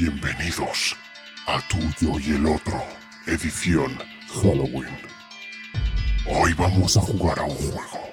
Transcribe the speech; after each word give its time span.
Bienvenidos 0.00 0.96
a 1.46 1.60
Tuyo 1.68 2.18
y 2.18 2.30
el 2.30 2.46
Otro, 2.46 2.82
edición 3.26 3.98
Halloween. 4.32 4.96
Hoy 6.26 6.54
vamos 6.54 6.96
a 6.96 7.02
jugar 7.02 7.38
a 7.38 7.42
un 7.42 7.54
juego. 7.54 8.10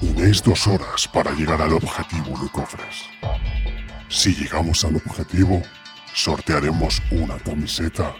Tenéis 0.00 0.42
dos 0.42 0.66
horas 0.66 1.06
para 1.06 1.32
llegar 1.32 1.60
al 1.60 1.74
objetivo 1.74 2.30
de 2.42 2.48
cofres. 2.48 3.10
Si 4.08 4.34
llegamos 4.34 4.86
al 4.86 4.96
objetivo, 4.96 5.60
sortearemos 6.14 7.02
una 7.10 7.38
camiseta 7.40 8.14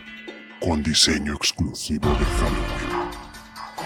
con 0.60 0.83
diseño 0.83 1.33
exclusivo 1.33 2.10
de 2.10 2.27
Halloween, 2.27 3.10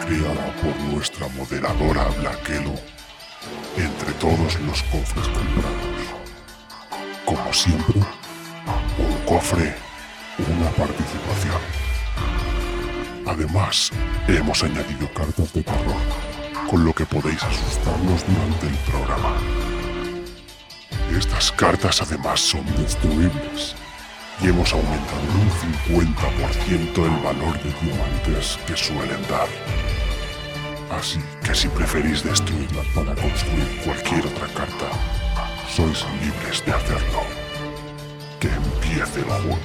creada 0.00 0.52
por 0.56 0.76
nuestra 0.92 1.28
moderadora 1.28 2.08
Blackelo 2.18 2.74
entre 3.76 4.12
todos 4.14 4.58
los 4.62 4.82
cofres 4.82 5.28
comprados. 5.28 5.92
Como 7.24 7.52
siempre, 7.52 8.02
cofre, 9.32 9.74
una 10.36 10.70
participación. 10.72 11.62
Además, 13.26 13.90
hemos 14.28 14.62
añadido 14.62 15.08
cartas 15.14 15.50
de 15.54 15.62
terror, 15.62 16.02
con 16.68 16.84
lo 16.84 16.92
que 16.92 17.06
podéis 17.06 17.42
asustarnos 17.42 18.26
durante 18.26 18.66
el 18.66 18.76
programa. 18.90 19.32
Estas 21.18 21.50
cartas 21.52 22.02
además 22.02 22.40
son 22.40 22.66
destruibles 22.76 23.74
y 24.42 24.48
hemos 24.48 24.70
aumentado 24.74 25.22
en 25.22 25.96
un 25.96 25.96
50% 25.96 27.06
el 27.06 27.22
valor 27.24 27.54
de 27.62 27.72
diamantes 27.80 28.58
que 28.66 28.76
suelen 28.76 29.22
dar. 29.30 29.48
Así 30.90 31.20
que 31.42 31.54
si 31.54 31.68
preferís 31.68 32.22
destruirlas 32.22 32.86
para 32.94 33.14
construir 33.14 33.80
cualquier 33.82 34.26
otra 34.26 34.48
carta, 34.48 34.88
sois 35.74 36.04
libres 36.20 36.62
de 36.66 36.72
hacerlo. 36.72 37.41
Empiece 38.92 39.20
el 39.20 39.24
juego. 39.24 39.58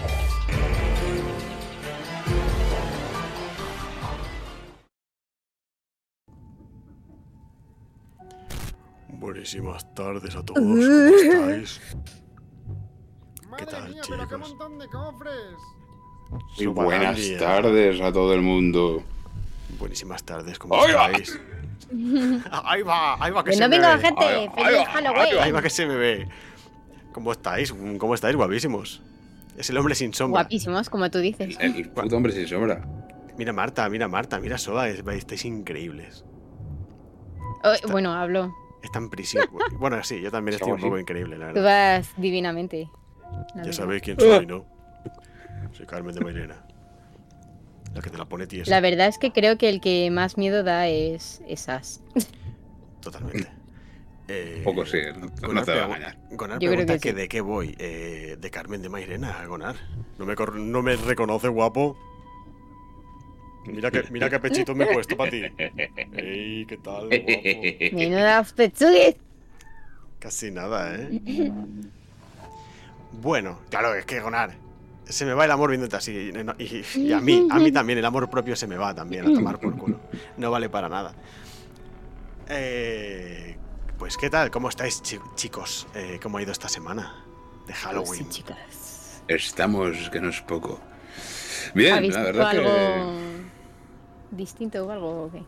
Buenísimas 9.10 9.94
tardes 9.96 10.36
a 10.36 10.44
todos, 10.44 10.60
¿cómo 10.60 10.78
estáis? 10.82 11.82
¿Qué 13.40 13.48
Madre 13.48 13.66
tal, 13.66 13.90
mía, 13.90 14.02
pero 14.08 14.28
qué 14.28 14.36
chicos? 14.36 14.50
montón 14.50 14.80
de 14.80 14.88
cofres. 14.88 15.58
Y 16.58 16.66
buenas 16.66 17.20
tardes 17.40 18.02
a 18.02 18.12
todo 18.12 18.34
el 18.34 18.42
mundo. 18.42 19.04
Buenísimas 19.80 20.24
tardes, 20.24 20.60
¿cómo 20.60 20.76
¡Hola! 20.76 21.08
estáis? 21.12 21.40
ahí 22.52 22.82
va, 22.82 23.24
ahí 23.24 23.32
va 23.32 23.44
que 23.44 23.54
se 23.54 23.62
me 23.62 23.68
venga 23.70 23.96
ve. 23.96 24.02
gente, 24.02 24.26
Ay, 24.26 24.50
feliz 24.50 24.68
ay, 24.68 24.76
ay, 24.76 24.86
Halloween. 24.86 25.40
Ahí 25.40 25.52
va 25.52 25.62
que 25.62 25.70
se 25.70 25.86
me 25.86 25.96
ve. 25.96 26.28
¿Cómo 27.14 27.32
estáis? 27.32 27.74
¿Cómo 27.98 28.14
estáis? 28.14 28.36
Guapísimos. 28.36 29.02
Es 29.58 29.70
el 29.70 29.78
hombre 29.78 29.96
sin 29.96 30.14
sombra. 30.14 30.42
Guapísimos, 30.44 30.90
como 30.90 31.10
tú 31.10 31.18
dices. 31.20 31.58
El, 31.60 31.76
el 31.76 31.90
puto 31.90 32.16
hombre 32.16 32.32
sin 32.32 32.48
sombra. 32.48 32.88
Mira 33.38 33.54
Marta, 33.54 33.90
mira 33.90 34.08
Marta, 34.08 34.40
mira 34.40 34.58
Soa, 34.58 34.88
es- 34.90 35.04
estáis 35.06 35.46
increíbles. 35.46 36.24
Oh, 37.64 37.74
bueno, 37.92 38.14
hablo. 38.14 38.54
Está 38.84 39.00
en 39.00 39.10
prisión. 39.10 39.46
Bueno, 39.80 40.04
sí, 40.04 40.22
yo 40.22 40.32
también 40.32 40.56
estoy 40.56 40.72
un 40.72 40.80
poco 40.80 40.98
increíble, 41.00 41.38
la 41.38 41.50
Tú 41.50 41.56
verdad. 41.56 41.98
vas 42.00 42.10
divinamente. 42.18 42.90
Ya 43.50 43.56
verdad. 43.56 43.72
sabéis 43.74 44.02
quién 44.04 44.20
soy, 44.20 44.46
¿no? 44.46 44.66
Soy 45.74 45.86
Carmen 45.86 46.16
de 46.16 46.22
Mairena. 46.22 46.64
La 47.94 48.02
que 48.02 48.10
te 48.10 48.18
la 48.18 48.26
pone 48.26 48.46
tiesa. 48.48 48.70
La 48.72 48.80
verdad 48.80 49.08
es 49.08 49.18
que 49.18 49.32
creo 49.32 49.58
que 49.58 49.70
el 49.70 49.82
que 49.82 50.10
más 50.12 50.38
miedo 50.38 50.64
da 50.64 50.88
es 50.88 51.42
esas. 51.48 52.02
Totalmente. 53.02 53.48
Eh, 54.30 54.62
Poco 54.64 54.86
sí, 54.86 54.98
no- 55.18 55.28
no 55.28 55.48
Gonar 55.48 55.66
te 55.66 55.72
va 55.74 55.82
a 55.82 55.86
engañar. 55.86 56.18
Gonar 56.32 56.60
Yo 56.60 56.70
creo 56.70 56.72
pregunta 56.72 56.94
que 56.96 57.00
que 57.00 57.10
sí. 57.10 57.16
de 57.16 57.30
qué 57.30 57.42
voy. 57.42 57.76
Eh, 57.80 58.38
de 58.40 58.52
Carmen 58.52 58.82
de 58.82 58.90
Mairena, 58.90 59.46
Gonar. 59.46 59.76
¿No 60.18 60.26
me, 60.26 60.36
no 60.36 60.82
me 60.82 60.96
reconoce, 60.98 61.48
guapo? 61.48 61.98
Mira 63.66 63.92
qué, 63.92 64.04
mira 64.12 64.30
qué 64.30 64.40
pechito 64.40 64.74
me 64.76 64.86
he 64.86 64.94
puesto 64.94 65.16
para 65.18 65.32
ti. 65.32 65.44
Ey, 66.14 66.66
¿qué 66.66 66.78
tal, 66.78 67.10
guapo? 67.10 68.54
Pechugues. 68.56 69.16
Casi 70.20 70.52
nada, 70.52 70.96
¿eh? 70.96 71.22
Bueno, 73.22 73.60
claro, 73.70 73.94
es 73.96 74.06
que 74.06 74.20
Gonar. 74.20 74.52
Se 75.06 75.26
me 75.26 75.34
va 75.34 75.46
el 75.46 75.52
amor 75.52 75.70
viéndote 75.70 75.96
así. 75.96 76.32
Y- 76.60 77.00
y 77.00 77.14
a 77.14 77.22
mí, 77.22 77.48
a 77.50 77.60
mí 77.60 77.72
también, 77.72 77.98
el 78.00 78.06
amor 78.06 78.30
propio 78.30 78.56
se 78.58 78.68
me 78.68 78.76
va 78.78 78.94
también 78.94 79.26
a 79.26 79.34
tomar 79.34 79.58
por 79.60 79.76
culo. 79.78 80.00
No 80.38 80.52
vale 80.52 80.68
para 80.70 80.90
nada. 80.90 81.14
Eh, 82.50 83.56
pues, 83.98 84.18
¿qué 84.18 84.30
tal? 84.30 84.52
¿Cómo 84.52 84.70
estáis, 84.70 85.02
chi- 85.02 85.20
chicos? 85.36 85.88
Eh, 85.96 86.20
¿Cómo 86.22 86.38
ha 86.38 86.42
ido 86.42 86.52
esta 86.52 86.70
semana 86.70 87.24
de 87.66 87.74
Sí, 87.74 87.80
Halloween? 87.84 88.30
chicas. 88.30 89.22
Estamos, 89.28 90.10
que 90.10 90.22
no 90.22 90.30
es 90.30 90.42
poco. 90.42 90.80
¿Ha 91.70 91.72
Bien, 91.74 92.02
visto 92.02 92.20
la 92.20 92.26
verdad 92.26 92.48
algo 92.50 92.64
que. 92.64 93.04
distinto 94.32 94.86
o 94.86 94.92
algo? 94.92 95.24
o 95.26 95.32
qué? 95.32 95.44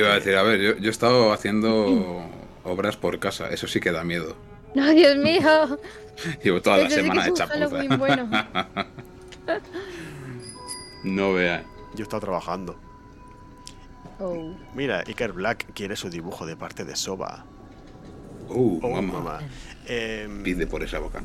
Iba 0.00 0.08
a 0.12 0.14
decir, 0.16 0.36
a 0.36 0.42
ver, 0.42 0.60
yo, 0.60 0.76
yo 0.76 0.88
he 0.88 0.90
estado 0.90 1.32
haciendo 1.32 2.22
obras 2.64 2.96
por 2.96 3.18
casa, 3.18 3.48
eso 3.48 3.66
sí 3.66 3.80
que 3.80 3.92
da 3.92 4.04
miedo. 4.04 4.36
¡No, 4.74 4.90
Dios 4.90 5.16
mío! 5.16 5.78
Llevo 6.42 6.60
toda 6.60 6.78
la 6.78 6.90
semana 6.90 7.26
hecha 7.26 7.46
Halloween 7.46 7.98
bueno. 7.98 8.28
No 11.04 11.34
vean. 11.34 11.62
Yo 11.94 12.00
he 12.00 12.02
estado 12.02 12.20
trabajando. 12.20 12.76
Oh. 14.18 14.54
Mira, 14.74 15.00
Iker 15.06 15.32
Black 15.32 15.72
quiere 15.74 15.96
su 15.96 16.08
dibujo 16.10 16.46
de 16.46 16.56
parte 16.56 16.84
de 16.84 16.96
Soba. 16.96 17.44
Uh, 18.48 18.80
Oh, 18.82 18.90
mamá. 18.90 19.12
mamá. 19.20 19.38
Em, 19.86 20.42
Pide 20.42 20.66
por 20.66 20.82
esa 20.82 20.98
boca. 20.98 21.22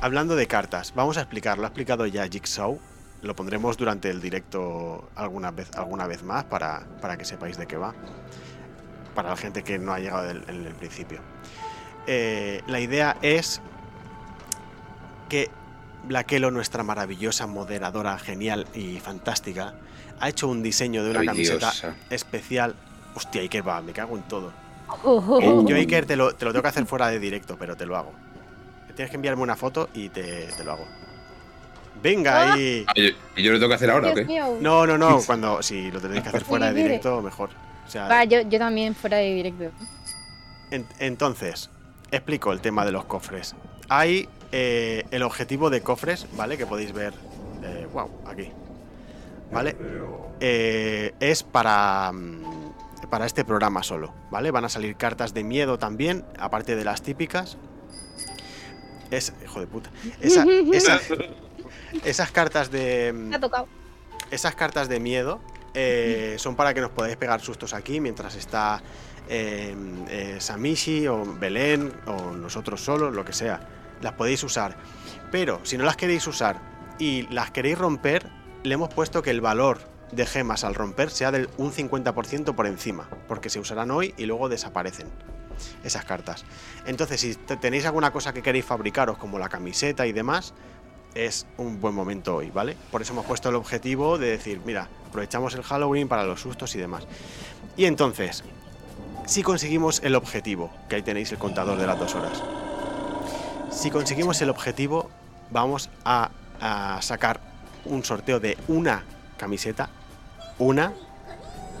Hablando 0.00 0.36
de 0.36 0.46
cartas, 0.46 0.92
vamos 0.94 1.16
a 1.16 1.22
explicar, 1.22 1.58
lo 1.58 1.64
ha 1.64 1.68
explicado 1.68 2.06
ya 2.06 2.26
Jigsaw. 2.28 2.78
Lo 3.22 3.36
pondremos 3.36 3.76
durante 3.76 4.10
el 4.10 4.20
directo 4.20 5.08
alguna 5.14 5.52
vez, 5.52 5.70
alguna 5.76 6.06
vez 6.08 6.22
más 6.24 6.44
para, 6.44 6.84
para 7.00 7.16
que 7.16 7.24
sepáis 7.24 7.56
de 7.56 7.66
qué 7.66 7.76
va. 7.76 7.94
Para 9.14 9.30
la 9.30 9.36
gente 9.36 9.62
que 9.62 9.78
no 9.78 9.92
ha 9.92 10.00
llegado 10.00 10.24
del- 10.24 10.44
en 10.48 10.66
el 10.66 10.74
principio. 10.74 11.20
Eh, 12.08 12.62
la 12.66 12.80
idea 12.80 13.16
es 13.22 13.60
que 15.28 15.50
Blaquelo, 16.04 16.50
nuestra 16.50 16.82
maravillosa 16.82 17.46
moderadora 17.46 18.18
genial 18.18 18.66
y 18.74 18.98
fantástica, 18.98 19.74
ha 20.22 20.28
hecho 20.28 20.46
un 20.48 20.62
diseño 20.62 21.02
de 21.04 21.10
una 21.10 21.24
camiseta 21.24 21.72
especial. 22.10 22.74
Hostia, 23.14 23.42
Iker, 23.42 23.66
va, 23.66 23.82
me 23.82 23.92
cago 23.92 24.16
en 24.16 24.22
todo. 24.22 24.52
Oh, 25.04 25.38
Eh. 25.40 25.64
Yo, 25.66 25.76
Iker, 25.76 26.06
te 26.06 26.16
lo, 26.16 26.34
te 26.34 26.44
lo 26.44 26.52
tengo 26.52 26.62
que 26.62 26.68
hacer 26.68 26.86
fuera 26.86 27.08
de 27.08 27.18
directo, 27.18 27.56
pero 27.58 27.76
te 27.76 27.84
lo 27.86 27.96
hago. 27.96 28.12
Tienes 28.94 29.10
que 29.10 29.16
enviarme 29.16 29.42
una 29.42 29.56
foto 29.56 29.88
y 29.94 30.08
te, 30.10 30.46
te 30.56 30.64
lo 30.64 30.72
hago. 30.72 30.86
Venga 32.02 32.52
ahí. 32.54 32.84
Ah, 32.88 32.92
¿Y 32.94 33.10
yo, 33.10 33.16
y 33.36 33.42
yo 33.42 33.52
lo 33.52 33.58
tengo 33.58 33.68
que 33.70 33.74
hacer 33.74 33.90
ahora 33.90 34.08
o 34.08 34.14
Dios 34.14 34.26
qué? 34.26 34.32
mío. 34.32 34.58
No, 34.60 34.86
no, 34.86 34.96
no. 34.98 35.20
Cuando 35.26 35.62
si 35.62 35.90
lo 35.90 36.00
tenéis 36.00 36.22
que 36.22 36.28
hacer 36.28 36.44
fuera 36.44 36.72
de 36.72 36.82
directo, 36.82 37.20
mejor. 37.22 37.50
O 37.86 37.90
sea, 37.90 38.06
Va, 38.08 38.24
yo, 38.24 38.40
yo 38.42 38.58
también 38.58 38.94
fuera 38.94 39.16
de 39.18 39.34
directo. 39.34 39.70
en- 40.70 40.86
entonces, 40.98 41.68
explico 42.10 42.52
el 42.52 42.60
tema 42.60 42.84
de 42.84 42.92
los 42.92 43.04
cofres. 43.06 43.54
Hay 43.88 44.28
eh, 44.52 45.04
el 45.10 45.22
objetivo 45.22 45.68
de 45.70 45.80
cofres, 45.82 46.26
¿vale? 46.36 46.56
Que 46.56 46.66
podéis 46.66 46.92
ver. 46.92 47.12
eh, 47.64 47.86
wow, 47.92 48.10
aquí. 48.26 48.48
¿Vale? 49.52 49.76
Eh, 50.40 51.14
es 51.20 51.42
para. 51.42 52.10
mm, 52.12 52.62
Para 53.10 53.26
este 53.26 53.44
programa 53.44 53.82
solo, 53.82 54.14
¿vale? 54.30 54.50
Van 54.50 54.64
a 54.64 54.68
salir 54.70 54.96
cartas 54.96 55.34
de 55.34 55.44
miedo 55.44 55.78
también, 55.78 56.24
aparte 56.38 56.74
de 56.76 56.84
las 56.84 57.02
típicas. 57.02 57.58
Es. 59.10 59.32
Hijo 59.44 59.60
de 59.60 59.66
puta. 59.66 59.90
Esa- 60.20 60.44
esa- 60.72 61.00
esas 62.04 62.30
cartas 62.32 62.70
de. 62.70 63.12
mm, 63.12 63.28
Me 63.28 63.36
ha 63.36 63.40
tocado. 63.40 63.68
esas 64.30 64.54
cartas 64.54 64.88
de 64.88 64.98
miedo 65.00 65.40
eh, 65.74 66.36
son 66.38 66.56
para 66.56 66.72
que 66.74 66.80
nos 66.80 66.90
podáis 66.90 67.16
pegar 67.16 67.40
sustos 67.42 67.74
aquí 67.74 68.00
mientras 68.00 68.34
está 68.34 68.80
eh, 69.28 69.74
eh, 70.08 70.36
Samishi 70.40 71.06
o 71.06 71.24
Belén 71.38 71.92
o 72.06 72.30
nosotros 72.32 72.80
solos, 72.82 73.14
lo 73.14 73.24
que 73.24 73.32
sea. 73.34 73.60
Las 74.00 74.14
podéis 74.14 74.42
usar. 74.42 74.76
Pero 75.30 75.60
si 75.64 75.76
no 75.76 75.84
las 75.84 75.96
queréis 75.96 76.26
usar 76.26 76.56
y 76.98 77.22
las 77.28 77.50
queréis 77.50 77.78
romper, 77.78 78.26
le 78.62 78.74
hemos 78.74 78.88
puesto 78.92 79.22
que 79.22 79.30
el 79.30 79.40
valor 79.40 79.78
de 80.12 80.26
gemas 80.26 80.62
al 80.64 80.74
romper 80.74 81.10
sea 81.10 81.30
del 81.30 81.48
un 81.56 81.72
50% 81.72 82.54
por 82.54 82.66
encima, 82.66 83.08
porque 83.28 83.48
se 83.50 83.58
usarán 83.58 83.90
hoy 83.90 84.14
y 84.18 84.26
luego 84.26 84.48
desaparecen 84.48 85.08
esas 85.84 86.04
cartas. 86.04 86.44
Entonces, 86.86 87.20
si 87.20 87.34
te- 87.34 87.56
tenéis 87.56 87.86
alguna 87.86 88.10
cosa 88.12 88.32
que 88.32 88.42
queréis 88.42 88.64
fabricaros, 88.64 89.16
como 89.18 89.38
la 89.38 89.48
camiseta 89.48 90.06
y 90.06 90.12
demás, 90.12 90.52
es 91.14 91.46
un 91.58 91.80
buen 91.80 91.94
momento 91.94 92.36
hoy, 92.36 92.50
¿vale? 92.50 92.76
Por 92.90 93.02
eso 93.02 93.12
hemos 93.12 93.26
puesto 93.26 93.48
el 93.48 93.54
objetivo 93.54 94.18
de 94.18 94.30
decir, 94.30 94.60
mira, 94.64 94.88
aprovechamos 95.08 95.54
el 95.54 95.62
Halloween 95.62 96.08
para 96.08 96.24
los 96.24 96.40
sustos 96.40 96.74
y 96.74 96.78
demás. 96.78 97.04
Y 97.76 97.84
entonces, 97.86 98.42
si 99.26 99.42
conseguimos 99.42 100.00
el 100.02 100.14
objetivo, 100.14 100.70
que 100.88 100.96
ahí 100.96 101.02
tenéis 101.02 101.30
el 101.32 101.38
contador 101.38 101.78
de 101.78 101.86
las 101.86 101.98
dos 101.98 102.14
horas, 102.14 102.42
si 103.70 103.90
conseguimos 103.90 104.40
el 104.42 104.50
objetivo, 104.50 105.10
vamos 105.50 105.90
a, 106.04 106.30
a 106.60 107.00
sacar 107.02 107.40
un 107.84 108.04
sorteo 108.04 108.40
de 108.40 108.56
una 108.68 109.04
camiseta, 109.36 109.88
una. 110.58 110.92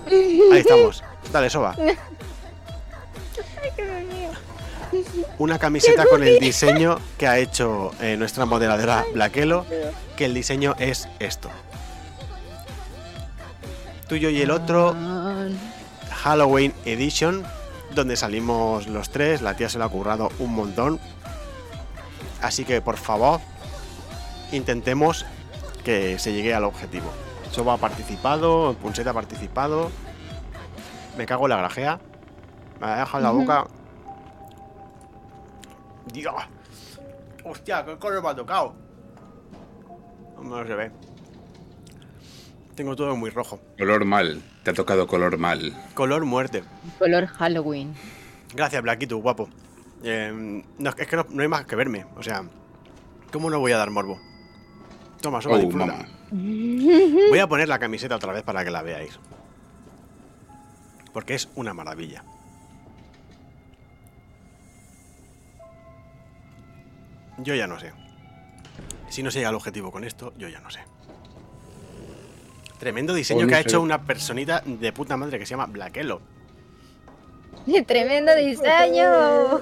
Ahí 0.06 0.58
estamos. 0.58 1.02
Dale, 1.32 1.50
Soba. 1.50 1.76
Una 5.38 5.58
camiseta 5.58 6.04
con 6.06 6.22
el 6.22 6.38
diseño 6.38 6.98
que 7.16 7.26
ha 7.26 7.38
hecho 7.38 7.92
eh, 8.00 8.16
nuestra 8.18 8.44
modeladora 8.44 9.04
Blaquelo, 9.14 9.64
que 10.16 10.26
el 10.26 10.34
diseño 10.34 10.74
es 10.78 11.08
esto. 11.18 11.50
Tuyo 14.08 14.28
y 14.28 14.42
el 14.42 14.50
otro, 14.50 14.94
Halloween 16.22 16.74
Edition, 16.84 17.42
donde 17.94 18.16
salimos 18.16 18.86
los 18.86 19.10
tres. 19.10 19.40
La 19.40 19.56
tía 19.56 19.70
se 19.70 19.78
lo 19.78 19.84
ha 19.84 19.88
currado 19.88 20.30
un 20.38 20.54
montón. 20.54 21.00
Así 22.42 22.64
que 22.64 22.82
por 22.82 22.98
favor, 22.98 23.40
intentemos 24.52 25.24
que 25.84 26.18
se 26.18 26.32
llegue 26.32 26.54
al 26.54 26.64
objetivo. 26.64 27.12
Soba 27.50 27.74
ha 27.74 27.78
participado, 27.78 28.74
Punset 28.80 29.06
ha 29.06 29.12
participado. 29.12 29.90
Me 31.16 31.26
cago 31.26 31.44
en 31.44 31.50
la 31.50 31.56
grajea. 31.58 32.00
Me 32.80 32.86
ha 32.86 32.96
dejado 33.00 33.22
la 33.22 33.30
boca. 33.30 33.66
Dios. 36.12 36.34
Hostia, 37.44 37.84
qué 37.84 37.96
color 37.98 38.22
me 38.22 38.28
ha 38.30 38.34
tocado. 38.34 38.74
No 40.42 40.66
se 40.66 40.74
ve. 40.74 40.90
Tengo 42.74 42.96
todo 42.96 43.14
muy 43.16 43.30
rojo. 43.30 43.60
Color 43.78 44.04
mal. 44.04 44.42
Te 44.64 44.70
ha 44.70 44.74
tocado 44.74 45.06
color 45.06 45.36
mal. 45.36 45.76
Color 45.94 46.24
muerte. 46.24 46.64
color 46.98 47.26
Halloween. 47.26 47.94
Gracias, 48.54 48.82
Blaquito, 48.82 49.18
guapo. 49.18 49.48
Eh, 50.02 50.62
no, 50.78 50.90
es 50.90 51.06
que 51.06 51.16
no, 51.16 51.26
no 51.28 51.42
hay 51.42 51.48
más 51.48 51.66
que 51.66 51.76
verme. 51.76 52.06
O 52.16 52.22
sea, 52.22 52.44
¿cómo 53.30 53.50
no 53.50 53.60
voy 53.60 53.72
a 53.72 53.76
dar 53.76 53.90
morbo? 53.90 54.18
Toma, 55.22 55.40
Soba, 55.40 55.56
Oh, 55.56 55.70
mamá. 55.70 56.06
Voy 56.30 57.38
a 57.38 57.46
poner 57.46 57.68
la 57.68 57.78
camiseta 57.78 58.16
otra 58.16 58.32
vez 58.32 58.42
para 58.42 58.64
que 58.64 58.70
la 58.70 58.82
veáis. 58.82 59.18
Porque 61.12 61.34
es 61.34 61.48
una 61.54 61.72
maravilla. 61.72 62.24
Yo 67.38 67.54
ya 67.54 67.66
no 67.66 67.78
sé. 67.78 67.92
Si 69.08 69.22
no 69.22 69.30
se 69.30 69.38
llega 69.38 69.48
al 69.50 69.54
objetivo 69.54 69.90
con 69.90 70.04
esto, 70.04 70.32
yo 70.38 70.48
ya 70.48 70.60
no 70.60 70.70
sé. 70.70 70.80
Tremendo 72.78 73.14
diseño 73.14 73.42
no 73.42 73.48
que 73.48 73.54
ha 73.54 73.58
sé. 73.62 73.68
hecho 73.68 73.80
una 73.80 74.02
personita 74.02 74.62
de 74.66 74.92
puta 74.92 75.16
madre 75.16 75.38
que 75.38 75.46
se 75.46 75.50
llama 75.50 75.66
Blaquelo. 75.66 76.20
¡Tremendo 77.86 78.34
diseño! 78.34 79.60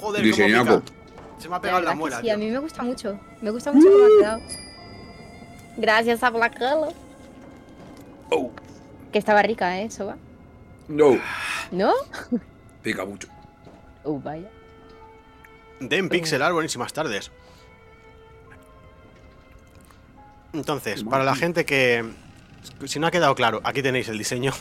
Joder, 0.00 0.22
Diseñaco. 0.22 0.64
cómo 0.66 0.80
pica. 0.80 1.03
Se 1.44 1.50
me 1.50 1.56
ha 1.56 1.60
pegado 1.60 1.82
la 1.82 1.94
muela. 1.94 2.22
sí, 2.22 2.30
a 2.30 2.38
mí 2.38 2.50
me 2.50 2.58
gusta 2.58 2.82
mucho. 2.82 3.20
Me 3.42 3.50
gusta 3.50 3.70
mucho 3.70 3.86
cómo 3.86 4.04
ha 4.06 4.18
quedado. 4.18 4.40
Gracias 5.76 6.22
a 6.22 6.30
Black 6.30 6.56
Hello. 6.56 6.90
Oh, 8.30 8.50
Que 9.12 9.18
estaba 9.18 9.42
rica, 9.42 9.78
¿eh, 9.78 9.90
Soba? 9.90 10.16
no. 10.88 11.18
¿No? 11.70 11.92
Pica 12.82 13.04
mucho. 13.04 13.28
Uh, 14.04 14.20
vaya. 14.20 14.50
Den 15.80 16.08
Pixel 16.10 16.40
Art, 16.42 16.54
buenísimas 16.54 16.92
tardes. 16.94 17.30
Entonces, 20.54 21.04
para 21.04 21.24
la 21.24 21.34
gente 21.34 21.66
que. 21.66 22.04
Si 22.86 22.98
no 22.98 23.06
ha 23.06 23.10
quedado 23.10 23.34
claro, 23.34 23.60
aquí 23.64 23.82
tenéis 23.82 24.08
el 24.08 24.16
diseño. 24.16 24.52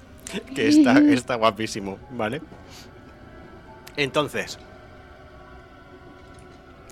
que 0.54 0.68
está, 0.68 0.98
está 1.12 1.34
guapísimo, 1.34 1.98
¿vale? 2.10 2.42
Entonces. 3.96 4.58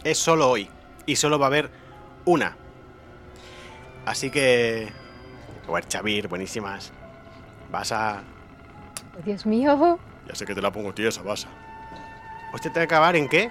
Es 0.07 0.19
solo 0.19 0.49
hoy. 0.49 0.69
Y 1.05 1.17
solo 1.17 1.37
va 1.37 1.47
a 1.47 1.49
haber 1.49 1.69
una. 2.25 2.57
Así 4.05 4.31
que. 4.31 4.93
Ver, 5.69 5.89
Chavir, 5.89 6.29
buenísimas. 6.29 6.93
Vas 7.73 7.91
a. 7.91 8.23
Oh, 9.19 9.23
Dios 9.25 9.45
mío. 9.47 9.99
Ya 10.29 10.35
sé 10.37 10.47
que 10.47 10.55
te 10.55 10.63
la 10.63 10.71
pongo 10.71 10.95
tiesa, 10.95 11.23
vas 11.23 11.47
a. 11.47 11.49
¿Usted 12.55 12.71
te 12.71 12.79
va 12.79 12.83
a 12.83 12.85
acabar 12.85 13.17
en 13.17 13.29
qué? 13.29 13.51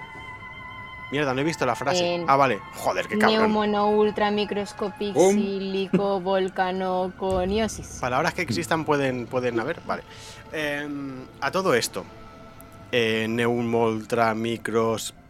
Mierda, 1.11 1.33
no 1.33 1.41
he 1.41 1.43
visto 1.43 1.65
la 1.65 1.75
frase. 1.75 2.15
En 2.15 2.25
Ah, 2.29 2.37
vale. 2.37 2.61
Joder, 2.75 3.07
qué 3.09 3.17
cabrón. 3.17 3.39
Neumono 3.41 3.89
ultra 3.89 4.31
microscopic 4.31 5.13
Um. 5.13 5.35
silico 5.35 6.21
volcanoconiosis. 6.21 7.97
Palabras 7.99 8.33
que 8.33 8.43
existan 8.43 8.85
pueden, 8.85 9.25
pueden 9.27 9.59
haber, 9.59 9.81
vale. 9.85 10.03
Em, 10.53 11.25
a 11.41 11.51
todo 11.51 11.73
esto, 11.73 12.05
eh, 12.93 13.27
Neumoltra 13.29 14.33
microspico 14.33 15.24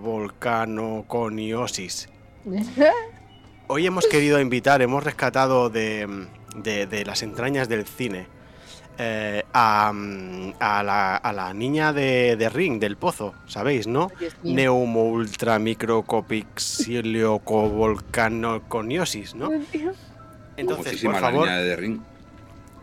volcano 0.00 1.04
coniosis. 1.06 2.08
Hoy 3.68 3.86
hemos 3.86 4.06
querido 4.06 4.40
invitar, 4.40 4.80
hemos 4.82 5.02
rescatado 5.02 5.68
de, 5.70 6.26
de- 6.56 6.86
de 6.86 7.04
las 7.04 7.22
entrañas 7.22 7.68
del 7.68 7.84
cine 7.84 8.26
eh, 8.98 9.42
a, 9.52 9.88
a 10.60 10.82
la, 10.84 11.16
a 11.16 11.32
la 11.32 11.52
niña 11.52 11.92
de, 11.92 12.36
de 12.36 12.48
Ring, 12.48 12.78
del 12.80 12.96
pozo, 12.96 13.34
¿sabéis, 13.48 13.86
no? 13.88 14.10
Dios 14.20 14.34
mío. 14.42 14.54
Neumo 14.54 15.04
ultra 15.08 15.58
microcopixilio 15.58 17.40
volcanoconiosis, 17.40 19.34
¿no? 19.34 19.50
Entonces, 20.56 20.86
Muchísima 20.86 21.12
por 21.14 21.22
la 21.22 21.28
favor, 21.28 21.46
niña 21.48 21.58
de 21.58 21.76
Ring. 21.76 22.00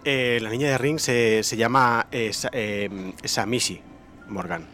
eh, 0.03 0.39
la 0.41 0.49
niña 0.49 0.67
de 0.67 0.77
Ring 0.77 0.99
se, 0.99 1.41
se 1.43 1.55
llama 1.57 2.07
eh, 2.11 2.31
eh, 2.51 3.13
Samishi 3.23 3.81
Morgan. 4.27 4.67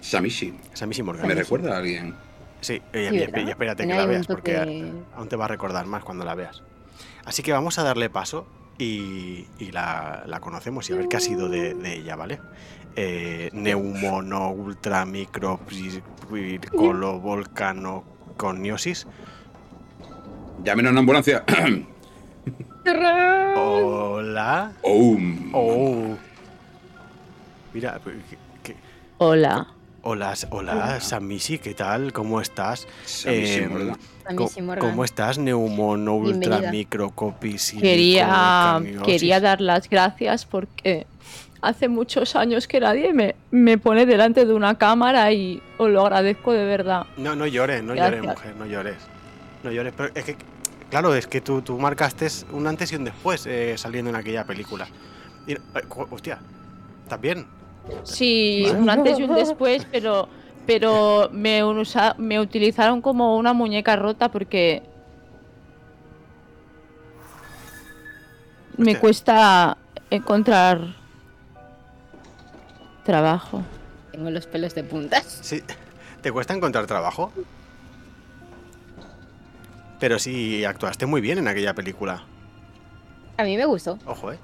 Samishi. 0.00 0.54
Samishi 0.72 1.02
Morgan. 1.02 1.26
Me 1.26 1.34
recuerda 1.34 1.74
a 1.74 1.78
alguien. 1.78 2.14
Sí, 2.60 2.80
Sí, 2.92 2.98
y- 2.98 2.98
y- 2.98 3.18
¿verdad? 3.20 3.42
y 3.46 3.50
espérate 3.50 3.86
que 3.86 3.94
la 3.94 4.04
veas, 4.06 4.26
porque 4.26 4.92
aún 5.16 5.28
te 5.28 5.36
va 5.36 5.46
a 5.46 5.48
recordar 5.48 5.86
más 5.86 6.04
cuando 6.04 6.24
la 6.24 6.34
veas. 6.34 6.62
Así 7.24 7.42
que 7.42 7.52
vamos 7.52 7.78
a 7.78 7.82
darle 7.84 8.10
paso 8.10 8.46
y, 8.78 9.46
y 9.58 9.72
la, 9.72 10.24
la 10.26 10.40
conocemos 10.40 10.88
y 10.90 10.92
a 10.92 10.96
ver 10.96 11.08
qué 11.08 11.16
ha 11.16 11.20
sido 11.20 11.48
de, 11.48 11.74
de 11.74 11.94
ella, 11.96 12.16
¿vale? 12.16 12.40
Eh, 12.96 13.50
Neumono 13.52 14.50
ultra 14.50 15.04
micro 15.06 15.60
colo 16.76 17.20
volcano 17.20 18.04
coniosis. 18.36 19.06
Llamen 20.64 20.86
a 20.88 20.90
una 20.90 21.00
ambulancia. 21.00 21.44
Hola. 23.56 24.72
oh. 24.82 25.16
Oh. 25.52 26.16
Mira, 27.72 28.00
que- 28.04 28.36
que- 28.62 28.76
Hola. 29.18 29.66
Hola, 30.02 30.34
hola, 30.50 31.00
Samishi, 31.00 31.58
¿qué 31.58 31.74
tal? 31.74 32.12
¿Cómo 32.12 32.40
estás? 32.40 32.86
Eh, 33.26 33.60
sí, 33.60 34.62
Morgan. 34.62 34.80
¿Cómo 34.80 35.04
estás, 35.04 35.38
Neumono 35.38 36.14
ultra 36.14 36.70
microcopis 36.70 37.74
Quería, 37.80 38.80
quería 39.04 39.40
dar 39.40 39.60
las 39.60 39.88
gracias 39.88 40.46
porque 40.46 41.06
hace 41.62 41.88
muchos 41.88 42.36
años 42.36 42.68
que 42.68 42.80
nadie 42.80 43.12
me, 43.12 43.34
me 43.50 43.76
pone 43.76 44.06
delante 44.06 44.46
de 44.46 44.54
una 44.54 44.78
cámara 44.78 45.32
y 45.32 45.60
os 45.78 45.90
lo 45.90 46.02
agradezco 46.02 46.52
de 46.52 46.64
verdad. 46.64 47.06
No, 47.16 47.34
no 47.34 47.46
llores, 47.46 47.82
no 47.82 47.94
llores, 47.94 48.22
Gracias. 48.22 48.36
mujer, 48.36 48.56
no 48.56 48.66
llores. 48.66 48.96
No 49.62 49.70
llores, 49.70 49.92
pero 49.96 50.10
es 50.14 50.24
que, 50.24 50.36
claro, 50.88 51.14
es 51.14 51.26
que 51.26 51.40
tú, 51.40 51.60
tú 51.60 51.78
marcaste 51.78 52.28
un 52.52 52.66
antes 52.66 52.92
y 52.92 52.96
un 52.96 53.04
después 53.04 53.44
eh, 53.46 53.76
saliendo 53.76 54.10
en 54.10 54.16
aquella 54.16 54.44
película. 54.44 54.88
Y, 55.46 55.52
eh, 55.52 55.58
hostia, 56.10 56.38
¿estás 57.02 57.20
bien? 57.20 57.46
Sí, 58.04 58.64
Vale. 58.66 58.78
un 58.78 58.90
antes 58.90 59.18
y 59.18 59.22
un 59.24 59.34
después, 59.34 59.86
pero, 59.90 60.28
pero 60.66 61.28
me, 61.32 61.62
usa- 61.64 62.14
me 62.18 62.40
utilizaron 62.40 63.00
como 63.02 63.36
una 63.36 63.52
muñeca 63.52 63.96
rota 63.96 64.30
porque 64.30 64.82
me 68.76 68.96
cuesta 68.98 69.76
encontrar 70.10 70.94
trabajo. 73.04 73.62
Tengo 74.12 74.30
los 74.30 74.46
pelos 74.46 74.74
de 74.74 74.84
puntas. 74.84 75.40
Sí. 75.42 75.62
¿Te 76.22 76.32
cuesta 76.32 76.54
encontrar 76.54 76.86
trabajo? 76.86 77.32
Pero 79.98 80.18
sí, 80.18 80.64
actuaste 80.64 81.06
muy 81.06 81.20
bien 81.20 81.38
en 81.38 81.48
aquella 81.48 81.74
película. 81.74 82.22
A 83.36 83.44
mí 83.44 83.56
me 83.56 83.64
gustó. 83.66 83.98
Ojo, 84.06 84.32
eh. 84.32 84.38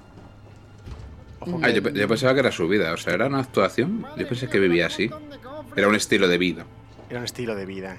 Ojo, 1.39 1.59
Ah, 1.63 1.69
yo, 1.69 1.83
pe- 1.83 1.93
yo 1.93 2.07
pensaba 2.07 2.33
que 2.33 2.39
era 2.39 2.51
su 2.51 2.67
vida. 2.67 2.91
O 2.93 2.97
sea, 2.97 3.13
era 3.13 3.27
una 3.27 3.39
actuación. 3.39 4.05
Yo 4.17 4.27
pensé 4.27 4.47
que 4.49 4.59
vivía 4.59 4.87
así. 4.87 5.09
Era 5.75 5.87
un 5.87 5.95
estilo 5.95 6.27
de 6.27 6.37
vida. 6.37 6.65
era 7.09 7.19
un 7.19 7.25
estilo 7.25 7.55
de 7.55 7.65
vida. 7.65 7.97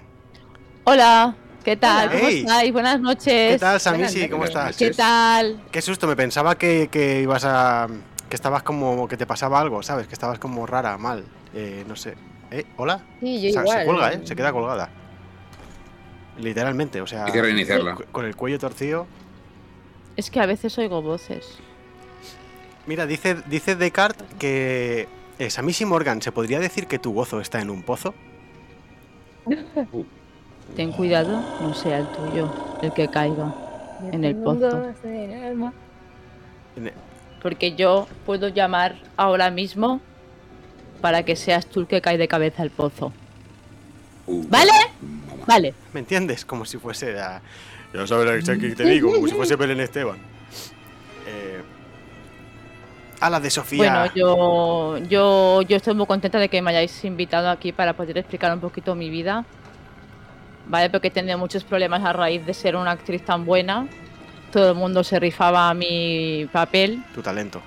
Hola, 0.85 1.35
¿qué 1.65 1.77
tal? 1.77 2.09
Hola. 2.09 2.17
¿Cómo 2.19 2.29
Hey. 2.29 2.41
estáis? 2.41 2.73
Buenas 2.73 3.01
noches. 3.01 3.53
¿Qué 3.53 3.59
tal, 3.59 3.81
Samishi? 3.81 4.29
¿Cómo 4.29 4.45
estás? 4.45 4.77
¿Qué 4.77 4.91
tal? 4.91 5.61
Qué 5.71 5.81
susto, 5.83 6.07
me 6.07 6.17
pensaba 6.17 6.57
que, 6.57 6.89
que 6.91 7.23
ibas 7.23 7.45
a. 7.45 7.87
que 8.29 8.35
estabas 8.37 8.63
como. 8.63 9.07
que 9.09 9.17
te 9.17 9.27
pasaba 9.27 9.61
algo, 9.61 9.83
¿sabes? 9.83 10.07
Que 10.09 10.15
estabas 10.15 10.39
como 10.39 10.67
rara, 10.67 10.99
mal. 10.99 11.25
Eh, 11.55 11.85
no 11.89 11.95
sé. 11.97 12.15
¿Eh? 12.51 12.65
¿Hola? 12.77 13.03
Sí, 13.21 13.41
yo 13.43 13.49
O 13.51 13.53
sea, 13.53 13.63
igual. 13.63 13.79
se 13.79 13.85
cuelga, 13.87 14.13
¿eh? 14.13 14.21
Se 14.25 14.35
queda 14.37 14.53
colgada. 14.53 14.91
Literalmente, 16.39 17.01
o 17.01 17.07
sea. 17.07 17.25
Hay 17.25 17.33
que 17.33 17.43
reiniciarla. 17.43 17.95
Con 18.13 18.25
el 18.25 18.37
cuello 18.37 18.59
torcido. 18.59 19.07
Es 20.17 20.31
que 20.31 20.41
a 20.41 20.47
veces 20.47 20.77
oigo 20.79 21.01
voces. 21.03 21.59
Mira, 22.89 23.07
dice, 23.07 23.37
dice 23.47 23.77
Descartes 23.77 24.27
que. 24.39 25.07
Eh, 25.39 25.51
Samishi 25.51 25.85
Morgan, 25.85 26.21
¿se 26.21 26.33
podría 26.33 26.59
decir 26.59 26.89
que 26.89 26.99
tu 26.99 27.13
gozo 27.13 27.41
está 27.41 27.61
en 27.61 27.71
un 27.71 27.83
pozo? 27.85 28.13
Ten 30.77 30.91
cuidado, 30.93 31.41
no 31.61 31.75
sea 31.75 31.99
el 31.99 32.07
tuyo 32.09 32.53
el 32.83 32.93
que 32.93 33.09
caiga. 33.09 33.55
en 34.13 34.25
el 34.25 34.35
pozo. 34.37 34.87
Porque 37.43 37.75
yo 37.77 38.09
puedo 38.27 38.49
llamar 38.49 38.97
ahora 39.17 39.51
mismo 39.51 40.01
para 41.01 41.23
que 41.23 41.37
seas 41.37 41.67
tú 41.67 41.81
el 41.81 41.87
que 41.87 42.01
cae 42.01 42.19
de 42.19 42.27
cabeza 42.27 42.63
al 42.63 42.71
pozo. 42.71 43.13
Uh, 44.27 44.45
¿Vale? 44.49 44.73
Vale. 45.47 45.75
¿Me 45.93 46.01
entiendes? 46.01 46.45
Como 46.45 46.65
si 46.65 46.79
fuese. 46.79 47.19
a- 47.21 47.41
Ya 47.95 48.07
sabes 48.07 48.47
lo 48.49 48.59
que 48.59 48.71
te 48.75 48.85
digo, 48.85 49.13
como 49.13 49.27
si 49.29 49.35
fuese 49.35 49.57
Belén 49.57 49.81
Esteban. 49.81 50.19
Eh, 53.21 53.25
a 53.25 53.31
la 53.31 53.41
de 53.41 53.51
Sofía. 53.51 53.79
Bueno, 53.79 54.13
yo, 54.15 54.99
yo, 55.09 55.63
yo 55.63 55.77
estoy 55.77 55.95
muy 55.95 56.07
contenta 56.07 56.39
de 56.39 56.49
que 56.49 56.63
me 56.63 56.71
hayáis 56.71 57.05
invitado 57.05 57.51
aquí 57.51 57.73
para 57.73 57.93
poder 57.95 58.19
explicar 58.19 58.53
un 58.53 58.61
poquito 58.61 58.95
mi 58.95 59.11
vida. 59.11 59.45
Vale, 60.67 60.91
porque 60.91 61.09
he 61.09 61.11
tenido 61.11 61.39
muchos 61.39 61.65
problemas 61.65 62.05
a 62.05 62.13
raíz 62.13 62.45
de 62.45 62.53
ser 62.55 62.77
una 62.77 62.91
actriz 62.93 63.25
tan 63.25 63.45
buena. 63.45 63.87
Todo 64.53 64.71
el 64.71 64.75
mundo 64.77 65.03
se 65.05 65.19
rifaba 65.19 65.71
a 65.71 65.75
mi 65.75 66.47
papel. 66.53 67.03
Tu 67.15 67.23
talento. 67.23 67.61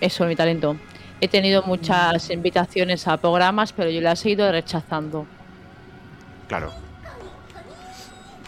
Eso, 0.00 0.24
mi 0.26 0.36
talento. 0.36 0.76
He 1.20 1.28
tenido 1.28 1.62
muchas 1.62 2.28
invitaciones 2.30 3.06
a 3.08 3.16
programas, 3.16 3.72
pero 3.72 3.88
yo 3.88 4.00
las 4.02 4.24
he 4.26 4.30
ido 4.30 4.50
rechazando. 4.50 5.26
Claro. 6.48 6.72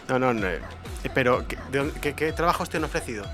No, 0.07 0.19
no, 0.19 0.33
no. 0.33 0.47
eh, 0.47 0.59
Pero, 1.13 1.47
¿qué, 1.47 1.57
de 1.71 1.77
dónde- 1.79 1.99
qué- 1.99 2.13
qué 2.13 2.31
trabajos 2.33 2.69
te 2.69 2.77
han 2.77 2.83
ofrecido? 2.83 3.25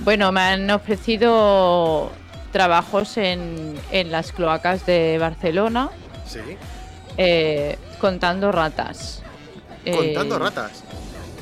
Bueno, 0.00 0.30
me 0.32 0.40
han 0.40 0.70
ofrecido 0.70 2.10
trabajos 2.52 3.16
en, 3.16 3.74
en 3.90 4.10
las 4.12 4.32
cloacas 4.32 4.86
de 4.86 5.18
Barcelona, 5.18 5.90
Sí. 6.26 6.40
eh, 7.16 7.78
contando 8.00 8.52
ratas. 8.52 9.22
Contando 9.84 10.36
Eh, 10.36 10.38
ratas. 10.38 10.84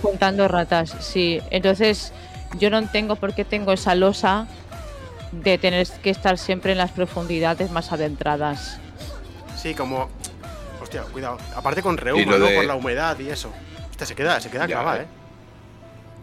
Contando 0.03 0.49
ratas, 0.49 0.95
sí. 1.01 1.41
Entonces, 1.51 2.13
yo 2.59 2.71
no 2.71 2.87
tengo 2.89 3.17
por 3.17 3.35
qué 3.35 3.45
tengo 3.45 3.73
esa 3.73 3.95
losa 3.95 4.47
de 5.33 5.59
tener 5.59 5.87
que 6.03 6.11
estar 6.11 6.39
siempre 6.39 6.73
en 6.73 6.79
las 6.79 6.91
profundidades 6.91 7.71
más 7.71 7.91
adentradas. 7.93 8.79
Sí, 9.57 9.75
como. 9.75 10.09
Hostia, 10.83 11.03
cuidado. 11.05 11.39
Aparte 11.57 11.83
con 11.83 11.97
reuma, 11.97 12.37
¿no? 12.39 12.47
de- 12.47 12.57
Por 12.57 12.65
la 12.67 12.75
humedad 12.75 13.19
y 13.19 13.31
eso. 13.31 13.51
Hostia, 13.91 14.07
se 14.07 14.15
queda, 14.15 14.41
se 14.41 14.51
queda 14.51 14.67
Ya, 14.67 14.77
clavada, 14.77 15.03
eh. 15.03 15.07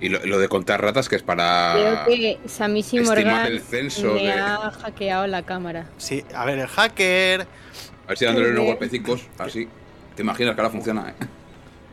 Y 0.02 0.10
lo, 0.10 0.20
lo 0.26 0.40
de 0.40 0.48
contar 0.50 0.82
ratas 0.82 1.08
que 1.08 1.16
es 1.16 1.22
para 1.24 1.74
Creo 1.76 2.06
que 2.06 2.40
Samishi 2.50 2.98
estimar 2.98 3.18
Morgan 3.24 3.46
el 3.46 3.62
censo 3.62 4.14
me 4.16 4.24
de... 4.24 4.32
ha 4.34 4.72
hackeado 4.72 5.28
la 5.28 5.44
cámara. 5.44 5.86
Sí, 5.98 6.26
a 6.36 6.44
ver, 6.46 6.58
el 6.60 6.68
hacker. 6.68 7.42
A 7.42 8.08
ver 8.10 8.18
si 8.18 8.26
dándole 8.26 8.50
unos 8.50 8.66
golpecicos, 8.66 9.28
así. 9.38 9.70
Te 10.16 10.24
imaginas 10.24 10.56
que 10.56 10.62
ahora 10.62 10.72
funciona, 10.72 11.10
¿eh? 11.10 11.14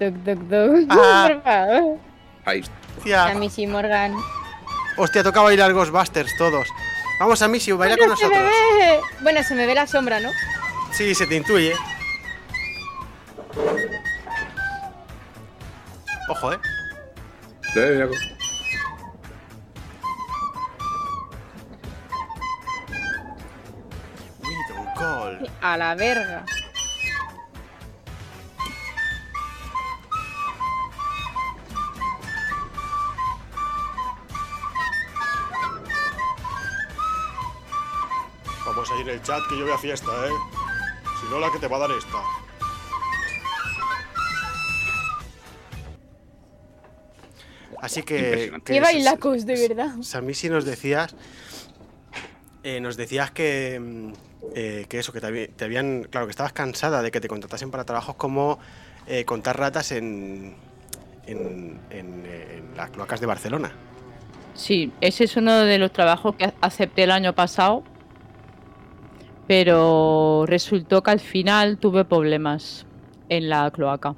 Doc, 0.00 0.14
doc, 0.24 0.38
doc. 0.48 0.86
Ah. 0.90 1.28
Por 1.32 1.42
favor. 1.42 1.98
Ahí. 2.46 2.64
Hostia, 2.96 3.28
Samishi 3.28 3.66
Morgan. 3.66 4.14
hostia, 4.96 5.22
toca 5.22 5.42
bailar 5.42 5.72
Ghostbusters 5.74 6.34
todos. 6.38 6.66
Vamos 7.20 7.42
a 7.42 7.48
Missy, 7.48 7.72
baila 7.72 7.96
con 7.96 8.06
Bueno, 8.08 8.16
se 8.16 8.28
me 8.28 8.36
nosotros. 8.36 8.52
ve. 8.80 9.00
Bueno, 9.22 9.42
se 9.42 9.54
me 9.54 9.66
ve 9.66 9.74
la 9.74 9.86
sombra, 9.86 10.18
¿no? 10.20 10.30
Sí, 10.92 11.14
se 11.14 11.26
te 11.26 11.36
intuye. 11.36 11.74
Ojo, 16.28 16.52
eh. 16.52 16.58
A 25.60 25.76
la 25.76 25.94
verga. 25.94 26.44
Vamos 38.64 38.90
a 38.90 38.94
ir 38.96 39.00
en 39.02 39.08
el 39.08 39.22
chat 39.22 39.40
que 39.48 39.58
yo 39.58 39.64
voy 39.64 39.72
a 39.72 39.78
fiesta, 39.78 40.10
eh. 40.26 40.30
Si 41.20 41.26
no, 41.30 41.38
la 41.38 41.52
que 41.52 41.58
te 41.58 41.68
va 41.68 41.76
a 41.76 41.80
dar 41.80 41.90
esta. 41.92 42.37
Así 47.80 48.02
que. 48.02 48.52
Que 48.64 48.74
Qué 48.74 48.80
bailacos, 48.80 49.46
de 49.46 49.68
verdad. 49.68 49.94
Samisi 50.02 50.48
nos 50.48 50.64
decías. 50.64 51.14
eh, 52.62 52.80
nos 52.80 52.96
decías 52.96 53.30
que. 53.30 53.78
mm, 53.80 54.12
eh, 54.54 54.86
que 54.88 54.98
eso, 54.98 55.12
que 55.12 55.20
te, 55.20 55.26
habí- 55.26 55.48
te 55.48 55.64
habían. 55.64 56.04
Claro, 56.10 56.26
que 56.26 56.30
estabas 56.30 56.52
cansada 56.52 57.02
de 57.02 57.10
que 57.10 57.20
te 57.20 57.28
contratasen 57.28 57.70
para 57.70 57.84
trabajos 57.84 58.16
como 58.16 58.58
eh, 59.06 59.24
contar 59.24 59.58
ratas 59.58 59.92
en. 59.92 60.54
En, 61.26 61.78
en, 61.90 62.24
en 62.24 62.74
las 62.74 62.88
cloacas 62.90 63.20
de 63.20 63.26
Barcelona. 63.26 63.70
Sí, 64.54 64.90
ese 65.02 65.24
es 65.24 65.36
uno 65.36 65.58
de 65.60 65.76
los 65.78 65.92
trabajos 65.92 66.34
que 66.36 66.52
acepté 66.62 67.02
el 67.04 67.10
año 67.10 67.34
pasado, 67.34 67.84
pero 69.46 70.44
resultó 70.46 71.02
que 71.02 71.10
al 71.10 71.20
final 71.20 71.78
tuve 71.78 72.04
problemas 72.04 72.86
en 73.28 73.48
la 73.48 73.70
cloaca, 73.70 74.14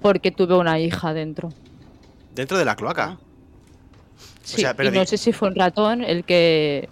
porque 0.00 0.30
tuve 0.30 0.56
una 0.56 0.78
hija 0.78 1.14
dentro. 1.14 1.50
Dentro 2.34 2.58
de 2.58 2.64
la 2.64 2.76
cloaca. 2.76 3.18
Sí, 4.42 4.60
sea, 4.62 4.74
pero 4.74 4.90
y 4.90 4.92
no 4.92 5.04
sé 5.06 5.16
si 5.16 5.32
fue 5.32 5.48
un 5.48 5.54
ratón 5.54 6.02
el 6.02 6.24
que 6.24 6.88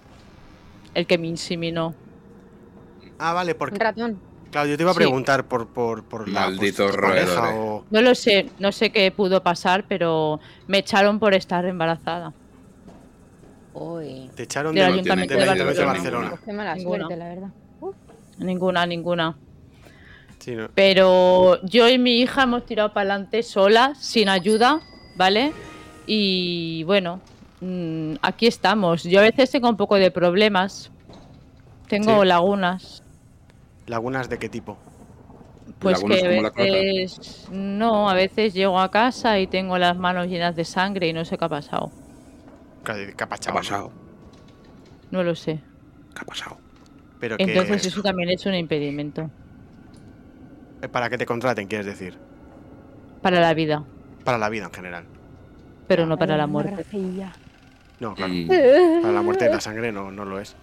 el 0.94 1.06
que 1.06 1.18
me 1.18 1.26
inseminó. 1.28 1.94
Ah, 3.18 3.32
vale, 3.32 3.52
Un 3.52 3.58
porque. 3.58 3.78
ratón. 3.78 4.18
Claro, 4.50 4.68
yo 4.68 4.76
te 4.76 4.82
iba 4.82 4.90
a 4.90 4.94
Sí. 4.94 4.98
preguntar 4.98 5.48
por, 5.48 5.68
por, 5.68 6.04
por 6.04 6.28
la 6.28 6.40
Maldito 6.42 6.86
por 6.86 7.00
pareja 7.00 7.50
eh. 7.54 7.58
o. 7.58 7.84
No 7.90 8.02
lo 8.02 8.14
sé, 8.14 8.50
no 8.58 8.70
sé 8.72 8.90
qué 8.90 9.10
pudo 9.10 9.42
pasar, 9.42 9.84
pero 9.88 10.40
me 10.66 10.78
echaron 10.78 11.18
por 11.18 11.34
estar 11.34 11.64
embarazada. 11.64 12.32
Uy. 13.74 14.30
Te 14.34 14.42
echaron 14.42 14.74
Del 14.74 14.84
de, 14.86 14.92
Ayuntamiento 14.92 15.34
de 15.34 15.42
Ayuntamiento 15.42 15.80
de 15.80 15.86
Barcelona. 15.86 16.28
Barcelona. 16.30 16.42
Qué 16.44 16.52
mala 16.52 16.74
Ninguna. 16.74 16.98
suerte, 16.98 17.16
la 17.16 17.28
verdad. 17.28 17.48
Ninguna, 18.38 18.86
ninguna. 18.86 19.36
Sí, 20.38 20.54
¿no? 20.54 20.68
Pero 20.74 21.62
yo 21.64 21.88
y 21.88 21.98
mi 21.98 22.20
hija 22.20 22.42
hemos 22.42 22.66
tirado 22.66 22.92
para 22.92 23.14
adelante 23.14 23.42
solas, 23.42 23.98
sin 23.98 24.28
ayuda, 24.28 24.80
¿vale? 25.22 25.52
Y 26.04 26.82
bueno, 26.82 27.20
mm, 27.60 28.14
aquí 28.22 28.48
estamos. 28.48 29.04
Yo 29.04 29.20
a 29.20 29.22
veces 29.22 29.52
tengo 29.52 29.68
un 29.68 29.76
poco 29.76 29.94
de 29.94 30.10
problemas. 30.10 30.90
Tengo 31.86 32.22
Sí. 32.22 32.28
lagunas. 32.28 33.02
¿Lagunas 33.86 34.28
de 34.28 34.38
qué 34.38 34.48
tipo? 34.48 34.76
Pues 35.78 35.96
¿Lagunas 35.96 36.18
que 36.20 36.26
a 36.26 36.28
veces. 36.28 37.46
No, 37.52 38.10
a 38.10 38.14
veces 38.14 38.52
llego 38.52 38.80
a 38.80 38.90
casa 38.90 39.38
y 39.38 39.46
tengo 39.46 39.78
las 39.78 39.96
manos 39.96 40.26
llenas 40.26 40.56
de 40.56 40.64
sangre 40.64 41.06
y 41.06 41.12
no 41.12 41.24
sé 41.24 41.38
qué 41.38 41.44
ha 41.44 41.48
pasado. 41.48 41.92
¿Qué 42.84 42.92
qué 43.16 43.24
ha 43.24 43.28
¿Qué 43.28 43.50
ha 43.50 43.52
pasado? 43.54 43.92
No 45.12 45.22
lo 45.22 45.36
sé. 45.36 45.62
¿Qué 46.14 46.20
ha 46.20 46.24
pasado? 46.24 46.56
Pero 47.20 47.36
que, 47.36 47.44
Entonces 47.44 47.84
eso 47.86 48.02
también 48.02 48.30
es 48.30 48.44
un 48.44 48.54
impedimento 48.54 49.30
para 50.90 51.08
que 51.08 51.16
te 51.16 51.26
contraten, 51.26 51.68
quieres 51.68 51.86
decir. 51.86 52.18
para 53.22 53.40
la 53.40 53.54
vida, 53.54 53.84
Para 54.24 54.38
la 54.38 54.48
vida 54.48 54.64
en 54.66 54.72
general. 54.72 55.04
pero 55.88 56.06
no 56.06 56.16
para 56.16 56.36
la 56.36 56.46
muerte. 56.46 56.86
No, 58.00 58.14
claro. 58.14 58.32
Para 59.02 59.12
la 59.12 59.22
muerte 59.22 59.44
de 59.44 59.50
la 59.54 59.60
sangre 59.60 59.92
no, 59.92 60.10
no 60.10 60.24
lo 60.24 60.40
es. 60.40 60.56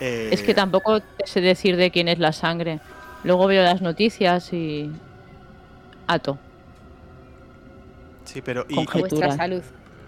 Eh, 0.00 0.30
Es 0.32 0.42
que 0.42 0.54
tampoco 0.54 1.00
sé 1.24 1.40
decir 1.40 1.76
de 1.76 1.90
quién 1.90 2.08
es 2.08 2.18
la 2.18 2.32
sangre. 2.32 2.80
Luego 3.22 3.46
veo 3.46 3.62
las 3.62 3.80
noticias 3.82 4.52
y. 4.52 4.90
Ato. 6.06 6.38
Sí, 8.24 8.40
pero. 8.42 8.64
Y, 8.68 8.74
Conjetura. 8.74 9.36
salud. 9.36 9.62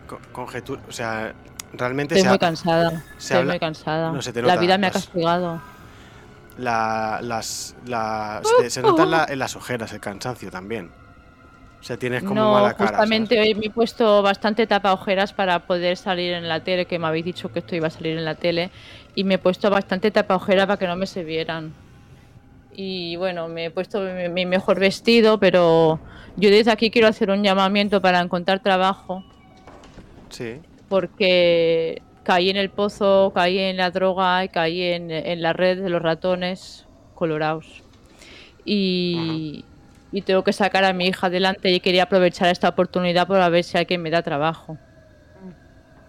con- 0.06 0.18
conjetura. 0.32 0.80
O 0.88 0.92
sea, 0.92 1.32
realmente 1.72 2.14
Estoy 2.14 2.22
se 2.22 2.28
muy 2.28 2.36
ha- 2.36 2.38
cansada. 2.38 2.90
se 2.90 2.96
Estoy 3.18 3.36
habla- 3.38 3.52
muy 3.52 3.60
cansada. 3.60 4.12
no 4.12 4.22
se 4.22 4.32
te 4.32 4.40
la 4.42 4.48
nota, 4.48 4.60
vida 4.60 4.78
me 4.78 4.86
ha 4.86 4.90
las- 4.90 5.04
castigado. 5.04 5.60
la, 6.58 7.18
las. 7.22 7.76
La, 7.86 8.40
se, 8.60 8.70
se 8.70 8.82
nota 8.82 9.02
en, 9.04 9.10
la- 9.10 9.26
en 9.28 9.38
las 9.38 9.54
ojeras 9.56 9.92
el 9.92 10.00
cansancio 10.00 10.50
también. 10.50 10.90
O 11.86 11.88
sea, 11.88 11.96
tienes 11.96 12.24
como 12.24 12.34
no, 12.34 12.52
mala 12.54 12.74
cara. 12.74 12.88
justamente 12.90 13.36
¿sabes? 13.36 13.48
hoy 13.50 13.54
me 13.54 13.66
he 13.66 13.70
puesto 13.70 14.20
bastante 14.20 14.66
tapa 14.66 14.92
ojeras 14.92 15.32
para 15.32 15.68
poder 15.68 15.96
salir 15.96 16.32
en 16.32 16.48
la 16.48 16.58
tele, 16.64 16.86
que 16.86 16.98
me 16.98 17.06
habéis 17.06 17.24
dicho 17.24 17.52
que 17.52 17.60
esto 17.60 17.76
iba 17.76 17.86
a 17.86 17.90
salir 17.90 18.18
en 18.18 18.24
la 18.24 18.34
tele, 18.34 18.70
y 19.14 19.22
me 19.22 19.34
he 19.34 19.38
puesto 19.38 19.70
bastante 19.70 20.10
tapa 20.10 20.34
ojeras 20.34 20.66
para 20.66 20.78
que 20.78 20.88
no 20.88 20.96
me 20.96 21.06
se 21.06 21.22
vieran. 21.22 21.72
Y 22.74 23.14
bueno, 23.14 23.46
me 23.46 23.66
he 23.66 23.70
puesto 23.70 24.00
mi, 24.00 24.28
mi 24.28 24.46
mejor 24.46 24.80
vestido, 24.80 25.38
pero 25.38 26.00
yo 26.36 26.50
desde 26.50 26.72
aquí 26.72 26.90
quiero 26.90 27.06
hacer 27.06 27.30
un 27.30 27.44
llamamiento 27.44 28.02
para 28.02 28.18
encontrar 28.20 28.58
trabajo, 28.58 29.22
Sí. 30.28 30.56
porque 30.88 32.02
caí 32.24 32.50
en 32.50 32.56
el 32.56 32.70
pozo, 32.70 33.30
caí 33.32 33.60
en 33.60 33.76
la 33.76 33.92
droga 33.92 34.42
y 34.42 34.48
caí 34.48 34.82
en, 34.82 35.12
en 35.12 35.40
la 35.40 35.52
red 35.52 35.80
de 35.80 35.88
los 35.88 36.02
ratones 36.02 36.84
colorados. 37.14 37.84
Y, 38.64 39.64
y 40.12 40.22
tengo 40.22 40.44
que 40.44 40.52
sacar 40.52 40.84
a 40.84 40.92
mi 40.92 41.06
hija 41.08 41.26
adelante 41.26 41.70
y 41.70 41.80
quería 41.80 42.04
aprovechar 42.04 42.48
esta 42.48 42.68
oportunidad 42.68 43.26
para 43.26 43.48
ver 43.48 43.64
si 43.64 43.76
alguien 43.78 44.02
me 44.02 44.10
da 44.10 44.22
trabajo. 44.22 44.78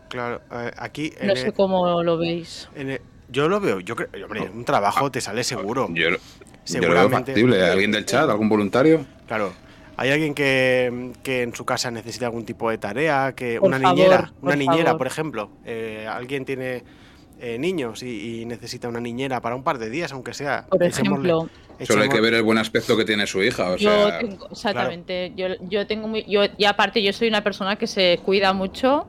Claro. 0.09 0.41
eh, 0.51 0.71
aquí. 0.77 1.13
En 1.19 1.27
No 1.27 1.33
el- 1.33 1.39
sé 1.39 1.51
cómo 1.51 2.01
lo 2.03 2.17
veis. 2.17 2.69
en 2.75 2.91
el- 2.91 3.01
yo 3.29 3.49
lo 3.49 3.59
veo. 3.59 3.79
Yo 3.81 3.95
creo. 3.95 4.07
Hombre, 4.25 4.49
un 4.49 4.63
trabajo 4.63 5.11
te 5.11 5.19
sale 5.19 5.43
seguro. 5.43 5.87
Yo, 5.93 6.11
lo- 6.11 6.17
yo 6.65 6.81
lo 6.81 6.93
veo 6.93 7.09
factible. 7.09 7.61
¿Alguien 7.65 7.91
del 7.91 8.05
chat? 8.05 8.29
¿Algún 8.29 8.47
voluntario? 8.47 9.05
Claro. 9.27 9.51
¿Hay 9.97 10.11
alguien 10.11 10.33
que, 10.35 11.11
que 11.23 11.41
en 11.41 11.53
su 11.55 11.65
casa 11.65 11.89
necesite 11.91 12.23
algún 12.23 12.45
tipo 12.45 12.69
de 12.69 12.77
tarea? 12.77 13.33
Que 13.35 13.59
Por 13.59 13.67
una 13.67 13.79
favor, 13.79 13.97
niñera, 13.97 14.31
por 14.39 14.47
una 14.49 14.55
niñera, 14.55 14.83
favor. 14.85 14.97
por 14.99 15.07
ejemplo. 15.07 15.49
Eh, 15.65 16.07
alguien 16.09 16.45
tiene 16.45 16.83
eh, 17.39 17.57
niños 17.59 18.01
y, 18.03 18.41
y 18.41 18.45
necesita 18.45 18.87
una 18.87 18.99
niñera 19.01 19.41
para 19.41 19.55
un 19.55 19.63
par 19.63 19.77
de 19.79 19.89
días, 19.89 20.11
aunque 20.13 20.33
sea. 20.33 20.67
Por 20.69 20.81
Echémosle- 20.81 21.49
Solo 21.85 22.03
hay 22.03 22.09
que 22.09 22.21
ver 22.21 22.33
el 22.33 22.43
buen 22.43 22.57
aspecto 22.57 22.97
que 22.97 23.05
tiene 23.05 23.27
su 23.27 23.41
hija. 23.43 23.71
O 23.71 23.75
yo 23.77 24.17
tengo, 24.19 24.47
exactamente, 24.51 25.33
yo, 25.35 25.47
yo 25.69 25.85
tengo 25.85 26.07
muy, 26.07 26.23
yo, 26.27 26.41
y 26.57 26.65
aparte 26.65 27.03
yo 27.03 27.13
soy 27.13 27.27
una 27.27 27.43
persona 27.43 27.75
que 27.75 27.85
se 27.87 28.19
cuida 28.25 28.53
mucho. 28.53 29.07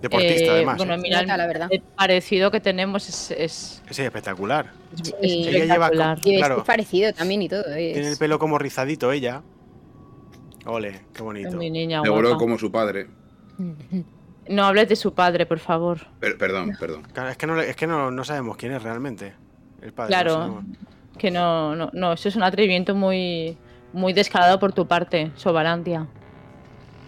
Deportista, 0.00 0.44
eh, 0.44 0.50
además. 0.50 0.76
Bueno, 0.76 0.94
¿eh? 0.94 0.98
mira, 1.02 1.22
la 1.22 1.46
verdad. 1.46 1.68
el 1.70 1.80
parecido 1.80 2.50
que 2.50 2.60
tenemos 2.60 3.08
es, 3.08 3.30
es, 3.30 3.82
Sí, 3.90 4.02
espectacular. 4.02 4.72
es 4.92 5.08
Sí. 5.08 5.14
es 5.20 5.46
Ella 5.46 5.50
lleva 5.64 5.86
espectacular. 5.86 6.18
Y 6.24 6.34
es 6.34 6.38
Claro. 6.40 6.64
parecido 6.64 7.12
también 7.14 7.40
y 7.42 7.48
todo. 7.48 7.62
es- 7.74 7.92
Tiene 7.94 8.08
el 8.10 8.16
pelo 8.18 8.38
como 8.38 8.58
rizadito 8.58 9.10
ella. 9.12 9.42
Ole, 10.66 11.00
qué 11.14 11.22
bonito. 11.22 11.48
Es 11.48 11.54
mi 11.54 11.70
niña 11.70 12.02
seguro 12.02 12.28
guapa. 12.30 12.38
como 12.38 12.58
su 12.58 12.70
padre. 12.70 13.06
No 14.48 14.64
hables 14.64 14.88
de 14.90 14.96
su 14.96 15.14
padre, 15.14 15.46
por 15.46 15.58
favor. 15.58 16.00
Per- 16.20 16.36
perdón, 16.36 16.76
perdón. 16.78 17.02
Claro, 17.12 17.30
es 17.30 17.36
que, 17.38 17.46
no, 17.46 17.54
le- 17.54 17.70
es 17.70 17.76
que 17.76 17.86
no, 17.86 18.10
no 18.10 18.24
sabemos 18.24 18.56
quién 18.58 18.72
es 18.72 18.82
realmente 18.82 19.32
el 19.80 19.92
padre. 19.94 20.08
Claro. 20.08 20.62
Que 21.18 21.30
no, 21.30 21.74
no, 21.76 21.90
no, 21.92 22.12
eso 22.12 22.28
es 22.28 22.36
un 22.36 22.42
atrevimiento 22.42 22.94
muy, 22.94 23.56
muy 23.92 24.12
descarado 24.12 24.58
por 24.58 24.72
tu 24.72 24.86
parte, 24.86 25.30
Sobalandia. 25.36 26.06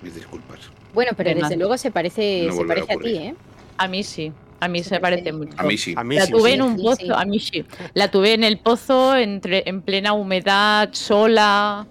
Mis 0.03 0.15
disculpas. 0.15 0.61
Bueno, 0.95 1.13
pero 1.17 1.31
De 1.31 1.37
desde 1.37 1.57
luego 1.57 1.77
se 1.77 1.91
parece, 1.91 2.45
No 2.47 2.53
se 2.55 2.63
a 2.63 2.67
parece 2.67 2.93
a 2.93 2.97
ti. 2.97 3.17
¿eh? 3.17 3.35
A 3.77 3.89
mí 3.89 4.03
sí, 4.03 4.33
a 4.61 4.69
mí 4.69 4.83
Se 4.83 4.91
se, 4.91 5.01
parece- 5.01 5.23
parece 5.25 5.33
mucho. 5.33 5.53
A 5.61 5.65
mí 5.65 5.77
sí. 5.77 5.95
A 5.97 6.05
mí 6.05 6.15
La 6.17 6.27
sí, 6.27 6.33
tuve 6.33 6.51
sí. 6.51 6.55
en 6.55 6.63
un 6.63 6.77
Sí, 6.79 6.83
pozo, 6.85 6.97
sí. 6.97 7.11
a 7.15 7.25
mí 7.25 7.39
sí. 7.41 7.65
La 7.95 8.11
tuve 8.11 8.33
en 8.35 8.45
el 8.45 8.59
pozo, 8.59 9.17
entre, 9.17 9.65
en 9.69 9.83
plena 9.83 10.13
humedad, 10.13 10.89
sola. 10.93 11.87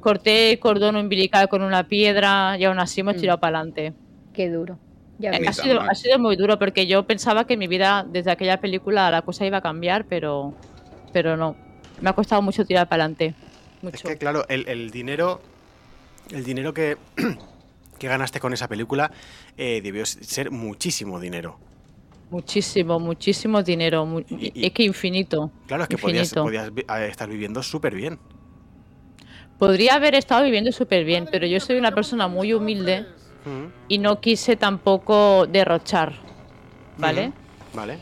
Corté 0.00 0.50
el 0.52 0.58
cordón 0.58 0.96
umbilical 0.96 1.48
con 1.48 1.62
una 1.62 1.86
piedra 1.86 2.56
y 2.58 2.64
aún 2.64 2.80
así 2.80 3.00
hemos 3.02 3.16
Mm. 3.16 3.20
tirado 3.20 3.38
para 3.40 3.58
adelante. 3.58 3.92
Qué 4.32 4.50
duro. 4.50 4.78
Ya 5.18 5.30
Ha 5.30 5.52
sido, 5.52 5.80
ha 5.80 5.94
sido 5.94 6.18
muy 6.18 6.34
duro 6.34 6.58
porque 6.58 6.88
yo 6.88 7.04
pensaba 7.06 7.46
que 7.46 7.56
mi 7.56 7.68
vida 7.68 8.04
desde 8.08 8.32
aquella 8.32 8.60
película 8.60 9.08
la 9.12 9.22
cosa 9.22 9.46
iba 9.46 9.58
a 9.58 9.60
cambiar, 9.60 10.06
pero, 10.06 10.54
pero 11.12 11.36
no. 11.36 11.56
Me 12.00 12.10
ha 12.10 12.12
costado 12.14 12.42
mucho 12.42 12.64
tirar 12.64 12.88
para 12.88 13.04
adelante. 13.04 13.34
Mucho. 13.82 13.96
Es 13.96 14.02
que 14.02 14.18
claro, 14.18 14.44
el, 14.48 14.66
el 14.68 14.90
dinero. 14.90 15.40
El 16.30 16.44
dinero 16.44 16.72
que, 16.72 16.96
que 17.98 18.08
ganaste 18.08 18.40
con 18.40 18.52
esa 18.52 18.68
película 18.68 19.10
eh, 19.56 19.80
debió 19.82 20.06
ser 20.06 20.50
muchísimo 20.50 21.18
dinero. 21.20 21.58
Muchísimo, 22.30 22.98
muchísimo 22.98 23.62
dinero. 23.62 24.06
mu- 24.06 24.20
Y- 24.20 24.52
y- 24.54 24.66
es 24.66 24.72
que 24.72 24.84
infinito. 24.84 25.50
Claro, 25.66 25.82
es 25.82 25.88
que 25.88 25.98
podías, 25.98 26.28
Infinito. 26.32 26.44
podías 26.44 26.72
vi- 26.74 26.84
estar 27.10 27.28
viviendo 27.28 27.62
súper 27.62 27.94
bien. 27.94 28.18
Podría 29.58 29.94
haber 29.96 30.14
estado 30.14 30.42
viviendo 30.44 30.72
súper 30.72 31.04
bien, 31.04 31.28
pero 31.30 31.46
yo 31.46 31.60
soy 31.60 31.76
una 31.76 31.92
persona 31.94 32.26
muy 32.28 32.52
humilde 32.52 33.06
y 33.88 33.98
no 33.98 34.20
quise 34.20 34.56
tampoco 34.56 35.46
derrochar. 35.46 36.14
¿Vale? 36.96 37.32
Vale. 37.74 37.98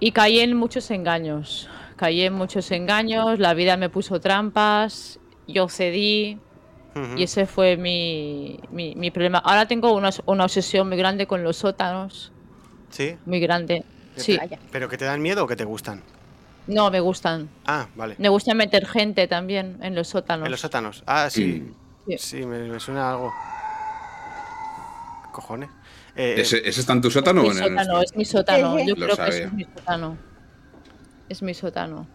Y 0.00 0.10
caí 0.12 0.40
en 0.40 0.56
muchos 0.56 0.90
engaños. 0.90 1.68
Caí 2.02 2.22
en 2.22 2.32
muchos 2.32 2.68
engaños, 2.72 3.38
la 3.38 3.54
vida 3.54 3.76
me 3.76 3.88
puso 3.88 4.18
trampas, 4.20 5.20
yo 5.46 5.68
cedí 5.68 6.36
y 7.16 7.22
ese 7.22 7.46
fue 7.46 7.76
mi, 7.76 8.58
mi- 8.72 8.96
mi 8.96 9.12
problema. 9.12 9.38
Ahora 9.38 9.68
tengo 9.68 9.92
una, 9.94 10.10
una 10.26 10.42
obsesión 10.42 10.88
muy 10.88 10.96
grande 10.96 11.28
con 11.28 11.44
los 11.44 11.58
sótanos, 11.58 12.32
Sí. 12.90 13.14
muy 13.24 13.38
grande. 13.38 13.84
¿Que 14.16 14.20
Sí. 14.20 14.36
¿Pero 14.72 14.88
que 14.88 14.98
te 14.98 15.04
dan 15.04 15.22
miedo 15.22 15.44
o 15.44 15.46
que 15.46 15.54
te 15.54 15.62
gustan? 15.64 16.02
no, 16.66 16.90
me 16.90 16.98
gustan. 16.98 17.48
Ah, 17.66 17.86
vale. 17.94 18.16
Me 18.18 18.28
gusta 18.28 18.52
meter 18.52 18.84
gente 18.84 19.28
también 19.28 19.78
en 19.80 19.94
los 19.94 20.08
sótanos. 20.08 20.46
En 20.46 20.50
los 20.50 20.60
sótanos. 20.60 21.04
Ah, 21.06 21.30
sí. 21.30 21.72
Sí. 22.08 22.18
Sí, 22.18 22.36
me, 22.46 22.58
me 22.64 22.80
suena 22.80 23.12
algo. 23.12 23.32
¿Qué 25.26 25.30
cojones? 25.30 25.70
Eh, 26.16 26.34
¿Ese, 26.38 26.68
ese 26.68 26.80
está 26.80 26.94
en 26.94 27.00
tu 27.00 27.12
sótano 27.12 27.42
mi 27.42 27.48
o 27.48 27.52
en 27.52 27.58
el 27.58 27.68
sótano, 27.68 28.02
es 28.02 28.16
mi 28.16 28.24
sótano. 28.24 28.76
Yo 28.80 28.86
Lo 28.96 29.06
creo 29.06 29.08
que 29.10 29.14
sabía. 29.16 29.34
ese 29.38 29.44
es 29.44 29.52
mi 29.52 29.64
sótano. 29.64 30.31
Es 31.32 31.42
mi 31.42 31.54
sótano. 31.54 32.06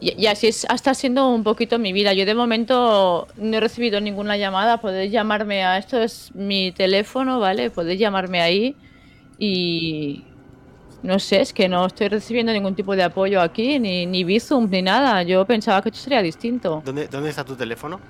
Y, 0.00 0.20
y 0.22 0.26
así 0.26 0.46
es, 0.46 0.64
está 0.64 0.94
siendo 0.94 1.28
un 1.28 1.44
poquito 1.44 1.78
mi 1.78 1.92
vida. 1.92 2.14
Yo 2.14 2.24
de 2.24 2.34
momento 2.34 3.28
no 3.36 3.56
he 3.58 3.60
recibido 3.60 4.00
ninguna 4.00 4.38
llamada. 4.38 4.78
Podéis 4.78 5.12
llamarme 5.12 5.64
a 5.64 5.76
esto 5.76 6.00
es 6.00 6.34
mi 6.34 6.72
teléfono, 6.72 7.38
¿vale? 7.40 7.70
Podéis 7.70 8.00
llamarme 8.00 8.40
ahí. 8.40 8.74
Y 9.38 10.24
no 11.02 11.18
sé, 11.18 11.42
es 11.42 11.52
que 11.52 11.68
no 11.68 11.84
estoy 11.84 12.08
recibiendo 12.08 12.52
ningún 12.52 12.74
tipo 12.74 12.96
de 12.96 13.02
apoyo 13.02 13.40
aquí, 13.42 13.78
ni, 13.78 14.06
ni 14.06 14.24
Bizum, 14.24 14.70
ni 14.70 14.80
nada. 14.80 15.22
Yo 15.24 15.44
pensaba 15.44 15.82
que 15.82 15.90
esto 15.90 16.00
sería 16.00 16.22
distinto. 16.22 16.80
¿dónde, 16.84 17.08
¿Dónde 17.08 17.28
está 17.28 17.44
tu 17.44 17.54
teléfono? 17.54 18.00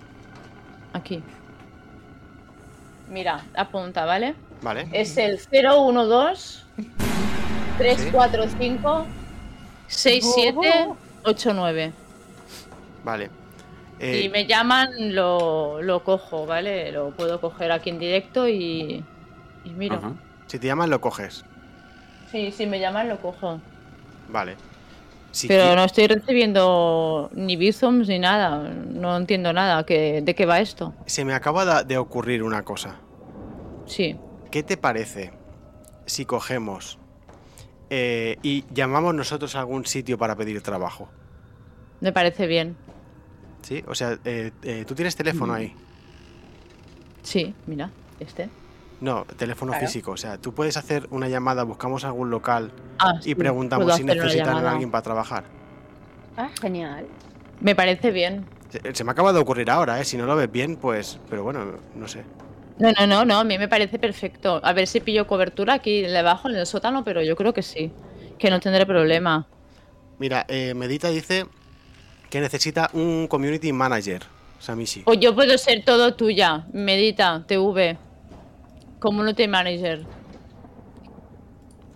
Aquí. 0.92 1.20
Mira, 3.10 3.44
apunta, 3.54 4.04
¿vale? 4.04 4.36
Vale. 4.62 4.86
Es 4.92 5.16
el 5.16 5.40
012 5.50 6.62
345 7.78 9.06
6789. 9.92 11.92
Vale. 13.04 13.30
Si 14.00 14.24
Eh, 14.26 14.30
me 14.30 14.46
llaman, 14.46 15.14
lo, 15.14 15.80
lo 15.82 16.02
cojo, 16.02 16.44
¿vale? 16.46 16.90
Lo 16.92 17.10
puedo 17.10 17.40
coger 17.40 17.70
aquí 17.70 17.90
en 17.90 17.98
directo 18.00 18.48
y, 18.48 19.04
y 19.64 19.70
miro. 19.70 19.94
Ajá. 19.96 20.12
Si 20.48 20.58
te 20.58 20.66
llaman, 20.66 20.90
lo 20.90 21.00
coges. 21.00 21.44
Sí, 22.30 22.50
si 22.50 22.66
me 22.66 22.80
llaman, 22.80 23.08
lo 23.08 23.18
cojo. 23.18 23.60
Vale. 24.28 24.56
Si 25.30 25.46
Pero 25.48 25.64
qui- 25.64 25.76
no 25.76 25.84
estoy 25.84 26.06
recibiendo 26.08 27.30
ni 27.32 27.54
bizums 27.56 28.08
ni 28.08 28.18
nada. 28.18 28.68
No 28.70 29.16
entiendo 29.16 29.52
nada. 29.52 29.84
¿Qué- 29.86 30.20
¿De 30.22 30.34
qué 30.34 30.46
va 30.46 30.58
esto? 30.60 30.92
Se 31.06 31.24
me 31.24 31.34
acaba 31.34 31.84
de 31.84 31.96
ocurrir 31.98 32.42
una 32.42 32.64
cosa. 32.64 32.96
Sí. 33.86 34.16
¿Qué 34.50 34.62
te 34.64 34.76
parece 34.76 35.32
si 36.06 36.24
cogemos 36.26 36.98
eh, 37.94 38.38
y 38.42 38.64
llamamos 38.72 39.14
nosotros 39.14 39.54
a 39.54 39.60
algún 39.60 39.84
sitio 39.84 40.16
para 40.16 40.34
pedir 40.34 40.62
trabajo? 40.62 41.10
Me 42.00 42.10
parece 42.10 42.46
bien. 42.46 42.74
¿Sí? 43.60 43.84
O 43.86 43.94
sea, 43.94 44.18
eh, 44.24 44.50
eh, 44.62 44.84
tú 44.86 44.94
tienes 44.94 45.14
teléfono 45.14 45.52
ahí. 45.52 45.74
Sí, 47.22 47.54
mira, 47.66 47.90
este. 48.18 48.48
No, 49.02 49.26
teléfono 49.36 49.72
Claro. 49.72 49.86
físico. 49.86 50.12
O 50.12 50.16
sea, 50.16 50.38
tú 50.38 50.54
puedes 50.54 50.78
hacer 50.78 51.06
una 51.10 51.28
llamada, 51.28 51.64
buscamos 51.64 52.04
algún 52.04 52.30
local 52.30 52.72
Ah, 52.98 53.12
y 53.20 53.24
sí, 53.24 53.34
preguntamos 53.34 53.84
puedo 53.84 53.96
si 53.98 54.04
necesitan 54.04 54.64
a 54.64 54.70
alguien 54.70 54.90
para 54.90 55.02
trabajar. 55.02 55.44
Ah, 56.38 56.48
genial. 56.62 57.06
Me 57.60 57.74
parece 57.74 58.10
bien. 58.10 58.46
Se, 58.70 58.94
se 58.94 59.04
me 59.04 59.10
acaba 59.10 59.34
de 59.34 59.38
ocurrir 59.38 59.70
ahora, 59.70 60.00
¿eh? 60.00 60.04
Si 60.06 60.16
no 60.16 60.24
lo 60.24 60.34
ves 60.34 60.50
bien, 60.50 60.76
pues... 60.76 61.18
Pero 61.28 61.42
bueno, 61.44 61.74
no 61.94 62.08
sé. 62.08 62.24
No, 62.78 62.90
no, 62.92 63.06
no, 63.06 63.24
no, 63.24 63.38
a 63.40 63.44
mí 63.44 63.58
me 63.58 63.68
parece 63.68 63.98
perfecto. 63.98 64.60
A 64.62 64.72
ver 64.72 64.86
si 64.86 65.00
pillo 65.00 65.26
cobertura 65.26 65.74
aquí 65.74 66.02
debajo 66.02 66.48
en 66.48 66.56
el 66.56 66.66
sótano, 66.66 67.04
pero 67.04 67.22
yo 67.22 67.36
creo 67.36 67.52
que 67.52 67.62
sí. 67.62 67.90
Que 68.38 68.50
no 68.50 68.60
tendré 68.60 68.86
problema. 68.86 69.46
Mira, 70.18 70.44
eh, 70.48 70.74
Medita 70.74 71.08
dice 71.08 71.46
que 72.30 72.40
necesita 72.40 72.90
un 72.92 73.26
community 73.28 73.72
manager, 73.72 74.22
Samishi. 74.58 75.02
O 75.04 75.14
yo 75.14 75.34
puedo 75.34 75.56
ser 75.58 75.84
todo 75.84 76.14
tuya. 76.14 76.64
Medita, 76.72 77.44
TV. 77.46 77.98
Community 78.98 79.48
Manager. 79.48 80.04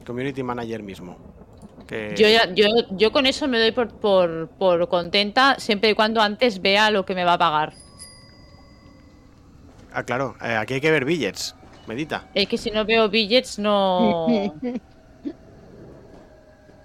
Community 0.05 0.43
manager 0.43 0.83
mismo. 0.83 1.17
Que... 1.87 2.15
Yo, 2.17 2.29
ya- 2.29 2.53
yo, 2.53 2.67
yo 2.91 3.12
con 3.12 3.27
eso 3.27 3.47
me 3.47 3.61
doy 3.61 3.71
por, 3.71 3.89
por, 3.91 4.49
por 4.49 4.89
contenta 4.89 5.55
siempre 5.59 5.91
y 5.91 5.95
cuando 5.95 6.21
antes 6.21 6.61
vea 6.61 6.91
lo 6.91 7.07
que 7.07 7.15
me 7.15 7.25
va 7.25 7.35
a 7.35 7.39
pagar. 7.39 7.75
Ah, 9.97 10.03
claro, 10.05 10.37
eh, 10.43 10.57
aquí 10.57 10.75
hay 10.75 10.81
que 10.83 10.91
ver 10.91 11.07
billets. 11.07 11.55
Medita. 11.87 12.27
Es 12.35 12.47
que 12.49 12.59
si 12.59 12.71
no 12.71 12.85
veo 12.85 13.09
billets 13.09 13.59
no... 13.59 14.59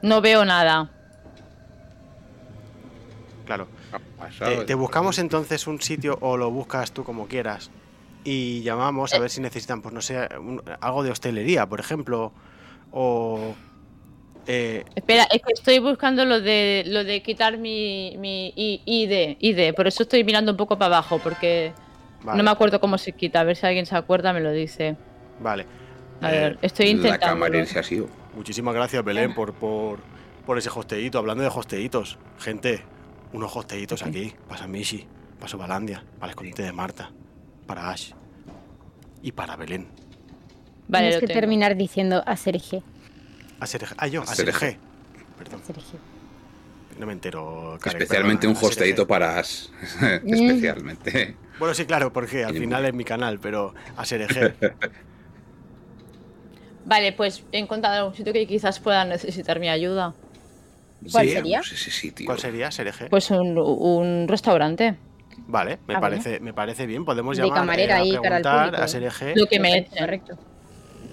No 0.02 0.22
veo 0.22 0.44
nada. 0.46 0.90
Claro. 3.46 3.68
Ha 3.92 4.00
pasado 4.18 4.66
Te, 4.66 4.76
buscamos 4.76 5.20
entonces 5.20 5.68
un 5.68 5.82
sitio 5.82 6.18
o 6.22 6.38
lo 6.38 6.50
buscas 6.52 6.92
tú 6.94 7.04
como 7.04 7.28
quieras. 7.28 7.70
Y 8.24 8.62
llamamos 8.64 9.14
a 9.14 9.20
ver 9.20 9.30
si 9.30 9.42
necesitan, 9.42 9.82
pues 9.82 9.94
no 9.94 10.02
sé, 10.02 10.28
un- 10.40 10.62
algo 10.80 11.04
de 11.04 11.12
hostelería, 11.12 11.68
por 11.68 11.80
ejemplo. 11.80 12.34
O. 12.92 13.56
eh, 14.48 14.84
Espera, 14.96 15.24
es 15.32 15.42
que 15.42 15.54
estoy 15.54 15.80
buscando 15.80 16.26
lo 16.26 16.40
de 16.42 16.84
lo 16.88 17.04
de 17.04 17.22
quitar 17.24 17.58
mi, 17.58 18.16
mi 18.20 18.54
ID, 18.56 19.38
ID. 19.40 19.74
Por 19.74 19.88
eso 19.88 20.04
estoy 20.04 20.24
mirando 20.24 20.52
un 20.52 20.58
poco 20.58 20.78
para 20.78 20.98
abajo, 20.98 21.20
porque 21.20 21.74
vale, 22.24 22.38
no 22.38 22.44
me 22.44 22.52
acuerdo 22.52 22.80
cómo 22.80 22.98
se 22.98 23.12
quita. 23.14 23.40
A 23.40 23.44
ver 23.44 23.56
si 23.56 23.66
alguien 23.66 23.86
se 23.86 23.96
acuerda, 23.96 24.34
me 24.34 24.40
lo 24.42 24.52
dice. 24.52 24.96
Vale. 25.40 25.66
A 26.22 26.32
Eh, 26.34 26.40
ver, 26.40 26.60
estoy 26.62 26.86
La 26.88 26.92
intentando. 26.92 27.26
camarera 27.26 27.66
se 27.66 27.80
ha 27.80 27.84
sido. 27.84 28.08
Muchísimas 28.36 28.74
gracias, 28.74 29.04
Belén, 29.04 29.34
por, 29.34 29.54
por, 29.54 30.00
por 30.46 30.58
ese 30.58 30.70
hosteíto. 30.70 31.18
Hablando 31.18 31.44
de 31.44 31.50
hosteitos, 31.50 32.18
gente, 32.40 32.84
unos 33.34 33.56
hosteitos 33.56 34.04
aquí, 34.04 34.34
para 34.48 34.68
Mishi, 34.68 35.08
para 35.40 35.50
Sobalandia, 35.50 36.04
para 36.20 36.28
el 36.28 36.30
escondite 36.32 36.64
de 36.64 36.72
Marta, 36.72 37.10
para 37.66 37.90
Ash 37.90 38.12
y 39.24 39.32
para 39.32 39.56
Belén. 39.56 39.88
Vale, 40.88 41.06
Tienes 41.08 41.20
que 41.22 41.28
tengo. 41.28 41.40
terminar 41.40 41.76
diciendo 41.76 42.24
a 42.26 42.36
Sergio. 42.38 42.84
A 43.60 43.66
Serge- 43.66 43.94
ah, 43.98 44.08
yo, 44.08 44.22
a 44.22 44.26
Serge. 44.28 44.52
Serge. 44.52 44.78
Perdón. 45.38 45.62
Sergio. 45.66 46.00
no 47.00 47.06
me 47.08 47.14
entero. 47.14 47.78
Karek, 47.82 48.02
Especialmente 48.02 48.48
un 48.48 48.54
perdona, 48.54 48.70
ASRG. 48.70 49.08
para 49.08 49.40
As. 49.40 49.72
Especialmente. 50.26 51.36
Bueno, 51.62 51.76
sí, 51.76 51.86
claro, 51.86 52.12
porque 52.12 52.44
al 52.44 52.56
final 52.56 52.84
es 52.86 52.94
mi 52.96 53.04
canal, 53.04 53.38
pero 53.40 53.76
a 53.96 54.04
SRG. 54.04 54.56
Vale, 56.86 57.14
pues 57.14 57.44
he 57.52 57.60
encontrado 57.60 58.08
un 58.08 58.16
sitio 58.16 58.34
que 58.34 58.48
quizás 58.48 58.80
pueda 58.80 59.06
necesitar 59.06 59.60
mi 59.60 59.70
ayuda. 59.70 60.16
¿Cuál 61.12 61.28
Sí, 61.28 61.34
sería? 61.34 61.60
Pues 61.60 61.72
ese 61.74 61.92
sitio. 61.92 62.26
¿Cuál 62.26 62.40
sería 62.40 62.72
SRG? 62.72 63.10
Pues 63.12 63.30
un, 63.30 63.56
un 63.60 64.28
restaurante. 64.28 64.96
Vale, 65.46 65.78
me 65.88 66.00
parece, 66.00 66.40
me 66.40 66.52
parece 66.52 66.88
bien. 66.88 67.06
Podemos 67.06 67.38
De 67.38 67.44
llamar 67.44 67.60
camarera 67.60 67.98
eh, 67.98 68.00
a 68.00 68.02
ahí 68.02 68.12
cara 68.14 68.38
al 68.38 68.42
preguntar 68.42 68.66
público. 68.66 68.84
a 68.84 68.88
SRG. 68.88 69.38
Lo 69.38 69.46
que 69.46 69.60
me 69.60 69.78
echen. 69.78 70.00
Correcto. 70.00 70.36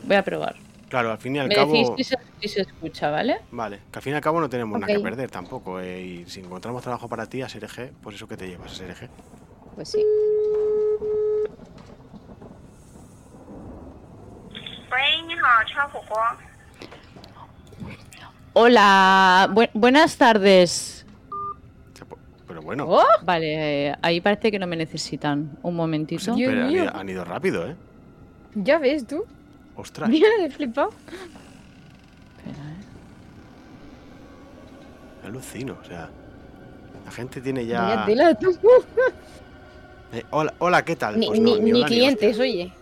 Voy 0.04 0.16
a 0.16 0.22
probar. 0.22 0.56
Claro, 0.88 1.12
al 1.12 1.18
fin 1.18 1.36
y 1.36 1.40
al 1.40 1.48
Me 1.48 1.54
cabo. 1.56 1.72
decís 1.72 1.88
si 1.98 2.04
se, 2.04 2.16
si 2.40 2.48
se 2.48 2.60
escucha, 2.62 3.10
¿vale? 3.10 3.36
Vale, 3.50 3.80
que 3.92 3.98
al 3.98 4.02
fin 4.02 4.14
y 4.14 4.16
al 4.16 4.22
cabo 4.22 4.40
no 4.40 4.48
tenemos 4.48 4.80
nada 4.80 4.90
que 4.94 5.00
perder 5.00 5.30
tampoco. 5.30 5.78
eh, 5.80 6.00
y 6.02 6.24
si 6.26 6.40
encontramos 6.40 6.82
trabajo 6.82 7.06
para 7.06 7.26
ti 7.26 7.42
a 7.42 7.50
SRG, 7.50 7.92
pues 8.02 8.16
eso 8.16 8.26
que 8.26 8.38
te 8.38 8.48
llevas 8.48 8.72
a 8.72 8.74
SRG 8.76 9.10
pues 9.78 9.90
sí. 9.90 10.04
Hola, 18.54 19.48
buenas 19.72 20.16
tardes. 20.16 21.06
Pero 22.48 22.60
bueno. 22.62 22.86
Oh. 22.88 23.04
Vale, 23.22 23.94
ahí 24.02 24.20
parece 24.20 24.50
que 24.50 24.58
no 24.58 24.66
me 24.66 24.74
necesitan. 24.74 25.56
Un 25.62 25.76
momentito. 25.76 26.32
Pues 26.32 26.44
pero 26.44 26.62
han, 26.92 27.08
ido, 27.08 27.24
rápido, 27.24 27.68
¿eh? 27.68 27.76
Ya 28.56 28.80
ves 28.80 29.06
tú. 29.06 29.24
Ostras. 29.76 30.08
Mira, 30.10 30.26
de 30.40 30.50
flipado. 30.50 30.90
Espera, 32.36 32.68
¿eh? 32.68 32.82
Alucino, 35.24 35.78
o 35.80 35.84
sea. 35.84 36.10
La 37.04 37.12
gente 37.12 37.40
tiene 37.40 37.64
ya. 37.64 38.04
Eh, 40.12 40.24
hola, 40.30 40.54
hola, 40.58 40.84
¿qué 40.84 40.96
tal? 40.96 41.18
Ni, 41.18 41.26
Pues 41.26 41.40
no, 41.40 41.56
ni, 41.56 41.60
ni 41.60 41.64
ni 41.64 41.72
hola, 41.72 41.88
ni 41.88 41.94
clientes, 41.94 42.38
oye. 42.38 42.72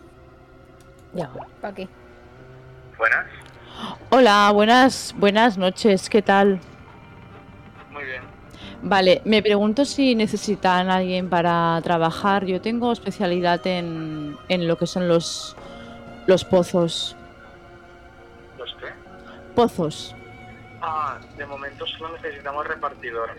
Ya. 1.12 1.30
¿Para 1.60 1.74
qué? 1.74 1.88
Buenas. 2.96 3.26
Hola, 4.10 4.50
buenas, 4.52 5.14
buenas 5.18 5.58
noches, 5.58 6.08
¿qué 6.08 6.22
tal? 6.22 6.60
Muy 7.90 8.04
bien. 8.04 8.22
Vale, 8.82 9.22
me 9.24 9.42
pregunto 9.42 9.84
si 9.84 10.14
necesitan 10.14 10.88
a 10.88 10.96
alguien 10.96 11.28
para 11.28 11.80
trabajar. 11.82 12.46
Yo 12.46 12.60
tengo 12.60 12.92
especialidad 12.92 13.66
en, 13.66 14.36
en 14.48 14.68
lo 14.68 14.78
que 14.78 14.86
son 14.86 15.08
los, 15.08 15.56
los 16.26 16.44
pozos. 16.44 17.16
¿Los 18.56 18.74
qué? 18.76 18.86
Pozos. 19.54 20.14
Ah, 20.80 21.18
de 21.36 21.44
momento 21.46 21.86
solo 21.86 22.16
necesitamos 22.16 22.66
repartidor. 22.66 23.30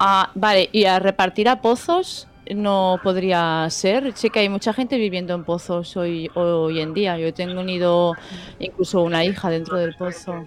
Ah, 0.00 0.30
vale, 0.34 0.68
y 0.72 0.86
a 0.86 0.98
repartir 0.98 1.48
a 1.48 1.60
pozos 1.60 2.26
no 2.54 3.00
podría 3.02 3.66
ser. 3.70 4.16
Sé 4.16 4.30
que 4.30 4.40
hay 4.40 4.48
mucha 4.48 4.72
gente 4.72 4.96
viviendo 4.96 5.34
en 5.34 5.44
pozos 5.44 5.96
hoy, 5.96 6.30
hoy 6.34 6.80
en 6.80 6.94
día. 6.94 7.18
Yo 7.18 7.32
tengo 7.32 7.60
unido 7.60 8.14
incluso 8.58 9.02
una 9.02 9.24
hija 9.24 9.50
dentro 9.50 9.76
del 9.76 9.94
pozo. 9.94 10.34
No 10.34 10.44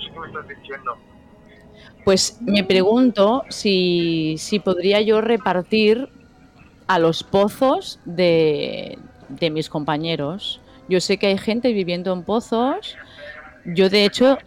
sé 0.00 0.10
qué 0.12 0.20
me 0.20 0.26
estás 0.26 0.48
diciendo. 0.48 0.96
Pues 2.04 2.38
me 2.40 2.62
pregunto 2.62 3.42
si, 3.48 4.36
si 4.38 4.60
podría 4.60 5.00
yo 5.00 5.20
repartir 5.20 6.08
a 6.86 6.98
los 6.98 7.24
pozos 7.24 7.98
de, 8.04 8.98
de 9.28 9.50
mis 9.50 9.68
compañeros. 9.68 10.60
Yo 10.88 11.00
sé 11.00 11.18
que 11.18 11.26
hay 11.26 11.38
gente 11.38 11.72
viviendo 11.72 12.12
en 12.12 12.22
pozos. 12.22 12.96
Yo 13.64 13.90
de 13.90 14.04
hecho, 14.04 14.38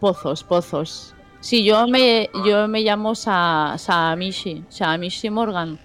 pozos, 0.00 0.42
pozos. 0.42 1.14
Sí, 1.40 1.64
yo 1.64 1.86
me, 1.86 2.28
yo 2.44 2.66
me 2.66 2.80
llamo 2.80 3.14
Sa, 3.14 3.76
Saamishi, 3.78 4.64
Saamishi 4.68 5.30
Morgan. 5.30 5.78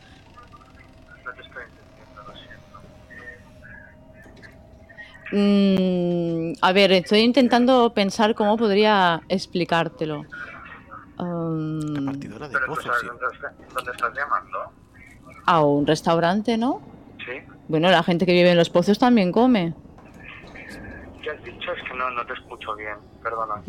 No 1.24 1.34
te 1.34 1.42
estoy 1.42 1.64
entendiendo, 1.64 2.24
lo 2.24 2.34
siento. 2.34 2.82
Mm, 5.32 6.54
a 6.62 6.72
ver, 6.74 6.92
estoy 6.92 7.20
intentando 7.20 7.94
pensar 7.94 8.36
cómo 8.36 8.58
podría 8.58 9.22
explicártelo. 9.30 10.26
Um, 11.18 11.80
Repartidora 11.96 12.48
de 12.50 12.60
pozos, 12.68 12.92
sí. 13.00 13.08
dónde, 13.08 13.26
está- 13.34 13.54
dónde 13.76 13.92
estás 13.92 14.12
llamando. 14.16 14.58
a 15.46 15.66
un 15.66 15.88
restaurante, 15.88 16.58
¿no? 16.58 16.82
Sí. 17.20 17.34
Bueno, 17.68 17.90
la 17.90 18.04
gente 18.04 18.26
que 18.26 18.34
vive 18.34 18.52
en 18.52 18.58
los 18.58 18.70
pozos 18.70 19.00
también 19.00 19.32
come. 19.32 19.74
¿Qué 21.24 21.30
has 21.32 21.44
dicho? 21.44 21.72
Es 21.74 21.84
que 21.90 21.96
no, 21.98 22.10
no 22.12 22.26
te 22.26 22.34
escucho 22.34 22.76
bien. 22.76 22.96
Perdona. 23.24 23.62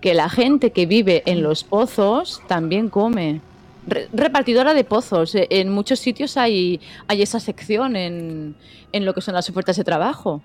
que 0.00 0.14
la 0.14 0.28
gente 0.28 0.72
que 0.72 0.86
vive 0.86 1.22
en 1.26 1.42
los 1.42 1.62
pozos 1.64 2.42
también 2.48 2.88
come. 2.90 3.40
Re- 3.86 4.08
repartidora 4.12 4.74
de 4.74 4.84
pozos. 4.84 5.34
eh, 5.34 5.46
En 5.50 5.70
muchos 5.70 5.98
sitios 6.00 6.36
hay, 6.36 6.80
hay 7.08 7.22
esa 7.22 7.38
sección 7.40 7.96
en, 7.96 8.54
en 8.92 9.04
lo 9.04 9.14
que 9.14 9.20
son 9.20 9.34
las 9.34 9.48
ofertas 9.48 9.76
de 9.76 9.84
trabajo. 9.84 10.42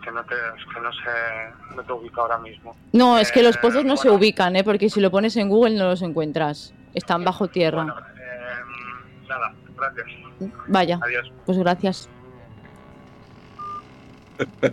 Es 0.00 0.06
que 0.06 0.12
no 0.12 0.24
te, 0.24 0.34
es 0.34 0.64
que 0.74 0.80
no 0.80 0.92
sé, 0.92 1.76
no 1.76 1.82
te 1.82 1.92
ubico 1.92 2.22
ahora 2.22 2.38
mismo. 2.38 2.74
No, 2.92 3.18
es 3.18 3.30
que 3.30 3.42
los 3.42 3.56
Eh, 3.56 3.58
pozos 3.60 3.84
no 3.84 3.96
se 3.96 4.08
bueno. 4.08 4.18
ubican, 4.18 4.56
¿eh? 4.56 4.64
porque 4.64 4.88
si 4.88 5.00
lo 5.00 5.10
pones 5.10 5.36
en 5.36 5.48
Google 5.48 5.76
no 5.76 5.84
los 5.90 6.00
encuentras. 6.02 6.72
Están 6.94 7.22
bajo 7.22 7.48
tierra. 7.48 7.84
Bueno, 7.84 7.98
eh, 8.00 9.28
nada, 9.28 9.52
gracias. 9.76 10.06
Vaya, 10.68 10.98
Adiós. 11.02 11.30
pues 11.44 11.58
gracias. 11.58 12.08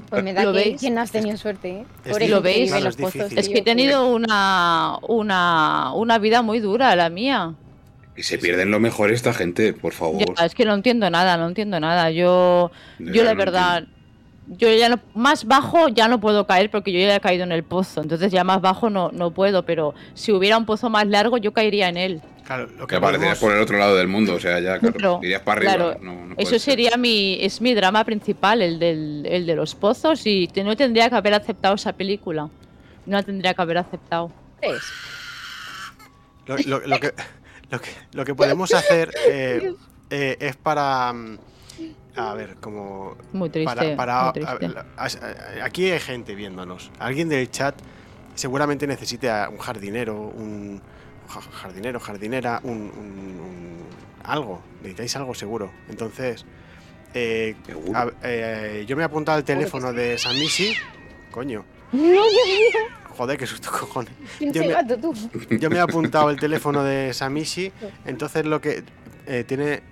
Pues 0.09 0.23
me 0.23 0.33
da 0.33 0.45
¿Lo 0.45 0.53
que, 0.53 0.59
veis? 0.59 0.79
que 0.81 0.89
no 0.89 1.01
has 1.01 1.11
tenido 1.11 1.35
suerte, 1.35 1.69
¿eh? 1.81 1.85
Pobre 2.09 2.29
¿Lo 2.29 2.41
veis? 2.41 2.69
Claro, 2.69 2.85
los 2.85 2.95
es 2.95 3.01
pozos, 3.01 3.13
difícil. 3.15 3.37
Es 3.39 3.49
que 3.49 3.57
he 3.59 3.61
tenido 3.63 4.07
una, 4.07 4.97
una, 5.09 5.91
una 5.93 6.17
vida 6.19 6.41
muy 6.41 6.59
dura, 6.61 6.95
la 6.95 7.09
mía. 7.09 7.53
Y 8.15 8.23
se 8.23 8.37
pierden 8.37 8.71
lo 8.71 8.79
mejor 8.79 9.11
esta 9.11 9.33
gente, 9.33 9.73
por 9.73 9.91
favor. 9.91 10.23
Ya, 10.37 10.45
es 10.45 10.55
que 10.55 10.63
no 10.63 10.73
entiendo 10.73 11.09
nada, 11.09 11.35
no 11.35 11.47
entiendo 11.49 11.79
nada. 11.81 12.09
Yo, 12.11 12.71
De 12.97 13.11
yo 13.11 13.23
la 13.25 13.33
verdad 13.33 13.81
no 13.81 13.87
verdad, 13.87 13.96
yo 14.47 14.73
ya 14.73 14.89
no, 14.89 14.99
más 15.13 15.45
bajo 15.45 15.89
ya 15.89 16.07
no 16.07 16.19
puedo 16.19 16.47
caer 16.47 16.69
porque 16.71 16.91
yo 16.93 16.99
ya 16.99 17.15
he 17.15 17.19
caído 17.19 17.43
en 17.43 17.51
el 17.51 17.63
pozo. 17.63 18.01
Entonces 18.01 18.31
ya 18.31 18.43
más 18.43 18.61
bajo 18.61 18.89
no, 18.89 19.09
no 19.11 19.31
puedo, 19.31 19.63
pero 19.63 19.93
si 20.13 20.31
hubiera 20.31 20.57
un 20.57 20.65
pozo 20.65 20.89
más 20.89 21.05
largo 21.07 21.37
yo 21.37 21.51
caería 21.53 21.89
en 21.89 21.97
él. 21.97 22.21
Claro, 22.45 22.67
lo 22.77 22.87
Que 22.87 22.91
que 22.91 22.95
aparecerías 22.95 23.37
podemos- 23.37 23.39
por 23.39 23.57
el 23.57 23.61
otro 23.61 23.77
lado 23.77 23.97
del 23.97 24.07
mundo, 24.07 24.35
o 24.35 24.39
sea, 24.39 24.59
ya, 24.61 24.79
claro, 24.79 24.95
Claro, 24.97 25.19
irías 25.21 25.41
para 25.41 25.57
arriba. 25.59 25.73
claro. 25.75 25.99
no- 26.01 26.25
no 26.27 26.35
Eso 26.37 26.51
ser. 26.51 26.59
sería 26.61 26.95
mi, 26.95 27.37
es 27.41 27.59
mi 27.59 27.73
drama 27.73 28.05
principal, 28.05 28.61
el, 28.61 28.79
del, 28.79 29.25
el 29.29 29.45
de 29.45 29.55
los 29.55 29.75
pozos 29.75 30.25
y 30.25 30.49
no 30.63 30.75
tendría 30.77 31.09
que 31.09 31.15
haber 31.15 31.33
aceptado 31.33 31.75
esa 31.75 31.91
película. 31.91 32.43
No 33.05 33.17
la 33.17 33.23
tendría 33.23 33.53
que 33.53 33.61
haber 33.61 33.77
aceptado. 33.79 34.31
¿Crees? 34.61 34.81
Lo, 36.45 36.55
lo- 36.57 36.87
lo 36.87 36.99
que, 37.01 37.13
lo, 37.69 37.81
que, 37.81 37.89
lo 38.13 38.23
que 38.25 38.33
podemos 38.35 38.73
hacer 38.73 39.11
eh, 39.27 39.73
eh, 40.09 40.37
es 40.39 40.55
para. 40.55 41.13
A 42.17 42.33
ver, 42.33 42.55
como. 42.59 43.15
Muy 43.33 43.49
triste. 43.49 43.73
para, 43.75 43.95
para- 43.95 44.23
muy 44.25 44.33
triste. 44.33 44.65
a- 44.97 45.03
a- 45.03 45.05
a- 45.05 45.65
aquí 45.65 45.91
hay 45.91 45.99
gente 45.99 46.35
viéndonos. 46.35 46.91
Alguien 46.99 47.29
del 47.29 47.49
chat 47.51 47.75
seguramente 48.35 48.87
necesite 48.87 49.29
a 49.29 49.49
un 49.49 49.57
jardinero, 49.59 50.15
un 50.19 50.81
ja- 51.29 51.41
jardinero, 51.41 51.99
jardinera, 51.99 52.59
un, 52.63 52.71
un- 52.71 53.39
un- 53.39 53.85
algo. 54.23 54.61
Necesitáis 54.81 55.15
algo 55.15 55.35
seguro. 55.35 55.71
Entonces, 55.89 56.45
eh, 57.13 57.55
a- 57.93 58.07
eh, 58.23 58.85
yo 58.87 58.95
me 58.95 59.03
he 59.03 59.05
apuntado 59.05 59.37
al 59.37 59.43
teléfono 59.43 59.93
de 59.93 60.17
Samishi. 60.17 60.73
Coño, 61.31 61.63
No, 61.91 61.99
Dios 62.01 62.13
mío. 62.13 62.79
joder, 63.15 63.37
qué 63.37 63.45
susto 63.45 63.69
cojones. 63.71 64.11
Pinche 64.39 64.59
me-. 64.61 65.59
Yo 65.59 65.69
me 65.69 65.75
he 65.77 65.79
apuntado 65.81 66.29
el 66.31 66.39
teléfono 66.39 66.83
de 66.83 67.13
Samishi, 67.13 67.71
entonces 68.05 68.45
lo 68.45 68.59
que 68.59 68.83
eh, 69.27 69.43
tiene. 69.47 69.83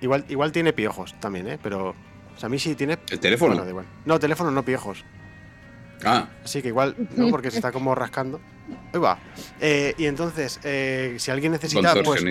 Igual, 0.00 0.24
igual 0.28 0.52
tiene 0.52 0.72
piojos 0.72 1.14
también, 1.20 1.48
¿eh? 1.48 1.58
Pero 1.62 1.94
Samishi 2.36 2.74
tiene. 2.74 2.98
¿El 3.10 3.20
teléfono? 3.20 3.50
Bueno, 3.50 3.64
da 3.64 3.70
igual. 3.70 3.86
No, 4.04 4.18
teléfono 4.18 4.50
no 4.50 4.64
piojos. 4.64 5.04
Ah, 6.04 6.28
Así 6.44 6.62
que 6.62 6.68
igual, 6.68 6.96
¿no? 7.16 7.28
Porque 7.28 7.50
se 7.50 7.58
está 7.58 7.72
como 7.72 7.94
rascando. 7.94 8.40
Ahí 8.92 9.00
va. 9.00 9.18
Eh, 9.60 9.94
y 9.98 10.06
entonces, 10.06 10.58
eh, 10.64 11.16
si 11.18 11.30
alguien 11.30 11.52
necesita, 11.52 11.94
pues 12.02 12.24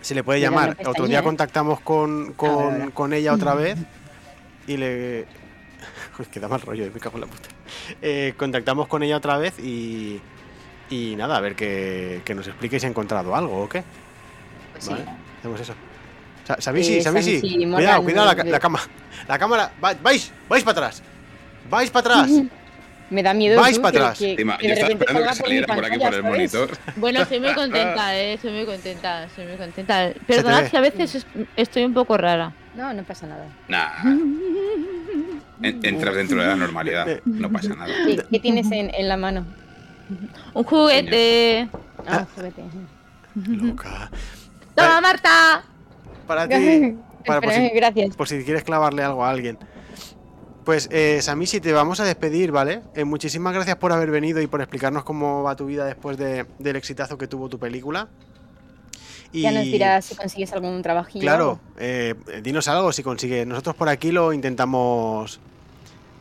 se 0.00 0.14
le 0.14 0.24
puede 0.24 0.40
llamar. 0.40 0.76
Otro 0.86 1.06
día 1.06 1.18
¿eh? 1.18 1.22
contactamos 1.22 1.80
con, 1.80 2.32
con, 2.32 2.90
con 2.92 3.12
ella 3.12 3.34
otra 3.34 3.54
vez 3.54 3.78
y 4.66 4.76
le. 4.76 5.26
Uy, 6.18 6.24
que 6.26 6.40
da 6.40 6.48
mal 6.48 6.62
rollo, 6.62 6.90
me 6.92 7.00
cago 7.00 7.16
en 7.16 7.22
la 7.22 7.26
puta. 7.26 7.48
Eh, 8.00 8.32
contactamos 8.36 8.88
con 8.88 9.02
ella 9.02 9.16
otra 9.18 9.36
vez 9.36 9.58
y. 9.58 10.20
Y 10.88 11.16
nada, 11.16 11.36
a 11.36 11.40
ver 11.40 11.56
que, 11.56 12.22
que 12.24 12.34
nos 12.34 12.46
explique 12.46 12.78
si 12.78 12.86
ha 12.86 12.88
encontrado 12.88 13.34
algo 13.34 13.64
o 13.64 13.68
qué. 13.68 13.82
Pues 14.72 14.84
sí. 14.84 14.90
Vale, 14.92 15.04
hacemos 15.40 15.60
eso. 15.60 15.74
Sa- 16.46 16.60
Samishi, 16.60 16.98
Eh, 16.98 17.02
Samishi, 17.02 17.40
Samishi, 17.40 17.64
cuidado, 17.72 18.02
cuidado 18.02 18.34
la, 18.34 18.44
la 18.44 18.60
cama. 18.60 18.80
La 19.28 19.38
cámara, 19.38 19.72
va- 19.82 19.94
vais, 20.02 20.30
vais 20.48 20.62
para 20.64 20.78
atrás. 20.78 21.02
Vais 21.68 21.90
para 21.90 22.00
atrás. 22.22 22.30
Me 23.10 23.22
da 23.22 23.32
miedo 23.34 23.60
Vais 23.60 23.76
tú, 23.76 23.82
pa' 23.82 23.92
que- 23.92 23.98
atrás. 23.98 24.18
que- 24.18 24.30
Encima, 24.32 24.58
que 24.58 24.64
yo 24.64 24.68
de 24.68 24.74
estaba 24.74 24.88
repente 24.88 25.04
esperando 25.04 25.30
que 25.30 25.36
saliera 25.36 25.74
por 25.76 25.84
aquí 25.84 25.98
por 25.98 26.14
el 26.14 26.22
monitor. 26.24 26.70
Bueno, 26.96 27.22
estoy 27.22 27.38
muy 27.40 27.54
contenta, 27.54 28.16
eh, 28.16 28.32
estoy 28.34 28.52
muy 28.52 28.64
contenta, 28.66 29.24
estoy 29.24 29.46
muy 29.46 29.56
contenta. 29.56 30.10
Perdonad 30.26 30.68
si 30.68 30.76
a 30.76 30.80
veces 30.80 31.14
es- 31.14 31.26
estoy 31.56 31.84
un 31.84 31.94
poco 31.94 32.16
rara. 32.16 32.52
No, 32.74 32.92
no 32.92 33.04
pasa 33.04 33.26
nada. 33.28 33.46
Nah. 33.68 33.90
En- 35.62 35.80
entras 35.86 36.14
dentro 36.16 36.40
de 36.40 36.46
la 36.48 36.56
normalidad, 36.56 37.06
no 37.24 37.50
pasa 37.50 37.74
nada. 37.74 37.92
¿Qué, 38.06 38.22
qué 38.30 38.38
tienes 38.40 38.70
en, 38.72 38.92
en 38.92 39.08
la 39.08 39.16
mano? 39.16 39.46
Un 40.54 40.64
juguete. 40.64 41.68
Ah, 42.06 42.26
juguete. 42.34 42.62
Loca. 43.34 44.10
¡Toma, 44.74 45.00
Marta! 45.00 45.62
Para 46.26 46.48
ti. 46.48 46.96
Para, 47.26 47.40
por, 47.40 47.52
si, 47.52 47.68
Gracias. 47.70 48.16
por 48.16 48.28
si 48.28 48.42
quieres 48.44 48.62
clavarle 48.64 49.02
algo 49.02 49.24
a 49.24 49.30
alguien. 49.30 49.58
Pues, 50.64 50.88
eh, 50.90 51.20
Samishi, 51.22 51.60
te 51.60 51.72
vamos 51.72 52.00
a 52.00 52.04
despedir, 52.04 52.50
¿vale? 52.50 52.80
Eh, 52.94 53.04
muchísimas 53.04 53.54
gracias 53.54 53.76
por 53.76 53.92
haber 53.92 54.10
venido 54.10 54.40
y 54.40 54.46
por 54.48 54.60
explicarnos 54.60 55.04
cómo 55.04 55.42
va 55.44 55.54
tu 55.54 55.66
vida 55.66 55.84
después 55.84 56.16
de- 56.16 56.44
del 56.58 56.76
exitazo 56.76 57.16
que 57.16 57.28
tuvo 57.28 57.48
tu 57.48 57.58
película. 57.58 58.08
Y, 59.32 59.42
Ya 59.42 59.52
nos 59.52 59.64
dirás 59.64 60.04
si 60.04 60.14
consigues 60.16 60.52
algún 60.52 60.82
trabajillo. 60.82 61.22
Claro, 61.22 61.60
eh, 61.78 62.14
dinos 62.42 62.66
algo 62.68 62.92
si 62.92 63.02
consigues. 63.02 63.46
Nosotros 63.46 63.76
por 63.76 63.88
aquí 63.88 64.10
lo 64.12 64.32
intentamos. 64.32 65.40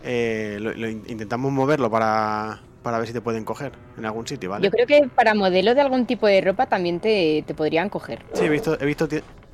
eh, 0.04 0.58
lo, 0.62 0.72
lo 0.74 0.88
in- 0.90 1.04
intentamos 1.08 1.52
moverlo 1.52 1.90
para, 1.90 2.62
para 2.84 3.00
ver 3.00 3.08
si 3.08 3.14
te 3.14 3.22
pueden 3.22 3.44
coger 3.44 3.72
en 3.98 4.06
algún 4.06 4.28
sitio, 4.28 4.52
¿vale? 4.52 4.64
Yo 4.66 4.70
creo 4.72 4.86
que 4.86 5.08
para 5.16 5.34
modelo 5.34 5.74
de 5.74 5.82
algún 5.82 6.06
tipo 6.06 6.28
de 6.28 6.42
ropa 6.42 6.68
también 6.68 7.00
te, 7.00 7.44
te 7.48 7.56
podrían 7.56 7.90
coger. 7.90 8.24
Sí, 8.34 8.46
he 8.46 8.50
visto. 8.50 8.80
He 8.80 8.86
visto 8.86 9.08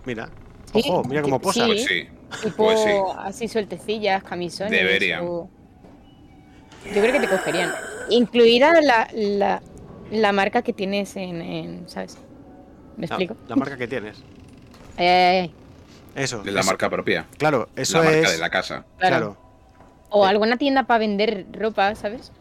mira. 0.06 0.30
Sí, 0.74 0.82
Ojo, 0.88 1.04
mira 1.04 1.22
cómo 1.22 1.38
sí, 1.38 1.44
posa. 1.44 1.66
Pues 1.68 1.86
sí. 1.86 2.08
Tipo 2.44 2.56
Pues 2.66 2.80
sí. 2.80 2.90
así 3.20 3.48
sueltecillas, 3.48 4.24
camisones. 4.24 4.72
Deberían. 4.72 5.26
o- 5.28 5.50
Yo 6.86 7.02
creo 7.02 7.12
que 7.12 7.20
te 7.20 7.28
cogerían. 7.28 7.72
Incluida 8.10 8.82
la, 8.82 9.08
la, 9.14 9.62
la 10.12 10.32
marca 10.32 10.62
que 10.62 10.74
tienes 10.74 11.16
en, 11.18 11.42
en- 11.42 11.90
¿sabes? 11.90 12.18
¿Me 12.98 13.06
explico? 13.06 13.36
la 13.48 13.56
marca 13.56 13.78
que 13.78 13.88
tienes. 13.88 14.18
Ay, 14.98 15.08
ay, 15.08 15.38
ay. 15.38 15.54
Eso. 16.16 16.42
De 16.44 16.52
la 16.52 16.60
eso- 16.62 16.68
marca 16.70 16.90
propia. 16.90 17.26
Claro, 17.38 17.70
eso 17.76 17.98
la 18.00 18.04
marca 18.06 18.20
es. 18.20 18.32
de 18.34 18.38
la 18.38 18.50
casa. 18.50 18.86
Claro. 18.98 19.16
Claro. 19.18 19.38
O 20.10 20.26
alguna 20.26 20.58
tienda 20.58 20.84
para 20.84 21.00
vender 21.00 21.46
ropa, 21.54 21.96
¿sabes? 21.96 22.32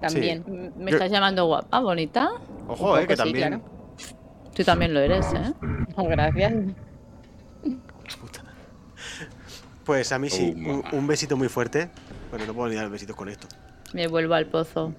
También. 0.00 0.44
M- 0.46 0.70
¿Me 0.76 0.90
Yo- 0.90 0.96
estás 0.96 1.10
llamando 1.10 1.46
guapa, 1.46 1.80
bonita? 1.80 2.30
Ojo, 2.68 2.98
eh, 2.98 3.06
que 3.06 3.14
sí, 3.16 3.22
también. 3.22 3.48
claro. 3.48 3.62
Tú 4.54 4.64
también 4.64 4.92
lo 4.92 5.00
eres, 5.00 5.26
¿eh? 5.32 5.52
Oh, 5.96 6.04
gracias. 6.08 6.52
Pues 9.84 10.12
a 10.12 10.18
mí 10.18 10.30
sí, 10.30 10.54
Oh, 10.68 10.96
un, 10.96 11.06
besito 11.06 11.36
muy 11.36 11.48
fuerte. 11.48 11.90
Bueno, 12.30 12.46
no 12.46 12.54
puedo 12.54 12.68
ni 12.68 12.76
dar 12.76 12.88
besitos 12.88 13.16
con 13.16 13.28
esto. 13.28 13.48
Me 13.92 14.06
vuelvo 14.06 14.34
al 14.34 14.46
pozo. 14.46 14.94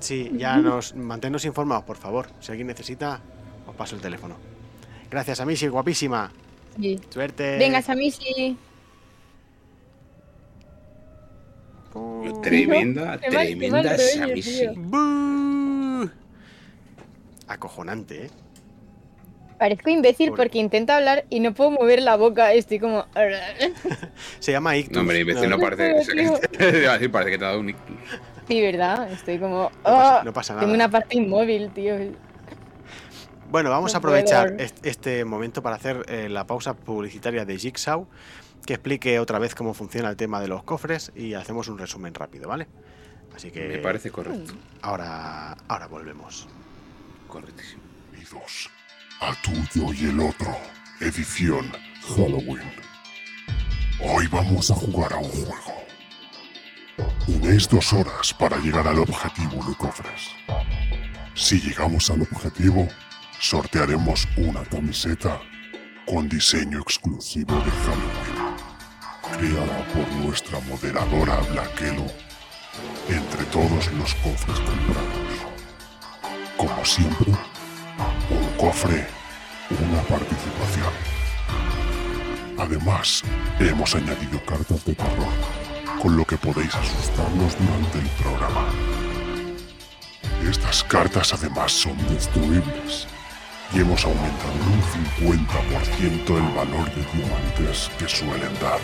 Sí, 0.00 0.30
ya 0.34 0.58
nos 0.58 0.94
manténnos 0.94 1.44
informados, 1.44 1.84
por 1.84 1.96
favor. 1.96 2.26
Si 2.40 2.50
alguien 2.50 2.66
necesita, 2.66 3.20
os 3.66 3.74
paso 3.74 3.96
el 3.96 4.02
teléfono. 4.02 4.36
Gracias, 5.10 5.40
Amishi, 5.40 5.68
guapísima. 5.68 6.30
Sí. 6.78 7.00
Suerte. 7.08 7.56
Venga, 7.58 7.80
Samishi. 7.80 8.58
Oh. 11.94 12.40
Tremenda, 12.42 13.16
tremenda. 13.18 13.96
Bú. 14.76 16.10
Acojonante, 17.48 18.26
¿eh? 18.26 18.30
Parezco 19.58 19.88
imbécil 19.90 20.28
Pobre. 20.30 20.42
porque 20.44 20.58
intento 20.58 20.92
hablar 20.92 21.24
y 21.30 21.40
no 21.40 21.54
puedo 21.54 21.70
mover 21.70 22.02
la 22.02 22.16
boca. 22.16 22.52
Estoy 22.52 22.78
como. 22.78 23.06
Se 24.40 24.52
llama 24.52 24.76
Ictus. 24.76 24.94
No, 24.94 25.00
hombre, 25.00 25.20
imbécil 25.20 25.48
no 25.48 25.58
parece. 25.58 25.94
decir, 26.58 27.10
parece 27.10 27.30
que 27.30 27.38
te 27.38 27.44
ha 27.44 27.48
dado 27.48 27.60
un 27.60 27.70
ictus. 27.70 27.96
Sí, 28.48 28.60
¿verdad? 28.60 29.10
Estoy 29.12 29.38
como. 29.38 29.70
pasa- 29.82 30.18
"Ah". 30.18 30.22
no 30.24 30.32
pasa 30.32 30.54
Tengo 30.54 30.66
nada. 30.66 30.74
una 30.74 30.90
parte 30.90 31.16
inmóvil, 31.16 31.70
tío. 31.70 31.94
Bueno, 33.50 33.70
vamos 33.70 33.92
No 33.92 33.96
a 33.96 33.98
aprovechar 33.98 34.56
este 34.82 35.24
momento 35.24 35.62
para 35.62 35.76
hacer 35.76 36.04
eh, 36.08 36.28
la 36.28 36.46
pausa 36.46 36.74
publicitaria 36.74 37.44
de 37.44 37.56
Jigsaw, 37.56 38.06
que 38.66 38.74
explique 38.74 39.18
otra 39.20 39.38
vez 39.38 39.54
cómo 39.54 39.72
funciona 39.72 40.10
el 40.10 40.16
tema 40.16 40.40
de 40.40 40.48
los 40.48 40.64
cofres 40.64 41.12
y 41.14 41.34
hacemos 41.34 41.68
un 41.68 41.78
resumen 41.78 42.12
rápido, 42.12 42.48
¿vale? 42.48 42.66
Así 43.34 43.50
que 43.52 43.68
Me 43.68 43.78
parece 43.78 44.10
correcto. 44.10 44.54
ahora, 44.82 45.56
ahora 45.68 45.86
volvemos. 45.86 46.48
Correctísimo. 47.28 47.82
Bienvenidos 48.12 48.70
a 49.20 49.34
Tuyo 49.42 49.92
y 49.92 50.10
el 50.10 50.20
Otro, 50.20 50.56
edición 51.00 51.72
Halloween. 52.08 52.72
Hoy 54.00 54.26
vamos 54.26 54.70
a 54.70 54.74
jugar 54.74 55.12
a 55.12 55.16
un 55.16 55.30
juego. 55.30 55.84
Tenéis 57.26 57.68
dos 57.68 57.92
horas 57.92 58.34
para 58.34 58.58
llegar 58.58 58.86
al 58.86 58.98
objetivo 58.98 59.64
de 59.64 59.74
cofres. 59.76 60.30
Si 61.34 61.60
llegamos 61.60 62.10
al 62.10 62.22
objetivo, 62.22 62.88
sortearemos 63.40 64.28
una 64.36 64.64
camiseta 64.64 65.40
con 66.06 66.28
diseño 66.28 66.80
exclusivo 66.80 67.54
de 67.54 67.70
Halloween, 67.70 68.56
creada 69.38 69.86
por 69.88 70.08
nuestra 70.24 70.60
moderadora 70.60 71.36
Blackelo 71.50 72.06
entre 73.08 73.44
todos 73.46 73.92
los 73.92 74.14
cofres 74.16 74.60
comprados. 74.60 75.26
Como 76.56 76.84
siempre, 76.84 77.32
cofre, 78.56 79.06
una 79.70 80.02
participación. 80.02 80.92
Además, 82.58 83.22
hemos 83.60 83.94
añadido 83.94 84.42
cartas 84.46 84.84
de 84.84 84.94
terror, 84.94 85.32
con 86.00 86.16
lo 86.16 86.24
que 86.24 86.36
podéis 86.36 86.74
asustarnos 86.74 87.56
durante 87.58 87.98
el 87.98 88.08
programa. 88.22 88.66
Estas 90.48 90.82
cartas 90.84 91.34
además 91.34 91.72
son 91.72 91.96
destruibles 92.08 93.06
y 93.72 93.80
hemos 93.80 94.04
aumentado 94.04 94.52
en 94.52 94.72
un 94.72 95.36
50% 95.36 96.36
el 96.36 96.54
valor 96.54 96.90
de 96.94 97.04
diamantes 97.12 97.90
que 97.98 98.08
suelen 98.08 98.54
dar. 98.60 98.80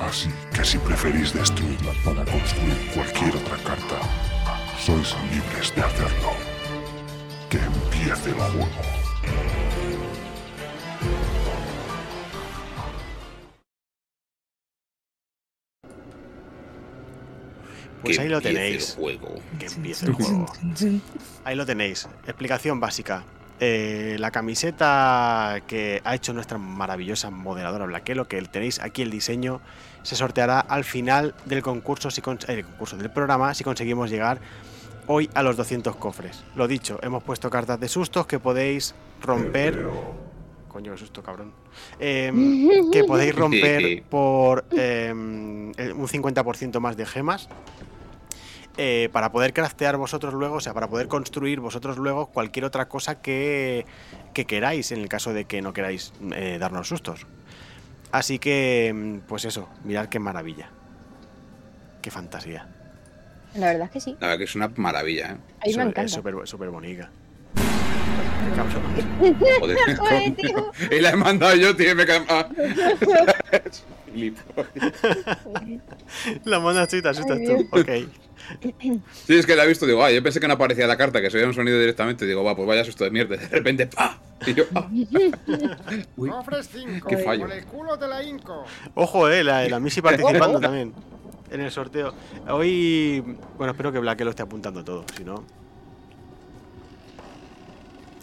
Así 0.00 0.30
que 0.52 0.64
si 0.64 0.78
preferís 0.78 1.32
destruirlas 1.32 1.96
para 2.04 2.24
construir 2.24 2.90
cualquier 2.94 3.36
otra 3.36 3.56
carta, 3.58 4.00
sois 4.78 5.14
libres 5.30 5.74
de 5.74 5.82
hacerlo. 5.82 6.53
Que 7.50 7.58
empiece 7.58 8.30
el 8.30 8.34
juego. 8.34 8.68
Pues 18.02 18.16
Que 18.16 18.22
ahí 18.22 18.28
lo 18.28 18.40
tenéis. 18.40 18.90
El 18.90 18.96
juego. 18.96 19.34
Que 19.58 19.66
empiece 19.66 20.06
el 20.06 20.12
juego. 20.12 20.46
Ahí 21.44 21.56
lo 21.56 21.64
tenéis. 21.64 22.06
Explicación 22.26 22.78
básica. 22.80 23.24
Eh, 23.60 24.16
la 24.18 24.30
camiseta 24.30 25.62
que 25.66 26.02
ha 26.04 26.14
hecho 26.14 26.32
nuestra 26.32 26.58
maravillosa 26.58 27.30
moderadora 27.30 27.86
Blaquelo, 27.86 28.26
que 28.26 28.42
tenéis 28.42 28.80
aquí 28.80 29.02
el 29.02 29.10
diseño, 29.10 29.60
se 30.02 30.16
sorteará 30.16 30.60
al 30.60 30.84
final 30.84 31.34
del 31.46 31.62
concurso, 31.62 32.10
si 32.10 32.20
eh, 32.20 32.36
el 32.48 32.64
concurso 32.64 32.96
del 32.96 33.10
programa, 33.10 33.54
si 33.54 33.64
conseguimos 33.64 34.10
llegar 34.10 34.38
hoy 35.06 35.30
a 35.34 35.42
los 35.42 35.56
200 35.56 35.96
cofres. 35.96 36.44
Lo 36.54 36.66
dicho, 36.68 36.98
hemos 37.02 37.22
puesto 37.22 37.50
cartas 37.50 37.80
de 37.80 37.88
sustos 37.88 38.26
que 38.26 38.38
podéis 38.38 38.94
romper. 39.22 39.86
Coño, 40.68 40.92
qué 40.92 40.98
susto, 40.98 41.22
cabrón. 41.22 41.52
Em, 41.98 42.90
que 42.90 43.04
podéis 43.04 43.34
romper 43.36 44.02
por 44.04 44.64
em, 44.72 45.68
un 45.68 46.08
50% 46.08 46.80
más 46.80 46.96
de 46.96 47.06
gemas 47.06 47.48
eh, 48.76 49.08
para 49.12 49.30
poder 49.30 49.52
craftear 49.52 49.96
vosotros 49.96 50.34
luego, 50.34 50.56
o 50.56 50.60
sea, 50.60 50.74
para 50.74 50.88
poder 50.88 51.06
construir 51.06 51.60
vosotros 51.60 51.96
luego 51.96 52.26
cualquier 52.26 52.64
otra 52.64 52.88
cosa 52.88 53.20
que, 53.20 53.86
que 54.32 54.46
queráis, 54.46 54.90
en 54.90 55.00
el 55.00 55.08
caso 55.08 55.32
de 55.32 55.44
que 55.44 55.62
no 55.62 55.72
queráis 55.72 56.12
eh, 56.34 56.58
darnos 56.58 56.88
sustos. 56.88 57.26
Así 58.10 58.38
que, 58.38 58.92
mm, 58.94 59.18
pues 59.28 59.44
eso, 59.44 59.68
mirad 59.84 60.08
qué 60.08 60.18
maravilla. 60.18 60.70
Qué 62.02 62.10
fantasía. 62.10 62.68
La 63.54 63.66
verdad 63.66 63.84
es 63.86 63.90
que 63.90 64.00
sí. 64.00 64.16
La 64.20 64.28
verdad 64.28 64.38
que 64.38 64.44
es 64.44 64.54
una 64.54 64.68
maravilla, 64.76 65.32
¿eh? 65.32 65.36
A 65.60 65.66
mí 65.66 65.74
me 65.76 65.82
encanta. 65.82 66.02
Es 66.04 66.12
súper 66.12 66.34
súper 66.46 66.70
bonita. 66.70 67.10
Joder. 69.60 69.96
Joder, 69.96 70.34
tío. 70.34 70.72
y 70.90 71.00
la 71.00 71.10
he 71.10 71.16
mandado 71.16 71.54
yo, 71.56 71.74
tío, 71.74 71.92
y 71.92 71.94
me. 71.94 72.04
Gilipollas. 74.12 74.68
La 76.44 76.60
mona 76.60 76.86
te 76.86 76.96
asustas 77.08 77.38
Ay, 77.38 77.46
tú. 77.46 77.68
Ok. 77.72 77.88
Sí, 79.26 79.34
es 79.36 79.46
que 79.46 79.56
la 79.56 79.64
he 79.64 79.68
visto, 79.68 79.86
digo, 79.86 80.04
ah, 80.04 80.10
yo 80.10 80.22
pensé 80.22 80.38
que 80.38 80.46
no 80.46 80.54
aparecía 80.54 80.86
la 80.86 80.98
carta, 80.98 81.22
que 81.22 81.30
se 81.30 81.38
oía 81.38 81.46
un 81.46 81.54
sonido 81.54 81.78
directamente. 81.80 82.26
Digo, 82.26 82.44
va, 82.44 82.54
pues 82.54 82.68
vaya 82.68 82.84
susto 82.84 83.04
de 83.04 83.10
mierda. 83.10 83.36
De 83.36 83.48
repente, 83.48 83.86
¡pa! 83.86 84.20
Y 84.46 84.52
yo, 84.52 84.64
¡ah! 84.74 84.86
Uy, 86.16 86.28
Cofres 86.28 86.68
5. 86.72 87.08
Qué 87.08 87.16
fallo. 87.18 87.46
Por 87.46 87.52
el 87.52 87.64
culo 87.64 87.96
de 87.96 88.06
la 88.06 88.22
Inco. 88.22 88.64
Ojo, 88.94 89.30
eh, 89.30 89.42
la, 89.42 89.66
la 89.66 89.80
Missy 89.80 90.02
participando 90.02 90.60
también 90.60 90.92
en 91.50 91.60
el 91.60 91.70
sorteo. 91.70 92.12
Hoy, 92.48 93.20
bueno, 93.56 93.72
espero 93.72 93.92
que 93.92 93.98
Black 93.98 94.20
lo 94.20 94.30
esté 94.30 94.42
apuntando 94.42 94.84
todo, 94.84 95.04
si 95.16 95.24
no. 95.24 95.44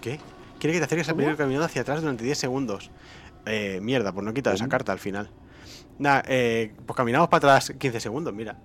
¿Qué? 0.01 0.19
Quiere 0.59 0.73
que 0.73 0.79
te 0.79 0.85
acerques 0.85 1.09
al 1.09 1.15
primer 1.15 1.35
caminando 1.37 1.65
hacia 1.65 1.81
atrás 1.81 2.01
durante 2.01 2.23
10 2.23 2.37
segundos. 2.37 2.91
Eh, 3.45 3.79
mierda, 3.81 4.11
pues 4.11 4.23
no 4.23 4.31
he 4.31 4.33
quitado 4.33 4.55
esa 4.55 4.67
carta 4.67 4.91
al 4.91 4.99
final. 4.99 5.29
Nada, 5.97 6.23
eh, 6.27 6.73
pues 6.85 6.95
caminamos 6.95 7.29
para 7.29 7.55
atrás 7.55 7.73
15 7.77 7.99
segundos, 7.99 8.33
mira. 8.33 8.57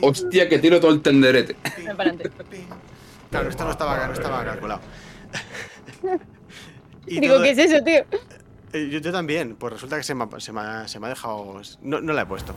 Hostia, 0.00 0.48
que 0.48 0.58
tiro 0.58 0.80
todo 0.80 0.92
el 0.92 1.00
tenderete. 1.02 1.56
Ven 1.76 1.96
para 1.96 2.10
adelante. 2.10 2.30
Claro, 3.30 3.48
esto 3.48 3.64
no 3.64 3.70
estaba, 3.72 4.06
no 4.06 4.12
estaba 4.12 4.44
calculado. 4.44 4.80
Y 7.06 7.20
Digo, 7.20 7.34
todo- 7.34 7.42
¿qué 7.44 7.50
es 7.50 7.58
eso, 7.58 7.84
tío? 7.84 8.02
Eh, 8.72 8.88
Yo, 8.90 8.98
yo 8.98 9.12
también, 9.12 9.56
pues 9.56 9.74
resulta 9.74 9.96
que 9.98 10.02
se 10.02 10.14
me, 10.14 10.24
ha- 10.24 10.40
se 10.40 10.52
me 10.52 10.60
ha, 10.60 10.88
se 10.88 10.98
me 10.98 11.06
ha 11.06 11.10
dejado. 11.10 11.60
No, 11.82 12.00
no 12.00 12.12
la 12.14 12.22
he 12.22 12.26
puesto. 12.26 12.54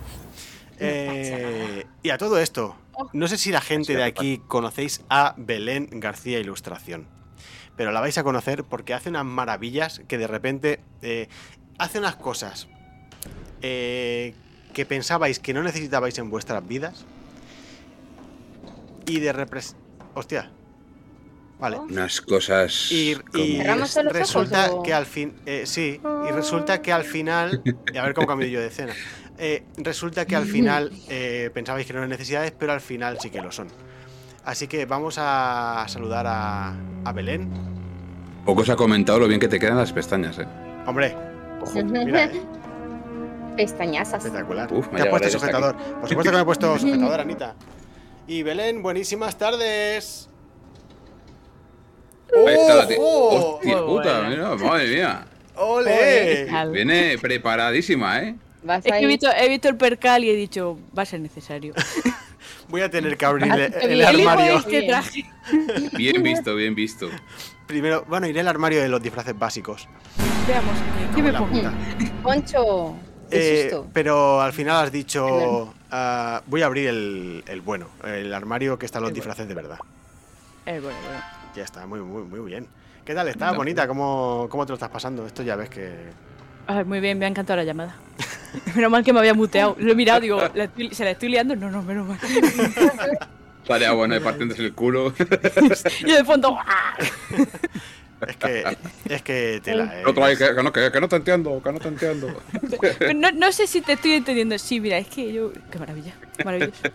Eh, 0.80 1.86
y 2.04 2.10
a 2.12 2.18
todo 2.18 2.40
esto, 2.40 2.76
no 3.12 3.28
sé 3.28 3.38
si 3.38 3.52
la 3.52 3.60
gente 3.62 3.96
de 3.96 4.04
aquí 4.04 4.42
conocéis 4.48 5.02
a 5.10 5.34
Belén 5.38 5.90
García 5.92 6.40
Ilustración, 6.40 7.08
pero 7.76 7.92
la 7.92 8.00
vais 8.00 8.18
a 8.18 8.24
conocer 8.24 8.64
porque 8.64 8.94
hace 8.94 9.10
unas 9.10 9.26
maravillas 9.26 10.02
que 10.08 10.18
de 10.18 10.28
repente 10.28 10.80
eh, 11.02 11.28
hace 11.78 12.00
unas 12.00 12.16
cosas 12.16 12.68
eh, 13.62 14.34
que 14.74 14.86
pensabais 14.86 15.40
que 15.40 15.54
no 15.54 15.62
necesitabais 15.64 16.18
en 16.20 16.30
vuestras 16.30 16.66
vidas 16.68 17.06
y 19.08 19.20
de 19.20 19.34
repres... 19.34 19.76
Hostia. 20.14 20.52
Vale. 21.60 21.78
Unas 21.80 22.22
cosas. 22.22 22.92
Y, 22.92 23.12
y 23.12 23.16
como- 23.16 23.46
¿Cerramos 23.64 23.96
res- 23.96 23.96
los 23.96 23.96
ojos 23.98 24.14
resulta 24.14 24.72
o- 24.74 24.84
que 24.84 24.94
al 24.94 25.06
fin. 25.08 25.34
eh, 25.46 25.64
sí, 25.66 26.00
y 26.28 26.32
resulta 26.32 26.82
que 26.82 26.92
al 26.94 27.04
final. 27.04 27.62
Y 27.94 27.98
a 27.98 28.04
ver 28.04 28.14
cómo 28.14 28.28
cambio 28.28 28.48
yo 28.48 28.60
de 28.60 28.68
escena. 28.68 28.94
Eh, 29.40 29.64
resulta 29.78 30.26
que 30.26 30.36
al 30.36 30.46
final 30.46 30.92
eh, 31.10 31.50
pensabais 31.54 31.86
que 31.88 31.94
no 31.94 32.00
eran 32.00 32.10
necesidades, 32.10 32.52
pero 32.58 32.74
al 32.74 32.82
final 32.82 33.18
sí 33.20 33.30
que 33.30 33.42
lo 33.42 33.52
son. 33.52 33.68
Así 34.46 34.68
que 34.68 34.86
vamos 34.86 35.16
a 35.20 35.86
saludar 35.88 36.26
a, 36.28 36.74
a 37.06 37.12
Belén. 37.14 37.50
Poco 38.46 38.64
se 38.64 38.72
ha 38.72 38.76
comentado 38.76 39.20
lo 39.20 39.28
bien 39.28 39.40
que 39.40 39.48
te 39.48 39.60
quedan 39.60 39.78
las 39.78 39.92
pestañas, 39.94 40.38
eh. 40.40 40.46
Hombre, 40.86 41.16
ojo, 41.62 41.84
mira, 41.84 42.26
eh, 42.26 42.42
Pestañazas. 43.58 44.24
espectacular. 44.24 44.72
Uf, 44.72 44.88
me 44.88 44.98
Te 44.98 45.02
ha 45.02 45.06
llegaré 45.06 45.10
puesto 45.20 45.40
sujetador. 45.40 45.76
Por 45.76 46.10
supuesto 46.10 46.32
que 46.32 46.36
me 46.38 46.42
he 46.42 46.46
puesto 46.46 46.80
sujetador, 46.80 47.20
Anita. 47.20 47.56
Y 48.28 48.44
Belén, 48.44 48.82
buenísimas 48.84 49.38
tardes. 49.38 50.30
Ahí 52.36 52.56
está 52.56 52.76
la. 52.76 52.84
Hostia 53.00 53.78
Muy 53.78 53.86
puta, 53.86 54.20
buena. 54.22 54.30
mira, 54.30 54.56
madre 54.56 54.88
mía. 54.90 55.26
¡Ole! 55.56 56.48
Viene 56.72 57.18
preparadísima, 57.20 58.22
¿eh? 58.22 58.36
Es 58.84 58.92
que 58.92 59.00
he 59.00 59.08
visto, 59.08 59.28
he 59.36 59.48
visto 59.50 59.70
el 59.70 59.78
percal 59.78 60.24
y 60.24 60.30
he 60.30 60.36
dicho, 60.36 60.78
va 60.98 61.04
a 61.04 61.06
ser 61.06 61.22
necesario. 61.22 61.74
Voy 62.70 62.82
a 62.82 62.90
tener 62.92 63.16
que 63.18 63.26
abrir 63.26 63.50
el, 63.52 63.74
el 63.92 64.06
armario. 64.06 64.58
este 64.58 64.84
traje. 64.84 65.26
Bien 65.94 66.22
visto, 66.22 66.54
bien 66.54 66.76
visto. 66.76 67.10
Primero, 67.66 68.04
bueno, 68.10 68.28
iré 68.28 68.42
al 68.42 68.48
armario 68.50 68.82
de 68.82 68.90
los 68.90 69.02
disfraces 69.02 69.38
básicos. 69.40 69.88
Veamos, 70.48 70.76
¿qué, 70.78 71.16
qué 71.16 71.22
me 71.24 71.34
pongo? 71.34 71.62
Poncho. 72.22 72.96
Qué 73.30 73.38
Eh, 73.66 73.70
susto. 73.70 73.88
pero 73.94 74.42
al 74.42 74.52
final 74.54 74.86
has 74.86 74.92
dicho, 74.92 75.74
ah, 75.92 76.42
voy 76.48 76.62
a 76.62 76.66
abrir 76.68 76.88
el, 76.88 77.44
el 77.48 77.62
bueno, 77.62 77.88
el 78.04 78.34
armario 78.34 78.78
que 78.80 78.86
están 78.86 79.02
los 79.02 79.10
El 79.10 79.14
bueno. 79.14 79.26
disfraces 79.26 79.48
de 79.48 79.54
verdad. 79.54 79.80
Eh, 80.66 80.80
bueno, 80.82 80.98
bueno. 81.04 81.22
Ya 81.56 81.64
está, 81.64 81.86
muy, 81.88 82.00
muy, 82.02 82.24
muy 82.24 82.40
bien. 82.42 82.68
¿Qué 83.06 83.14
tal? 83.16 83.28
¿Estás 83.30 83.56
bonita? 83.56 83.88
¿Cómo, 83.88 84.48
¿Cómo 84.50 84.66
te 84.66 84.72
lo 84.72 84.76
estás 84.76 84.90
pasando? 84.90 85.26
Esto 85.26 85.42
ya 85.44 85.56
ves 85.56 85.70
que... 85.70 85.96
Ay, 86.68 86.84
muy 86.84 87.00
bien, 87.00 87.18
me 87.18 87.26
ha 87.26 87.30
encantado 87.30 87.56
la 87.58 87.64
llamada. 87.64 87.96
Menos 88.76 88.92
mal 88.92 89.04
que 89.04 89.14
me 89.14 89.20
había 89.20 89.34
muteado. 89.34 89.76
Lo 89.80 89.92
he 89.94 89.96
mirado, 89.96 90.20
digo, 90.20 90.42
¿la 90.54 90.66
estoy- 90.66 90.94
¿se 90.94 91.04
la 91.06 91.12
estoy 91.12 91.30
liando? 91.30 91.56
No, 91.56 91.70
no, 91.72 91.82
menos 91.84 92.08
mal. 92.08 92.18
Estaría 93.64 93.92
bueno 93.94 94.14
de 94.14 94.22
partiéndose 94.22 94.62
el 94.64 94.74
culo. 94.74 95.14
Y 96.02 96.12
de 96.12 96.24
fondo, 96.26 96.58
¡ah! 96.60 96.96
Es 98.26 98.38
que, 98.38 98.78
es 99.10 99.22
que 99.22 99.62
tela, 99.64 100.00
eh. 100.00 100.04
Otro 100.06 100.24
ahí, 100.24 100.36
que, 100.36 100.56
que 100.56 100.64
no, 100.64 100.72
que, 100.74 100.92
que 100.92 101.00
no 101.02 101.08
te 101.08 101.18
entiendo, 101.18 101.62
que 101.62 101.72
no 101.72 101.80
te 101.80 101.88
entiendo. 101.88 102.42
No, 103.16 103.32
no 103.32 103.52
sé 103.52 103.68
si 103.68 103.82
te 103.82 103.94
estoy 103.94 104.14
entendiendo. 104.14 104.58
Sí, 104.58 104.80
mira, 104.80 104.98
es 104.98 105.08
que 105.08 105.32
yo. 105.32 105.52
Qué 105.72 105.78
maravilla. 105.78 106.14
Maravilloso. 106.44 106.82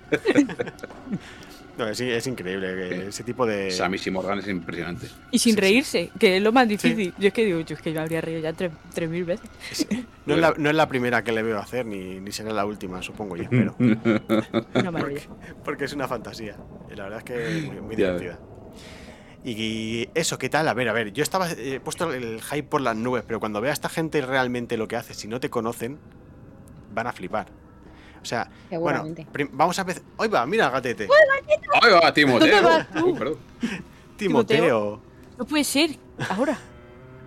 No, 1.79 1.89
es, 1.89 1.99
es 2.03 2.27
increíble 2.27 2.67
que 2.75 3.09
ese 3.09 3.25
tipo 3.25 3.47
de... 3.47 3.71
Sammy 3.71 3.97
y 4.05 4.11
Morgan 4.11 4.41
es 4.41 4.47
impresionante. 4.49 5.07
Y 5.31 5.39
sin 5.39 5.53
Sí, 5.53 5.57
sí. 5.57 5.61
reírse, 5.61 6.11
que 6.19 6.37
es 6.37 6.43
lo 6.43 6.53
más 6.53 6.69
difícil. 6.69 7.15
Yo 7.19 7.29
es 7.29 7.33
que 7.33 7.47
digo, 7.47 7.61
yo 7.61 7.75
es 7.75 7.81
que 7.81 7.95
yo 7.95 8.03
habría 8.03 8.21
reído 8.21 8.41
ya 8.41 8.53
tres, 8.53 8.73
tres 8.93 9.09
mil 9.09 9.25
veces. 9.25 9.49
No 10.27 10.35
es, 10.35 10.41
la, 10.41 10.55
no 10.59 10.69
es 10.69 10.77
la 10.77 10.87
primera 10.87 11.25
que 11.25 11.33
le 11.33 11.43
veo 11.43 11.59
hacer, 11.59 11.87
ni, 11.87 12.21
ni 12.21 12.31
será 12.31 12.53
la 12.53 12.67
última, 12.67 13.01
supongo 13.01 13.39
y 13.39 13.41
espero. 13.41 13.75
Una 14.75 14.91
maravilla. 14.91 15.23
Porque 15.65 15.87
es 15.87 15.95
una 15.95 16.07
fantasía. 16.07 16.59
Y 16.93 16.95
la 16.95 17.05
verdad 17.05 17.19
es 17.21 17.25
que 17.25 17.59
es 17.59 17.65
muy, 17.65 17.81
muy 17.81 17.97
Ya 17.97 18.13
divertida. 18.19 18.39
Y, 19.45 20.09
eso, 20.15 20.39
¿qué 20.39 20.49
tal? 20.49 20.69
A 20.69 20.75
ver, 20.75 20.89
a 20.89 20.93
ver, 20.93 21.13
yo 21.13 21.23
estaba 21.23 21.51
eh, 21.51 21.81
puesto 21.83 22.13
el 22.13 22.41
hype 22.43 22.63
por 22.63 22.81
las 22.81 22.97
nubes, 22.97 23.25
pero 23.27 23.41
cuando 23.41 23.61
vea 23.61 23.71
a 23.71 23.75
esta 23.75 23.89
gente 23.89 24.21
realmente 24.21 24.77
lo 24.77 24.87
que 24.87 24.97
hace, 24.97 25.15
si 25.15 25.27
no 25.27 25.41
te 25.41 25.51
conocen, 25.51 25.99
van 26.95 27.09
a 27.09 27.13
flipar. 27.13 27.49
O 28.23 28.25
sea, 28.25 28.49
bueno, 28.71 29.05
vamos 29.51 29.77
a 29.79 29.83
empezar. 29.83 30.03
¡Ay, 30.17 30.29
va! 30.29 30.47
Mira, 30.47 30.71
gatete. 30.71 31.09
¡Ahí 31.83 31.93
va, 31.93 32.15
Timoteo! 32.15 32.63
vas 32.63 32.89
tú? 32.93 33.07
Uy, 33.07 33.19
perdón. 33.19 33.39
Timoteo. 34.17 35.03
No 35.37 35.45
puede 35.45 35.65
ser. 35.65 35.91
Ahora. 36.31 36.57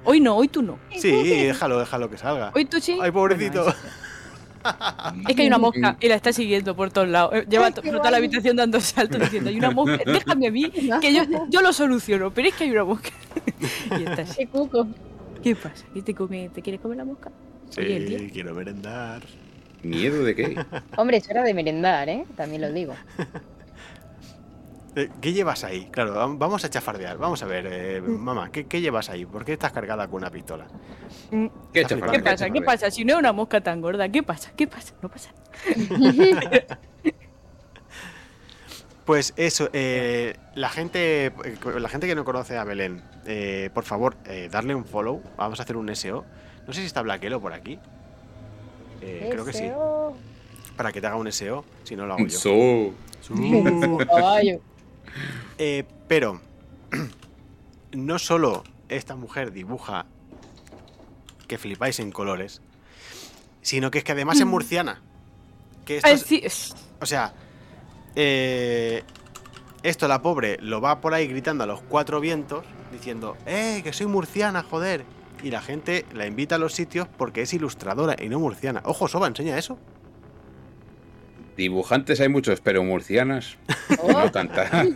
Hoy 0.06 0.22
no, 0.22 0.38
hoy 0.38 0.48
tú 0.48 0.62
no. 0.62 0.80
Sí, 0.96 1.12
déjalo, 1.12 1.80
déjalo 1.80 2.10
que 2.10 2.18
salga. 2.18 2.52
Hoy 2.56 2.66
tú 2.66 2.80
sí. 2.80 2.98
Ay, 3.02 3.12
pobrecito. 3.12 3.64
Bueno, 3.64 3.80
Es 5.28 5.36
que 5.36 5.42
hay 5.44 5.48
una 5.48 5.58
mosca 5.58 5.98
y 6.00 6.08
la 6.08 6.16
está 6.16 6.34
siguiendo 6.34 6.76
por 6.76 6.92
todos 6.92 7.08
lados. 7.08 7.34
Eh, 7.34 7.46
Lleva 7.50 7.72
toda 7.72 8.12
la 8.12 8.18
habitación 8.18 8.56
dando 8.56 8.80
saltos 8.80 9.20
diciendo, 9.20 9.50
hay 9.50 9.58
una 9.58 9.72
mosca, 9.72 10.00
déjame 10.06 10.48
a 10.48 10.52
mí, 10.52 10.72
que 11.02 11.14
yo, 11.14 11.24
yo 11.50 11.62
lo 11.62 11.74
soluciono, 11.74 12.32
pero 12.32 12.50
es 12.50 12.56
que 12.56 12.66
hay 12.66 12.72
una 12.72 12.86
mosca. 12.86 13.10
y 14.00 14.04
está 14.04 14.22
así. 14.24 14.38
Qué 14.38 14.48
cuco. 14.48 14.88
¿Qué 15.44 15.56
pasa? 15.56 15.86
¿Qué 15.94 16.02
te, 16.02 16.16
come, 16.16 16.50
¿Te 16.50 16.62
quieres 16.62 16.82
comer 16.82 16.98
la 16.98 17.06
mosca? 17.06 17.32
Sí, 17.70 18.30
quiero 18.34 18.54
merendar. 18.56 19.22
¿Miedo 19.84 20.24
de 20.24 20.36
qué? 20.36 20.66
Hombre, 20.98 21.18
es 21.18 21.30
hora 21.30 21.44
de 21.44 21.54
merendar, 21.54 22.10
¿eh? 22.10 22.26
También 22.36 22.62
lo 22.62 22.72
digo. 22.72 22.96
Eh, 24.98 25.10
¿Qué 25.20 25.34
llevas 25.34 25.64
ahí? 25.66 25.90
Claro, 25.92 26.16
vam- 26.16 26.38
vamos 26.38 26.64
a 26.64 26.70
chafardear. 26.70 27.18
Vamos 27.18 27.44
a 27.44 27.46
ver, 27.46 27.68
eh, 27.70 28.02
mamá, 28.02 28.50
¿qué, 28.52 28.66
qué 28.66 28.80
llevas 28.80 29.10
ahí? 29.10 29.26
¿Por 29.26 29.44
qué 29.44 29.54
estás 29.54 29.74
cargada 29.74 30.08
con 30.08 30.22
una 30.22 30.30
pistola? 30.32 30.68
Mm, 31.32 31.48
¿Qué 31.74 31.82
Está 31.82 31.96
chafa? 32.00 32.12
¿Qué 32.14 32.20
pasa? 32.22 32.50
¿Qué 32.50 32.62
pasa? 32.62 32.90
Si 32.92 33.04
no 33.04 33.14
es 33.14 33.20
una 33.20 33.34
mosca 33.34 33.60
tan 33.62 33.82
gorda, 33.82 34.08
¿qué 34.08 34.24
pasa? 34.24 34.54
¿Qué 34.56 34.68
pasa? 34.68 34.94
No 35.02 35.10
pasa. 35.10 35.32
Pues 39.06 39.34
eso, 39.38 39.70
eh, 39.72 40.36
la 40.56 40.68
gente 40.68 41.28
eh, 41.28 41.34
la 41.80 41.90
gente 41.90 42.08
que 42.08 42.16
no 42.16 42.26
conoce 42.26 42.58
a 42.58 42.64
Belén, 42.64 43.04
eh, 43.28 43.70
por 43.72 43.84
favor, 43.84 44.18
eh, 44.26 44.50
darle 44.52 44.74
un 44.74 44.84
follow. 44.84 45.22
Vamos 45.38 45.60
a 45.60 45.64
hacer 45.64 45.78
un 45.78 45.96
SEO. 45.96 46.26
No 46.66 46.74
sé 46.74 46.80
si 46.80 46.88
está 46.88 47.04
Blaquelo 47.04 47.40
por 47.40 47.54
aquí. 47.54 47.78
Eh, 49.02 49.28
creo 49.32 49.46
que 49.46 49.54
sí. 49.54 49.72
Para 50.76 50.92
que 50.92 51.02
te 51.02 51.06
haga 51.06 51.18
un 51.18 51.32
SEO, 51.32 51.64
si 51.84 51.96
no 51.96 52.08
lo 52.08 52.16
hago 52.16 52.26
yo. 52.26 52.40
So. 52.40 52.94
Eh, 55.58 55.84
pero 56.08 56.42
no 57.94 58.20
solo 58.20 58.64
esta 58.90 59.16
mujer 59.16 59.52
dibuja 59.52 60.06
que 61.48 61.58
flipáis 61.58 62.00
en 62.00 62.12
colores, 62.12 62.62
sino 63.62 63.92
que 63.92 64.00
es 64.00 64.04
que 64.04 64.12
además 64.14 64.40
es 64.40 64.46
murciana. 64.46 65.02
Que 65.86 65.98
esto 65.98 66.08
es- 66.10 66.24
o 67.02 67.06
sea, 67.06 67.34
eh, 68.16 69.04
esto 69.84 70.08
la 70.08 70.22
pobre 70.22 70.58
lo 70.62 70.82
va 70.82 71.02
por 71.02 71.14
ahí 71.14 71.28
gritando 71.28 71.64
a 71.64 71.68
los 71.68 71.82
cuatro 71.82 72.20
vientos, 72.20 72.66
diciendo, 72.92 73.38
¡eh, 73.46 73.82
que 73.84 73.94
soy 73.94 74.08
murciana, 74.08 74.64
joder! 74.64 75.04
Y 75.44 75.52
la 75.52 75.62
gente 75.62 76.06
la 76.14 76.26
invita 76.26 76.56
a 76.56 76.58
los 76.58 76.74
sitios 76.74 77.08
porque 77.08 77.42
es 77.44 77.54
ilustradora 77.54 78.16
y 78.20 78.30
no 78.30 78.40
murciana. 78.40 78.82
Ojo, 78.86 79.08
Soba, 79.08 79.28
enseña 79.28 79.58
eso. 79.58 79.78
Dibujantes 81.58 82.20
hay 82.20 82.30
muchos, 82.30 82.60
pero 82.62 82.84
murcianas 82.84 83.58
Oh, 84.00 84.12
no 84.12 84.32
tantas. 84.32 84.70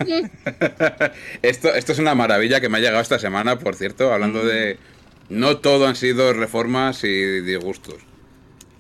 esto, 1.42 1.74
esto 1.74 1.92
es 1.94 2.00
una 2.00 2.16
maravilla 2.16 2.60
que 2.60 2.70
me 2.70 2.78
ha 2.78 2.82
llegado 2.82 3.02
esta 3.02 3.20
semana, 3.20 3.58
por 3.60 3.76
cierto, 3.76 4.12
hablando 4.14 4.46
de... 4.46 4.78
No 5.30 5.58
todo 5.58 5.88
han 5.88 5.96
sido 5.96 6.34
reformas 6.34 7.04
y 7.04 7.42
disgustos. 7.42 7.96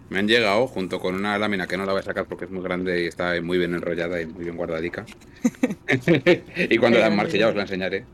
Me 0.09 0.17
han 0.17 0.27
llegado 0.27 0.65
junto 0.67 0.99
con 0.99 1.13
una 1.15 1.37
lámina 1.37 1.67
que 1.67 1.77
no 1.77 1.85
la 1.85 1.91
voy 1.93 1.99
a 1.99 2.03
sacar 2.03 2.25
porque 2.25 2.45
es 2.45 2.51
muy 2.51 2.63
grande 2.63 3.03
y 3.03 3.07
está 3.07 3.39
muy 3.41 3.59
bien 3.59 3.75
enrollada 3.75 4.19
y 4.19 4.25
muy 4.25 4.43
bien 4.43 4.57
guardadica. 4.57 5.05
y 6.57 6.77
cuando 6.79 6.97
la 6.99 7.09
marche 7.11 7.37
ya 7.37 7.49
os 7.49 7.55
la 7.55 7.61
enseñaré. 7.61 8.05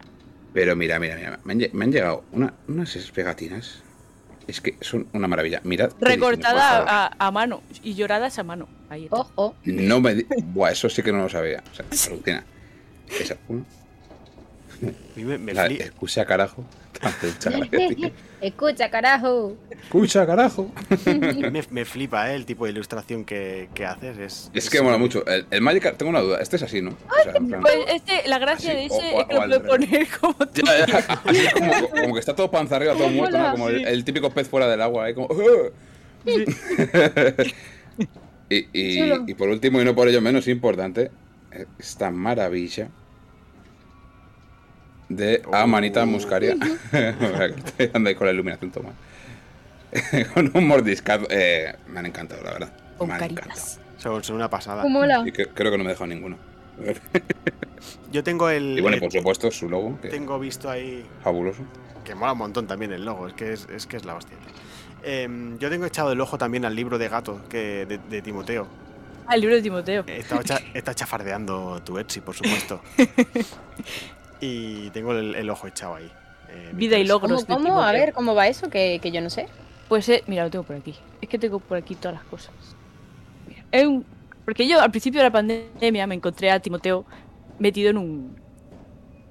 Pero 0.54 0.76
mira, 0.76 1.00
mira, 1.00 1.16
mira. 1.16 1.40
Me 1.46 1.54
han, 1.54 1.70
me 1.72 1.86
han 1.86 1.92
llegado 1.92 2.24
una- 2.34 2.54
unas 2.68 2.96
pegatinas. 3.14 3.82
Es 4.48 4.62
que 4.62 4.78
son 4.82 5.08
una 5.14 5.28
maravilla. 5.28 5.60
Mirad. 5.64 5.92
recortada 6.00 6.86
a, 6.88 7.28
a 7.28 7.32
mano 7.32 7.62
y 7.84 7.96
lloradas 7.96 8.38
a 8.40 8.44
mano. 8.44 8.68
Ahí 8.90 9.06
está. 9.06 9.18
Ojo. 9.18 9.56
No 9.64 10.00
me. 10.02 10.16
di- 10.16 10.26
Buah, 10.44 10.72
eso 10.72 10.88
sí 10.90 11.02
que 11.02 11.12
no 11.12 11.20
lo 11.24 11.30
sabía. 11.30 11.64
O 11.72 11.76
sea, 11.76 11.86
alucina. 12.12 12.44
Esa. 13.20 13.38
Uno. 13.48 13.66
Me, 15.16 15.38
me 15.38 15.54
La, 15.54 15.68
fli- 15.68 15.82
escucha, 15.82 16.26
carajo. 16.26 16.64
Escucha, 18.42 18.90
carajo. 18.90 19.56
Escucha, 19.70 20.26
carajo. 20.26 20.72
me, 21.52 21.64
me 21.70 21.86
flipa 21.86 22.32
eh, 22.32 22.36
el 22.36 22.46
tipo 22.46 22.66
de 22.66 22.72
ilustración 22.72 23.26
que, 23.26 23.70
que 23.74 23.86
haces. 23.86 24.18
Es, 24.18 24.52
Es 24.54 24.70
que 24.70 24.82
mola 24.82 24.98
mucho. 24.98 25.26
El, 25.26 25.46
el 25.52 25.62
Magic, 25.62 25.96
tengo 25.98 26.10
una 26.10 26.22
duda. 26.22 26.40
Este 26.42 26.56
es 26.58 26.64
así, 26.64 26.82
¿no? 26.82 26.92
O 26.92 27.24
sea, 27.24 27.34
en 27.36 27.48
plan- 27.48 27.62
Pues 27.62 27.76
este, 27.90 28.28
la 28.28 28.38
gracia 28.40 28.72
Así, 28.72 28.80
de 28.80 28.86
ese 28.86 28.96
o- 29.14 29.22
es 29.22 29.28
que 29.28 29.34
lo 29.34 29.42
revés. 29.42 29.60
poner 29.68 30.08
como 30.20 30.34
tú. 30.36 30.62
Ya, 30.66 30.86
ya, 30.86 30.98
así 31.26 31.38
es 31.38 31.54
como, 31.54 31.90
como 31.90 32.14
que 32.14 32.20
está 32.20 32.36
todo 32.36 32.50
panza 32.52 32.76
arriba, 32.78 32.94
todo 32.94 33.10
muerto, 33.10 33.38
¿no? 33.38 33.52
Como 33.52 33.70
el, 33.70 33.86
el 33.88 34.04
típico 34.06 34.30
pez 34.32 34.48
fuera 34.48 34.68
del 34.70 34.82
agua, 34.82 35.06
ahí 35.06 35.14
como. 35.14 35.28
y, 38.50 38.58
y- 38.74 39.14
y 39.28 39.34
por 39.34 39.50
último, 39.50 39.82
y 39.82 39.86
no 39.86 39.96
por 39.96 40.08
ello 40.08 40.22
menos 40.22 40.48
importante, 40.48 41.12
esta 41.80 42.12
maravilla. 42.12 42.90
De 45.10 45.42
A 45.52 45.66
Manita 45.66 46.04
Oh. 46.04 46.06
Muscaria. 46.08 46.54
Aquí 46.92 47.62
Estoy 47.66 47.88
dando 47.88 48.10
ahí 48.10 48.16
con 48.16 48.28
la 48.28 48.34
iluminación, 48.34 48.72
toma. 48.72 48.92
con 50.34 50.52
un 50.54 50.68
mordiscado. 50.68 51.28
Eh, 51.30 51.74
me 51.88 52.00
han 52.00 52.06
encantado, 52.08 52.44
la 52.44 52.52
verdad. 52.54 52.74
Con 52.98 53.08
me 53.10 53.16
han. 53.16 53.36
Son, 53.98 54.22
una 54.36 54.50
pasada. 54.50 54.82
¿Cómo 54.84 55.00
mola? 55.00 55.16
encantado. 55.16 55.28
Y 55.28 55.32
que- 55.48 55.54
creo 55.54 55.72
que 55.72 55.78
no 55.78 55.84
me 55.84 55.90
he 55.92 55.94
dejado 55.94 56.08
ninguno. 56.08 56.38
Yo 58.12 58.24
tengo 58.24 58.50
el. 58.50 58.78
Y 58.78 58.82
bueno, 58.82 58.96
el- 58.96 59.02
por 59.02 59.12
supuesto, 59.12 59.50
su 59.52 59.70
logo, 59.70 60.00
que 60.02 60.10
Tengo 60.10 60.38
visto 60.40 60.70
ahí. 60.70 61.06
fabuloso. 61.24 61.64
Que 62.04 62.14
mola 62.16 62.34
un 62.34 62.38
montón 62.40 62.68
también 62.68 62.92
el 62.94 63.04
logo, 63.06 63.28
es 63.28 63.34
que 63.34 63.54
es, 63.54 63.68
es 63.74 63.88
que 63.88 63.98
es 63.98 64.06
la 64.06 64.16
hostia. 64.16 64.38
Em, 65.04 65.58
yo 65.60 65.70
tengo 65.70 65.86
echado 65.86 66.12
el 66.12 66.22
ojo 66.22 66.38
también 66.38 66.66
al 66.66 66.76
libro 66.76 66.98
de 66.98 67.08
gato 67.10 67.42
que 67.50 67.86
de, 67.88 67.98
de 67.98 68.22
Timoteo. 68.22 68.68
Ah, 69.28 69.36
el 69.36 69.42
libro 69.42 69.56
de 69.56 69.62
Timoteo. 69.64 70.04
He 70.08 70.20
estado 70.20 70.94
chafardeando 70.94 71.82
tu 71.84 71.98
Etsy, 71.98 72.22
por 72.22 72.36
supuesto. 72.36 72.82
Y 74.46 74.90
tengo 74.92 75.14
el, 75.14 75.36
el 75.36 75.50
ojo 75.50 75.68
echado 75.68 75.96
ahí. 75.96 76.10
Eh, 76.50 76.72
Vida 76.74 76.98
y 76.98 77.06
logros. 77.06 77.46
¿Cómo, 77.46 77.60
de 77.60 77.70
cómo? 77.70 77.82
A 77.82 77.92
ver, 77.92 78.14
¿cómo 78.14 78.36
va 78.36 78.48
eso? 78.48 78.70
Que, 78.70 79.00
que 79.02 79.12
yo 79.12 79.22
no 79.22 79.30
sé. 79.30 79.48
Pues 79.90 80.08
eh, 80.10 80.24
mira, 80.28 80.44
lo 80.44 80.50
tengo 80.52 80.64
por 80.64 80.76
aquí. 80.76 80.96
Es 81.22 81.30
que 81.30 81.38
tengo 81.40 81.60
por 81.60 81.78
aquí 81.78 81.96
todas 81.96 82.16
las 82.16 82.24
cosas. 82.26 82.52
Mira, 83.48 83.64
es 83.72 83.86
un- 83.86 84.06
Porque 84.46 84.68
yo 84.68 84.80
al 84.82 84.92
principio 84.92 85.20
de 85.20 85.26
la 85.26 85.32
pandemia 85.32 86.08
me 86.08 86.16
encontré 86.16 86.52
a 86.52 86.60
Timoteo 86.60 87.06
metido 87.60 87.90
en 87.90 87.98
un. 87.98 88.36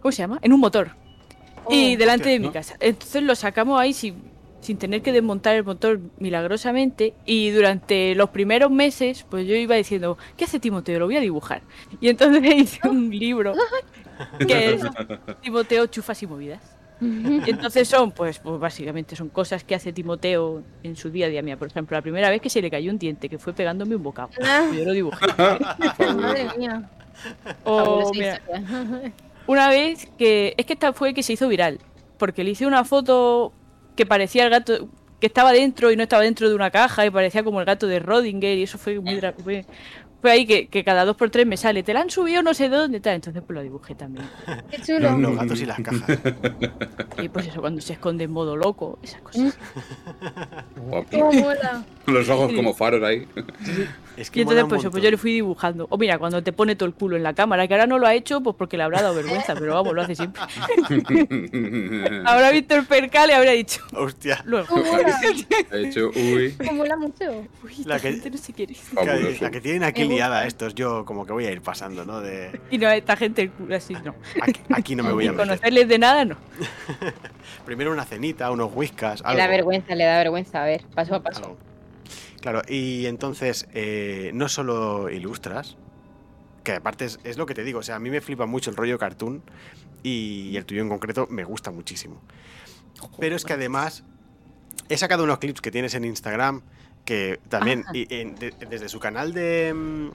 ¿Cómo 0.01 0.13
se 0.13 0.19
llama? 0.19 0.39
En 0.43 0.53
un 0.53 0.61
motor. 0.61 0.91
y 1.71 1.95
Oh, 1.95 1.99
delante 1.99 2.25
hostia, 2.25 2.33
de 2.33 2.39
mi 2.41 2.47
¿no? 2.49 2.53
casa. 2.53 2.77
Entonces 2.81 3.23
lo 3.23 3.35
sacamos 3.35 3.81
ahí 3.81 3.93
sin, 3.95 4.17
sin 4.61 4.77
tener 4.77 5.01
que 5.03 5.13
desmontar 5.13 5.57
el 5.57 5.65
motor 5.65 5.99
milagrosamente. 6.19 7.15
Y 7.25 7.51
durante 7.51 8.15
los 8.15 8.29
primeros 8.31 8.71
meses, 8.71 9.25
pues 9.31 9.47
yo 9.47 9.55
iba 9.55 9.75
diciendo, 9.77 10.19
¿qué 10.37 10.45
hace 10.45 10.61
Timoteo? 10.61 10.99
Lo 10.99 11.07
voy 11.07 11.17
a 11.17 11.21
dibujar. 11.21 11.63
Y 12.01 12.09
entonces 12.11 12.43
hice 12.55 12.87
un 12.89 13.09
libro 13.11 13.55
que 14.39 14.75
es 14.75 14.83
Timoteo 15.41 15.87
Chufas 15.87 16.23
y 16.23 16.27
Movidas. 16.27 16.61
Y 17.01 17.51
entonces 17.51 17.89
son, 17.89 18.13
pues, 18.13 18.39
pues 18.39 18.59
básicamente 18.59 19.17
son 19.17 19.29
cosas 19.29 19.65
que 19.65 19.75
hace 19.75 19.93
Timoteo 19.93 20.63
en 20.83 20.97
su 20.97 21.11
día 21.11 21.27
a 21.27 21.29
día. 21.29 21.43
Mira, 21.43 21.57
por 21.57 21.69
ejemplo, 21.69 21.97
la 21.97 22.03
primera 22.03 22.31
vez 22.31 22.41
que 22.41 22.49
se 22.49 22.63
le 22.63 22.71
cayó 22.71 22.91
un 22.91 22.99
diente, 22.99 23.29
que 23.29 23.39
fue 23.39 23.53
pegándome 23.53 23.97
un 23.97 24.03
bocado. 24.03 24.31
Ah. 24.43 24.71
Yo 24.75 24.85
lo 24.85 24.93
dibujé. 24.93 25.27
Madre 25.37 26.49
mía. 26.57 26.89
O, 27.65 28.11
mira, 28.15 28.41
una 29.47 29.69
vez 29.69 30.09
que. 30.17 30.55
Es 30.57 30.67
que 30.67 30.73
esta 30.73 30.93
fue 30.93 31.13
que 31.15 31.23
se 31.23 31.35
hizo 31.35 31.49
viral. 31.49 31.81
Porque 32.17 32.45
le 32.45 32.53
hice 32.53 32.65
una 32.65 32.85
foto 32.85 33.53
que 33.97 34.07
parecía 34.07 34.45
el 34.45 34.51
gato. 34.51 34.89
que 35.21 35.27
estaba 35.27 35.53
dentro 35.53 35.91
y 35.91 35.97
no 35.97 36.03
estaba 36.05 36.23
dentro 36.23 36.49
de 36.49 36.55
una 36.55 36.71
caja 36.71 37.05
y 37.05 37.11
parecía 37.11 37.43
como 37.43 37.59
el 37.61 37.67
gato 37.67 37.87
de 37.87 37.99
Rodinger 37.99 38.57
y 38.57 38.63
eso 38.63 38.79
fue 38.79 39.01
muy. 39.01 39.21
Fue, 39.43 39.65
fue 40.25 40.31
ahí 40.31 40.47
que, 40.47 40.69
que 40.69 40.85
cada 40.85 41.05
dos 41.05 41.19
por 41.19 41.29
tres 41.29 41.47
me 41.47 41.59
sale, 41.59 41.83
te 41.83 41.93
la 41.93 42.01
han 42.01 42.09
subido 42.09 42.43
no 42.43 42.55
sé 42.55 42.71
dónde 42.71 42.99
tal. 42.99 43.17
Entonces 43.17 43.43
pues 43.47 43.55
lo 43.55 43.63
dibujé 43.63 43.95
también. 43.95 44.27
Qué 44.71 44.81
chulo. 44.81 45.19
Los 45.19 45.37
gatos 45.37 45.61
y 45.61 45.67
las 45.67 45.79
cajas. 45.81 46.19
Y 47.23 47.29
pues 47.29 47.47
eso, 47.47 47.61
cuando 47.61 47.83
se 47.83 47.93
esconde 47.93 48.25
en 48.25 48.31
modo 48.31 48.57
loco, 48.57 48.99
esas 49.03 49.21
cosas. 49.21 49.59
Guapo. 50.77 51.09
¿Cómo 51.11 51.31
mola? 51.31 51.85
Los 52.07 52.27
ojos 52.31 52.55
como 52.55 52.73
faros 52.73 53.03
ahí. 53.03 53.29
Es 54.17 54.31
que 54.31 54.39
Y 54.39 54.43
entonces 54.43 54.63
un 54.65 54.69
pues, 54.71 54.83
yo- 54.83 54.91
pues 54.91 55.03
yo 55.03 55.11
le 55.11 55.17
fui 55.17 55.33
dibujando. 55.33 55.87
O 55.91 55.99
mira, 55.99 56.19
cuando 56.19 56.43
te 56.43 56.53
pone 56.53 56.77
todo 56.77 56.89
el 56.89 56.95
culo 56.95 57.17
en 57.17 57.23
la 57.25 57.35
cámara, 57.35 57.67
que 57.67 57.75
ahora 57.75 57.87
no 57.87 57.99
lo 57.99 58.07
ha 58.07 58.15
hecho, 58.15 58.41
pues 58.43 58.55
porque 58.57 58.77
le 58.77 58.85
habrá 58.85 59.03
dado 59.03 59.15
vergüenza, 59.15 59.55
pero 59.55 59.75
vamos, 59.75 59.93
lo 59.95 60.03
hace 60.03 60.15
siempre. 60.15 60.41
Habrá 62.25 62.51
visto 62.51 62.75
el 62.77 62.87
percal 62.87 63.31
y 63.31 63.33
habrá 63.33 63.51
dicho. 63.53 63.81
Hostia. 63.95 64.41
Luego. 64.45 64.77
He 65.73 65.89
hecho, 65.89 66.11
uy. 66.15 66.55
¿Cómo 66.59 66.73
mola 66.75 66.97
mucho? 66.97 67.25
Uy, 67.63 67.77
La 67.85 67.97
la 67.97 68.01
que- 68.01 68.13
gente 68.13 68.31
no 68.31 68.39
se 68.39 68.53
quiere. 68.53 68.75
La, 68.95 69.05
Fabuloso. 69.05 69.45
la 69.45 69.51
que 69.51 69.61
tienen 69.61 69.85
aquí 69.85 70.05
liada 70.05 70.47
estos, 70.47 70.75
yo 70.75 71.05
como 71.05 71.27
que 71.27 71.33
voy 71.33 71.47
a 71.47 71.51
ir 71.51 71.61
pasando, 71.61 72.05
¿no? 72.05 72.21
De 72.21 72.61
Y 72.71 72.79
no, 72.79 72.89
esta 72.91 73.17
gente 73.17 73.43
el 73.43 73.51
culo 73.51 73.75
así, 73.77 73.95
no. 74.05 74.15
aquí, 74.41 74.61
aquí 74.71 74.97
no 74.97 75.03
me 75.05 75.13
voy 75.13 75.27
a 75.27 75.33
meter. 75.33 75.47
conocerles 75.47 75.89
de 75.89 75.99
nada, 75.99 76.25
no. 76.25 76.37
Primero 77.65 77.93
una 77.93 78.05
cenita, 78.05 78.51
unos 78.51 78.71
whiskas, 78.75 79.21
Le 79.21 79.25
da 79.37 79.45
algo. 79.45 79.49
vergüenza, 79.57 79.95
le 79.95 80.05
da 80.05 80.19
vergüenza. 80.19 80.63
A 80.63 80.67
ver, 80.67 80.83
paso 80.95 81.15
a 81.17 81.23
paso. 81.23 81.43
algo. 81.45 81.57
Claro, 82.45 82.61
y 82.69 83.07
entonces 83.07 83.67
eh, 83.73 84.31
no 84.35 84.51
solo 84.51 85.09
ilustras, 85.09 85.79
que 86.63 86.73
aparte 86.73 87.07
es, 87.07 87.19
es 87.25 87.39
lo 87.39 87.47
que 87.47 87.55
te 87.55 87.65
digo, 87.65 87.79
o 87.79 87.83
sea, 87.83 87.97
a 87.97 87.99
mí 87.99 88.11
me 88.11 88.21
flipa 88.21 88.45
mucho 88.45 88.69
el 88.69 88.77
rollo 88.77 88.99
cartoon 88.99 89.43
y 90.03 90.55
el 90.55 90.67
tuyo 90.67 90.83
en 90.83 90.91
concreto 90.91 91.27
me 91.31 91.45
gusta 91.45 91.71
muchísimo. 91.71 92.21
Pero 93.19 93.35
es 93.35 93.47
que 93.47 93.55
además 93.55 94.05
he 94.91 94.99
sacado 94.99 95.25
unos 95.25 95.39
clips 95.39 95.63
que 95.63 95.71
tienes 95.71 95.95
en 95.95 96.05
Instagram 96.05 96.61
que 97.07 97.41
también 97.49 97.83
y 97.95 98.07
en- 98.15 98.35
de- 98.35 98.53
desde 98.69 98.91
su 98.91 99.01
canal 99.01 99.33
de, 99.33 99.73
mm, 99.75 100.09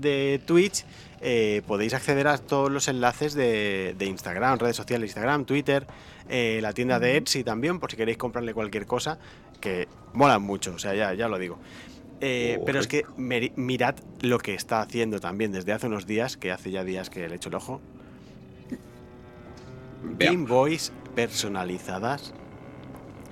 de 0.00 0.40
Twitch 0.44 0.84
eh, 1.20 1.62
podéis 1.68 1.94
acceder 1.94 2.26
a 2.26 2.36
todos 2.38 2.68
los 2.68 2.88
enlaces 2.88 3.34
de, 3.34 3.94
de 3.96 4.04
Instagram, 4.06 4.58
redes 4.58 4.74
sociales, 4.76 5.10
Instagram, 5.10 5.44
Twitter, 5.44 5.86
eh, 6.28 6.58
la 6.62 6.72
tienda 6.72 6.98
de 6.98 7.16
Etsy 7.16 7.44
también, 7.44 7.78
por 7.78 7.92
si 7.92 7.96
queréis 7.96 8.18
comprarle 8.18 8.52
cualquier 8.54 8.86
cosa, 8.86 9.18
que 9.56 9.88
molan 10.12 10.42
mucho, 10.42 10.74
o 10.74 10.78
sea, 10.78 10.94
ya, 10.94 11.12
ya 11.14 11.28
lo 11.28 11.38
digo. 11.38 11.58
Eh, 12.20 12.58
pero 12.64 12.80
es 12.80 12.86
que 12.88 13.04
mirad 13.56 13.96
lo 14.22 14.38
que 14.38 14.54
está 14.54 14.80
haciendo 14.80 15.20
también 15.20 15.52
desde 15.52 15.72
hace 15.72 15.86
unos 15.86 16.06
días, 16.06 16.36
que 16.38 16.50
hace 16.50 16.70
ya 16.70 16.82
días 16.84 17.10
que 17.10 17.26
le 17.28 17.34
he 17.34 17.36
hecho 17.36 17.50
el 17.50 17.56
ojo. 17.56 17.80
Game. 20.18 20.46
Boys 20.46 20.92
personalizadas 21.14 22.32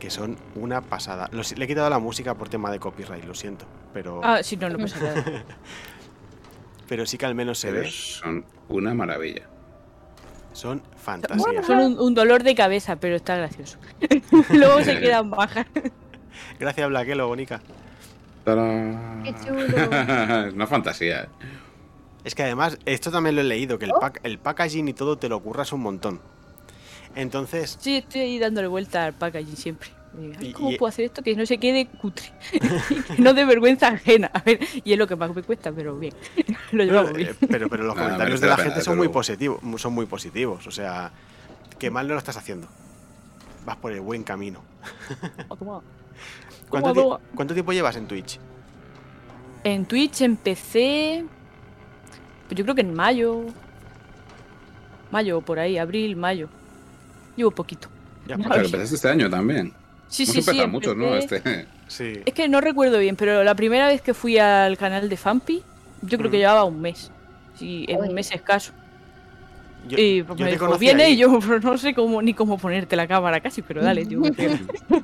que 0.00 0.10
son 0.10 0.36
una 0.54 0.82
pasada. 0.82 1.28
Lo 1.32 1.44
si- 1.44 1.54
le 1.54 1.64
he 1.64 1.68
quitado 1.68 1.88
la 1.88 1.98
música 1.98 2.34
por 2.34 2.48
tema 2.48 2.70
de 2.70 2.78
copyright, 2.78 3.24
lo 3.24 3.34
siento, 3.34 3.64
pero, 3.94 4.20
Ah, 4.22 4.42
sí, 4.42 4.56
no, 4.56 4.68
no 4.68 4.78
pasa 4.78 5.00
nada. 5.00 5.24
pero 6.88 7.06
sí 7.06 7.16
que 7.16 7.24
al 7.26 7.34
menos 7.34 7.58
se 7.58 7.68
Pero 7.70 7.80
ve. 7.84 7.90
son 7.90 8.44
una 8.68 8.92
maravilla. 8.92 9.48
Son 10.52 10.82
fantasías. 10.96 11.66
Son 11.66 11.78
un, 11.80 11.98
un 11.98 12.14
dolor 12.14 12.42
de 12.42 12.54
cabeza, 12.54 12.96
pero 12.96 13.16
está 13.16 13.36
gracioso. 13.36 13.78
Luego 14.52 14.82
se 14.82 15.00
quedan 15.00 15.30
bajas. 15.30 15.66
Gracias, 16.58 16.88
Blaquelo, 16.88 17.26
bonica. 17.28 17.60
¡Tarán! 18.44 19.22
Qué 19.24 19.34
chulo. 19.44 20.50
una 20.54 20.66
fantasía. 20.66 21.22
¿eh? 21.24 21.28
Es 22.24 22.34
que 22.34 22.42
además, 22.42 22.78
esto 22.86 23.10
también 23.10 23.34
lo 23.36 23.40
he 23.42 23.44
leído, 23.44 23.78
que 23.78 23.84
el, 23.86 23.92
pack, 23.98 24.20
el 24.22 24.38
packaging 24.38 24.88
y 24.88 24.92
todo 24.94 25.16
te 25.18 25.28
lo 25.28 25.40
curras 25.40 25.72
un 25.72 25.80
montón. 25.82 26.20
Entonces, 27.14 27.76
Sí, 27.80 27.96
estoy 27.96 28.22
ahí 28.22 28.38
dándole 28.38 28.66
vuelta 28.68 29.04
al 29.04 29.14
packaging 29.14 29.56
siempre. 29.56 29.90
Ay, 30.40 30.52
¿Cómo 30.52 30.70
y- 30.72 30.78
puedo 30.78 30.88
hacer 30.88 31.06
esto 31.06 31.22
que 31.22 31.34
no 31.34 31.44
se 31.44 31.58
quede 31.58 31.86
cutre? 31.86 32.26
Que 32.50 32.60
no 33.22 33.34
de 33.34 33.44
vergüenza 33.44 33.88
ajena. 33.88 34.30
A 34.32 34.40
ver, 34.40 34.60
y 34.84 34.92
es 34.92 34.98
lo 34.98 35.06
que 35.06 35.16
más 35.16 35.34
me 35.34 35.42
cuesta, 35.42 35.72
pero 35.72 35.98
bien. 35.98 36.14
Lo 36.72 36.78
no, 36.84 36.90
llevamos 36.90 37.12
bien. 37.14 37.30
eh, 37.30 37.46
pero, 37.48 37.68
pero 37.68 37.84
los 37.84 37.94
comentarios 37.94 38.40
de 38.40 38.46
la 38.46 38.52
la 38.52 38.56
pena, 38.56 38.68
gente 38.70 38.84
son 38.84 38.96
muy 38.96 39.08
positivos, 39.08 39.60
son 39.80 39.92
muy 39.92 40.06
positivos. 40.06 40.66
O 40.66 40.70
sea, 40.70 41.10
que 41.78 41.90
mal 41.90 42.06
no 42.06 42.14
lo 42.14 42.18
estás 42.18 42.36
haciendo. 42.36 42.68
Vas 43.66 43.76
por 43.76 43.92
el 43.92 44.00
buen 44.00 44.22
camino. 44.22 44.62
¿Cuánto, 46.68 47.20
ti- 47.46 47.54
tiempo 47.54 47.72
llevas 47.72 47.96
en 47.96 48.06
Twitch? 48.06 48.38
En 49.64 49.86
Twitch 49.86 50.20
empecé. 50.22 51.24
Pues 52.48 52.58
yo 52.58 52.64
creo 52.64 52.74
que 52.74 52.80
en 52.82 52.94
mayo. 52.94 53.44
Mayo, 55.10 55.40
por 55.40 55.58
ahí, 55.58 55.78
abril, 55.78 56.16
mayo. 56.16 56.48
Llevo 57.36 57.50
poquito. 57.50 57.88
Ya, 58.26 58.36
No, 58.36 58.44
O 58.44 58.48
sea, 58.48 58.60
que 58.60 58.66
empezaste 58.66 58.94
este 58.96 59.08
año 59.08 59.30
también. 59.30 59.72
Sí, 60.08 60.24
Hemos 60.24 60.34
sí, 60.34 60.42
sí. 60.42 60.66
muchos, 60.66 60.96
Este... 61.18 61.66
sí. 61.88 62.20
Es 62.24 62.34
que 62.34 62.48
no 62.48 62.60
recuerdo 62.60 62.98
bien, 62.98 63.16
pero 63.16 63.42
la 63.44 63.54
primera 63.54 63.86
vez 63.88 64.00
que 64.02 64.14
fui 64.14 64.38
al 64.38 64.76
canal 64.76 65.08
de 65.08 65.16
Fampi, 65.16 65.62
yo 66.02 66.18
creo 66.18 66.30
que 66.30 66.36
Mm. 66.38 66.40
llevaba 66.40 66.64
un 66.64 66.80
mes. 66.80 67.10
Sí, 67.58 67.84
en 67.88 68.00
un 68.02 68.14
mes 68.14 68.30
escaso. 68.32 68.72
Yo, 69.86 69.98
y 69.98 70.22
pues 70.22 70.38
yo 70.38 70.44
me 70.44 70.50
te 70.50 70.56
dijo, 70.56 70.66
conocí 70.66 70.80
viene 70.80 71.04
ahí. 71.04 71.12
y 71.12 71.16
yo 71.18 71.38
no 71.62 71.78
sé 71.78 71.94
cómo 71.94 72.22
ni 72.22 72.32
cómo 72.34 72.58
ponerte 72.58 72.96
la 72.96 73.06
cámara 73.06 73.40
casi, 73.40 73.62
pero 73.62 73.82
dale, 73.82 74.06
tío. 74.06 74.20
me 74.20 74.32
pego". 74.32 74.56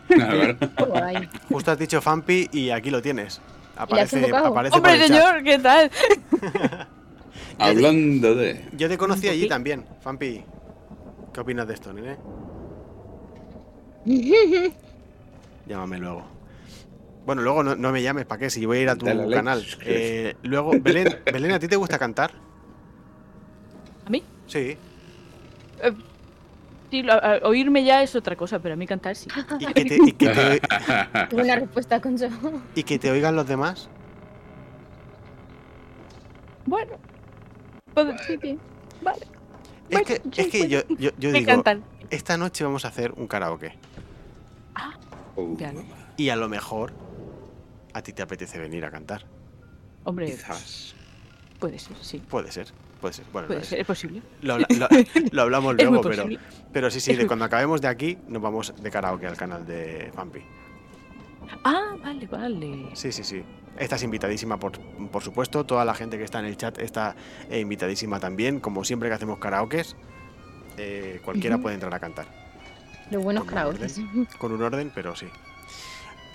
Claro. 0.09 0.57
Qué 0.59 0.85
guay. 0.85 1.29
Justo 1.49 1.71
has 1.73 1.79
dicho 1.79 2.01
Fampi 2.01 2.49
y 2.53 2.71
aquí 2.71 2.91
lo 2.91 3.03
tienes. 3.03 3.41
Aparece, 3.77 4.31
aparece 4.35 4.79
por 4.79 4.89
Hombre, 4.89 4.99
chat. 4.99 5.07
señor, 5.07 5.43
¿qué 5.43 5.59
tal? 5.59 5.91
Hablando 7.59 8.35
de. 8.35 8.65
Yo 8.77 8.89
te 8.89 8.97
conocí 8.99 9.29
allí 9.29 9.49
también, 9.49 9.85
Fampi. 10.01 10.43
¿Qué 11.33 11.41
opinas 11.41 11.67
de 11.69 11.75
esto, 11.75 11.93
nene? 11.93 12.17
Llámame 15.67 15.99
luego. 15.99 16.25
Bueno, 17.25 17.43
luego 17.43 17.63
no, 17.63 17.77
no 17.77 17.93
me 17.93 18.03
llames, 18.03 18.27
¿para 18.27 18.39
qué? 18.41 18.51
Si 18.51 18.65
voy 18.67 18.79
a 18.79 18.81
ir 18.81 18.89
a 18.89 18.97
tu 18.97 19.07
canal. 19.07 19.65
Eh, 19.85 20.35
luego, 20.43 20.73
Belén, 20.81 21.19
Belén, 21.33 21.53
¿a 21.53 21.59
ti 21.59 21.69
te 21.69 21.77
gusta 21.77 21.99
cantar? 21.99 22.33
Sí. 24.51 24.77
Sí, 26.91 27.03
lo- 27.05 27.13
a- 27.13 27.39
oírme 27.45 27.85
ya 27.85 28.03
es 28.03 28.17
otra 28.17 28.35
cosa, 28.35 28.59
pero 28.59 28.75
a 28.75 28.77
mí 28.77 28.85
cantar 28.85 29.15
sí. 29.15 29.29
¿Y 29.61 29.67
que 29.67 29.85
te, 29.85 29.95
y 29.95 30.13
que 30.13 30.29
te- 30.29 30.61
Una 31.37 31.55
respuesta 31.55 32.01
con 32.01 32.17
y 32.75 32.83
que 32.83 32.99
te 32.99 33.11
oigan 33.13 33.37
los 33.37 33.47
demás? 33.47 33.89
Bueno. 36.67 36.99
puedo- 37.95 38.19
sí, 38.27 38.39
sí. 38.43 38.59
Vale. 39.03 39.21
Es 39.21 39.29
Bueno, 39.91 40.05
que, 40.07 40.15
sí, 40.17 40.41
es 40.41 40.47
que 40.49 40.59
bueno. 40.59 40.73
yo, 40.89 40.97
yo, 40.99 41.11
yo 41.19 41.31
Me 41.31 41.39
digo, 41.41 41.63
esta 42.11 42.37
noche 42.37 42.65
vamos 42.65 42.85
a 42.85 42.89
hacer 42.89 43.13
un 43.13 43.29
karaoke. 43.29 43.73
Uh, 45.37 45.57
Ya, 45.57 45.73
¿no? 45.73 45.85
Y 46.17 46.29
a 46.31 46.37
lo 46.37 46.49
mejor 46.49 46.93
a 47.93 48.03
ti 48.03 48.13
te 48.13 48.23
apetece 48.23 48.59
venir 48.59 48.85
a 48.85 48.91
cantar. 48.91 49.25
Hombre, 50.05 50.27
Quizás. 50.27 50.95
puede 51.61 51.79
ser, 51.79 51.97
sí. 52.03 52.19
Puede 52.19 52.51
ser. 52.51 52.67
Puede 53.01 53.15
ser. 53.15 53.25
Bueno, 53.33 53.49
Puede 53.49 53.61
es- 53.61 53.69
ser, 53.69 53.81
es 53.81 53.87
posible. 53.87 54.23
lo, 54.43 54.55
habla- 54.55 54.67
lo- 54.71 54.89
lo 55.33 55.43
hablamos 55.43 55.75
luego, 55.77 56.01
pero, 56.03 56.27
pero 56.73 56.91
sí, 56.91 57.01
sí, 57.01 57.15
de 57.17 57.27
cuando 57.27 57.45
acabemos 57.45 57.81
de 57.81 57.89
aquí, 57.89 58.19
nos 58.29 58.43
vamos 58.43 58.75
de 58.81 58.91
karaoke 58.91 59.27
al 59.27 59.37
canal 59.37 59.65
de 59.67 60.11
Fampi. 60.15 60.41
Ah, 61.65 61.97
vale, 62.03 62.27
vale. 62.27 62.91
Sí, 62.95 63.11
sí, 63.13 63.25
sí. 63.25 63.43
Estás 63.79 64.03
invitadísima, 64.03 64.59
por, 64.59 64.79
por 65.11 65.23
supuesto. 65.23 65.65
Toda 65.65 65.85
la 65.85 65.95
gente 65.95 66.19
que 66.19 66.25
está 66.25 66.39
en 66.39 66.45
el 66.45 66.57
chat 66.57 66.79
está 66.79 67.15
eh, 67.49 67.61
invitadísima 67.61 68.21
también. 68.21 68.61
Como 68.61 68.85
siempre 68.85 69.09
que 69.09 69.15
hacemos 69.15 69.39
karaokes, 69.39 69.97
eh, 70.77 71.21
cualquiera 71.25 71.59
puede 71.59 71.75
entrar 71.75 71.93
a 71.95 71.99
cantar. 71.99 72.27
Los 73.11 73.23
buenos 73.25 73.45
Con 73.45 73.55
karaoke. 73.55 73.87
Con 74.39 74.53
un 74.53 74.63
orden, 74.63 74.93
pero 74.95 75.17
sí. 75.17 75.27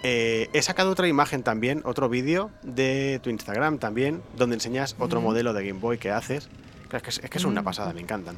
Eh, 0.08 0.49
he 0.53 0.62
sacado 0.62 0.91
otra 0.91 1.08
imagen 1.08 1.41
también, 1.41 1.82
otro 1.84 2.10
vídeo 2.10 2.51
de 2.62 3.20
tu 3.24 3.30
Instagram 3.32 3.80
también, 3.80 4.22
donde 4.38 4.56
enseñas 4.56 4.95
otro 4.99 5.20
modelo 5.20 5.51
de 5.53 5.66
Game 5.68 5.80
Boy 5.80 5.97
que 5.97 6.12
haces. 6.12 6.47
Es 6.93 7.01
que, 7.01 7.10
es- 7.10 7.20
es 7.24 7.30
que 7.30 7.39
son 7.39 7.51
una 7.51 7.64
pasada, 7.64 7.91
me 7.93 8.01
encantan. 8.01 8.38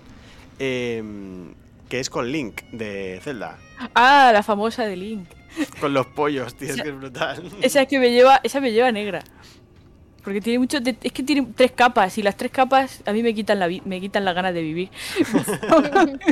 Em, 0.59 1.53
que 1.89 1.99
es 1.99 2.09
con 2.09 2.31
Link 2.31 2.61
de 2.71 3.19
Zelda. 3.23 3.57
Ah, 3.93 4.31
la 4.33 4.43
famosa 4.43 4.83
de 4.85 4.95
Link. 4.95 5.27
Con 5.81 5.93
los 5.93 6.05
pollos, 6.07 6.55
tío, 6.55 6.69
es 6.69 6.81
que 6.81 6.89
es 6.89 6.95
brutal. 6.97 7.43
Esa 7.61 7.81
es 7.81 7.87
que 7.87 7.99
me 7.99 8.11
lleva, 8.11 8.39
esa 8.43 8.59
me 8.61 8.71
lleva 8.71 8.91
negra. 8.91 9.21
Porque 10.23 10.41
tiene 10.41 10.59
mucho, 10.59 10.79
de- 10.79 10.97
es 11.01 11.11
que 11.11 11.23
tiene 11.23 11.47
tres 11.55 11.71
capas 11.73 12.17
y 12.17 12.23
las 12.23 12.35
tres 12.37 12.51
capas 12.51 13.01
a 13.05 13.11
mí 13.13 13.21
me 13.23 13.33
quitan 13.33 13.59
la 13.59 13.67
me 13.85 13.99
quitan 14.01 14.23
las 14.25 14.35
ganas 14.35 14.53
de 14.53 14.61
vivir. 14.61 14.89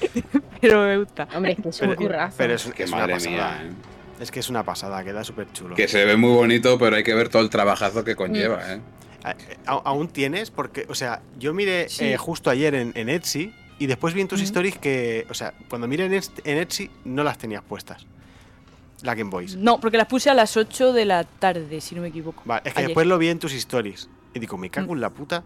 Pero 0.60 0.82
me 0.82 0.98
gusta. 0.98 1.28
Hombre, 1.34 1.52
es 1.52 1.60
que 1.60 1.68
es 1.68 1.80
un 1.80 1.88
Pero, 1.88 1.96
currazo. 2.00 2.34
pero 2.38 2.54
es, 2.54 2.64
Que 2.66 2.82
es 2.84 2.90
una 2.90 3.00
madre 3.00 3.14
pasada. 3.14 3.30
mía, 3.30 3.62
¿eh? 3.64 3.72
Es 4.20 4.30
que 4.30 4.40
es 4.40 4.50
una 4.50 4.64
pasada, 4.64 5.02
queda 5.02 5.24
súper 5.24 5.50
chulo. 5.52 5.74
Que 5.74 5.88
se 5.88 6.04
ve 6.04 6.16
muy 6.16 6.30
bonito, 6.32 6.78
pero 6.78 6.96
hay 6.96 7.02
que 7.02 7.14
ver 7.14 7.28
todo 7.30 7.42
el 7.42 7.48
trabajazo 7.50 8.04
que 8.04 8.14
conlleva, 8.16 8.74
¿eh? 8.74 8.80
A- 9.24 9.30
a- 9.66 9.82
¿Aún 9.84 10.08
tienes? 10.08 10.50
Porque, 10.50 10.86
o 10.88 10.94
sea, 10.94 11.22
yo 11.38 11.54
miré 11.54 11.88
Sí. 11.88 12.04
eh, 12.04 12.16
justo 12.16 12.50
ayer 12.50 12.74
en, 12.74 12.92
en 12.94 13.08
Etsy 13.08 13.54
y 13.78 13.86
después 13.86 14.12
vi 14.14 14.20
en 14.20 14.28
tus 14.28 14.40
Ujú. 14.40 14.44
stories 14.46 14.78
que, 14.78 15.26
o 15.30 15.34
sea, 15.34 15.54
cuando 15.68 15.88
miré 15.88 16.04
en, 16.06 16.12
en 16.12 16.58
Etsy 16.58 16.90
no 17.04 17.24
las 17.24 17.38
tenías 17.38 17.62
puestas. 17.62 18.06
La 19.02 19.14
Game 19.14 19.30
Boys. 19.30 19.56
No, 19.56 19.80
porque 19.80 19.96
las 19.96 20.06
puse 20.06 20.28
a 20.28 20.34
las 20.34 20.54
8 20.58 20.92
de 20.92 21.06
la 21.06 21.24
tarde, 21.24 21.80
si 21.80 21.94
no 21.94 22.02
me 22.02 22.08
equivoco. 22.08 22.42
Vale, 22.44 22.60
es 22.66 22.74
que 22.74 22.80
Ayer. 22.80 22.88
después 22.88 23.06
lo 23.06 23.16
vi 23.16 23.28
en 23.28 23.38
tus 23.38 23.54
stories 23.54 24.10
y 24.34 24.38
digo, 24.38 24.58
me 24.58 24.68
cago 24.68 24.92
Mm. 24.92 24.96
en 24.96 25.00
la 25.00 25.08
puta, 25.10 25.42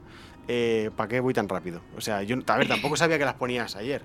eh, 0.48 0.90
¿para 0.96 1.08
qué 1.08 1.20
voy 1.20 1.32
tan 1.32 1.48
rápido? 1.48 1.80
O 1.96 2.00
sea, 2.00 2.24
yo, 2.24 2.36
a 2.48 2.56
ver, 2.58 2.66
tampoco 2.66 2.96
sabía 2.96 3.18
que 3.18 3.24
las 3.24 3.34
ponías 3.34 3.76
ayer. 3.76 4.02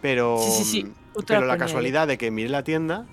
Pero, 0.00 0.38
Sí, 0.40 0.50
sí, 0.52 0.64
sí, 0.64 0.84
mm, 0.84 0.94
pero 1.26 1.44
la 1.46 1.58
casualidad 1.58 2.06
de 2.06 2.16
que 2.16 2.30
miré 2.30 2.48
la 2.48 2.62
tienda 2.62 3.06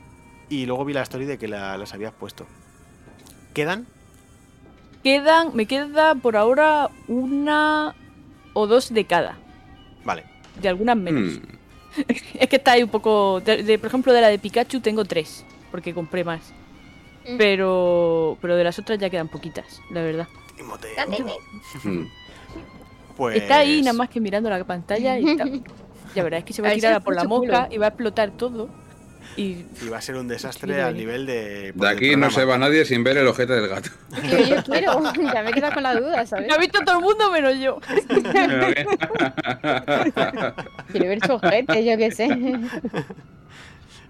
y 0.50 0.66
luego 0.66 0.86
vi 0.86 0.94
la 0.94 1.02
story 1.04 1.26
de 1.26 1.38
que 1.38 1.48
la- 1.48 1.78
las 1.78 1.94
habías 1.94 2.14
puesto. 2.14 2.46
¿Quedan? 3.54 3.86
Quedan, 5.04 5.56
me 5.56 5.66
queda 5.66 6.16
por 6.16 6.36
ahora 6.38 6.90
una 7.08 7.96
o 8.54 8.68
dos 8.68 8.94
de 8.94 9.06
cada. 9.06 9.38
Vale. 10.04 10.24
De 10.62 10.68
algunas 10.70 10.98
menos. 10.98 11.40
Hmm. 11.40 11.58
Es 12.40 12.48
que 12.48 12.58
está 12.58 12.74
ahí 12.74 12.84
un 12.84 12.90
poco. 12.90 13.42
de- 13.42 13.64
de- 13.64 13.80
por 13.80 13.88
ejemplo, 13.88 14.14
de 14.14 14.22
la 14.22 14.28
de 14.28 14.38
Pikachu 14.40 14.80
tengo 14.82 15.04
tres, 15.06 15.44
porque 15.72 15.94
compré 15.94 16.24
más. 16.24 16.54
Mm. 17.28 17.38
Pero, 17.38 18.38
pero 18.42 18.56
de 18.56 18.64
las 18.64 18.78
otras 18.80 19.00
ya 19.00 19.10
quedan 19.10 19.28
poquitas, 19.28 19.82
la 19.92 20.02
verdad. 20.02 20.28
Hmm. 21.84 22.06
Pues... 23.16 23.36
Está 23.38 23.58
ahí 23.60 23.82
nada 23.82 23.94
más 23.94 24.10
que 24.10 24.20
mirando 24.22 24.50
la 24.50 24.64
pantalla 24.64 25.18
y 25.20 25.28
está. 25.30 25.46
Ya 26.16 26.24
verás, 26.24 26.40
es 26.40 26.46
que 26.46 26.54
se 26.54 26.62
va 26.62 26.70
A 26.70 26.74
tirar 26.74 26.94
a 26.94 27.00
por 27.00 27.16
la 27.16 27.24
mosca 27.24 27.68
y 27.72 27.78
va 27.78 27.88
a 27.88 27.90
explotar 27.90 28.32
todo. 28.32 28.70
Y 29.38 29.66
Y 29.84 29.90
va 29.90 30.00
a 30.00 30.02
ser 30.02 30.16
un 30.16 30.28
desastre 30.28 30.82
al 30.82 30.96
nivel 30.98 31.26
de... 31.28 31.72
De 31.74 31.88
aquí 31.88 32.16
no 32.16 32.30
se 32.32 32.44
va 32.44 32.58
nadie 32.58 32.84
sin 32.86 33.04
ver 33.04 33.18
el 33.18 33.28
ojete 33.28 33.54
del 33.54 33.68
gato. 33.70 33.92
Tío, 34.22 34.40
yo 34.48 34.64
quiero. 34.64 35.02
ya 35.34 35.44
me 35.44 35.52
he 35.52 35.54
quedado 35.54 35.74
con 35.76 35.84
la 35.84 35.96
duda, 35.96 36.26
¿sabes? 36.26 36.48
lo 36.48 36.56
ha 36.56 36.58
visto 36.58 36.80
todo 36.84 36.98
el 36.98 37.04
mundo 37.04 37.32
menos 37.32 37.56
yo. 37.60 37.80
Quiero 40.92 41.08
ver 41.08 41.20
su 41.26 41.34
ojete, 41.34 41.86
yo 41.86 41.98
qué 41.98 42.12
sé. 42.12 42.28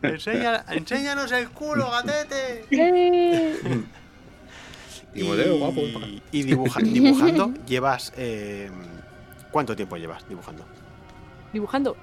Enseña- 0.02 0.64
enséñanos 0.70 1.32
el 1.32 1.50
culo, 1.50 1.90
gatete. 1.92 2.66
Guapo. 5.58 5.82
Y, 5.82 6.22
y 6.32 6.44
dibuja- 6.44 6.80
dibujando, 6.82 7.54
llevas... 7.66 8.14
eh, 8.18 8.70
¿Cuánto 9.52 9.76
tiempo 9.76 9.98
llevas 9.98 10.28
dibujando? 10.30 10.64
Dibujando. 11.52 11.98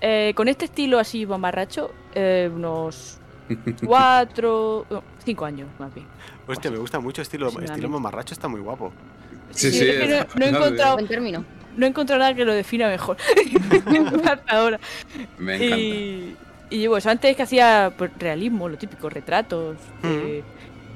Eh, 0.00 0.32
con 0.36 0.48
este 0.48 0.66
estilo 0.66 0.98
así 0.98 1.26
mamarracho, 1.26 1.90
eh, 2.14 2.50
unos 2.54 3.18
cuatro, 3.86 4.86
no, 4.90 5.02
cinco 5.24 5.44
años 5.44 5.68
más 5.78 5.92
bien. 5.94 6.06
Hostia, 6.46 6.70
me 6.70 6.78
gusta 6.78 7.00
mucho 7.00 7.22
estilo, 7.22 7.50
Sí, 7.50 7.58
estilo 7.64 7.88
mamarracho, 7.88 8.32
está 8.34 8.48
muy 8.48 8.60
guapo. 8.60 8.92
Sí, 9.50 9.70
Sí, 9.70 9.78
sí. 9.78 9.88
es 9.88 9.96
que 10.00 10.08
no- 10.08 10.26
no 10.36 10.44
he 10.44 10.48
encontrado- 10.50 10.94
Buen 10.94 11.08
término. 11.08 11.44
No 11.76 11.86
he 11.86 11.88
encontrado 11.90 12.18
nada 12.20 12.34
que 12.34 12.44
lo 12.44 12.52
defina 12.54 12.88
mejor 12.88 13.16
hasta 14.24 14.56
ahora. 14.56 14.80
Me 15.38 15.54
encanta. 15.56 15.76
Y, 15.76 16.36
y 16.70 16.78
llevo 16.78 16.96
eso. 16.96 17.08
Antes 17.10 17.36
que 17.36 17.42
hacía 17.42 17.92
pues, 17.96 18.10
realismo, 18.18 18.68
lo 18.68 18.76
típico, 18.76 19.08
retratos. 19.08 19.76
eh, 20.02 20.42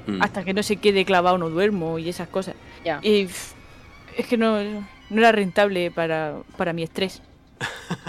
Hmm. 0.05 0.21
hasta 0.21 0.43
que 0.43 0.53
no 0.53 0.61
se 0.63 0.75
quede 0.75 1.05
clavado 1.05 1.37
no 1.37 1.49
duermo 1.49 1.97
y 1.97 2.09
esas 2.09 2.27
cosas. 2.27 2.55
Y 3.03 3.21
es 3.21 4.27
que 4.29 4.35
no, 4.35 4.57
no 4.61 5.17
era 5.17 5.31
rentable 5.31 5.91
para, 5.91 6.35
para 6.57 6.73
mi 6.73 6.83
estrés. 6.83 7.21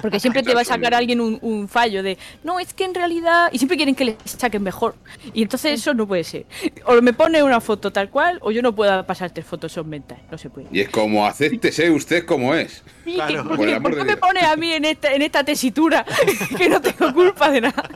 Porque 0.02 0.20
siempre 0.20 0.42
te 0.42 0.54
va 0.54 0.60
a 0.62 0.64
sacar 0.64 0.94
alguien 0.94 1.20
un, 1.20 1.38
un 1.42 1.68
fallo 1.68 2.02
de, 2.02 2.18
no, 2.42 2.58
es 2.60 2.74
que 2.74 2.84
en 2.84 2.94
realidad... 2.94 3.48
Y 3.52 3.58
siempre 3.58 3.76
quieren 3.76 3.94
que 3.94 4.04
les 4.04 4.16
saquen 4.24 4.62
mejor. 4.62 4.94
Y 5.32 5.42
entonces 5.42 5.72
eso 5.80 5.94
no 5.94 6.06
puede 6.06 6.24
ser. 6.24 6.46
O 6.86 7.00
me 7.00 7.12
pone 7.12 7.42
una 7.42 7.60
foto 7.60 7.90
tal 7.92 8.10
cual, 8.10 8.38
o 8.42 8.50
yo 8.50 8.60
no 8.62 8.74
puedo 8.74 9.04
pasarte 9.06 9.42
fotos 9.42 9.72
son 9.72 9.88
mental. 9.88 10.18
No 10.30 10.36
se 10.38 10.50
puede. 10.50 10.68
Y 10.72 10.80
es 10.80 10.88
como, 10.90 11.26
acéptese 11.26 11.90
usted 11.90 12.24
como 12.26 12.54
es. 12.54 12.82
Sí, 13.04 13.14
Claro. 13.14 13.42
que- 13.42 13.48
Por 13.48 13.56
porque, 13.56 13.70
el 13.70 13.76
amor 13.76 13.90
¿por 13.92 13.98
qué 14.00 14.04
de 14.04 14.10
me 14.14 14.16
pone 14.16 14.40
a 14.40 14.56
mí 14.56 14.72
en 14.72 14.84
esta, 14.84 15.12
en 15.14 15.22
esta 15.22 15.44
tesitura 15.44 16.04
que 16.58 16.68
no 16.68 16.80
tengo 16.80 17.12
culpa 17.14 17.50
de 17.50 17.60
nada? 17.62 17.88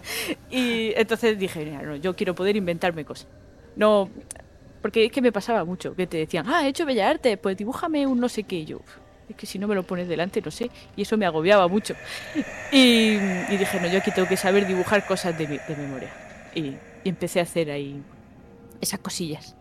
Y 0.50 0.92
entonces 0.96 1.38
dije, 1.38 1.64
"Mira, 1.64 1.82
no, 1.82 1.96
yo 1.96 2.14
quiero 2.16 2.34
poder 2.34 2.56
inventarme 2.56 3.04
cosas. 3.04 3.26
No, 3.76 4.08
porque 4.82 5.04
es 5.06 5.12
que 5.12 5.20
me 5.22 5.32
pasaba 5.32 5.64
mucho, 5.64 5.94
que 5.94 6.06
te 6.06 6.18
decían, 6.18 6.46
ah, 6.48 6.64
he 6.64 6.68
hecho 6.68 6.86
Bellas 6.86 7.10
Artes, 7.10 7.36
pues 7.38 7.56
dibújame 7.56 8.06
un 8.06 8.20
no 8.20 8.28
sé 8.28 8.44
qué. 8.44 8.56
Y 8.56 8.64
yo, 8.66 8.80
es 9.28 9.36
que 9.36 9.46
si 9.46 9.58
no 9.58 9.68
me 9.68 9.74
lo 9.74 9.82
pones 9.82 10.08
delante, 10.08 10.40
no 10.40 10.50
sé. 10.50 10.70
Y 10.96 11.02
eso 11.02 11.16
me 11.16 11.26
agobiaba 11.26 11.68
mucho. 11.68 11.94
Y, 12.72 13.14
y 13.50 13.56
dije, 13.56 13.80
no, 13.80 13.88
yo 13.88 13.98
aquí 13.98 14.10
tengo 14.10 14.28
que 14.28 14.36
saber 14.36 14.66
dibujar 14.66 15.06
cosas 15.06 15.36
de, 15.38 15.46
mi- 15.48 15.58
de 15.58 15.76
memoria. 15.76 16.10
Y, 16.54 16.60
y 17.04 17.08
empecé 17.08 17.40
a 17.40 17.42
hacer 17.44 17.70
ahí 17.70 18.02
esas 18.80 19.00
cosillas, 19.00 19.54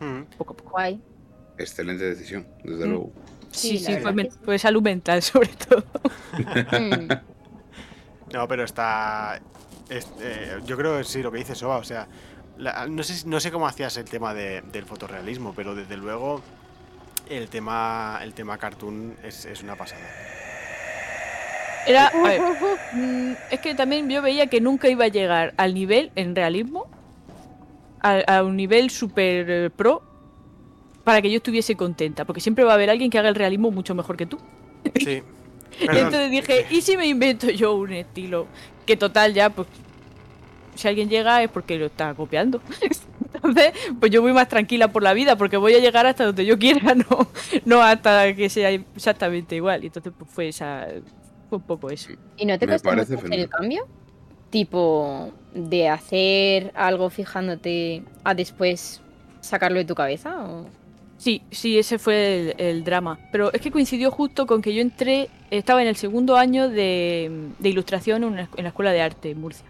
Mm. 0.00 0.22
poco 0.36 0.52
a 0.52 0.56
poco. 0.56 0.70
Guay. 0.72 1.00
Excelente 1.58 2.04
decisión, 2.04 2.46
desde 2.62 2.84
Mm. 2.86 2.88
luego. 2.90 3.12
Sí, 3.50 3.78
Sí, 3.78 3.84
sí, 3.86 3.96
fue, 4.00 4.12
men- 4.12 4.28
salud 4.58 4.82
mental 4.82 5.22
sobre 5.22 5.48
todo. 5.48 5.84
Mm. 6.72 7.08
No, 8.32 8.48
pero 8.48 8.64
está... 8.64 9.40
es- 9.88 10.08
eh, 10.20 10.58
yo 10.66 10.76
creo 10.76 10.98
que 10.98 11.04
sí, 11.04 11.22
lo 11.22 11.30
que 11.32 11.38
dice 11.38 11.54
Soba, 11.54 11.78
o 11.78 11.84
sea... 11.84 12.08
la- 12.58 12.86
no, 12.86 13.02
sé, 13.02 13.26
no 13.26 13.38
sé 13.40 13.50
cómo 13.50 13.66
hacías 13.68 13.96
el 13.96 14.04
tema 14.04 14.34
de- 14.34 14.62
del 14.72 14.84
fotorrealismo, 14.84 15.54
pero 15.54 15.74
desde 15.74 15.96
luego 15.96 16.42
el 17.28 17.48
tema, 17.48 18.20
el 18.22 18.34
tema 18.34 18.58
cartoon 18.58 19.16
es, 19.22 19.44
es 19.46 19.62
una 19.62 19.76
pasada. 19.76 20.02
Era, 21.86 22.08
a 22.08 22.22
ver, 22.22 22.40
mm, 22.92 23.32
es 23.50 23.60
que 23.60 23.74
también 23.74 24.10
yo 24.10 24.20
veía 24.20 24.48
que 24.48 24.60
nunca 24.60 24.88
iba 24.88 25.04
a 25.04 25.08
llegar 25.08 25.54
al 25.56 25.74
nivel 25.74 26.10
en 26.16 26.34
realismo, 26.34 26.86
a, 28.00 28.18
a 28.38 28.42
un 28.42 28.56
nivel 28.56 28.90
super 28.90 29.46
eh, 29.48 29.70
pro, 29.70 30.02
para 31.04 31.22
que 31.22 31.30
yo 31.30 31.36
estuviese 31.36 31.76
contenta, 31.76 32.24
porque 32.24 32.40
siempre 32.40 32.64
va 32.64 32.72
a 32.72 32.74
haber 32.74 32.90
alguien 32.90 33.10
que 33.10 33.18
haga 33.18 33.28
el 33.28 33.36
realismo 33.36 33.70
mucho 33.70 33.94
mejor 33.94 34.16
que 34.16 34.26
tú. 34.26 34.38
Sí. 34.96 35.22
Y 35.78 35.84
entonces 35.84 36.30
dije, 36.30 36.66
¿y 36.70 36.80
si 36.80 36.96
me 36.96 37.06
invento 37.06 37.50
yo 37.50 37.74
un 37.74 37.92
estilo? 37.92 38.46
Que 38.86 38.96
total 38.96 39.34
ya, 39.34 39.50
pues, 39.50 39.68
si 40.76 40.88
alguien 40.88 41.08
llega 41.08 41.42
es 41.42 41.50
porque 41.50 41.78
lo 41.78 41.86
está 41.86 42.14
copiando. 42.14 42.60
Entonces, 43.34 43.72
pues 44.00 44.10
yo 44.10 44.22
voy 44.22 44.32
más 44.32 44.48
tranquila 44.48 44.88
por 44.88 45.02
la 45.02 45.12
vida, 45.12 45.36
porque 45.36 45.56
voy 45.56 45.74
a 45.74 45.78
llegar 45.78 46.06
hasta 46.06 46.24
donde 46.24 46.44
yo 46.46 46.58
quiera, 46.58 46.94
no, 47.10 47.28
no 47.64 47.82
hasta 47.82 48.34
que 48.34 48.48
sea 48.48 48.70
exactamente 48.70 49.56
igual. 49.56 49.84
Y 49.84 49.88
entonces, 49.88 50.12
pues 50.16 50.30
fue 50.30 50.48
esa, 50.48 50.86
fue 51.48 51.58
un 51.58 51.64
poco 51.64 51.90
eso. 51.90 52.10
¿Y 52.36 52.46
no 52.46 52.58
te 52.58 52.66
mucho 52.66 52.90
hacer 52.90 53.18
el 53.32 53.48
cambio? 53.48 53.86
Tipo, 54.50 55.32
de 55.54 55.88
hacer 55.88 56.72
algo 56.74 57.10
fijándote 57.10 58.02
a 58.24 58.34
después 58.34 59.00
sacarlo 59.40 59.78
de 59.78 59.84
tu 59.84 59.94
cabeza. 59.94 60.44
¿o? 60.44 60.66
Sí, 61.18 61.42
sí, 61.50 61.78
ese 61.78 61.98
fue 61.98 62.52
el, 62.52 62.54
el 62.58 62.84
drama. 62.84 63.18
Pero 63.32 63.52
es 63.52 63.60
que 63.60 63.70
coincidió 63.70 64.10
justo 64.10 64.46
con 64.46 64.62
que 64.62 64.72
yo 64.74 64.80
entré, 64.82 65.28
estaba 65.50 65.82
en 65.82 65.88
el 65.88 65.96
segundo 65.96 66.36
año 66.36 66.68
de, 66.68 67.48
de 67.58 67.68
ilustración 67.68 68.22
en, 68.24 68.28
una- 68.30 68.48
en 68.56 68.62
la 68.64 68.68
Escuela 68.68 68.92
de 68.92 69.02
Arte 69.02 69.30
en 69.30 69.40
Murcia. 69.40 69.66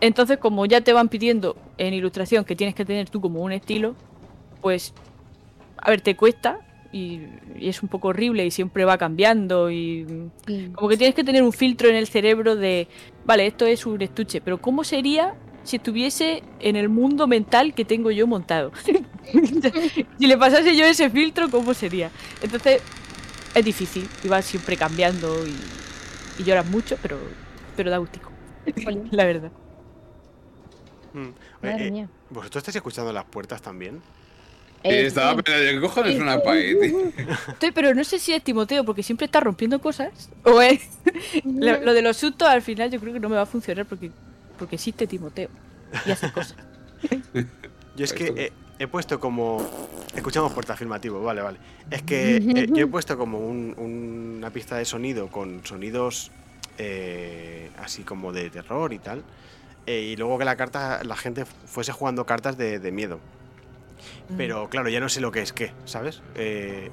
Entonces, 0.00 0.38
como 0.38 0.66
ya 0.66 0.80
te 0.80 0.92
van 0.92 1.08
pidiendo 1.08 1.56
en 1.76 1.94
ilustración 1.94 2.44
que 2.44 2.56
tienes 2.56 2.74
que 2.74 2.84
tener 2.84 3.10
tú 3.10 3.20
como 3.20 3.40
un 3.40 3.52
estilo, 3.52 3.94
pues, 4.60 4.94
a 5.76 5.90
ver, 5.90 6.00
te 6.00 6.16
cuesta 6.16 6.60
y, 6.92 7.20
y 7.58 7.68
es 7.68 7.82
un 7.82 7.88
poco 7.88 8.08
horrible 8.08 8.46
y 8.46 8.50
siempre 8.50 8.84
va 8.84 8.98
cambiando 8.98 9.70
y 9.70 10.30
como 10.72 10.88
que 10.88 10.96
tienes 10.96 11.14
que 11.14 11.24
tener 11.24 11.42
un 11.42 11.52
filtro 11.52 11.88
en 11.88 11.96
el 11.96 12.06
cerebro 12.06 12.56
de, 12.56 12.88
vale, 13.24 13.46
esto 13.46 13.66
es 13.66 13.86
un 13.86 14.00
estuche, 14.00 14.40
pero 14.40 14.58
¿cómo 14.60 14.84
sería 14.84 15.34
si 15.64 15.76
estuviese 15.76 16.42
en 16.60 16.76
el 16.76 16.88
mundo 16.88 17.26
mental 17.26 17.74
que 17.74 17.84
tengo 17.84 18.10
yo 18.10 18.26
montado? 18.26 18.72
si 20.18 20.26
le 20.26 20.38
pasase 20.38 20.76
yo 20.76 20.86
ese 20.86 21.10
filtro, 21.10 21.50
¿cómo 21.50 21.74
sería? 21.74 22.10
Entonces, 22.40 22.82
es 23.54 23.64
difícil, 23.64 24.08
y 24.22 24.28
va 24.28 24.42
siempre 24.42 24.76
cambiando 24.76 25.46
y, 25.46 26.40
y 26.40 26.44
lloras 26.44 26.66
mucho, 26.66 26.96
pero, 27.02 27.18
pero 27.76 27.90
da 27.90 27.98
gustico. 27.98 28.30
La 29.10 29.24
verdad. 29.24 29.52
Mm. 31.12 31.28
Madre 31.62 31.86
eh, 31.86 31.90
mía. 31.90 32.08
¿Vosotros 32.30 32.60
estáis 32.62 32.76
escuchando 32.76 33.12
las 33.12 33.24
puertas 33.24 33.60
también? 33.62 34.00
Eh, 34.84 35.06
estaba 35.06 35.34
pensando, 35.42 35.64
¿qué 35.72 35.80
cojones 35.80 36.20
una 36.20 36.38
paella? 36.42 36.86
Estoy- 37.48 37.72
pero 37.72 37.94
no 37.94 38.04
sé 38.04 38.18
si 38.18 38.32
es 38.32 38.42
Timoteo 38.44 38.84
porque 38.84 39.02
siempre 39.02 39.24
está 39.24 39.40
rompiendo 39.40 39.80
cosas 39.80 40.30
o 40.44 40.60
es 40.62 40.80
lo, 41.44 41.80
lo 41.80 41.92
de 41.94 42.02
los 42.02 42.16
sustos 42.16 42.46
al 42.48 42.62
final 42.62 42.90
yo 42.90 43.00
creo 43.00 43.12
que 43.12 43.20
no 43.20 43.28
me 43.28 43.36
va 43.36 43.42
a 43.42 43.46
funcionar 43.46 43.86
porque 43.86 44.10
porque 44.58 44.76
existe 44.76 45.06
Timoteo 45.06 45.48
y 46.06 46.10
hace 46.10 46.30
cosas. 46.32 46.56
Yo 47.96 48.04
es 48.04 48.12
que 48.12 48.26
he, 48.78 48.82
he 48.84 48.86
puesto 48.86 49.18
como. 49.18 49.64
Escuchamos 50.14 50.52
puerta 50.52 50.72
afirmativo, 50.74 51.20
vale, 51.22 51.42
vale. 51.42 51.58
Es 51.90 52.02
que 52.02 52.36
eh, 52.36 52.66
yo 52.72 52.84
he 52.84 52.86
puesto 52.88 53.16
como 53.18 53.38
un- 53.38 53.74
una 53.76 54.50
pista 54.50 54.76
de 54.76 54.84
sonido 54.84 55.28
con 55.28 55.64
sonidos 55.64 56.30
eh, 56.78 57.70
así 57.82 58.02
como 58.04 58.32
de 58.32 58.50
terror 58.50 58.92
y 58.92 58.98
tal. 58.98 59.22
Eh, 59.88 60.00
y 60.12 60.16
luego 60.16 60.38
que 60.38 60.44
la 60.44 60.56
carta, 60.56 61.02
la 61.04 61.16
gente 61.16 61.44
fuese 61.44 61.92
jugando 61.92 62.24
cartas 62.26 62.56
de, 62.58 62.78
de 62.78 62.92
miedo. 62.92 63.18
Pero 64.36 64.68
claro, 64.68 64.88
ya 64.90 65.00
no 65.00 65.08
sé 65.08 65.20
lo 65.20 65.32
que 65.32 65.40
es 65.40 65.52
qué, 65.54 65.72
¿sabes? 65.86 66.20
Eh, 66.34 66.90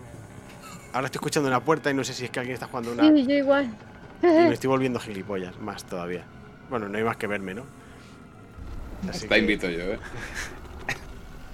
ahora 0.93 1.08
estoy 1.08 1.18
escuchando 1.18 1.50
una 1.50 1.60
puerta 1.60 1.91
y 1.91 1.93
no 1.93 2.04
sé 2.06 2.14
si 2.14 2.26
es 2.26 2.32
que 2.32 2.39
alguien 2.39 2.54
está 2.54 2.68
jugando 2.68 2.93
una. 2.93 3.04
Sí, 3.12 3.26
yo 3.28 3.34
igual. 3.36 3.70
Y 4.24 4.28
me 4.28 4.54
estoy 4.54 4.70
volviendo 4.70 5.00
gilipollas, 5.00 5.60
más 5.60 5.84
todavía. 5.84 6.24
Bueno, 6.70 6.88
no 6.89 6.98
hay 6.98 7.04
más 7.04 7.18
que 7.18 7.28
verme, 7.28 7.54
¿no? 7.54 7.64
Así 9.10 9.28
que- 9.28 9.38
invito 9.38 9.70
yo, 9.70 9.84
¿eh? 9.84 10.00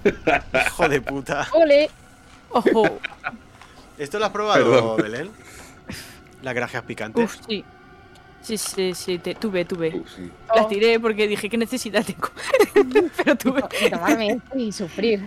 Hijo 0.66 0.88
de 0.88 1.00
puta. 1.00 1.48
Ole. 1.52 1.90
Ojo, 2.50 2.98
¿Esto 3.98 4.18
lo 4.18 4.26
has 4.26 4.30
probado, 4.32 4.64
Perdón. 4.96 4.96
Belén? 5.02 5.30
¿Las 6.42 6.54
grajeas 6.54 6.82
picantes? 6.84 7.24
uf, 7.24 7.36
sí. 7.46 7.64
Sí, 8.42 8.58
sí, 8.58 8.92
sí, 8.94 9.18
te- 9.18 9.34
tuve, 9.36 9.64
tuve. 9.64 9.94
Uh, 9.94 10.04
sí. 10.08 10.30
Las 10.54 10.68
tiré 10.68 10.98
porque 10.98 11.28
dije 11.28 11.48
qué 11.48 11.56
necesidad 11.56 12.04
tengo. 12.04 12.28
pero 13.16 13.36
tuve. 13.36 13.62
Y 13.86 13.90
tomarme 13.90 14.26
esto 14.32 14.58
y 14.58 14.72
sufrir. 14.72 15.24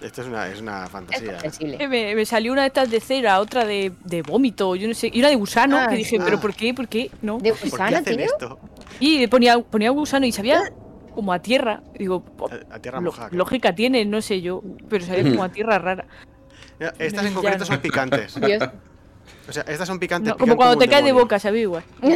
Esto 0.00 0.22
es 0.22 0.26
una, 0.28 0.48
es 0.48 0.60
una 0.60 0.84
Es 0.84 0.90
fantasía. 0.90 1.38
¿eh? 1.78 1.88
Me, 1.88 2.14
me 2.14 2.24
salió 2.26 2.52
una 2.52 2.62
de 2.62 2.68
estas 2.68 2.90
de 2.90 3.00
cera, 3.00 3.40
otra 3.40 3.64
de, 3.64 3.92
de 4.04 4.22
vómito, 4.22 4.76
yo 4.76 4.88
no 4.88 4.94
sé, 4.94 5.10
y 5.12 5.18
una 5.20 5.28
de 5.28 5.36
gusano, 5.36 5.78
Ah, 5.78 5.88
que 5.88 5.96
dije, 5.96 6.16
sí. 6.16 6.22
pero 6.24 6.38
¿por 6.40 6.54
qué? 6.54 6.74
¿Por 6.74 6.86
qué? 6.88 7.10
No. 7.22 7.38
¿De 7.38 7.50
¿Por 7.50 7.60
qué 7.60 7.70
gusano, 7.70 7.96
hacen 7.98 8.16
tío? 8.16 8.26
esto? 8.26 8.58
Y 9.00 9.26
ponía, 9.26 9.58
ponía 9.58 9.90
gusano 9.90 10.26
y 10.26 10.32
sabía 10.32 10.62
como 11.14 11.32
a 11.32 11.38
tierra. 11.40 11.82
Digo, 11.98 12.22
po- 12.22 12.48
A, 12.50 12.74
a 12.76 12.78
tierra 12.78 13.00
lo- 13.00 13.12
lógica 13.30 13.74
tiene, 13.74 14.04
no 14.04 14.20
sé 14.22 14.40
yo, 14.42 14.62
pero 14.88 15.04
sabía 15.04 15.22
como 15.30 15.44
a 15.44 15.48
tierra 15.50 15.78
rara. 15.78 16.06
Mira, 16.78 16.92
Estas 16.98 17.24
en 17.26 17.34
concreto 17.34 17.58
no. 17.60 17.64
son 17.66 17.78
picantes. 17.80 18.38
Dios. 18.40 18.62
O 19.48 19.52
sea, 19.52 19.62
estas 19.64 19.86
son 19.86 19.98
picantes. 19.98 20.28
No, 20.30 20.36
pican 20.36 20.48
como 20.48 20.56
cuando 20.56 20.78
te 20.78 20.88
caes 20.88 21.04
de 21.04 21.12
boca, 21.12 21.38
sabía 21.38 21.62
igual. 21.62 21.84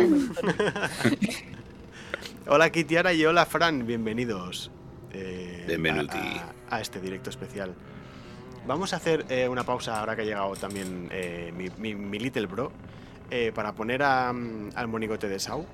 Hola 2.47 2.70
Kitiara 2.70 3.12
y 3.12 3.24
hola 3.24 3.47
Fran, 3.47 3.87
bienvenidos. 3.87 4.70
eh. 5.12 5.64
A, 5.68 5.70
a- 6.70 6.76
a 6.76 6.81
este 6.81 7.01
directo 7.01 7.31
especial. 7.31 7.74
Vamos 8.66 8.93
a 8.93 8.97
hacer 8.97 9.24
eh, 9.28 9.49
una 9.49 9.62
pausa 9.64 9.99
ahora 10.01 10.16
que 10.16 10.22
ha 10.22 10.24
llegado 10.24 10.55
también 10.57 11.09
eh, 11.12 11.53
mi, 11.57 11.68
mi- 11.78 11.95
mi 11.95 12.18
Little 12.18 12.47
Bro 12.47 12.72
eh, 13.31 13.53
para 13.55 13.72
poner 13.72 14.03
a, 14.03 14.28
al 14.31 14.89
monigote 14.89 15.28
de 15.28 15.39
Sau. 15.39 15.66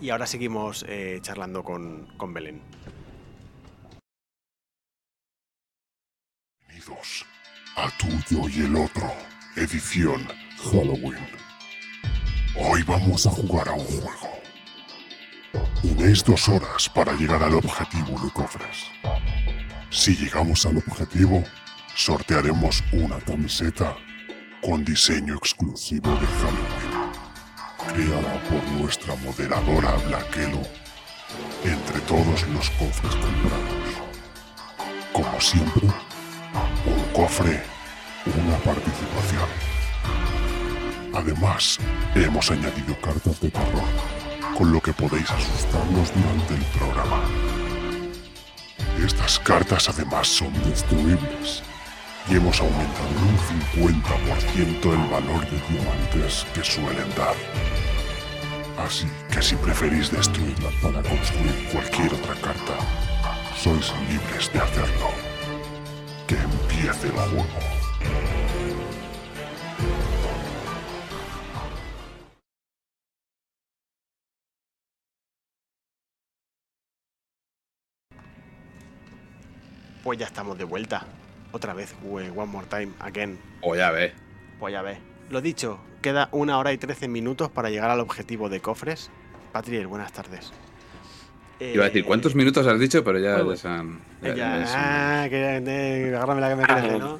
Y 0.00 0.10
ahora 0.10 0.26
seguimos 0.26 0.84
eh, 0.88 1.18
charlando 1.22 1.62
con, 1.64 2.06
con 2.16 2.32
Belén. 2.32 2.60
Bienvenidos 6.68 7.26
a 7.76 7.90
Tuyo 7.98 8.48
y 8.48 8.60
el 8.64 8.76
Otro, 8.76 9.12
edición 9.56 10.26
Halloween. 10.64 11.26
Hoy 12.56 12.82
vamos 12.82 13.26
a 13.26 13.30
jugar 13.30 13.68
a 13.68 13.72
un 13.72 13.84
juego. 13.84 14.40
Tenéis 15.80 16.22
dos 16.22 16.48
horas 16.48 16.88
para 16.88 17.12
llegar 17.14 17.42
al 17.42 17.54
objetivo 17.54 18.20
de 18.20 18.30
cofres. 18.30 18.86
Si 19.88 20.14
llegamos 20.14 20.66
al 20.66 20.76
objetivo, 20.76 21.42
sortearemos 21.94 22.84
una 22.92 23.18
camiseta 23.20 23.96
con 24.62 24.84
diseño 24.84 25.36
exclusivo 25.36 26.10
de 26.10 26.26
Halloween, 26.26 27.12
creada 27.88 28.42
por 28.44 28.62
nuestra 28.78 29.16
moderadora 29.16 29.96
Blackelo 30.06 30.62
entre 31.64 32.00
todos 32.00 32.46
los 32.48 32.70
cofres 32.70 33.14
comprados. 33.16 34.10
Como 35.12 35.40
siempre, 35.40 35.88
un 36.86 37.12
cofre, 37.14 37.62
una 38.26 38.56
participación. 38.58 39.79
Además, 41.12 41.78
hemos 42.14 42.50
añadido 42.50 42.96
cartas 43.00 43.40
de 43.40 43.50
terror, 43.50 43.82
con 44.56 44.72
lo 44.72 44.80
que 44.80 44.92
podéis 44.92 45.30
asustarnos 45.30 46.12
durante 46.14 46.54
el 46.54 46.64
programa. 46.78 47.20
Estas 49.04 49.38
cartas 49.40 49.88
además 49.88 50.28
son 50.28 50.52
destruibles 50.64 51.62
y 52.28 52.36
hemos 52.36 52.60
aumentado 52.60 53.08
en 53.08 53.82
un 53.82 53.90
50% 53.90 54.92
el 54.92 55.10
valor 55.10 55.50
de 55.50 55.60
diamantes 55.68 56.46
que 56.54 56.62
suelen 56.62 57.08
dar. 57.16 57.34
Así 58.78 59.08
que 59.30 59.42
si 59.42 59.56
preferís 59.56 60.10
destruirlas 60.12 60.74
para 60.82 61.02
construir 61.02 61.68
cualquier 61.72 62.14
otra 62.14 62.34
carta, 62.36 62.76
sois 63.56 63.92
libres 64.08 64.52
de 64.52 64.60
hacerlo. 64.60 65.10
Que 66.26 66.36
empiece 66.36 67.08
el 67.08 67.12
juego. 67.12 67.46
Pues 80.02 80.18
ya 80.18 80.26
estamos 80.26 80.56
de 80.58 80.64
vuelta. 80.64 81.04
Otra 81.52 81.74
vez, 81.74 81.94
we- 82.02 82.30
one 82.30 82.46
more 82.50 82.66
time, 82.66 82.92
again. 83.00 83.38
O 83.60 83.74
ya 83.74 83.90
ve. 83.90 84.12
Pues 84.58 84.72
ya 84.72 84.82
ves. 84.82 84.98
Lo 85.30 85.40
dicho, 85.40 85.78
queda 86.02 86.28
una 86.32 86.58
hora 86.58 86.72
y 86.72 86.78
trece 86.78 87.08
minutos 87.08 87.50
para 87.50 87.70
llegar 87.70 87.90
al 87.90 88.00
objetivo 88.00 88.48
de 88.48 88.60
cofres. 88.60 89.10
Patriel, 89.52 89.86
buenas 89.86 90.12
tardes. 90.12 90.52
Iba 91.60 91.84
a 91.84 91.86
decir, 91.88 92.02
Eh, 92.02 92.06
¿cuántos 92.06 92.34
minutos 92.34 92.66
has 92.66 92.78
dicho? 92.80 93.04
Pero 93.04 93.18
ya, 93.18 93.42
bueno. 93.42 93.56
se 93.56 93.68
han. 93.68 93.98
eh, 94.22 94.28
ya- 94.28 94.34
ya- 94.34 94.58
ya 94.60 94.66
se 94.66 94.72
ah, 94.76 95.26
que, 95.28 95.56
eh, 95.66 96.14
agárrame 96.16 96.40
la 96.40 96.48
que 96.50 96.56
me 96.56 96.62
crece, 96.64 96.98
¿no? 96.98 97.18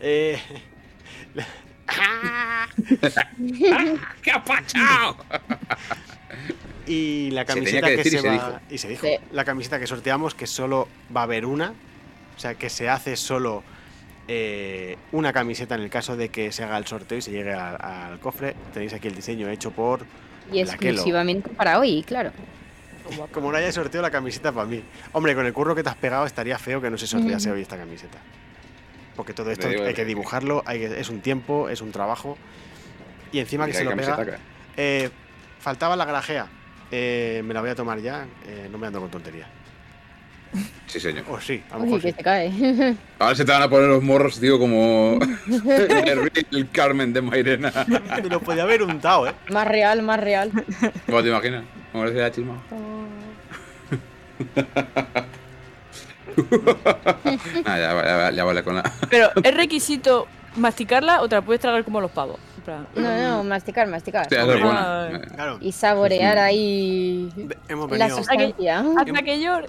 Eh, 0.00 0.38
¡Qué 4.22 4.30
ha 4.30 4.42
pachado! 4.44 5.16
y 6.86 7.30
la 7.30 7.42
Se 7.42 7.46
camiseta 7.46 7.86
que 7.88 7.92
que, 7.92 7.96
decir 7.98 8.12
y 8.14 8.16
se 8.16 8.22
se 8.22 8.28
va. 8.28 8.60
Y 8.70 8.78
se 8.78 8.88
dijo. 8.88 9.06
Sí. 9.06 9.16
La 9.32 9.44
camiseta 9.44 9.78
que 9.78 9.86
sorteamos, 9.86 10.34
que 10.34 10.46
solo 10.46 10.88
va 11.14 11.20
a 11.22 11.24
haber 11.24 11.44
una. 11.46 11.72
O 12.36 12.40
sea, 12.40 12.54
que 12.54 12.68
se 12.70 12.88
hace 12.88 13.16
solo 13.16 13.62
eh, 14.28 14.96
una 15.12 15.32
camiseta 15.32 15.74
en 15.74 15.82
el 15.82 15.90
caso 15.90 16.16
de 16.16 16.28
que 16.30 16.50
se 16.52 16.64
haga 16.64 16.78
el 16.78 16.86
sorteo 16.86 17.18
y 17.18 17.22
se 17.22 17.30
llegue 17.30 17.52
al, 17.52 17.76
al 17.80 18.18
cofre. 18.20 18.54
Tenéis 18.72 18.92
aquí 18.94 19.08
el 19.08 19.14
diseño 19.14 19.48
hecho 19.48 19.70
por. 19.70 20.04
Y 20.52 20.60
exclusivamente 20.60 21.50
para 21.50 21.78
hoy, 21.78 22.02
claro. 22.06 22.32
Como 23.32 23.52
no 23.52 23.58
haya 23.58 23.70
sorteo, 23.70 24.00
la 24.02 24.10
camiseta 24.10 24.50
para 24.52 24.66
mí. 24.66 24.82
Hombre, 25.12 25.34
con 25.34 25.44
el 25.46 25.52
curro 25.52 25.74
que 25.74 25.82
te 25.82 25.88
has 25.90 25.96
pegado 25.96 26.24
estaría 26.26 26.58
feo 26.58 26.80
que 26.80 26.90
no 26.90 26.96
se 26.98 27.06
sortease 27.06 27.50
hoy 27.50 27.60
esta 27.62 27.76
camiseta. 27.76 28.18
Porque 29.14 29.32
todo 29.32 29.50
esto 29.50 29.68
digo 29.68 29.82
hay 29.82 29.88
que- 29.90 29.94
que 29.96 30.04
dibujarlo, 30.06 30.62
hay 30.66 30.80
que- 30.80 31.00
es 31.00 31.08
un 31.10 31.20
tiempo, 31.20 31.68
es 31.68 31.80
un 31.82 31.92
trabajo. 31.92 32.36
Y 33.30 33.38
encima 33.38 33.66
que 33.66 33.72
se 33.74 33.84
lo 33.84 33.90
pega. 33.96 34.38
Eh, 34.76 35.10
faltaba 35.60 35.96
la 35.96 36.04
grajea. 36.04 36.46
Eh, 36.90 37.42
me 37.44 37.52
la 37.54 37.60
voy 37.60 37.70
a 37.70 37.74
tomar 37.74 38.00
ya, 38.00 38.26
eh, 38.46 38.68
no 38.70 38.78
me 38.78 38.86
ando 38.86 39.00
con 39.00 39.10
tonterías. 39.10 39.48
Sí, 40.86 41.00
señor. 41.00 41.24
O 41.28 41.40
sí, 41.40 41.62
a 41.70 41.74
lo 41.76 41.80
Uy, 41.80 41.86
mejor 41.86 42.02
que 42.02 42.10
sí. 42.10 42.14
se 42.16 42.22
cae. 42.22 42.94
Ahora 43.18 43.34
se 43.34 43.44
te 43.44 43.50
van 43.52 43.62
a 43.62 43.68
poner 43.68 43.88
los 43.88 44.02
morros, 44.02 44.38
tío, 44.38 44.58
como. 44.58 45.18
el 46.52 46.70
Carmen 46.70 47.12
de 47.12 47.22
Mairena. 47.22 47.72
Me 47.88 48.28
lo 48.28 48.40
podía 48.40 48.62
haber 48.62 48.82
untado, 48.82 49.26
¿eh? 49.28 49.32
más 49.50 49.66
real, 49.66 50.02
más 50.02 50.20
real. 50.20 50.52
¿Cómo 51.06 51.22
te 51.22 51.28
imaginas? 51.30 51.64
¿Cómo 51.92 52.04
decía 52.04 52.22
la 52.22 52.32
chisma? 52.32 52.62
Ah, 57.64 57.78
ya, 57.78 57.78
ya, 57.78 57.94
va- 58.16 58.30
ya 58.32 58.44
vale 58.44 58.62
con 58.64 58.74
la. 58.76 58.82
Pero 59.08 59.30
es 59.42 59.54
requisito 59.54 60.26
masticarla 60.56 61.22
o 61.22 61.28
te 61.28 61.36
la 61.36 61.42
puedes 61.42 61.60
tragar 61.60 61.84
como 61.84 62.00
los 62.00 62.10
pavos. 62.10 62.38
Plan, 62.64 62.86
No, 62.94 63.18
no, 63.36 63.44
masticar, 63.44 63.86
masticar. 63.88 64.26
Esa 64.26 64.40
es 64.40 64.46
buena. 64.46 65.20
Claro. 65.34 65.58
Y 65.60 65.70
saborear 65.72 66.38
ahí 66.38 67.28
Hemos 67.68 67.90
la 67.90 67.96
venido. 67.98 68.16
sustancia. 68.18 68.84
Hasta 68.98 69.22
que 69.22 69.40
llore. 69.40 69.68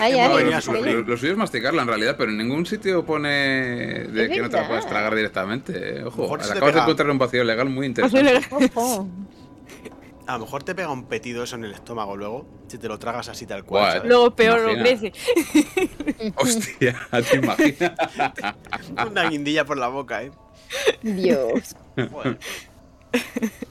Ay, 0.00 0.18
Hemos 0.18 0.38
ay. 0.38 0.44
Lo, 0.44 0.74
llore. 0.84 1.02
lo 1.04 1.16
suyo 1.16 1.32
es 1.32 1.38
masticarla 1.38 1.82
en 1.82 1.88
realidad, 1.88 2.16
pero 2.18 2.30
en 2.30 2.38
ningún 2.38 2.66
sitio 2.66 3.04
pone 3.04 3.28
de 3.28 4.28
que 4.28 4.40
no 4.40 4.50
te 4.50 4.56
la 4.56 4.66
puedes 4.66 4.86
tragar 4.86 5.14
directamente. 5.14 5.98
eh. 6.00 6.04
Ojo, 6.04 6.22
Mejor 6.22 6.42
se 6.42 6.46
te 6.48 6.52
acabas 6.58 6.68
de 6.68 6.80
pega. 6.80 6.84
encontrar 6.84 7.10
un 7.10 7.18
vacío 7.18 7.44
legal 7.44 7.68
muy 7.68 7.92
Pues 7.92 8.12
interesante. 8.14 8.68
Ojo. 8.74 9.08
A 10.26 10.34
lo 10.34 10.44
mejor 10.44 10.62
te 10.62 10.74
pega 10.74 10.90
un 10.90 11.04
petido 11.04 11.44
eso 11.44 11.56
en 11.56 11.64
el 11.64 11.72
estómago 11.72 12.16
luego, 12.16 12.46
si 12.68 12.78
te 12.78 12.88
lo 12.88 12.98
tragas 12.98 13.28
así 13.28 13.44
tal 13.46 13.64
cual. 13.64 14.02
Luego 14.06 14.34
peor 14.34 14.60
lo 14.60 14.72
crece. 14.80 15.12
Hostia, 16.36 16.96
te 17.30 17.36
imaginas. 17.36 17.92
Una 19.10 19.28
guindilla 19.28 19.64
por 19.66 19.76
la 19.76 19.88
boca, 19.88 20.22
¿eh? 20.22 20.32
Dios. 21.02 21.76
Joder. 22.10 22.38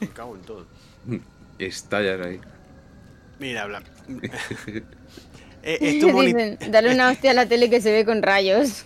Me 0.00 0.08
cago 0.08 0.36
en 0.36 0.42
todo. 0.42 0.66
Estallar 1.58 2.22
ahí. 2.22 2.40
Mira, 3.38 3.62
habla. 3.62 3.82
Eh, 5.66 5.78
es 5.80 6.14
Dicen, 6.14 6.58
dale 6.70 6.92
una 6.92 7.08
hostia 7.08 7.30
a 7.30 7.32
la 7.32 7.48
tele 7.48 7.70
que 7.70 7.80
se 7.80 7.90
ve 7.90 8.04
con 8.04 8.22
rayos. 8.22 8.84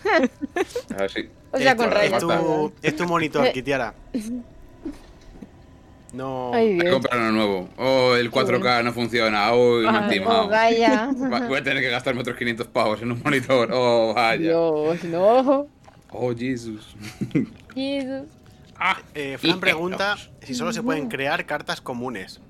Así. 0.97 1.29
o 1.51 1.59
sea, 1.59 1.73
es 1.73 1.75
con 1.75 1.89
tu- 1.89 1.93
rayos. 1.93 2.13
es 2.15 2.21
tu, 2.21 2.73
es 2.83 2.97
tu 2.97 3.05
monitor, 3.05 3.51
Kitiara. 3.51 3.95
No. 6.13 6.53
Ay, 6.55 6.69
Hay 6.73 6.79
que 6.79 6.85
Dios. 6.85 6.95
comprar 6.95 7.21
uno 7.21 7.33
nuevo. 7.33 7.69
Oh, 7.77 8.15
el 8.17 8.31
4K 8.31 8.83
no 8.85 8.93
funciona. 8.93 9.53
Oh, 9.53 9.79
me 9.81 9.89
han 9.89 10.09
timado. 10.09 10.47
Oh, 10.47 10.49
vaya. 10.49 11.11
Va- 11.31 11.47
Voy 11.47 11.59
a 11.59 11.63
tener 11.63 11.83
que 11.83 11.91
gastarme 11.91 12.21
otros 12.23 12.37
500 12.37 12.67
pavos 12.69 13.03
en 13.03 13.13
un 13.13 13.21
monitor. 13.23 13.69
Oh, 13.73 14.15
vaya. 14.15 14.39
Dios, 14.39 15.05
no. 15.05 15.67
Oh, 16.11 16.35
Jesus. 16.35 16.97
Jesus. 17.75 18.25
Ah, 18.79 18.97
Eh, 19.15 19.37
Fran 19.39 19.57
y- 19.57 19.61
pregunta 19.61 20.17
si 20.43 20.55
solo 20.55 20.73
se 20.73 20.83
pueden 20.83 21.09
crear 21.09 21.45
cartas 21.47 21.81
comunes. 21.81 22.41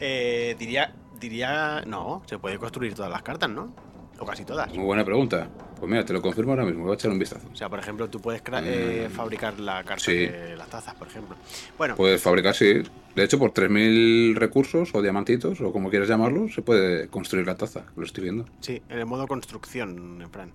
Eh, 0.00 0.56
diría, 0.58 0.92
diría, 1.20 1.82
no, 1.86 2.22
se 2.26 2.38
puede 2.38 2.58
construir 2.58 2.94
todas 2.94 3.10
las 3.12 3.22
cartas, 3.22 3.48
¿no? 3.50 3.72
O 4.18 4.26
casi 4.26 4.44
todas. 4.44 4.72
Muy 4.74 4.84
buena 4.84 5.04
pregunta. 5.04 5.48
Pues 5.82 5.90
mira, 5.90 6.04
te 6.04 6.12
lo 6.12 6.22
confirmo 6.22 6.52
ahora 6.52 6.64
mismo. 6.64 6.84
Voy 6.84 6.92
a 6.92 6.94
echar 6.94 7.10
un 7.10 7.18
vistazo. 7.18 7.44
O 7.52 7.56
sea, 7.56 7.68
por 7.68 7.80
ejemplo, 7.80 8.08
tú 8.08 8.20
puedes 8.20 8.40
cra- 8.44 8.62
eh, 8.64 9.08
Mm. 9.10 9.12
fabricar 9.16 9.58
la 9.58 9.82
carta 9.82 10.04
Sí. 10.04 10.14
de 10.28 10.54
las 10.56 10.68
tazas, 10.70 10.94
por 10.94 11.08
ejemplo. 11.08 11.34
Bueno, 11.76 11.96
Puedes 11.96 12.22
fabricar, 12.22 12.54
sí. 12.54 12.84
De 13.16 13.24
hecho, 13.24 13.36
por 13.36 13.50
3.000 13.50 14.36
recursos 14.36 14.90
o 14.94 15.02
diamantitos, 15.02 15.60
o 15.60 15.72
como 15.72 15.90
quieras 15.90 16.08
llamarlo, 16.08 16.48
se 16.48 16.62
puede 16.62 17.08
construir 17.08 17.48
la 17.48 17.56
taza. 17.56 17.82
Lo 17.96 18.04
estoy 18.04 18.22
viendo. 18.22 18.44
sí, 18.60 18.80
en 18.88 18.98
el 19.00 19.06
modo 19.06 19.26
construcción, 19.26 20.22
en 20.22 20.30
Fran. 20.30 20.52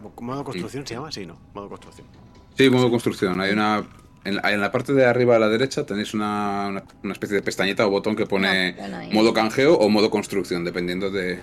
Mo- 0.00 0.14
¿Modo 0.22 0.44
construcción 0.44 0.86
se 0.86 0.94
llama? 0.94 1.12
Sí, 1.12 1.26
¿no? 1.26 1.36
Modo 1.52 1.68
construcción. 1.68 2.06
Sí, 2.56 2.70
modo 2.70 2.88
construcción. 2.90 3.38
Hay 3.42 3.52
una. 3.52 3.84
En 4.24 4.36
la, 4.36 4.50
en 4.50 4.62
la 4.62 4.72
parte 4.72 4.94
de 4.94 5.04
arriba 5.04 5.36
a 5.36 5.38
la 5.38 5.50
derecha 5.50 5.84
tenéis 5.84 6.14
una, 6.14 6.68
una- 6.70 6.84
una 7.02 7.12
especie 7.12 7.36
de 7.36 7.42
pestañita 7.42 7.86
o 7.86 7.90
botón 7.90 8.16
que 8.16 8.24
pone 8.24 8.74
modo 9.12 9.34
canjeo 9.34 9.74
o 9.74 9.90
modo 9.90 10.08
construcción, 10.08 10.64
dependiendo 10.64 11.10
de, 11.10 11.40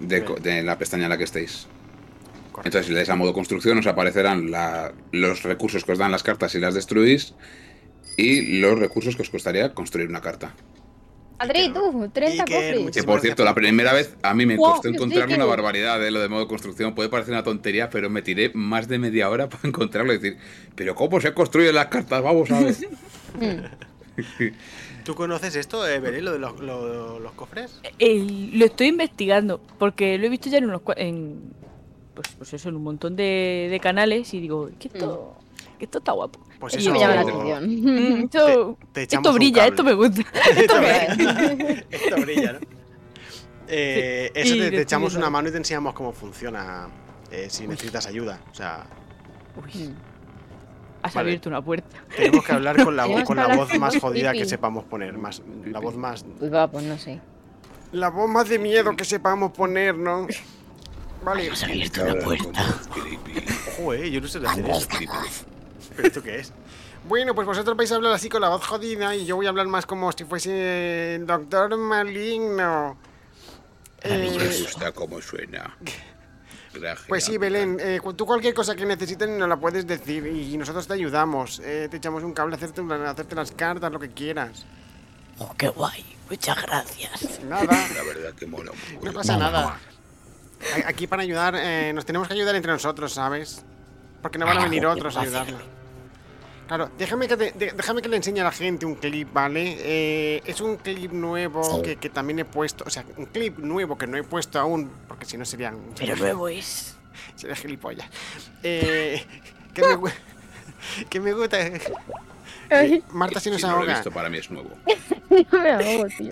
de, 0.00 0.24
co- 0.24 0.36
de 0.36 0.62
la 0.62 0.78
pestaña 0.78 1.04
en 1.04 1.10
la 1.10 1.18
que 1.18 1.24
estéis. 1.24 1.66
Correcto. 2.52 2.68
Entonces, 2.68 2.86
si 2.86 2.92
le 2.92 2.98
dais 2.98 3.08
a 3.10 3.16
modo 3.16 3.32
construcción, 3.32 3.78
os 3.78 3.86
aparecerán 3.86 4.50
la- 4.50 4.92
los 5.12 5.42
recursos 5.42 5.84
que 5.84 5.92
os 5.92 5.98
dan 5.98 6.10
las 6.12 6.22
cartas 6.22 6.52
si 6.52 6.58
las 6.60 6.74
destruís 6.74 7.34
y 8.16 8.58
los 8.60 8.78
recursos 8.78 9.14
que 9.16 9.22
os 9.22 9.30
costaría 9.30 9.74
construir 9.74 10.08
una 10.08 10.20
carta. 10.20 10.54
Adri, 11.40 11.72
tú, 11.72 12.10
30 12.12 12.42
Iker, 12.42 12.74
cofres. 12.76 12.96
Que 12.96 13.04
por 13.04 13.20
cierto, 13.20 13.44
la 13.44 13.54
primera 13.54 13.92
vez 13.92 14.16
a 14.22 14.34
mí 14.34 14.44
me 14.44 14.56
Wow, 14.56 14.72
costó 14.72 14.88
encontrarme 14.88 15.36
una 15.36 15.44
barbaridad 15.44 16.00
de 16.00 16.10
lo 16.10 16.18
de 16.20 16.28
modo 16.28 16.48
construcción. 16.48 16.96
Puede 16.96 17.10
parecer 17.10 17.32
una 17.32 17.44
tontería, 17.44 17.90
pero 17.90 18.10
me 18.10 18.22
tiré 18.22 18.50
más 18.54 18.88
de 18.88 18.98
media 18.98 19.30
hora 19.30 19.48
para 19.50 19.68
encontrarlo 19.68 20.12
y 20.12 20.18
decir, 20.18 20.38
pero 20.74 20.96
¿cómo 20.96 21.20
se 21.20 21.32
construyen 21.34 21.76
las 21.76 21.86
cartas? 21.86 22.22
Vamos 22.22 22.50
a 22.50 22.60
ver. 22.60 22.74
¿Tú 25.08 25.14
conoces 25.14 25.56
esto, 25.56 25.88
eh, 25.88 26.00
Belén, 26.00 26.26
lo 26.26 26.32
de 26.34 26.38
los, 26.38 26.60
lo- 26.60 27.18
los 27.18 27.32
cofres? 27.32 27.80
Eh, 27.98 28.50
lo 28.52 28.66
estoy 28.66 28.88
investigando, 28.88 29.58
porque 29.78 30.18
lo 30.18 30.26
he 30.26 30.28
visto 30.28 30.50
ya 30.50 30.58
en 30.58 30.64
unos 30.66 30.82
cua- 30.82 30.96
en 30.98 31.40
pues, 32.12 32.28
pues 32.36 32.52
eso, 32.52 32.68
en 32.68 32.76
un 32.76 32.82
montón 32.82 33.16
de, 33.16 33.68
de 33.70 33.80
canales 33.80 34.34
y 34.34 34.40
digo, 34.40 34.68
que 34.78 34.88
esto, 34.88 35.34
que 35.78 35.86
esto 35.86 35.96
está 36.00 36.12
guapo. 36.12 36.40
Pues 36.58 36.74
eso 36.74 36.92
me 36.92 36.98
llama 37.00 37.14
la 37.14 37.24
te- 37.24 37.32
Mm, 37.32 37.36
atención. 37.38 38.20
esto, 38.20 38.78
te 38.92 39.30
brilla, 39.32 39.66
esto 39.66 39.82
me 39.82 39.94
gusta. 39.94 40.20
esto, 40.56 40.76
brilla, 40.78 41.84
esto 41.90 42.16
brilla, 42.20 42.52
¿no? 42.52 42.58
Eh, 43.66 44.30
Sí, 44.34 44.40
eso 44.42 44.54
y 44.56 44.70
te, 44.70 44.82
echamos 44.82 45.14
una 45.14 45.30
mano 45.30 45.48
y 45.48 45.52
te 45.52 45.56
enseñamos 45.56 45.94
cómo 45.94 46.12
funciona 46.12 46.86
eh, 47.30 47.46
si 47.48 47.66
necesitas 47.66 48.04
ayuda. 48.04 48.42
O 48.52 48.54
sea, 48.54 48.84
Uy, 49.56 49.90
has 51.08 51.14
Vale. 51.14 51.28
abierto 51.30 51.48
una 51.48 51.60
puerta. 51.62 51.96
tenemos 52.16 52.44
que 52.44 52.52
hablar 52.52 52.82
con 52.84 52.96
la, 52.96 53.24
con 53.24 53.36
la 53.36 53.56
voz 53.56 53.76
más 53.78 53.98
jodida 53.98 54.32
que 54.32 54.44
sepamos 54.46 54.84
poner. 54.84 55.18
Más, 55.18 55.42
la 55.66 55.80
voz 55.80 55.96
más. 55.96 56.24
Pues 56.38 56.52
va, 56.52 56.70
pues 56.70 56.84
no 56.84 56.96
sé. 56.98 57.20
La 57.92 58.08
voz 58.10 58.28
más 58.30 58.48
de 58.48 58.58
miedo 58.58 58.94
que 58.96 59.04
sepamos 59.04 59.52
poner, 59.52 59.96
¿no? 59.96 60.26
Vale. 61.24 61.50
abierto 61.62 62.02
una 62.04 62.14
puerta. 62.24 62.64
Joder, 63.76 64.08
yo 64.10 64.20
no 64.20 64.28
sé 64.28 64.38
hacer 64.46 64.68
eso. 64.70 64.88
¿Pero 65.96 66.08
esto 66.08 66.22
qué 66.22 66.38
es? 66.38 66.52
Bueno, 67.08 67.34
pues 67.34 67.46
vosotros 67.46 67.76
vais 67.76 67.90
a 67.90 67.96
hablar 67.96 68.12
así 68.12 68.28
con 68.28 68.40
la 68.42 68.50
voz 68.50 68.64
jodida 68.66 69.16
y 69.16 69.24
yo 69.24 69.36
voy 69.36 69.46
a 69.46 69.48
hablar 69.48 69.66
más 69.66 69.86
como 69.86 70.12
si 70.12 70.24
fuese 70.24 71.14
el 71.16 71.26
doctor 71.26 71.76
maligno. 71.76 72.96
Me 74.04 74.26
Eh, 74.28 74.58
gusta 74.62 74.92
cómo 74.92 75.20
suena. 75.20 75.76
pues 77.08 77.24
sí, 77.24 77.38
Belén, 77.38 77.78
eh, 77.80 78.00
tú 78.16 78.26
cualquier 78.26 78.54
cosa 78.54 78.74
que 78.74 78.84
necesites 78.86 79.28
nos 79.28 79.48
la 79.48 79.56
puedes 79.56 79.86
decir 79.86 80.26
y 80.26 80.56
nosotros 80.56 80.86
te 80.86 80.94
ayudamos. 80.94 81.60
Eh, 81.64 81.88
te 81.90 81.96
echamos 81.98 82.22
un 82.22 82.32
cable 82.32 82.54
a 82.54 82.56
hacerte, 82.56 82.80
una- 82.80 83.08
a 83.08 83.10
hacerte 83.10 83.34
las 83.34 83.52
cartas, 83.52 83.90
lo 83.92 83.98
que 83.98 84.10
quieras. 84.10 84.64
Oh, 85.38 85.54
qué 85.56 85.68
guay. 85.68 86.04
Muchas 86.30 86.60
gracias. 86.62 87.40
Nada, 87.44 87.64
La 87.94 88.02
verdad 88.02 88.34
que 88.34 88.46
mola 88.46 88.72
no 89.02 89.12
pasa 89.12 89.36
nada. 89.36 89.78
A- 90.84 90.88
Aquí 90.88 91.06
para 91.06 91.22
ayudar, 91.22 91.54
eh, 91.56 91.92
nos 91.94 92.04
tenemos 92.04 92.26
que 92.28 92.34
ayudar 92.34 92.54
entre 92.56 92.72
nosotros, 92.72 93.12
¿sabes? 93.12 93.64
Porque 94.20 94.38
no 94.38 94.46
van 94.46 94.58
a 94.58 94.64
venir 94.64 94.84
otros 94.86 95.16
a 95.16 95.20
ayudarnos. 95.20 95.62
Claro, 96.68 96.90
déjame 96.98 97.26
que, 97.28 97.36
te- 97.36 97.72
déjame 97.74 98.02
que 98.02 98.08
le 98.10 98.16
enseñe 98.18 98.40
a 98.40 98.44
la 98.44 98.52
gente 98.52 98.84
un 98.86 98.94
clip, 98.94 99.32
¿vale? 99.32 99.76
Eh, 99.80 100.42
es 100.44 100.60
un 100.60 100.76
clip 100.76 101.10
nuevo 101.12 101.82
que, 101.82 101.96
que 101.96 102.10
también 102.10 102.38
he 102.40 102.44
puesto, 102.44 102.84
o 102.86 102.90
sea, 102.90 103.04
un 103.16 103.24
clip 103.26 103.58
nuevo 103.58 103.96
que 103.96 104.06
no 104.06 104.18
he 104.18 104.22
puesto 104.22 104.60
aún, 104.60 104.90
porque 105.08 105.24
si 105.24 105.38
no 105.38 105.46
serían... 105.46 105.78
Pero 105.98 106.14
nuevo 106.16 106.46
es. 106.48 106.94
Sería 107.36 107.56
gilipollas. 107.56 108.06
Eh, 108.62 109.24
que, 109.72 109.80
me, 109.82 109.96
gu- 109.96 110.12
que 111.08 111.20
me 111.20 111.32
gusta... 111.32 111.56
Ay, 112.70 113.02
Marta 113.12 113.40
si 113.40 113.50
nos 113.50 113.62
Si 113.62 113.66
no 113.66 113.78
lo 113.78 113.84
he 113.84 113.88
visto, 113.94 114.10
para 114.10 114.28
mí 114.28 114.36
es 114.36 114.50
nuevo. 114.50 114.70
me 115.52 115.70
ahogo, 115.70 116.06
tío. 116.18 116.30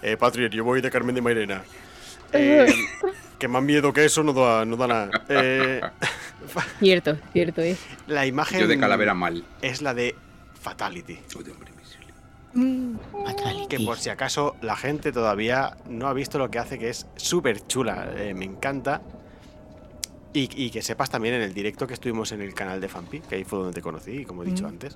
Eh, 0.00 0.16
Patriot, 0.16 0.50
yo 0.52 0.64
voy 0.64 0.80
de 0.80 0.90
Carmen 0.90 1.14
de 1.14 1.20
Mairena. 1.20 1.62
Eh, 2.32 2.72
que 3.38 3.46
más 3.46 3.62
miedo 3.62 3.92
que 3.92 4.06
eso 4.06 4.22
no 4.22 4.32
da, 4.32 4.64
no 4.64 4.76
da 4.76 4.86
nada. 4.86 5.10
Eh, 5.28 5.82
Cierto, 6.80 7.16
cierto 7.32 7.60
es. 7.62 7.78
la 8.06 8.26
imagen 8.26 8.60
Yo 8.60 8.66
de 8.66 8.78
calavera 8.78 9.14
mal. 9.14 9.44
es 9.62 9.82
la 9.82 9.94
de 9.94 10.14
Fatality. 10.60 11.18
Oh, 11.38 11.42
de 11.42 11.52
hombre 11.52 11.70
invisible. 11.70 12.12
Fatality. 13.24 13.66
Que 13.68 13.84
por 13.84 13.98
si 13.98 14.08
acaso 14.10 14.56
la 14.62 14.76
gente 14.76 15.12
todavía 15.12 15.76
no 15.88 16.08
ha 16.08 16.12
visto 16.12 16.38
lo 16.38 16.50
que 16.50 16.58
hace, 16.58 16.78
que 16.78 16.88
es 16.90 17.06
súper 17.16 17.66
chula. 17.66 18.12
eh, 18.16 18.34
me 18.34 18.44
encanta. 18.44 19.02
Y, 20.32 20.50
y 20.54 20.70
que 20.70 20.82
sepas 20.82 21.08
también 21.08 21.34
en 21.34 21.42
el 21.42 21.54
directo 21.54 21.86
que 21.86 21.94
estuvimos 21.94 22.30
en 22.32 22.42
el 22.42 22.52
canal 22.52 22.78
de 22.80 22.88
Fampi, 22.88 23.20
que 23.20 23.36
ahí 23.36 23.44
fue 23.44 23.58
donde 23.58 23.72
te 23.74 23.80
conocí, 23.80 24.24
como 24.26 24.42
he 24.42 24.46
dicho 24.46 24.66
antes. 24.66 24.94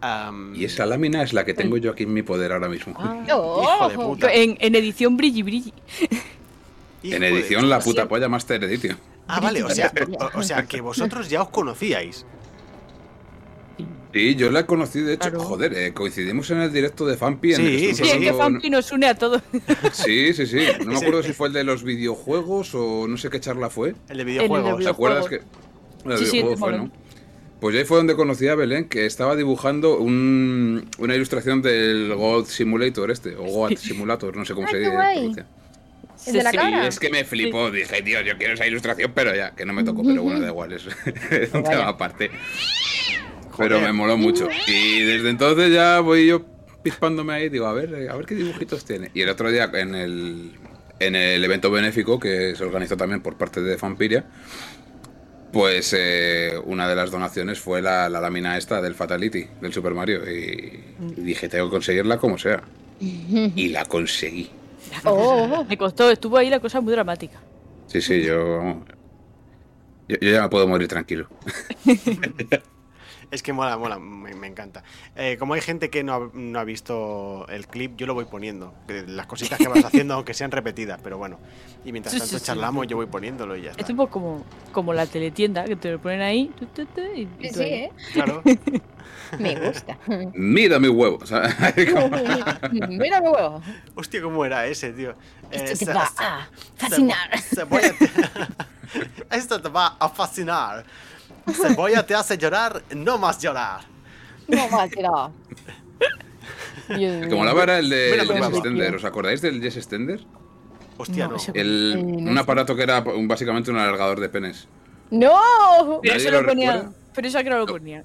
Am, 0.00 0.52
Y 0.56 0.64
esa 0.64 0.84
lámina 0.86 1.22
es 1.22 1.32
la 1.32 1.44
que 1.44 1.54
tengo 1.54 1.76
yo 1.76 1.92
aquí 1.92 2.02
en 2.02 2.12
mi 2.12 2.22
poder 2.22 2.50
ahora 2.52 2.68
mismo. 2.68 2.94
hijo 3.26 3.88
de 3.88 3.94
puta. 3.94 4.32
En, 4.32 4.56
en 4.60 4.74
edición 4.74 5.16
brilli 5.16 5.42
brilli. 5.44 5.72
hijo 7.04 7.14
en 7.14 7.20
de 7.20 7.28
edición, 7.28 7.68
la 7.70 7.78
puta. 7.78 8.02
puta 8.02 8.08
polla 8.08 8.28
Master 8.28 8.64
Edition. 8.64 8.98
Ah, 9.28 9.40
vale, 9.40 9.62
o 9.62 9.70
sea, 9.70 9.92
o, 10.34 10.38
o 10.40 10.42
sea 10.42 10.64
que 10.66 10.80
vosotros 10.80 11.28
ya 11.30 11.42
os 11.42 11.48
conocíais. 11.50 12.26
Sí, 14.12 14.34
yo 14.34 14.50
la 14.50 14.66
conocí, 14.66 15.00
de 15.00 15.14
hecho, 15.14 15.30
Claro. 15.30 15.40
joder, 15.44 15.72
eh, 15.72 15.94
coincidimos 15.94 16.50
en 16.50 16.58
el 16.60 16.70
directo 16.70 17.06
de 17.06 17.16
Fampi. 17.16 17.52
En 17.54 17.56
Sí, 17.56 17.62
el 17.62 17.70
que 17.72 17.94
sí, 17.94 18.04
Sí, 18.04 18.20
que 18.20 18.32
Fampi 18.34 18.68
nos 18.68 18.92
une 18.92 19.06
a 19.06 19.14
todos. 19.14 19.40
Sí, 19.92 20.34
sí, 20.34 20.46
sí. 20.46 20.58
No 20.84 20.92
me 20.92 20.98
acuerdo 20.98 21.22
si 21.22 21.32
fue 21.32 21.48
el 21.48 21.54
de 21.54 21.64
los 21.64 21.82
videojuegos 21.82 22.74
o 22.74 23.08
no 23.08 23.16
sé 23.16 23.30
qué 23.30 23.40
charla 23.40 23.70
fue. 23.70 23.94
El 24.10 24.18
de 24.18 24.24
de 24.24 24.24
videojuegos. 24.24 24.84
¿Te 24.84 24.90
acuerdas 24.90 25.28
que.? 25.28 25.36
El 26.04 26.18
Sí, 26.18 26.26
sí, 26.26 26.32
videojuego 26.42 26.50
te 26.50 26.56
fue. 26.58 26.72
¿no? 26.78 26.92
Pues 27.60 27.76
ahí 27.76 27.84
fue 27.84 27.96
donde 27.98 28.14
conocí 28.16 28.48
a 28.48 28.54
Belén, 28.54 28.86
que 28.88 29.06
estaba 29.06 29.34
dibujando 29.34 29.96
un- 29.98 30.86
una 30.98 31.14
ilustración 31.14 31.62
del 31.62 32.12
God 32.14 32.44
Simulator 32.46 33.10
este, 33.10 33.36
o 33.36 33.44
God 33.44 33.76
Simulator, 33.78 34.36
no 34.36 34.44
sé 34.44 34.52
cómo 34.52 34.66
Ah, 34.66 34.70
se 34.72 35.20
dice. 35.20 35.44
Guay. 36.24 36.30
pronuncia. 36.30 36.30
¿El 36.30 36.32
de 36.34 36.42
la 36.42 36.50
Sí, 36.50 36.56
cara? 36.56 36.86
Es 36.86 36.98
que 37.00 37.10
me 37.10 37.24
flipó, 37.24 37.70
dije, 37.70 38.02
tío, 38.02 38.20
yo 38.22 38.36
quiero 38.38 38.54
esa 38.54 38.66
ilustración, 38.66 39.12
pero 39.14 39.34
ya, 39.34 39.54
que 39.54 39.64
no 39.64 39.72
me 39.72 39.84
tocó, 39.84 40.02
pero 40.02 40.22
bueno, 40.22 40.40
da 40.40 40.48
igual, 40.48 40.72
es 40.72 40.86
un 41.54 41.62
tema 41.64 41.88
aparte. 41.88 42.30
Pero 43.56 43.80
me 43.80 43.92
moló 43.92 44.16
mucho. 44.16 44.48
Y 44.66 45.02
desde 45.02 45.30
entonces 45.30 45.72
ya 45.72 46.00
voy 46.00 46.26
yo 46.26 46.44
pispándome 46.82 47.32
ahí, 47.34 47.48
digo, 47.48 47.66
a 47.66 47.72
ver, 47.72 47.92
eh, 47.94 48.08
a 48.08 48.16
ver 48.16 48.26
qué 48.26 48.34
dibujitos 48.34 48.84
tiene. 48.84 49.10
Y 49.14 49.22
el 49.22 49.28
otro 49.28 49.50
día 49.50 49.70
en 49.74 49.94
el, 49.94 50.52
en 50.98 51.14
el 51.14 51.44
evento 51.44 51.70
benéfico 51.70 52.18
que 52.18 52.54
se 52.56 52.64
organizó 52.64 52.96
también 52.96 53.20
por 53.20 53.36
parte 53.36 53.60
de 53.60 53.78
Fampiria, 53.78 54.24
pues 55.52 55.94
eh, 55.96 56.54
una 56.64 56.88
de 56.88 56.96
las 56.96 57.10
donaciones 57.10 57.60
fue 57.60 57.82
la, 57.82 58.08
la 58.08 58.20
lámina 58.20 58.56
esta 58.56 58.80
del 58.80 58.94
Fatality, 58.94 59.46
del 59.60 59.72
Super 59.72 59.92
Mario. 59.94 60.22
Y, 60.28 60.82
y 61.16 61.20
dije, 61.20 61.48
tengo 61.48 61.66
que 61.66 61.72
conseguirla 61.72 62.18
como 62.18 62.38
sea. 62.38 62.62
Y 63.00 63.68
la 63.68 63.84
conseguí. 63.84 64.50
Oh, 65.04 65.64
Me 65.68 65.76
costó, 65.76 66.10
estuvo 66.10 66.36
ahí 66.36 66.50
la 66.50 66.60
cosa 66.60 66.80
muy 66.80 66.92
dramática. 66.92 67.40
Sí, 67.86 68.00
sí, 68.00 68.22
yo, 68.22 68.62
yo, 70.08 70.16
yo 70.20 70.30
ya 70.30 70.42
me 70.42 70.48
puedo 70.48 70.66
morir 70.66 70.88
tranquilo. 70.88 71.28
Es 73.32 73.42
que 73.42 73.52
mola, 73.54 73.76
mola, 73.78 73.98
me, 73.98 74.34
me 74.34 74.46
encanta. 74.46 74.84
Eh, 75.16 75.36
como 75.38 75.54
hay 75.54 75.62
gente 75.62 75.88
que 75.88 76.04
no 76.04 76.14
ha, 76.14 76.30
no 76.34 76.58
ha 76.60 76.64
visto 76.64 77.46
el 77.48 77.66
clip, 77.66 77.96
yo 77.96 78.06
lo 78.06 78.12
voy 78.12 78.26
poniendo. 78.26 78.74
que 78.86 79.04
Las 79.06 79.26
cositas 79.26 79.58
que 79.58 79.66
vas 79.68 79.84
haciendo, 79.86 80.12
aunque 80.14 80.34
sean 80.34 80.50
repetidas, 80.50 81.00
pero 81.02 81.16
bueno. 81.16 81.38
Y 81.84 81.92
mientras 81.92 82.12
Sí, 82.12 82.18
tanto 82.20 82.34
sí, 82.34 82.38
sí. 82.40 82.44
charlamos, 82.46 82.86
yo 82.86 82.96
voy 82.96 83.06
poniéndolo 83.06 83.56
y 83.56 83.62
ya 83.62 83.70
Es 83.70 83.78
está. 83.78 83.86
tipo 83.86 84.08
como, 84.08 84.44
como 84.70 84.92
la 84.92 85.06
teletienda, 85.06 85.64
que 85.64 85.76
te 85.76 85.90
lo 85.92 85.98
ponen 85.98 86.20
ahí. 86.20 86.52
tu, 86.58 86.66
tu, 86.66 86.84
tu, 86.84 87.00
y, 87.00 87.22
y 87.40 87.48
Sí, 87.48 87.48
tú 87.48 87.58
sí, 87.58 87.64
ahí. 87.64 87.72
¿eh? 87.72 87.92
Claro. 88.12 88.42
Me 89.38 89.56
gusta. 89.56 89.98
Mira 90.34 90.78
mi 90.78 90.88
huevo. 90.88 91.18
o 91.22 91.26
sea, 91.26 91.42
como- 91.94 92.10
Mira 92.88 93.20
mi 93.22 93.28
huevo. 93.28 93.62
Hostia, 93.94 94.20
¿cómo 94.20 94.44
era 94.44 94.66
ese, 94.66 94.92
tío? 94.92 95.12
Eh, 95.50 95.64
Esto 95.64 95.70
te 95.70 95.76
se- 95.86 95.92
va 95.94 96.06
se- 96.06 96.22
a 96.22 96.48
fascinar. 96.76 97.38
Cebolla 97.40 97.94
te- 97.98 99.36
Esto 99.36 99.60
te 99.62 99.68
va 99.70 99.96
a 99.98 100.08
fascinar. 100.10 100.84
Cebolla 101.54 102.04
te 102.06 102.14
hace 102.14 102.36
llorar, 102.38 102.82
no 102.94 103.18
más 103.18 103.38
llorar. 103.40 103.80
No 104.48 104.68
más, 104.68 104.90
que 104.90 105.02
mío. 106.96 107.36
molaba 107.36 107.62
era 107.64 107.78
el 107.78 107.88
de 107.88 108.10
el 108.14 108.28
Jess. 108.28 108.48
Extender. 108.54 108.94
¿Os 108.96 109.04
acordáis 109.04 109.40
del 109.40 109.60
Jess 109.62 109.76
Extender? 109.76 110.20
Hostia, 110.98 111.26
No, 111.28 111.36
no. 111.36 111.42
El, 111.54 111.96
un 112.04 112.38
aparato 112.38 112.76
que 112.76 112.82
era 112.82 113.00
un- 113.00 113.28
básicamente 113.28 113.70
un 113.70 113.78
alargador 113.78 114.20
de 114.20 114.28
penes. 114.28 114.68
¡No! 115.10 116.00
Pero 116.02 116.14
¿Nadie 116.14 116.16
eso 116.16 116.30
lo 116.30 116.42
recuerda? 116.42 116.92
Pero 117.14 117.28
eso 117.28 117.38
que 117.44 117.50
no 117.50 117.58
lo 117.58 117.66
ponían. 117.66 118.04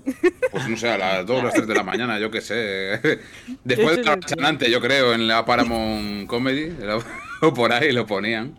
Pues 0.51 0.67
no 0.67 0.75
sé, 0.75 0.89
a 0.89 0.97
las 0.97 1.25
2 1.25 1.39
o 1.39 1.43
las 1.43 1.53
3 1.53 1.65
de 1.67 1.73
la 1.75 1.83
mañana, 1.83 2.19
yo 2.19 2.29
qué 2.29 2.41
sé. 2.41 2.99
Después 3.63 3.97
de 3.97 4.03
la 4.03 4.19
chanante, 4.19 4.69
yo 4.69 4.81
creo, 4.81 5.13
en 5.13 5.27
la 5.27 5.45
Paramount 5.45 6.27
Comedy, 6.27 6.75
o 7.41 7.53
por 7.53 7.71
ahí 7.71 7.91
lo 7.93 8.05
ponían. 8.05 8.57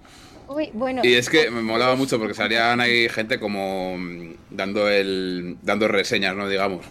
Uy, 0.49 0.71
bueno. 0.73 1.03
Y 1.05 1.15
es 1.15 1.29
que 1.29 1.51
me 1.51 1.61
molaba 1.63 1.95
mucho 1.95 2.19
porque 2.19 2.35
salían 2.35 2.81
ahí 2.81 3.09
gente 3.09 3.39
como 3.39 3.97
mm, 3.99 4.35
dando 4.51 4.89
el 4.89 5.57
dando 5.63 5.89
reseñas, 5.89 6.35
¿no? 6.35 6.49
Digamos. 6.49 6.85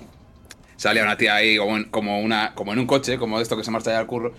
Salía 0.75 1.01
una 1.03 1.17
tía 1.17 1.35
ahí 1.35 1.57
como 1.57 1.75
en, 1.77 1.83
como 1.85 2.19
una 2.21 2.53
como 2.53 2.71
en 2.73 2.79
un 2.79 2.85
coche, 2.87 3.17
como 3.17 3.39
esto 3.39 3.57
que 3.57 3.63
se 3.63 3.71
marcha 3.71 3.91
ya 3.91 3.99
al 3.99 4.05
curro, 4.05 4.31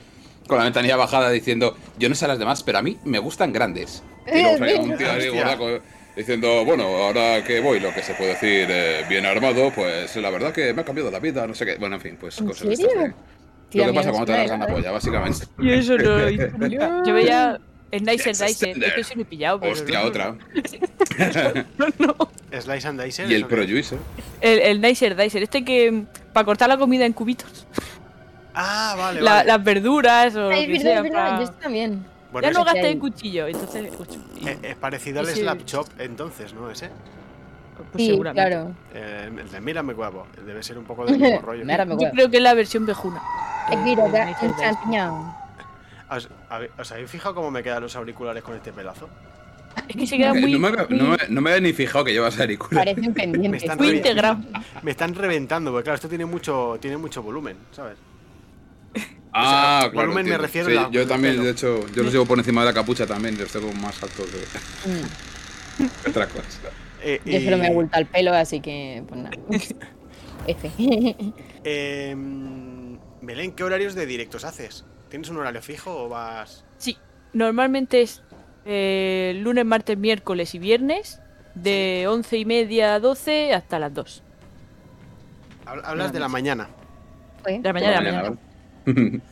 con 0.47 0.59
la 0.59 0.65
ventanilla 0.65 0.97
bajada 0.97 1.31
diciendo, 1.31 1.77
yo 1.99 2.09
no 2.09 2.15
sé 2.15 2.27
a 2.27 2.29
las 2.29 2.39
demás, 2.39 2.63
pero 2.63 2.79
a 2.79 2.83
mí 2.83 2.97
me 3.05 3.19
gustan 3.19 3.53
grandes. 3.53 4.03
Y 4.33 4.41
luego 4.43 4.59
salía 4.59 4.81
un 4.81 4.97
tío 4.97 5.11
ahí 5.11 5.29
gordaco 5.31 5.79
diciendo, 6.17 6.65
bueno, 6.65 6.85
ahora 6.85 7.43
que 7.45 7.59
voy, 7.61 7.81
lo 7.81 7.93
que 7.93 8.03
se 8.03 8.15
puede 8.15 8.31
decir 8.31 8.67
eh, 8.71 9.05
bien 9.09 9.27
armado, 9.27 9.73
pues 9.75 10.15
la 10.17 10.31
verdad 10.31 10.53
que 10.53 10.73
me 10.75 10.83
ha 10.83 10.85
cambiado 10.85 11.11
la 11.11 11.19
vida, 11.19 11.45
no 11.47 11.55
sé 11.55 11.65
qué. 11.67 11.75
Bueno, 11.77 11.97
en 11.97 12.01
fin, 12.03 12.17
pues 12.21 12.39
¿En 12.39 12.47
cosas 12.47 12.69
de 12.69 12.77
serio? 12.77 12.91
estas. 12.93 13.09
de- 13.09 13.15
Tía, 13.71 13.87
lo 13.87 13.93
que 13.93 13.97
pasa 13.97 14.11
cuando 14.11 14.27
te 14.27 14.39
largan 14.39 14.61
la 14.61 14.67
polla, 14.67 14.91
básicamente. 14.93 15.47
Y 15.59 15.71
eso 15.73 15.99
no 15.99 16.31
hice. 16.31 16.53
Yo- 16.71 17.05
Yo 17.05 17.15
veía 17.15 17.59
Yes, 17.91 18.25
Dicer. 18.25 18.49
Extender. 18.49 18.99
Es 18.99 19.09
que 19.09 19.15
lo 19.17 19.23
he 19.23 19.25
pillado. 19.25 19.61
Pero 19.61 19.73
Hostia, 19.73 20.01
no, 20.03 20.07
otra. 20.09 20.35
Slice 22.61 22.89
and 22.89 23.01
Dicer. 23.03 23.31
Y 23.31 23.35
el 23.35 23.41
¿eso 23.41 23.49
qué? 23.49 23.55
Pro 23.57 23.65
Juicer. 23.67 23.99
El, 24.41 24.59
el 24.61 24.81
Nicer 24.81 25.17
Dicer. 25.17 25.43
Este 25.43 25.65
que. 25.65 26.05
Para 26.33 26.45
cortar 26.45 26.69
la 26.69 26.77
comida 26.79 27.05
en 27.07 27.13
cubitos. 27.13 27.67
Ah, 28.55 28.95
vale, 28.97 29.21
La- 29.21 29.33
vale. 29.35 29.47
Las 29.47 29.65
verduras 29.65 30.37
o 30.37 30.49
Ay, 30.51 30.67
lo 30.67 30.73
que 30.73 30.79
verdad, 30.85 30.93
sea. 30.93 31.03
verdad, 31.03 31.39
pa- 31.39 31.45
Yo 31.45 31.51
también. 31.53 32.05
Bueno, 32.33 32.47
ya 32.49 32.53
no 32.53 32.65
gasté 32.65 32.91
el 32.91 32.99
cuchillo, 32.99 33.47
entonces. 33.47 33.91
y- 34.41 34.49
eh, 34.49 34.59
es 34.63 34.77
parecido 34.77 35.21
al 35.21 35.27
Slap 35.27 35.65
Chop, 35.65 35.89
entonces, 35.99 36.53
¿no? 36.53 36.71
Ese. 36.71 36.91
pues 37.77 37.89
Sí, 38.05 38.11
seguramente. 38.11 38.49
claro. 38.51 38.75
Eh, 38.95 39.31
el 39.39 39.51
de 39.51 39.61
Mírame 39.61 39.95
guapo. 39.95 40.27
Debe 40.45 40.63
ser 40.63 40.77
un 40.79 40.85
poco 40.85 41.07
del 41.07 41.19
mismo 41.19 41.41
rollo. 41.41 41.65
Mira, 41.65 41.85
me 41.87 41.97
Yo 41.97 42.11
creo 42.11 42.29
que 42.31 42.37
es 42.37 42.43
la 42.43 42.53
versión 42.55 42.85
vejuna. 42.85 43.23
Es 43.71 43.79
Eh, 43.79 43.85
Dicer. 43.85 44.51
champiñón. 44.61 45.33
¿Os, 46.79 46.93
habéis 46.93 47.11
fijado 47.11 47.35
cómo 47.35 47.51
me 47.51 47.63
quedan 47.63 47.83
los 47.83 47.95
auriculares 47.97 48.43
con 48.43 48.55
este 48.57 48.73
pelazo? 48.73 49.09
Es 49.89 49.97
que 49.97 50.07
se 50.07 50.17
queda 50.17 50.31
Eh, 50.31 50.41
muy. 50.41 50.53
no, 50.53 50.59
me, 50.59 50.69
había- 50.69 50.87
no, 50.89 51.05
muy- 51.09 51.17
me, 51.19 51.29
no 51.29 51.41
me 51.41 51.51
había 51.51 51.61
ni 51.63 51.73
fijado 51.73 52.05
que 52.05 52.13
llevas 52.13 52.39
auriculares. 52.41 52.97
Me 52.99 53.07
están, 53.57 53.77
muy 53.79 53.89
revi- 53.89 53.97
integrado. 53.97 54.39
me 54.83 54.91
están 54.91 55.15
reventando, 55.15 55.71
porque 55.71 55.85
claro, 55.85 55.95
esto 55.97 56.09
tiene 56.09 56.25
mucho, 56.27 56.79
tiene 56.81 56.97
mucho 56.97 57.23
volumen, 57.23 57.57
¿sabes? 57.73 57.97
Ah, 59.33 59.79
O 59.79 59.83
sea, 59.83 59.91
claro. 59.93 60.07
volumen 60.09 60.27
me 60.31 60.39
refiero 60.39 60.69
Sí, 60.71 60.77
a 60.77 60.83
la- 60.83 60.91
yo 60.91 61.07
también, 61.07 61.35
pelo. 61.35 61.45
de 61.45 61.51
hecho, 61.53 61.87
yo 61.95 62.03
los 62.03 62.13
llevo 62.13 62.25
por 62.27 62.39
encima 62.39 62.63
de 62.63 62.67
la 62.69 62.73
capucha 62.75 63.07
también, 63.07 63.39
los 63.39 63.53
tengo 63.53 63.71
más 63.75 64.03
altos 64.03 64.27
que 64.27 64.89
Mm. 64.91 65.85
que 66.03 66.11
otra 66.11 66.27
cosa. 66.27 66.43
Eh, 67.03 67.21
Yo 67.25 67.41
solo 67.43 67.59
me 67.59 67.69
he 67.69 67.73
vuelto 67.75 67.97
al 67.97 68.07
pelo, 68.07 68.33
así 68.35 68.61
que. 68.61 69.05
Pues 69.07 69.21
nada. 69.21 69.37
F. 70.47 70.71
eh, 71.65 72.17
Belén, 73.21 73.53
¿qué 73.53 73.63
horarios 73.65 73.95
de 73.95 74.07
directos 74.07 74.45
haces? 74.45 74.85
¿Tienes 75.09 75.29
un 75.31 75.39
horario 75.39 75.63
fijo 75.63 76.05
o 76.05 76.09
vas...? 76.09 76.65
Sí, 76.79 76.97
normalmente 77.33 78.03
es 78.03 78.23
eh, 78.65 79.39
lunes, 79.43 79.65
martes, 79.65 79.97
miércoles 79.97 80.55
y 80.55 80.59
viernes. 80.59 81.21
De 81.55 82.07
once 82.09 82.37
y 82.37 82.45
media 82.45 82.95
a 82.95 83.01
12 83.01 83.53
hasta 83.53 83.81
las 83.81 83.93
2 83.93 84.23
Hab- 85.67 85.81
Hablas 85.85 86.13
de 86.13 86.21
la 86.21 86.29
mañana. 86.29 86.69
De 87.45 87.61
la 87.63 87.73
mañana. 87.73 88.01
de 88.01 88.13
la 88.13 88.13
Mañana. 88.13 88.37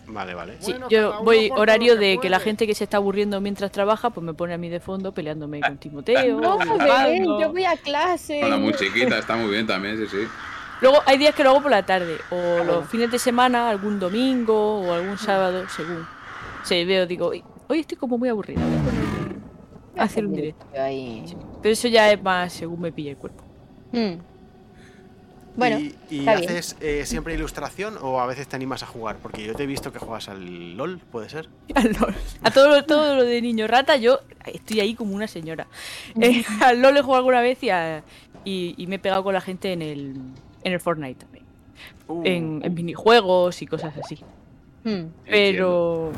¿vale? 0.09 0.35
Vale. 0.35 0.57
Sí, 0.61 0.73
Bueno, 0.73 0.89
yo 0.89 1.23
voy 1.23 1.51
horario 1.55 1.97
de 1.97 2.19
que 2.21 2.29
la 2.29 2.41
gente 2.41 2.67
que 2.67 2.75
se 2.75 2.85
está 2.85 2.97
aburriendo 2.97 3.41
mientras 3.41 3.71
trabaja, 3.71 4.11
pues 4.11 4.25
me 4.25 4.35
pone 4.35 4.55
a 4.55 4.59
mí 4.59 4.69
de 4.69 4.81
fondo 4.81 5.13
peleándome 5.13 5.61
con 5.61 5.79
Timoteo. 5.79 6.41
No. 6.41 6.59
Belén, 6.59 7.25
yo 7.25 7.53
voy 7.53 7.65
a 7.65 7.77
clase. 7.77 8.43
Hola, 8.43 8.57
muy 8.57 8.73
chiquita, 8.75 9.19
está 9.19 9.37
muy 9.37 9.51
bien 9.51 9.67
también, 9.67 9.97
sí, 9.99 10.07
sí. 10.11 10.27
Luego 10.81 10.99
hay 11.07 11.17
días 11.19 11.35
que 11.35 11.43
lo 11.43 11.51
hago 11.51 11.63
por 11.63 11.71
la 11.71 11.85
tarde, 11.87 12.17
o 12.31 12.37
Ah, 12.37 12.57
los 12.59 12.67
bueno. 12.67 12.83
fines 12.85 13.11
de 13.11 13.19
semana, 13.19 13.69
algún 13.71 13.99
domingo 13.99 14.81
o 14.81 14.93
algún 14.93 15.17
sábado, 15.19 15.69
según. 15.69 16.07
Se 16.65 16.85
veo, 16.85 17.07
digo, 17.07 17.29
"Uy, 17.31 17.43
hoy 17.69 17.81
estoy 17.81 17.97
como 17.97 18.19
muy 18.19 18.29
aburrida. 18.29 18.61
voy 18.61 18.75
a 18.75 18.83
ponerme 18.83 19.41
a 19.99 20.03
hacer 20.05 20.27
un 20.27 20.35
directo. 20.35 20.67
Pero 21.63 21.73
eso 21.73 21.89
ya 21.89 22.13
es 22.13 22.23
más 22.23 22.53
según 22.53 22.81
me 22.81 22.93
pille 22.93 23.11
el 23.13 23.17
cuerpo. 23.17 23.43
Mm. 23.93 24.15
Bueno, 25.57 25.79
¿Y, 25.79 25.95
y 26.11 26.19
está 26.19 26.35
bien. 26.37 26.51
haces 26.51 26.77
eh, 26.83 27.07
siempre 27.07 27.33
ilustración 27.33 27.97
o 28.03 28.21
a 28.21 28.27
veces 28.27 28.47
te 28.47 28.57
animas 28.57 28.83
a 28.83 28.87
jugar? 28.87 29.17
Porque 29.23 29.43
yo 29.47 29.55
te 29.55 29.63
he 29.63 29.67
visto 29.67 29.91
que 29.91 29.99
juegas 29.99 30.29
al 30.29 30.77
LOL, 30.77 30.99
¿puede 30.99 31.31
ser? 31.31 31.49
Al 31.75 31.93
LOL. 31.99 32.15
A 32.43 32.51
todo 32.51 32.69
lo, 32.69 32.85
todo 32.85 33.17
lo 33.17 33.23
de 33.25 33.41
niño 33.41 33.67
rata, 33.67 33.97
yo 33.97 34.19
estoy 34.45 34.81
ahí 34.81 34.95
como 34.95 35.15
una 35.15 35.27
señora. 35.29 35.67
Eh, 36.21 36.45
al 36.61 36.83
LOL 36.83 36.99
he 36.99 37.01
jugado 37.01 37.19
alguna 37.21 37.41
vez 37.41 37.63
y, 37.63 37.71
a- 37.71 38.03
y, 38.45 38.75
y 38.77 38.87
me 38.87 38.97
he 38.97 38.99
pegado 38.99 39.25
con 39.25 39.33
la 39.33 39.41
gente 39.41 39.73
en 39.73 39.81
el, 39.81 40.15
en 40.63 40.73
el 40.73 40.81
Fortnite 40.81 41.21
también. 41.25 41.45
Uh, 42.09 42.23
En, 42.25 42.61
en 42.65 42.75
minijuegos 42.75 43.61
y 43.63 43.67
cosas 43.67 43.95
así. 43.97 44.19
Mm. 44.85 45.07
Pero. 45.29 46.13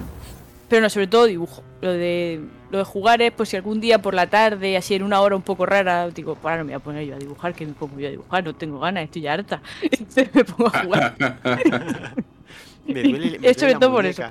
Pero 0.69 0.83
no, 0.83 0.91
sobre 0.91 1.07
todo 1.07 1.25
dibujo. 1.25 1.63
Lo 1.81 1.91
de, 1.93 2.41
lo 2.71 2.77
de 2.79 2.85
jugar 2.85 3.23
es, 3.23 3.33
pues 3.33 3.49
si 3.49 3.57
algún 3.57 3.81
día 3.81 4.03
por 4.03 4.13
la 4.13 4.27
tarde, 4.29 4.77
así 4.77 4.95
en 4.95 5.03
una 5.03 5.21
hora 5.23 5.35
un 5.35 5.41
poco 5.41 5.65
rara, 5.65 6.11
digo, 6.11 6.37
ahora 6.43 6.59
no 6.59 6.65
me 6.65 6.73
voy 6.73 6.75
a 6.75 6.79
poner 6.85 7.07
yo 7.07 7.15
a 7.15 7.19
dibujar, 7.19 7.55
que 7.55 7.65
me 7.65 7.73
pongo 7.73 7.99
yo 7.99 8.09
a 8.09 8.11
dibujar, 8.11 8.45
no 8.45 8.55
tengo 8.55 8.79
ganas, 8.79 9.05
estoy 9.05 9.23
ya 9.23 9.33
harta. 9.33 9.63
Entonces 9.83 10.35
me 10.35 10.45
pongo 10.45 10.67
a 10.75 10.83
jugar. 10.83 11.15
me 12.87 13.03
duele- 13.03 13.39
me 13.39 13.49
es 13.49 13.57
sobre 13.57 13.75
todo 13.77 13.93
por 13.93 14.05
eso. 14.05 14.23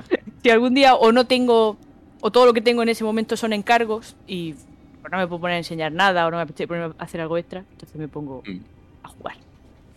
Si 0.43 0.49
algún 0.51 0.73
día 0.75 0.93
o 0.95 1.11
no 1.11 1.25
tengo, 1.25 1.77
o 2.21 2.31
todo 2.31 2.45
lo 2.45 2.53
que 2.53 2.61
tengo 2.61 2.83
en 2.83 2.89
ese 2.89 3.03
momento 3.03 3.35
son 3.35 3.53
encargos 3.53 4.15
y 4.27 4.53
pues, 5.01 5.11
no 5.11 5.17
me 5.17 5.27
puedo 5.27 5.41
poner 5.41 5.55
a 5.55 5.57
enseñar 5.59 5.91
nada 5.91 6.27
o 6.27 6.31
no 6.31 6.37
me 6.37 6.43
apetece 6.43 6.67
ponerme 6.67 6.93
a 6.99 7.03
hacer 7.03 7.19
algo 7.21 7.37
extra, 7.37 7.63
entonces 7.71 7.95
me 7.97 8.07
pongo 8.07 8.43
Mm. 8.45 8.59
a 9.03 9.07
jugar. 9.09 9.35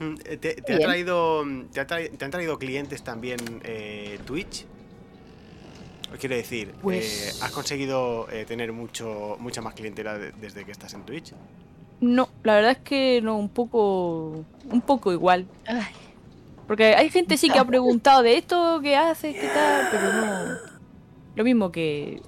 Mm, 0.01 0.15
eh, 0.25 0.37
¿Te, 0.39 0.55
te 0.55 0.75
ha 0.75 0.79
traído, 0.81 1.45
te, 1.73 1.81
ha 1.81 1.87
te 1.87 2.25
han 2.25 2.31
traído 2.31 2.59
clientes 2.59 3.03
también 3.03 3.39
eh, 3.65 4.19
Twitch? 4.25 4.65
Quiero 6.19 6.35
decir, 6.35 6.73
Pues- 6.81 7.39
eh, 7.39 7.45
¿has 7.45 7.53
conseguido 7.53 8.27
eh, 8.33 8.45
tener 8.47 8.73
mucho, 8.73 9.37
mucha 9.39 9.61
más 9.61 9.75
clientela 9.75 10.19
de- 10.19 10.33
desde 10.33 10.65
que 10.65 10.73
estás 10.73 10.95
en 10.95 11.03
Twitch? 11.03 11.35
No, 12.01 12.31
la 12.43 12.55
verdad 12.55 12.73
es 12.73 12.79
que 12.79 13.21
no, 13.23 13.37
un 13.37 13.51
poco, 13.51 14.45
un 14.71 14.81
poco 14.81 15.13
igual. 15.13 15.47
Ay, 15.67 15.83
Porque 16.67 16.95
hay 16.95 17.11
gente 17.11 17.37
sí 17.37 17.51
que 17.51 17.59
ha 17.59 17.65
preguntado 17.67 18.23
de 18.23 18.39
esto, 18.39 18.81
qué 18.83 18.97
haces, 18.97 19.37
qué 19.37 19.49
tal, 19.49 19.87
pero 19.91 20.13
no. 20.15 20.59
Lo 21.37 21.45
mismo 21.45 21.71
que. 21.71 22.23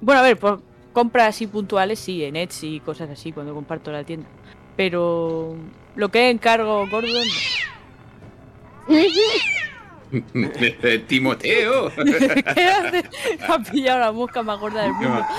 Bueno, 0.00 0.20
a 0.20 0.24
ver, 0.24 0.38
por 0.38 0.62
compras 0.94 1.28
así 1.28 1.46
puntuales, 1.46 1.98
sí, 1.98 2.24
en 2.24 2.36
Etsy 2.36 2.76
y 2.76 2.80
cosas 2.80 3.10
así, 3.10 3.32
cuando 3.32 3.54
comparto 3.54 3.92
la 3.92 4.02
tienda. 4.02 4.26
Pero 4.76 5.56
lo 5.96 6.08
que 6.10 6.28
es 6.28 6.34
encargo 6.34 6.86
gordo, 6.88 7.08
no. 7.08 8.98
Timoteo. 11.06 11.90
¿Qué 12.54 12.64
haces? 12.64 13.04
Ha 13.48 13.58
pillado 13.58 14.00
la 14.00 14.12
mosca 14.12 14.42
más 14.42 14.58
gorda 14.58 14.82
del 14.82 14.92
mundo. 14.92 15.24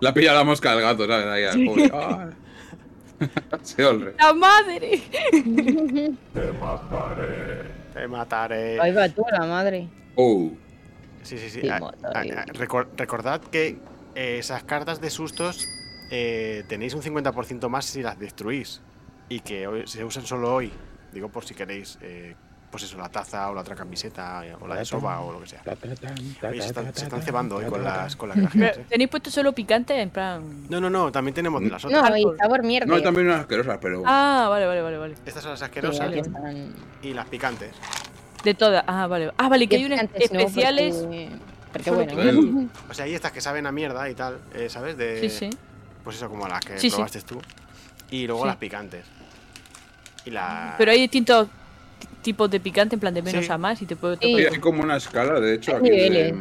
La 0.00 0.14
pilla 0.14 0.32
la 0.32 0.44
mosca 0.44 0.72
al 0.72 0.80
gato, 0.80 1.06
¿sabes? 1.06 1.26
Ahí 1.26 1.44
al 1.44 1.62
pobre. 1.66 1.90
Ah. 1.92 2.30
Se 3.62 3.84
honre. 3.84 4.14
¡La 4.18 4.32
madre! 4.32 5.02
Te 7.92 8.08
mataré. 8.08 8.80
ahí 8.80 8.92
va 8.94 9.10
tú, 9.10 9.22
la 9.30 9.44
madre. 9.44 9.88
Oh. 10.14 10.52
Sí, 11.22 11.36
sí, 11.36 11.50
sí. 11.50 11.60
Te 11.60 11.70
Ah, 11.70 11.80
mataré. 11.80 12.32
ah, 12.32 12.44
ah, 12.48 12.52
recor- 12.54 12.88
recordad 12.96 13.42
que 13.42 13.76
eh, 14.14 14.38
esas 14.38 14.62
cartas 14.64 15.02
de 15.02 15.10
sustos 15.10 15.68
eh, 16.10 16.64
tenéis 16.68 16.94
un 16.94 17.02
50% 17.02 17.68
más 17.68 17.84
si 17.86 18.02
las 18.02 18.18
destruís. 18.18 18.80
Y 19.28 19.40
que 19.40 19.66
hoy- 19.66 19.86
se 19.86 20.04
usan 20.04 20.26
solo 20.26 20.52
hoy. 20.54 20.72
Digo 21.12 21.28
por 21.28 21.44
si 21.44 21.54
queréis 21.54 21.98
eh, 22.02 22.34
pues 22.70 22.84
eso, 22.84 22.96
la 22.98 23.08
taza 23.08 23.50
o 23.50 23.54
la 23.54 23.62
otra 23.62 23.74
camiseta 23.74 24.42
o 24.60 24.68
la 24.68 24.76
de 24.76 24.84
soba 24.84 25.20
o 25.20 25.32
lo 25.32 25.40
que 25.40 25.48
sea. 25.48 25.60
Oye, 26.48 26.62
se 26.62 26.68
están, 26.68 26.94
se 26.94 27.08
cebando 27.22 27.56
hoy 27.56 27.64
con 27.64 27.82
las, 27.82 28.14
con 28.14 28.28
las 28.28 28.38
grajeas, 28.38 28.78
¿eh? 28.78 28.86
¿Tenéis 28.88 29.10
puesto 29.10 29.28
solo 29.30 29.52
picante? 29.52 30.00
En 30.00 30.10
plan. 30.10 30.66
No, 30.68 30.80
no, 30.80 30.88
no, 30.88 31.10
también 31.10 31.34
tenemos 31.34 31.60
de 31.62 31.68
las 31.68 31.84
otras. 31.84 32.08
No, 32.10 32.16
y 32.16 32.24
sabor 32.38 32.62
mierda. 32.62 32.86
No, 32.86 32.94
hay 32.94 33.02
también 33.02 33.26
unas 33.26 33.40
asquerosas, 33.40 33.78
pero. 33.82 34.02
Ah, 34.06 34.46
vale, 34.48 34.66
vale, 34.66 34.82
vale, 34.82 34.98
vale. 34.98 35.14
Estas 35.26 35.42
son 35.42 35.50
las 35.50 35.58
Sí, 35.58 35.64
asquerosas 35.64 36.12
están. 36.12 36.74
y 37.02 37.12
las 37.12 37.26
picantes. 37.26 37.70
De 38.44 38.54
todas. 38.54 38.84
Ah, 38.86 39.06
vale. 39.08 39.32
Ah, 39.36 39.48
vale, 39.48 39.66
que 39.68 39.74
hay 39.76 39.84
unas 39.86 40.04
no, 40.04 40.08
especiales. 40.14 41.04
Porque, 41.72 41.90
bueno. 41.90 42.68
O 42.90 42.94
sea, 42.94 43.04
hay 43.04 43.14
estas 43.14 43.32
que 43.32 43.40
saben 43.40 43.66
a 43.66 43.72
mierda 43.72 44.08
y 44.08 44.14
tal, 44.14 44.38
eh, 44.54 44.68
¿sabes? 44.68 44.96
De, 44.96 45.20
Sí, 45.20 45.28
sí. 45.30 45.50
Pues 46.04 46.16
eso, 46.16 46.28
como 46.28 46.46
las 46.48 46.60
que 46.60 46.78
Sí, 46.78 46.88
sí. 46.90 46.96
probaste 46.96 47.20
tú. 47.22 47.40
Y 48.10 48.26
luego 48.26 48.42
Sí. 48.42 48.46
las 48.48 48.56
picantes. 48.56 49.04
Y 50.24 50.30
la... 50.30 50.74
Pero 50.78 50.90
hay 50.92 51.00
distintos 51.00 51.48
tipos 52.22 52.50
de 52.50 52.60
picante, 52.60 52.96
en 52.96 53.00
plan 53.00 53.14
de 53.14 53.22
menos 53.22 53.46
Sí. 53.46 53.52
a 53.52 53.58
más, 53.58 53.80
y 53.82 53.86
te 53.86 53.96
puedo 53.96 54.16
Sí. 54.20 54.34
Hay 54.34 54.58
como 54.58 54.82
una 54.82 54.96
escala, 54.96 55.40
de 55.40 55.54
hecho, 55.54 55.76
aquí 55.76 55.88
de. 55.90 56.34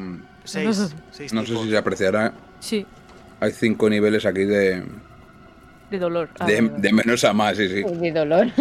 Seis, 0.44 0.94
seis 1.12 1.34
No 1.34 1.46
sé 1.46 1.56
si 1.58 1.70
se 1.70 1.78
apreciará. 1.78 2.34
Sí, 2.60 2.86
Hay 3.42 3.52
cinco 3.52 3.90
niveles 3.90 4.26
aquí 4.26 4.44
de. 4.46 4.84
de 5.92 6.00
dolor. 6.00 6.30
Ah, 6.40 6.46
de, 6.46 6.56
vale, 6.56 6.68
vale. 6.70 6.82
de 6.82 6.94
menos 6.94 7.24
a 7.24 7.34
más, 7.34 7.56
sí, 7.58 7.68
sí. 7.70 7.84
De 7.84 8.12
dolor. 8.12 8.48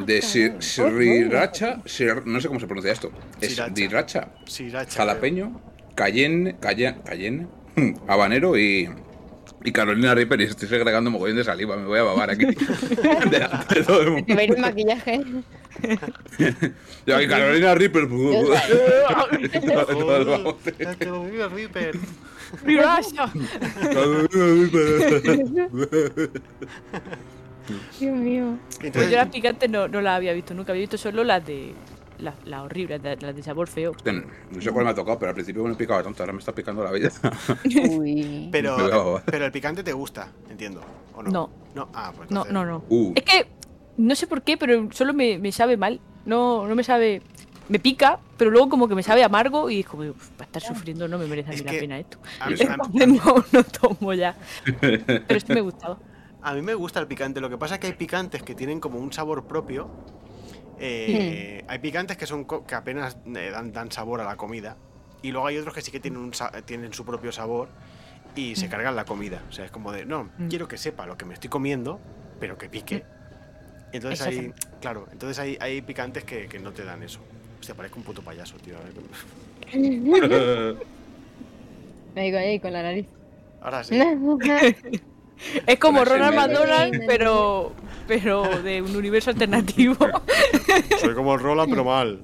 De 0.00 0.22
sriracha. 0.22 1.80
sir- 1.86 2.22
no 2.26 2.40
sé 2.40 2.46
cómo 2.48 2.60
se 2.60 2.66
pronuncia 2.66 2.92
esto. 2.92 3.10
Es 3.40 3.52
Sriracha. 3.54 3.74
sriracha, 3.74 4.28
Sriracha. 4.44 4.96
jalapeño, 4.98 5.60
cayenne, 5.96 6.56
cayenne, 6.60 7.00
cayenne, 7.04 7.48
habanero 8.08 8.56
y. 8.58 8.88
Y 9.64 9.72
Carolina 9.72 10.14
Reaper, 10.14 10.40
y 10.40 10.44
estoy 10.44 10.68
segregando 10.68 11.10
mogollón 11.10 11.36
de 11.36 11.42
saliva, 11.42 11.76
me 11.76 11.84
voy 11.84 11.98
a 11.98 12.04
babar 12.04 12.30
aquí. 12.30 12.44
Delante 13.30 13.74
de 13.74 13.84
todo 13.84 14.02
el 14.02 14.10
mundo. 14.12 14.26
Te 14.26 14.34
va 14.34 14.40
a 14.40 14.44
ir 14.44 14.54
el 14.54 14.60
maquillaje. 14.60 15.20
Yo 17.06 17.16
aquí, 17.16 17.26
Carolina 17.26 17.74
Reaper. 17.74 18.08
Carolina 20.98 21.48
Reaper. 21.48 21.98
Dios 27.98 28.16
mío. 28.16 28.58
Pues 28.66 28.86
Entonces, 28.86 29.10
yo 29.10 29.16
las 29.16 29.28
picantes 29.28 29.68
no, 29.70 29.88
no 29.88 30.00
las 30.00 30.16
había 30.16 30.32
visto 30.32 30.54
nunca, 30.54 30.72
había 30.72 30.82
visto 30.82 30.96
solo 30.96 31.24
las 31.24 31.44
de. 31.44 31.74
Las, 32.18 32.34
las 32.44 32.62
horribles, 32.62 33.00
las 33.02 33.18
de, 33.18 33.26
las 33.26 33.36
de 33.36 33.42
sabor 33.42 33.68
feo. 33.68 33.92
No 34.50 34.60
sé 34.60 34.70
cuál 34.72 34.84
me 34.84 34.90
ha 34.90 34.94
tocado, 34.94 35.18
pero 35.18 35.28
al 35.30 35.34
principio 35.34 35.62
me 35.64 35.74
picaba 35.74 36.02
tanto, 36.02 36.22
ahora 36.22 36.32
me 36.32 36.40
está 36.40 36.52
picando 36.52 36.82
la 36.82 36.90
vida. 36.90 37.10
Uy. 37.90 38.48
pero, 38.50 39.22
pero 39.24 39.44
el 39.46 39.52
picante 39.52 39.82
te 39.84 39.92
gusta, 39.92 40.28
entiendo. 40.50 40.80
¿O 41.14 41.22
no? 41.22 41.30
No. 41.30 41.50
No, 41.74 41.88
ah, 41.94 42.12
pues 42.16 42.30
No, 42.30 42.44
entonces- 42.46 42.52
no, 42.52 42.64
no. 42.64 42.84
Uh, 42.88 43.12
Es 43.14 43.22
que 43.22 43.46
no 43.98 44.14
sé 44.14 44.26
por 44.26 44.42
qué, 44.42 44.56
pero 44.56 44.88
solo 44.92 45.14
me, 45.14 45.38
me 45.38 45.52
sabe 45.52 45.76
mal. 45.76 46.00
No, 46.24 46.66
no 46.66 46.74
me 46.74 46.82
sabe. 46.84 47.22
Me 47.68 47.78
pica, 47.78 48.18
pero 48.36 48.50
luego 48.50 48.68
como 48.70 48.88
que 48.88 48.94
me 48.94 49.02
sabe 49.02 49.22
amargo 49.22 49.68
y 49.70 49.80
es 49.80 49.86
como, 49.86 50.02
"Uf, 50.04 50.28
para 50.30 50.46
estar 50.46 50.62
sufriendo 50.62 51.06
no 51.06 51.18
me 51.18 51.26
merece 51.26 51.50
a 51.50 51.54
Es 51.54 51.60
mí 51.60 51.66
la 51.66 51.70
que- 51.72 51.78
pena 51.80 51.98
esto. 51.98 52.18
A 52.40 52.48
mí, 52.48 52.56
no, 53.06 53.44
no 53.52 53.64
tomo 53.64 54.14
ya. 54.14 54.34
Pero 54.80 55.40
sí 55.40 55.52
me 55.52 55.60
gustaba. 55.60 55.98
a 56.42 56.54
mí 56.54 56.62
me 56.62 56.74
gusta 56.74 56.98
el 57.00 57.06
picante. 57.06 57.40
Lo 57.40 57.50
que 57.50 57.58
pasa 57.58 57.74
es 57.74 57.80
que 57.80 57.86
hay 57.88 57.92
picantes 57.92 58.42
que 58.42 58.54
tienen 58.54 58.80
como 58.80 58.98
un 58.98 59.12
sabor 59.12 59.44
propio. 59.44 59.88
Eh, 60.80 61.64
Hay 61.66 61.78
picantes 61.80 62.16
que 62.16 62.26
son 62.26 62.44
que 62.44 62.74
apenas 62.74 63.16
eh, 63.26 63.50
dan, 63.52 63.72
dan 63.72 63.90
sabor 63.92 64.20
a 64.20 64.24
la 64.24 64.36
comida. 64.36 64.76
Y 65.22 65.32
luego 65.32 65.46
hay 65.48 65.58
otros 65.58 65.74
que 65.74 65.80
sí 65.82 65.90
que 65.90 66.00
tienen, 66.00 66.20
un 66.20 66.32
tienen 66.64 66.92
su 66.92 67.04
propio 67.04 67.32
sabor 67.32 67.68
y 68.36 68.54
se 68.54 68.68
cargan 68.68 68.94
la 68.94 69.04
comida. 69.04 69.42
O 69.48 69.52
sea, 69.52 69.64
es 69.64 69.70
como 69.70 69.90
de, 69.92 70.04
no, 70.06 70.30
Mm. 70.38 70.48
quiero 70.48 70.68
que 70.68 70.78
sepa 70.78 71.06
lo 71.06 71.16
que 71.16 71.24
me 71.24 71.34
estoy 71.34 71.50
comiendo, 71.50 71.98
pero 72.38 72.56
que 72.56 72.68
pique. 72.68 73.04
Entonces 73.92 74.20
hay, 74.22 74.52
claro, 74.80 75.08
entonces 75.10 75.38
hay, 75.38 75.56
hay 75.60 75.80
picantes 75.82 76.22
que, 76.24 76.46
que 76.46 76.58
no 76.58 76.72
te 76.72 76.84
dan 76.84 77.02
eso. 77.02 77.20
Hostia, 77.58 77.74
parezco 77.74 77.98
un 77.98 78.04
puto 78.04 78.22
payaso, 78.22 78.56
tío. 78.58 78.76
Ahí 82.14 82.30
con, 82.30 82.40
ahí 82.40 82.60
con 82.60 82.72
la 82.72 82.82
nariz. 82.82 83.06
Ahora 83.60 83.82
sí. 83.82 83.98
Es 85.66 85.78
como 85.78 86.04
Ronald. 86.04 86.34
McDonald, 86.34 87.02
pero, 87.06 87.72
pero 88.06 88.42
de 88.62 88.82
un 88.82 88.94
universo 88.96 89.30
alternativo. 89.30 89.96
Soy 91.00 91.14
como 91.14 91.34
el 91.34 91.40
Roland, 91.40 91.70
pero 91.70 91.84
mal. 91.84 92.20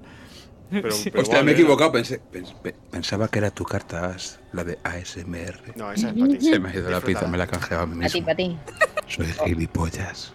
Pero, 0.71 0.89
pero 1.05 1.21
Hostia, 1.23 1.43
me 1.43 1.53
he 1.53 1.55
¿eh? 1.55 1.59
equivocado. 1.59 1.93
Pensé, 1.93 2.21
pens- 2.33 2.55
pe- 2.61 2.75
pensaba 2.91 3.29
que 3.29 3.39
era 3.39 3.51
tu 3.51 3.65
carta 3.65 4.07
As, 4.07 4.41
la 4.53 4.65
de 4.65 4.79
ASMR. 4.83 5.77
No, 5.77 5.93
esa 5.93 6.09
es 6.09 6.15
para 6.15 6.29
ti. 6.39 6.41
Se 6.41 6.59
me 6.59 6.71
ha 6.71 6.75
ido 6.75 6.91
la 6.91 7.01
pizza, 7.01 7.27
me 7.29 7.39
la 7.39 7.45
he 7.45 7.49
canjeado 7.49 7.85
a 7.85 7.87
mí 7.87 8.05
A 8.05 8.09
ti, 8.09 8.15
mismo. 8.21 8.25
para 8.27 8.37
ti. 8.37 8.59
Soy 9.07 9.27
gilipollas. 9.45 10.33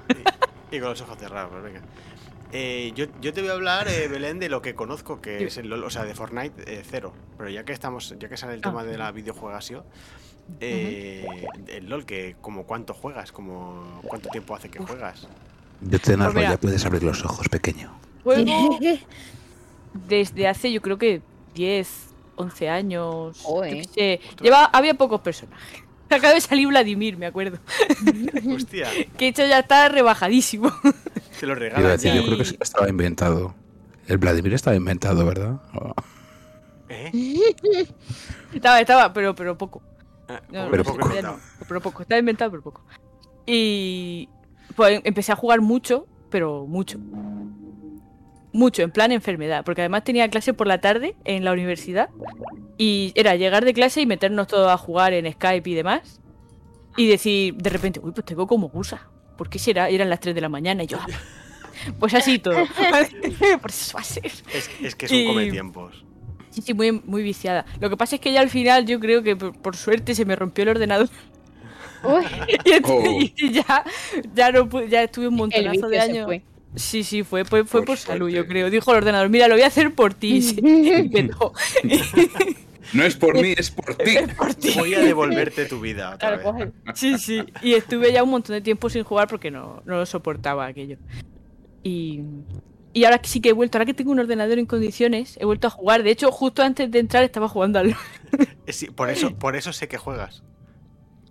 Y 0.71 0.79
con 0.79 0.89
los 0.89 1.01
ojos 1.01 1.17
cerrados, 1.17 1.49
pues 1.51 1.63
venga. 1.63 1.81
Eh, 2.51 2.93
yo, 2.95 3.05
yo 3.21 3.33
te 3.33 3.41
voy 3.41 3.49
a 3.49 3.53
hablar, 3.53 3.87
eh, 3.89 4.07
Belén, 4.07 4.39
de 4.39 4.49
lo 4.49 4.61
que 4.61 4.73
conozco, 4.75 5.19
que 5.21 5.43
es 5.45 5.57
el 5.57 5.67
LOL, 5.69 5.83
o 5.83 5.89
sea, 5.89 6.03
de 6.05 6.15
Fortnite 6.15 6.63
eh, 6.79 6.83
cero. 6.89 7.13
Pero 7.37 7.49
ya 7.49 7.63
que 7.65 7.73
estamos, 7.73 8.15
ya 8.17 8.29
que 8.29 8.37
sale 8.37 8.53
el 8.53 8.59
Ah. 8.59 8.69
tema 8.69 8.83
de 8.83 8.97
la 8.97 9.11
videojuegación, 9.11 9.83
eh, 10.59 11.25
el 11.67 11.89
LOL, 11.89 12.05
que 12.05 12.35
como 12.41 12.65
cuánto 12.65 12.93
juegas, 12.93 13.31
como 13.31 14.01
cuánto 14.03 14.29
tiempo 14.29 14.55
hace 14.55 14.69
que 14.69 14.79
juegas. 14.79 15.27
Yo 15.81 15.99
te 15.99 16.17
narro, 16.17 16.41
ya 16.41 16.57
puedes 16.57 16.85
abrir 16.85 17.03
los 17.03 17.23
ojos, 17.23 17.47
pequeño. 17.49 17.91
Juego 18.23 18.77
desde 20.07 20.47
hace 20.47 20.71
yo 20.71 20.81
creo 20.81 20.97
que 20.97 21.21
10, 21.55 21.87
11 22.35 22.69
años. 22.69 23.45
qué 23.63 23.83
sé. 23.83 24.19
Lleva, 24.41 24.65
había 24.65 24.93
pocos 24.93 25.21
personajes. 25.21 25.83
Acaba 26.09 26.33
de 26.33 26.41
salir 26.41 26.67
Vladimir, 26.67 27.17
me 27.17 27.27
acuerdo. 27.27 27.59
Hostia, 28.55 28.87
Que 29.17 29.27
esto 29.29 29.45
ya 29.45 29.59
está 29.59 29.89
rebajadísimo. 29.89 30.71
te 31.39 31.45
lo 31.45 31.55
regalan 31.55 31.97
yo 31.99 32.25
creo 32.25 32.37
que 32.37 32.43
estaba 32.43 32.89
inventado. 32.89 33.53
El 34.07 34.17
Vladimir 34.17 34.53
estaba 34.55 34.75
inventado, 34.75 35.23
¿verdad? 35.25 35.61
Oh. 35.75 35.93
¿Eh? 36.89 37.11
estaba, 38.53 38.81
estaba, 38.81 39.13
pero, 39.13 39.35
pero 39.35 39.55
poco. 39.55 39.83
Ah, 40.29 40.41
No, 40.49 40.67
Pero 40.71 40.83
poco 40.83 40.99
ya 40.99 41.05
inventado. 41.07 41.37
no, 41.37 41.65
pero 41.67 41.81
poco. 41.81 42.01
Estaba 42.03 42.19
inventado, 42.19 42.51
pero 42.51 42.63
poco. 42.63 42.83
Y 43.45 44.29
pues 44.75 45.01
empecé 45.03 45.31
a 45.31 45.35
jugar 45.35 45.61
mucho, 45.61 46.07
pero 46.29 46.65
mucho. 46.67 46.99
Mucho, 48.51 48.81
en 48.81 48.91
plan 48.91 49.11
enfermedad. 49.11 49.63
Porque 49.63 49.81
además 49.81 50.03
tenía 50.03 50.27
clase 50.29 50.53
por 50.53 50.67
la 50.67 50.79
tarde 50.81 51.15
en 51.23 51.43
la 51.45 51.51
universidad. 51.51 52.09
Y 52.77 53.11
era 53.15 53.35
llegar 53.35 53.65
de 53.65 53.73
clase 53.73 54.01
y 54.01 54.05
meternos 54.05 54.47
todos 54.47 54.71
a 54.71 54.77
jugar 54.77 55.13
en 55.13 55.31
Skype 55.31 55.69
y 55.69 55.73
demás. 55.73 56.21
Y 56.97 57.07
decir, 57.07 57.55
de 57.55 57.69
repente, 57.69 57.99
uy, 58.03 58.11
pues 58.11 58.25
tengo 58.25 58.47
como 58.47 58.69
gusa. 58.69 59.07
¿Por 59.37 59.49
qué 59.49 59.59
será? 59.59 59.89
Eran 59.89 60.09
las 60.09 60.19
3 60.19 60.33
de 60.35 60.41
la 60.41 60.49
mañana 60.49 60.83
y 60.83 60.87
yo, 60.87 60.97
"Ah, 60.99 61.07
pues 61.99 62.13
así 62.13 62.39
todo. 62.39 62.55
por 63.61 63.69
eso 63.69 63.93
va 63.95 64.01
a 64.01 64.03
ser. 64.03 64.25
Es, 64.25 64.43
es 64.81 64.95
que 64.95 65.05
es 65.05 65.11
un 65.11 65.17
Y- 65.17 65.25
come 65.27 65.51
tiempos. 65.51 66.03
Sí, 66.51 66.61
sí, 66.61 66.73
muy, 66.73 66.91
muy 66.91 67.21
viciada. 67.23 67.65
Lo 67.79 67.89
que 67.89 67.97
pasa 67.97 68.15
es 68.15 68.21
que 68.21 68.31
ya 68.33 68.41
al 68.41 68.49
final 68.49 68.85
yo 68.85 68.99
creo 68.99 69.21
que 69.23 69.35
por, 69.35 69.53
por 69.57 69.75
suerte 69.75 70.15
se 70.15 70.25
me 70.25 70.35
rompió 70.35 70.63
el 70.63 70.69
ordenador. 70.69 71.09
Uy, 72.03 72.23
Y, 72.65 72.71
entonces- 72.71 73.09
Oh. 73.09 73.19
y 73.21 73.51
ya, 73.51 73.83
ya, 74.33 74.51
no, 74.51 74.83
ya 74.85 75.03
estuve 75.03 75.27
un 75.27 75.35
montonazo 75.35 75.89
de 75.89 75.99
años. 75.99 76.29
Sí, 76.75 77.03
sí, 77.03 77.23
fue, 77.23 77.45
fue, 77.45 77.65
fue 77.65 77.81
Por 77.81 77.87
por, 77.87 77.97
salud, 77.97 78.29
yo 78.29 78.45
creo. 78.45 78.69
Dijo 78.69 78.91
el 78.91 78.97
ordenador, 78.97 79.29
mira, 79.29 79.47
lo 79.47 79.55
voy 79.55 79.63
a 79.63 79.67
hacer 79.67 79.93
por 79.93 80.13
ti. 80.13 80.39
No 82.93 83.03
es 83.03 83.15
por 83.15 83.35
mí, 83.39 83.53
es 83.55 83.69
por 83.69 83.93
ti. 83.95 84.15
por 84.35 84.53
ti. 84.55 84.71
Voy 84.75 84.95
a 84.95 84.99
devolverte 84.99 85.65
tu 85.65 85.79
vida 85.79 86.15
otra 86.15 86.39
Claro, 86.41 86.53
vez. 86.57 86.71
coge. 86.83 86.95
Sí, 86.95 87.19
sí. 87.19 87.43
Y 87.61 87.73
estuve 87.75 88.11
ya 88.11 88.23
un 88.23 88.31
montón 88.31 88.55
de 88.55 88.61
tiempo 88.61 88.89
sin 88.89 89.03
jugar 89.03 89.27
porque 89.27 89.51
no, 89.51 89.83
no 89.85 89.97
lo 89.97 90.05
soportaba 90.07 90.65
aquello. 90.65 90.97
Y, 91.83 92.21
y 92.93 93.03
ahora 93.03 93.19
sí 93.23 93.41
que 93.41 93.49
he 93.49 93.53
vuelto, 93.53 93.77
ahora 93.77 93.85
que 93.85 93.93
tengo 93.93 94.11
un 94.11 94.19
ordenador 94.19 94.57
en 94.59 94.65
condiciones, 94.65 95.37
he 95.39 95.45
vuelto 95.45 95.67
a 95.67 95.69
jugar. 95.69 96.03
De 96.03 96.11
hecho, 96.11 96.31
justo 96.31 96.63
antes 96.63 96.89
de 96.89 96.99
entrar 96.99 97.23
estaba 97.23 97.47
jugando 97.47 97.79
al. 97.79 97.95
Eh, 98.67 98.73
sí, 98.73 98.87
por, 98.87 99.09
eso, 99.09 99.35
por 99.35 99.55
eso 99.55 99.73
sé 99.73 99.87
que 99.87 99.97
juegas. 99.97 100.43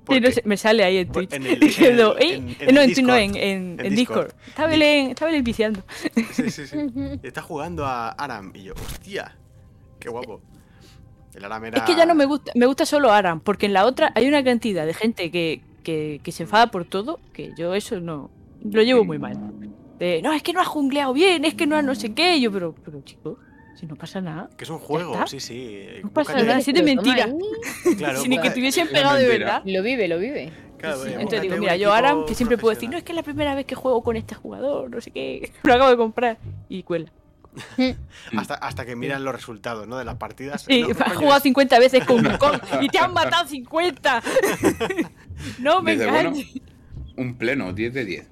No 0.09 0.31
sé, 0.33 0.43
me 0.45 0.57
sale 0.57 0.83
ahí 0.83 0.97
en 0.99 1.13
Twitch. 1.13 1.33
en 1.35 1.47
el- 1.47 1.61
Diciendo, 1.61 2.17
en 2.19 2.49
el- 2.49 2.57
eh, 2.69 2.73
no, 2.73 2.81
en, 2.81 2.87
Twitch 2.95 3.05
no, 3.05 3.17
en, 3.17 3.77
Discord. 3.95 4.33
Está 4.49 4.67
Belén, 4.67 5.11
está 5.11 5.27
Belén 5.27 5.45
viciando. 5.45 5.85
Sí, 6.33 6.51
sí, 6.51 6.67
sí. 6.67 6.77
Está 7.23 7.43
jugando 7.43 7.85
a 7.87 8.09
Aram 8.11 8.53
y 8.55 8.65
yo, 8.65 8.75
hostia, 8.75 9.37
qué 10.01 10.09
guapo. 10.09 10.41
El 11.35 11.45
Aram 11.45 11.67
era... 11.67 11.79
Es 11.79 11.85
que 11.85 11.95
ya 11.95 12.07
no 12.07 12.15
me 12.17 12.25
gusta, 12.25 12.51
me 12.55 12.67
gusta 12.67 12.85
solo 12.87 13.13
Aram, 13.13 13.41
porque 13.41 13.67
en 13.67 13.75
la 13.75 13.85
otra 13.87 14.11
hay 14.17 14.27
una 14.27 14.43
cantidad 14.43 14.87
de 14.87 14.95
gente 14.95 15.31
que, 15.31 15.61
que, 15.85 16.21
que 16.23 16.33
se 16.33 16.45
enfada 16.45 16.71
por 16.73 16.85
todo, 16.85 17.21
que 17.33 17.53
yo 17.57 17.75
eso 17.75 18.01
no 18.01 18.31
lo 18.65 18.83
llevo 18.83 19.05
muy 19.05 19.19
mal. 19.19 19.39
De, 19.99 20.23
no, 20.23 20.33
es 20.33 20.43
que 20.43 20.53
no 20.53 20.61
has 20.61 20.69
jungleado 20.69 21.13
bien, 21.13 21.45
es 21.45 21.55
que 21.55 21.67
no 21.67 21.77
has 21.77 21.85
no 21.85 21.95
sé 21.95 22.15
qué. 22.15 22.37
Y 22.37 22.43
yo, 22.43 22.53
pero, 22.53 22.75
pero 22.85 23.01
chico, 23.03 23.39
si 23.79 23.87
no 23.87 23.97
pasa 23.97 24.21
nada. 24.21 24.49
Que 24.57 24.65
es 24.65 24.71
un 24.71 24.79
juego, 24.79 25.27
sí, 25.27 25.41
sí. 25.41 25.87
No 26.03 26.11
pasa 26.11 26.33
Búscate- 26.35 26.47
nada, 26.47 26.61
si 26.61 26.73
de 26.73 26.83
mentira. 26.83 27.29
Claro, 27.97 28.21
si 28.21 28.29
ni 28.29 28.39
que 28.41 28.51
te 28.51 28.61
hubiesen 28.61 28.87
Es 28.87 28.93
pegado 28.93 29.17
de 29.17 29.27
verdad. 29.29 29.63
Lo 29.65 29.83
vive, 29.83 30.07
lo 30.09 30.19
vive. 30.19 30.53
claro, 30.79 31.03
Sí, 31.03 31.09
eh, 31.11 31.15
Entonces 31.15 31.43
digo, 31.43 31.57
mira, 31.57 31.77
yo 31.77 31.93
Aram, 31.93 32.25
que 32.27 32.35
siempre 32.35 32.57
puedo 32.59 32.75
decir, 32.75 32.89
no, 32.91 32.97
es 32.97 33.03
que 33.03 33.13
es 33.13 33.17
la 33.17 33.23
primera 33.23 33.55
vez 33.55 33.67
que 33.67 33.75
juego 33.75 34.03
con 34.03 34.17
este 34.17 34.35
jugador, 34.35 34.91
no 34.91 35.01
sé 35.01 35.11
qué. 35.11 35.53
Lo 35.65 35.75
acabo 35.75 35.91
de 35.91 35.97
comprar. 35.97 36.39
Y 36.69 36.83
cuela. 36.85 37.11
Hasta, 38.37 38.55
hasta 38.55 38.87
que 38.87 38.95
miran 38.95 39.25
los 39.25 39.35
resultados, 39.35 39.89
¿no? 39.89 39.97
De 39.97 40.05
las 40.05 40.15
partidas. 40.17 40.63
Sí, 40.63 40.83
No, 40.83 40.89
¿qué 40.95 41.03
has 41.03 41.17
jugado 41.17 41.39
es? 41.39 41.43
50 41.43 41.79
veces 41.81 42.05
con 42.05 42.25
Wukong 42.25 42.61
y 42.83 42.89
te 42.89 42.99
han 42.99 43.13
matado 43.13 43.49
50. 43.49 44.23
no 45.59 45.83
me 45.83 45.97
bueno, 45.97 46.19
engañes. 46.19 46.53
un 47.17 47.35
pleno, 47.37 47.73
10 47.73 47.95
de 47.95 48.05
10. 48.05 48.29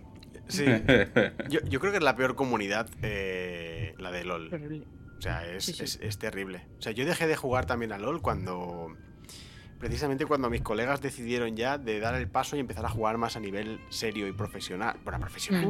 Sí. 0.48 0.64
Yo, 1.48 1.60
yo 1.64 1.80
creo 1.80 1.92
que 1.92 1.98
es 1.98 2.04
la 2.04 2.16
peor 2.16 2.34
comunidad, 2.36 2.88
eh, 3.02 3.94
la 3.98 4.10
de 4.10 4.24
LOL. 4.24 4.52
Horrible. 4.52 4.84
O 5.18 5.22
sea, 5.22 5.46
es, 5.46 5.64
Sí, 5.64 5.72
sí. 5.72 5.84
es- 5.84 5.98
es 6.02 6.18
terrible. 6.18 6.66
O 6.78 6.82
sea, 6.82 6.92
yo 6.92 7.04
dejé 7.06 7.26
de 7.26 7.36
jugar 7.36 7.66
también 7.66 7.92
a 7.92 7.98
LOL 7.98 8.20
cuando. 8.22 8.94
Precisamente 9.78 10.24
cuando 10.24 10.48
mis 10.48 10.62
colegas 10.62 11.02
decidieron 11.02 11.54
ya 11.56 11.76
de 11.76 12.00
dar 12.00 12.14
el 12.14 12.28
paso 12.28 12.56
y 12.56 12.60
empezar 12.60 12.84
a 12.86 12.88
jugar 12.88 13.18
más 13.18 13.36
a 13.36 13.40
nivel 13.40 13.78
serio 13.90 14.26
y 14.26 14.32
profesional. 14.32 14.96
Bueno, 15.04 15.20
profesional. 15.20 15.68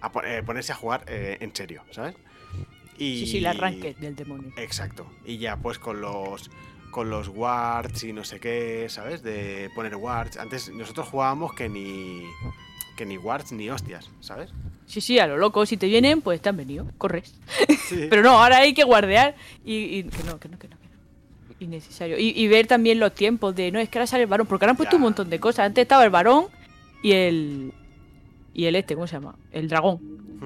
A 0.00 0.10
po- 0.10 0.22
eh, 0.24 0.42
ponerse 0.42 0.72
a 0.72 0.74
jugar 0.74 1.04
eh, 1.06 1.36
en 1.40 1.54
serio, 1.54 1.84
¿sabes? 1.90 2.14
Y... 2.96 3.20
Sí, 3.20 3.26
sí, 3.26 3.38
el 3.38 3.46
arranque 3.46 3.94
del 4.00 4.16
demonio. 4.16 4.52
Exacto. 4.56 5.06
Y 5.26 5.36
ya 5.38 5.56
pues 5.58 5.78
con 5.78 6.00
los 6.00 6.50
con 6.90 7.08
los 7.10 7.28
wards 7.28 8.04
y 8.04 8.12
no 8.12 8.22
sé 8.24 8.38
qué, 8.40 8.86
¿sabes? 8.88 9.22
De 9.22 9.70
poner 9.74 9.96
wards. 9.96 10.36
Antes 10.38 10.70
nosotros 10.70 11.08
jugábamos 11.08 11.52
que 11.54 11.68
ni 11.68 12.24
que 13.02 13.06
ni 13.06 13.18
wards 13.18 13.50
ni 13.52 13.68
hostias, 13.68 14.08
¿sabes? 14.20 14.50
Sí, 14.86 15.00
sí, 15.00 15.18
a 15.18 15.26
lo 15.26 15.36
loco. 15.36 15.66
Si 15.66 15.76
te 15.76 15.86
vienen, 15.86 16.20
pues 16.20 16.40
te 16.40 16.48
han 16.50 16.56
venido. 16.56 16.86
Corres. 16.98 17.34
Sí. 17.88 18.06
Pero 18.10 18.22
no, 18.22 18.30
ahora 18.30 18.58
hay 18.58 18.74
que 18.74 18.84
guardear 18.84 19.34
y, 19.64 19.74
y 19.98 20.02
que 20.04 20.22
no, 20.22 20.38
que 20.38 20.48
no, 20.48 20.58
que 20.58 20.68
no. 20.68 20.76
que 20.78 20.86
no. 20.86 21.54
Innecesario. 21.58 22.18
Y, 22.18 22.28
y 22.36 22.46
ver 22.48 22.66
también 22.68 23.00
los 23.00 23.12
tiempos 23.14 23.54
de, 23.56 23.72
no, 23.72 23.78
es 23.80 23.88
que 23.88 23.98
ahora 23.98 24.06
sale 24.06 24.22
el 24.24 24.28
varón, 24.28 24.46
porque 24.46 24.64
ahora 24.64 24.70
han 24.72 24.76
puesto 24.76 24.92
Ya. 24.94 24.96
un 24.98 25.02
montón 25.02 25.30
de 25.30 25.40
cosas. 25.40 25.66
Antes 25.66 25.82
estaba 25.82 26.04
el 26.04 26.10
varón 26.10 26.46
y 27.02 27.12
el... 27.12 27.72
Y 28.54 28.66
el 28.66 28.76
este, 28.76 28.94
¿cómo 28.94 29.06
se 29.06 29.14
llama? 29.16 29.34
El 29.50 29.68
dragón. 29.68 29.98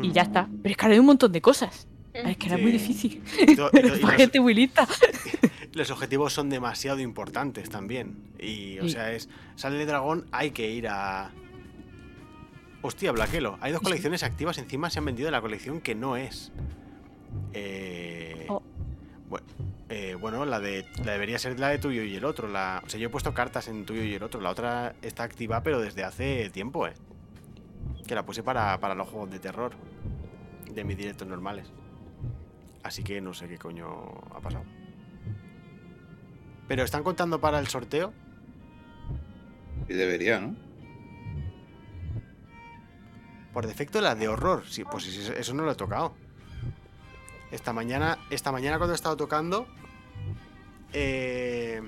Y 0.03 0.13
ya 0.13 0.23
está. 0.23 0.49
Pero 0.63 0.71
es 0.73 0.77
que 0.79 0.85
ahora 0.85 0.95
hay 0.95 1.01
un 1.01 1.07
montón 1.07 1.33
de 1.33 1.41
cosas. 1.43 1.87
Ah, 2.15 2.31
Es 2.31 2.37
que 2.39 2.47
era 2.47 2.57
Sí. 2.57 2.63
muy 2.63 2.73
difícil. 2.73 3.23
Y 3.47 3.55
los- 3.57 3.71
gente 4.17 4.41
muy 4.41 4.55
lista. 4.55 4.87
los 5.75 5.91
objetivos 5.91 6.33
son 6.33 6.49
demasiado 6.49 7.01
importantes 7.01 7.69
también. 7.69 8.17
Y, 8.39 8.79
o 8.79 8.85
Sí. 8.85 8.91
sea, 8.91 9.13
es. 9.13 9.29
Sale 9.57 9.81
el 9.81 9.87
dragón, 9.87 10.27
hay 10.33 10.53
que 10.53 10.71
ir 10.71 10.87
a. 10.89 11.31
Hostia, 12.87 13.11
Blaquelo. 13.11 13.59
Hay 13.61 13.73
dos 13.73 13.81
colecciones 13.81 14.23
activas. 14.23 14.59
Encima 14.59 14.91
se 14.91 15.01
han 15.01 15.05
vendido 15.07 15.29
la 15.33 15.41
colección 15.41 15.81
que 15.81 15.97
no 15.97 16.17
es. 16.17 16.53
Eh. 17.53 18.47
Oh. 18.49 18.63
bue- 19.29 19.43
eh, 19.89 20.15
bueno, 20.21 20.45
la 20.45 20.61
de. 20.61 20.87
La 21.05 21.13
debería 21.13 21.37
ser 21.41 21.59
la 21.59 21.69
de 21.71 21.79
tuyo 21.79 22.05
y 22.05 22.15
el 22.15 22.25
otro. 22.25 22.47
La, 22.47 22.81
o 22.87 22.89
sea, 22.89 23.01
yo 23.01 23.09
he 23.09 23.11
puesto 23.11 23.35
cartas 23.35 23.67
en 23.67 23.85
tuyo 23.87 24.05
y 24.05 24.15
el 24.15 24.23
otro. 24.23 24.41
La 24.41 24.51
otra 24.51 24.95
está 25.03 25.25
activa, 25.25 25.65
pero 25.65 25.81
desde 25.81 26.05
hace 26.05 26.49
tiempo, 26.51 26.87
eh. 26.87 26.93
Que 28.07 28.15
la 28.15 28.25
puse 28.25 28.45
para, 28.45 28.79
para 28.79 28.95
los 28.95 29.09
juegos 29.09 29.31
de 29.33 29.41
terror. 29.41 29.73
De 30.73 30.85
mis 30.85 30.97
directos 30.97 31.27
normales. 31.27 31.67
Así 32.85 33.03
que 33.03 33.21
no 33.21 33.35
sé 33.35 33.49
qué 33.49 33.59
coño 33.59 33.89
ha 34.33 34.39
pasado. 34.41 34.65
Pero 36.69 36.85
están 36.85 37.03
contando 37.03 37.41
para 37.41 37.59
el 37.59 37.67
sorteo. 37.67 38.13
Y 39.89 39.95
debería, 39.95 40.39
¿no? 40.41 40.55
Por 43.57 43.67
defecto 43.67 44.03
la 44.03 44.15
de 44.15 44.29
horror. 44.29 44.65
Sí, 44.69 44.85
pues 44.85 45.07
eso 45.07 45.55
no 45.55 45.63
lo 45.63 45.73
he 45.73 45.75
tocado. 45.77 46.13
Esta 47.51 47.73
mañana, 47.73 48.19
esta 48.29 48.53
mañana 48.53 48.77
cuando 48.77 48.93
he 48.93 48.97
estado 48.97 49.17
tocando. 49.17 49.67
eh, 50.93 51.81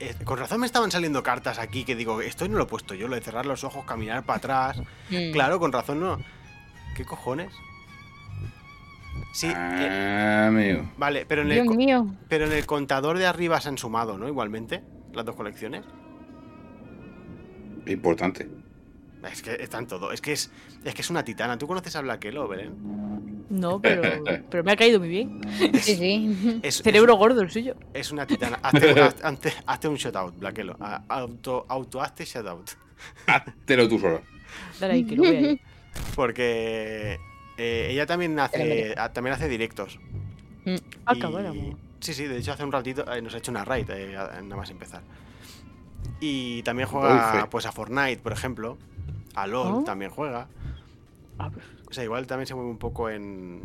eh, 0.00 0.14
con 0.26 0.36
razón 0.38 0.60
me 0.60 0.66
estaban 0.66 0.90
saliendo 0.90 1.22
cartas 1.22 1.58
aquí 1.58 1.84
que 1.84 1.96
digo, 1.96 2.20
esto 2.20 2.46
no 2.46 2.58
lo 2.58 2.64
he 2.64 2.66
puesto 2.66 2.94
yo, 2.94 3.08
lo 3.08 3.14
de 3.14 3.22
cerrar 3.22 3.46
los 3.46 3.64
ojos, 3.64 3.86
caminar 3.86 4.26
para 4.26 4.36
atrás. 4.36 4.82
Mm. 5.08 5.32
Claro, 5.32 5.58
con 5.58 5.72
razón 5.72 6.00
no. 6.00 6.18
¿Qué 6.94 7.06
cojones? 7.06 7.50
Sí, 9.32 9.46
eh, 9.46 9.54
Ah, 9.56 10.48
amigo. 10.48 10.90
vale, 10.98 11.24
pero 11.24 11.40
en, 11.40 11.52
el, 11.52 11.64
mío. 11.70 12.06
pero 12.28 12.44
en 12.44 12.52
el 12.52 12.66
contador 12.66 13.16
de 13.16 13.24
arriba 13.24 13.62
se 13.62 13.70
han 13.70 13.78
sumado, 13.78 14.18
¿no? 14.18 14.28
Igualmente, 14.28 14.84
las 15.14 15.24
dos 15.24 15.36
colecciones. 15.36 15.86
Importante. 17.86 18.46
Es 19.32 19.42
que 19.42 19.54
están 19.54 19.86
todo. 19.86 20.12
Es 20.12 20.20
que 20.20 20.32
es, 20.32 20.50
es 20.84 20.94
que 20.94 21.02
es 21.02 21.10
una 21.10 21.24
titana. 21.24 21.56
¿Tú 21.58 21.66
conoces 21.66 21.94
a 21.96 22.00
Blaquelo, 22.02 22.46
Belén? 22.48 22.74
No, 23.50 23.80
pero, 23.80 24.02
pero 24.50 24.64
me 24.64 24.72
ha 24.72 24.76
caído 24.76 24.98
muy 24.98 25.08
bien. 25.08 25.40
Sí, 25.80 25.94
sí. 25.96 26.60
Es, 26.62 26.82
Cerebro 26.82 27.16
gordo 27.16 27.40
el 27.42 27.50
suyo. 27.50 27.74
Es, 27.92 28.10
una 28.12 28.26
titana. 28.26 28.58
Hazte, 28.62 28.94
haz- 28.94 29.20
hazte- 29.22 29.54
hazte 29.66 29.88
un 29.88 29.96
shoutout, 29.96 30.38
Blaquelo. 30.38 30.76
A- 30.80 31.02
Auto, 31.08 31.66
auto 31.68 32.00
hazte 32.00 32.24
shoutout. 32.24 32.70
Háztelo 33.26 33.88
tú 33.88 33.98
solo. 33.98 34.22
Dale 34.80 34.94
ahí, 34.94 35.04
que 35.04 35.16
lo 35.16 35.24
ahí. 35.24 35.60
Porque 36.14 37.18
eh, 37.56 37.88
ella 37.90 38.06
también 38.06 38.38
hace, 38.40 38.94
a- 38.96 39.12
también 39.12 39.34
hace 39.34 39.48
directos. 39.48 39.98
Ah, 41.06 41.14
Y- 41.14 41.18
cabrón. 41.20 41.76
Sí, 42.00 42.12
sí, 42.12 42.24
de 42.24 42.38
hecho 42.38 42.52
hace 42.52 42.64
un 42.64 42.72
ratito 42.72 43.10
eh, 43.12 43.22
nos 43.22 43.34
ha 43.34 43.38
hecho 43.38 43.50
una 43.50 43.64
raid, 43.64 43.88
eh, 43.90 44.12
nada 44.12 44.56
más 44.56 44.68
empezar. 44.70 45.02
Y 46.20 46.62
también 46.62 46.88
juega 46.88 47.48
pues 47.50 47.64
a 47.66 47.72
Fortnite, 47.72 48.18
por 48.18 48.32
ejemplo. 48.32 48.78
A 49.34 49.46
LOL 49.46 49.74
Oh. 49.76 49.84
también 49.84 50.10
juega. 50.10 50.46
Ah, 51.38 51.50
pues, 51.52 51.64
O 51.90 51.92
sea, 51.92 52.04
igual 52.04 52.26
también 52.26 52.46
se 52.46 52.54
mueve 52.54 52.70
un 52.70 52.78
poco 52.78 53.08
en, 53.10 53.60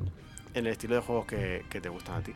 en 0.54 0.66
el 0.66 0.68
estilo 0.68 0.96
de 0.96 1.02
juegos 1.02 1.26
que, 1.26 1.66
que 1.70 1.80
te 1.82 1.90
gustan 1.90 2.16
a 2.18 2.22
ti. 2.24 2.34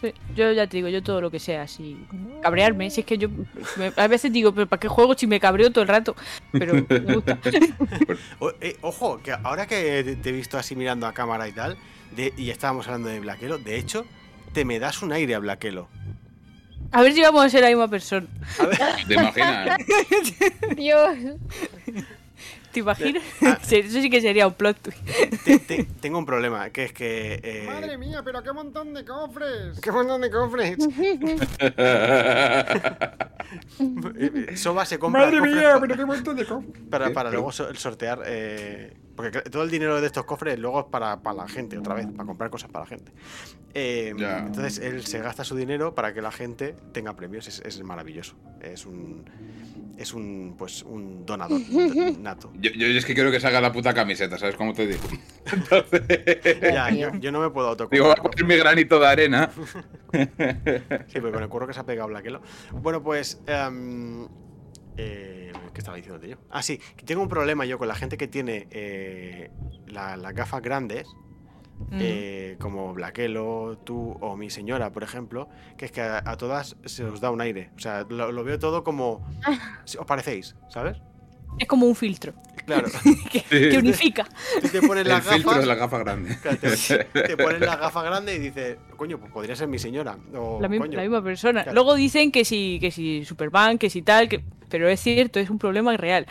sí. 0.00 0.12
Yo 0.34 0.50
ya 0.52 0.66
te 0.66 0.76
digo, 0.78 0.88
yo 0.88 1.02
todo 1.02 1.20
lo 1.20 1.30
que 1.30 1.38
sea 1.38 1.62
así. 1.62 2.04
Cabrearme, 2.42 2.90
si 2.90 3.00
es 3.00 3.06
que 3.06 3.16
yo 3.16 3.28
me- 3.76 3.92
a 3.96 4.06
veces 4.08 4.32
digo, 4.32 4.52
pero 4.52 4.66
¿para 4.66 4.80
qué 4.80 4.88
juego 4.88 5.14
si 5.14 5.26
me 5.26 5.38
cabreo 5.40 5.70
todo 5.70 5.82
el 5.82 5.88
rato? 5.88 6.14
Pero 6.52 6.74
me 6.88 7.14
gusta. 7.14 7.38
O- 8.40 8.52
eh, 8.60 8.76
ojo, 8.82 9.18
que 9.22 9.32
ahora 9.32 9.66
que 9.66 10.02
te- 10.04 10.16
te 10.16 10.28
he 10.28 10.32
visto 10.32 10.58
así 10.58 10.74
mirando 10.76 11.06
a 11.06 11.14
cámara 11.14 11.48
y 11.48 11.52
tal, 11.52 11.76
de- 12.16 12.34
y 12.36 12.50
estábamos 12.50 12.86
hablando 12.88 13.08
de 13.08 13.20
Blaquelo, 13.20 13.58
de 13.58 13.78
hecho, 13.78 14.04
te 14.52 14.64
me 14.64 14.78
das 14.80 15.02
un 15.02 15.12
aire 15.12 15.34
a 15.36 15.38
Blaquelo. 15.38 15.88
A 16.92 17.02
ver 17.02 17.12
si 17.12 17.22
vamos 17.22 17.44
a 17.44 17.48
ser 17.48 17.62
la 17.62 17.68
misma 17.68 17.88
persona. 17.88 18.26
A 18.60 18.66
ver, 18.66 18.78
¿Te 19.08 19.14
imaginas? 19.14 19.78
Dios. 20.76 21.16
¿Te 22.74 22.80
imaginas? 22.80 23.22
Ah. 23.42 23.58
Eso 23.70 24.00
sí 24.02 24.10
que 24.10 24.20
sería 24.20 24.46
un 24.46 24.54
plot 24.54 24.78
twist. 24.82 24.98
te- 25.44 25.58
te- 25.58 25.84
tengo 26.00 26.18
un 26.18 26.26
problema, 26.26 26.70
que 26.70 26.84
es 26.84 26.92
que... 26.92 27.40
eh, 27.42 27.64
Madre 27.66 27.96
mía, 27.98 28.22
pero 28.24 28.42
qué 28.42 28.52
montón 28.52 28.92
de 28.94 29.04
cofres. 29.04 29.80
¡Qué 29.80 29.90
montón 29.92 30.20
de 30.20 30.30
cofres! 30.30 30.76
Soba 34.56 34.84
se 34.84 34.98
compra 34.98 35.24
Madre 35.26 35.40
mía, 35.40 35.76
pero 35.80 35.96
qué 35.96 36.04
montón 36.04 36.36
de 36.36 36.44
cofres. 36.46 36.72
para, 36.90 37.12
para 37.12 37.30
luego 37.30 37.52
sortear... 37.52 38.22
eh, 38.26 38.96
porque 39.16 39.42
todo 39.42 39.62
el 39.62 39.70
dinero 39.70 40.00
de 40.00 40.06
estos 40.08 40.24
cofres 40.24 40.58
luego 40.58 40.80
es 40.80 40.86
para, 40.86 41.20
para 41.20 41.36
la 41.36 41.48
gente, 41.48 41.78
otra 41.78 41.94
vez, 41.94 42.06
para 42.08 42.24
comprar 42.26 42.50
cosas 42.50 42.68
para 42.70 42.84
la 42.84 42.88
gente. 42.88 43.12
Eh. 43.72 44.12
Entonces 44.18 44.78
él 44.78 45.06
se 45.06 45.20
gasta 45.20 45.44
su 45.44 45.54
dinero 45.54 45.94
para 45.94 46.12
que 46.12 46.20
la 46.20 46.32
gente 46.32 46.74
tenga 46.92 47.14
premios, 47.14 47.46
es, 47.46 47.60
es 47.64 47.80
maravilloso. 47.84 48.34
Es 48.60 48.86
un... 48.86 49.24
Es 49.96 50.12
un, 50.12 50.54
pues, 50.58 50.82
un 50.82 51.24
donador 51.24 51.60
nato. 52.18 52.52
Yo, 52.54 52.70
yo 52.72 52.86
es 52.88 53.04
que 53.04 53.14
quiero 53.14 53.30
que 53.30 53.38
salga 53.40 53.60
la 53.60 53.72
puta 53.72 53.94
camiseta, 53.94 54.36
¿sabes 54.38 54.56
cómo 54.56 54.72
te 54.74 54.86
digo? 54.86 55.02
Entonces, 55.52 56.60
Ya, 56.62 56.90
yo, 56.90 57.12
yo 57.20 57.30
no 57.32 57.40
me 57.40 57.50
puedo 57.50 57.74
digo, 57.90 58.04
voy 58.06 58.14
a 58.18 58.22
poner 58.22 58.44
mi 58.44 58.56
granito 58.56 58.98
de 58.98 59.06
arena. 59.06 59.50
Sí, 61.08 61.14
pero 61.20 61.32
con 61.32 61.42
el 61.42 61.48
curro 61.48 61.66
que 61.66 61.72
se 61.74 61.80
ha 61.80 61.86
pegado 61.86 62.08
Blaquelo. 62.08 62.40
Bueno, 62.72 63.02
pues. 63.02 63.40
em, 63.46 64.26
eh, 64.96 65.52
¿Qué 65.72 65.80
estaba 65.80 65.96
diciendo 65.96 66.24
yo? 66.24 66.36
Ah, 66.50 66.62
sí, 66.62 66.78
que 66.96 67.04
tengo 67.04 67.20
un 67.22 67.28
problema 67.28 67.64
yo 67.64 67.78
con 67.78 67.88
la 67.88 67.96
gente 67.96 68.16
que 68.16 68.28
tiene 68.28 68.68
eh, 68.70 69.50
la- 69.88 70.16
las 70.16 70.32
gafas 70.34 70.62
grandes, 70.62 71.08
Mm. 71.90 71.98
eh, 72.00 72.56
como 72.60 72.92
Blaquelo, 72.94 73.78
tú 73.84 74.16
o 74.20 74.36
mi 74.36 74.50
señora, 74.50 74.90
por 74.90 75.02
ejemplo, 75.02 75.48
que 75.76 75.84
es 75.86 75.92
que 75.92 76.00
a, 76.00 76.22
a 76.24 76.36
todas 76.36 76.76
se 76.84 77.04
os 77.04 77.20
da 77.20 77.30
un 77.30 77.40
aire. 77.40 77.70
O 77.76 77.80
sea, 77.80 78.04
lo, 78.08 78.32
lo 78.32 78.44
veo 78.44 78.58
todo 78.58 78.82
como. 78.84 79.26
si 79.84 79.98
¿Os 79.98 80.06
parecéis? 80.06 80.54
¿Sabes? 80.68 80.96
Es 81.56 81.68
como 81.68 81.86
un 81.86 81.94
filtro 81.94 82.32
Claro. 82.66 82.88
que, 83.30 83.40
que 83.70 83.78
unifica. 83.78 84.26
Tú 84.60 84.68
te 84.68 84.82
pones 84.82 85.02
El 85.02 85.08
las 85.10 85.22
filtro 85.24 85.50
gafas. 85.50 85.60
de 85.62 85.66
la 85.68 85.74
gafa 85.76 85.98
grande. 85.98 86.36
claro, 86.42 86.58
te, 86.58 86.68
te 87.28 87.36
pones 87.36 87.60
las 87.60 87.78
gafas 87.78 88.04
grandes 88.04 88.36
y 88.36 88.38
dices, 88.40 88.78
coño, 88.96 89.18
pues 89.20 89.30
podría 89.30 89.54
ser 89.54 89.68
mi 89.68 89.78
señora. 89.78 90.18
O, 90.34 90.58
La, 90.60 90.68
mi- 90.68 90.78
coño, 90.78 90.96
la 90.96 91.02
misma 91.02 91.22
persona. 91.22 91.62
Claro. 91.62 91.74
Luego 91.74 91.94
dicen 91.94 92.32
que 92.32 92.44
si, 92.44 92.78
que 92.80 92.90
si 92.90 93.24
Superman, 93.24 93.78
que 93.78 93.88
si 93.90 94.02
tal, 94.02 94.28
que... 94.28 94.42
pero 94.68 94.88
es 94.88 94.98
cierto, 94.98 95.38
es 95.38 95.48
un 95.50 95.58
problema 95.58 95.96
real. 95.96 96.26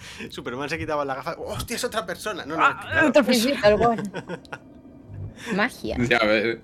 Superman 0.30 0.68
se 0.68 0.78
quitaba 0.78 1.04
las 1.04 1.16
gafas. 1.16 1.36
¡Hostia, 1.38 1.76
es 1.76 1.84
otra 1.84 2.06
persona! 2.06 2.44
No, 2.46 2.56
no, 2.56 2.64
Ah, 2.64 2.78
claro. 2.80 3.08
otra. 3.08 3.22
Magia. 5.54 5.96
Ya 5.98 6.18
ves. 6.20 6.58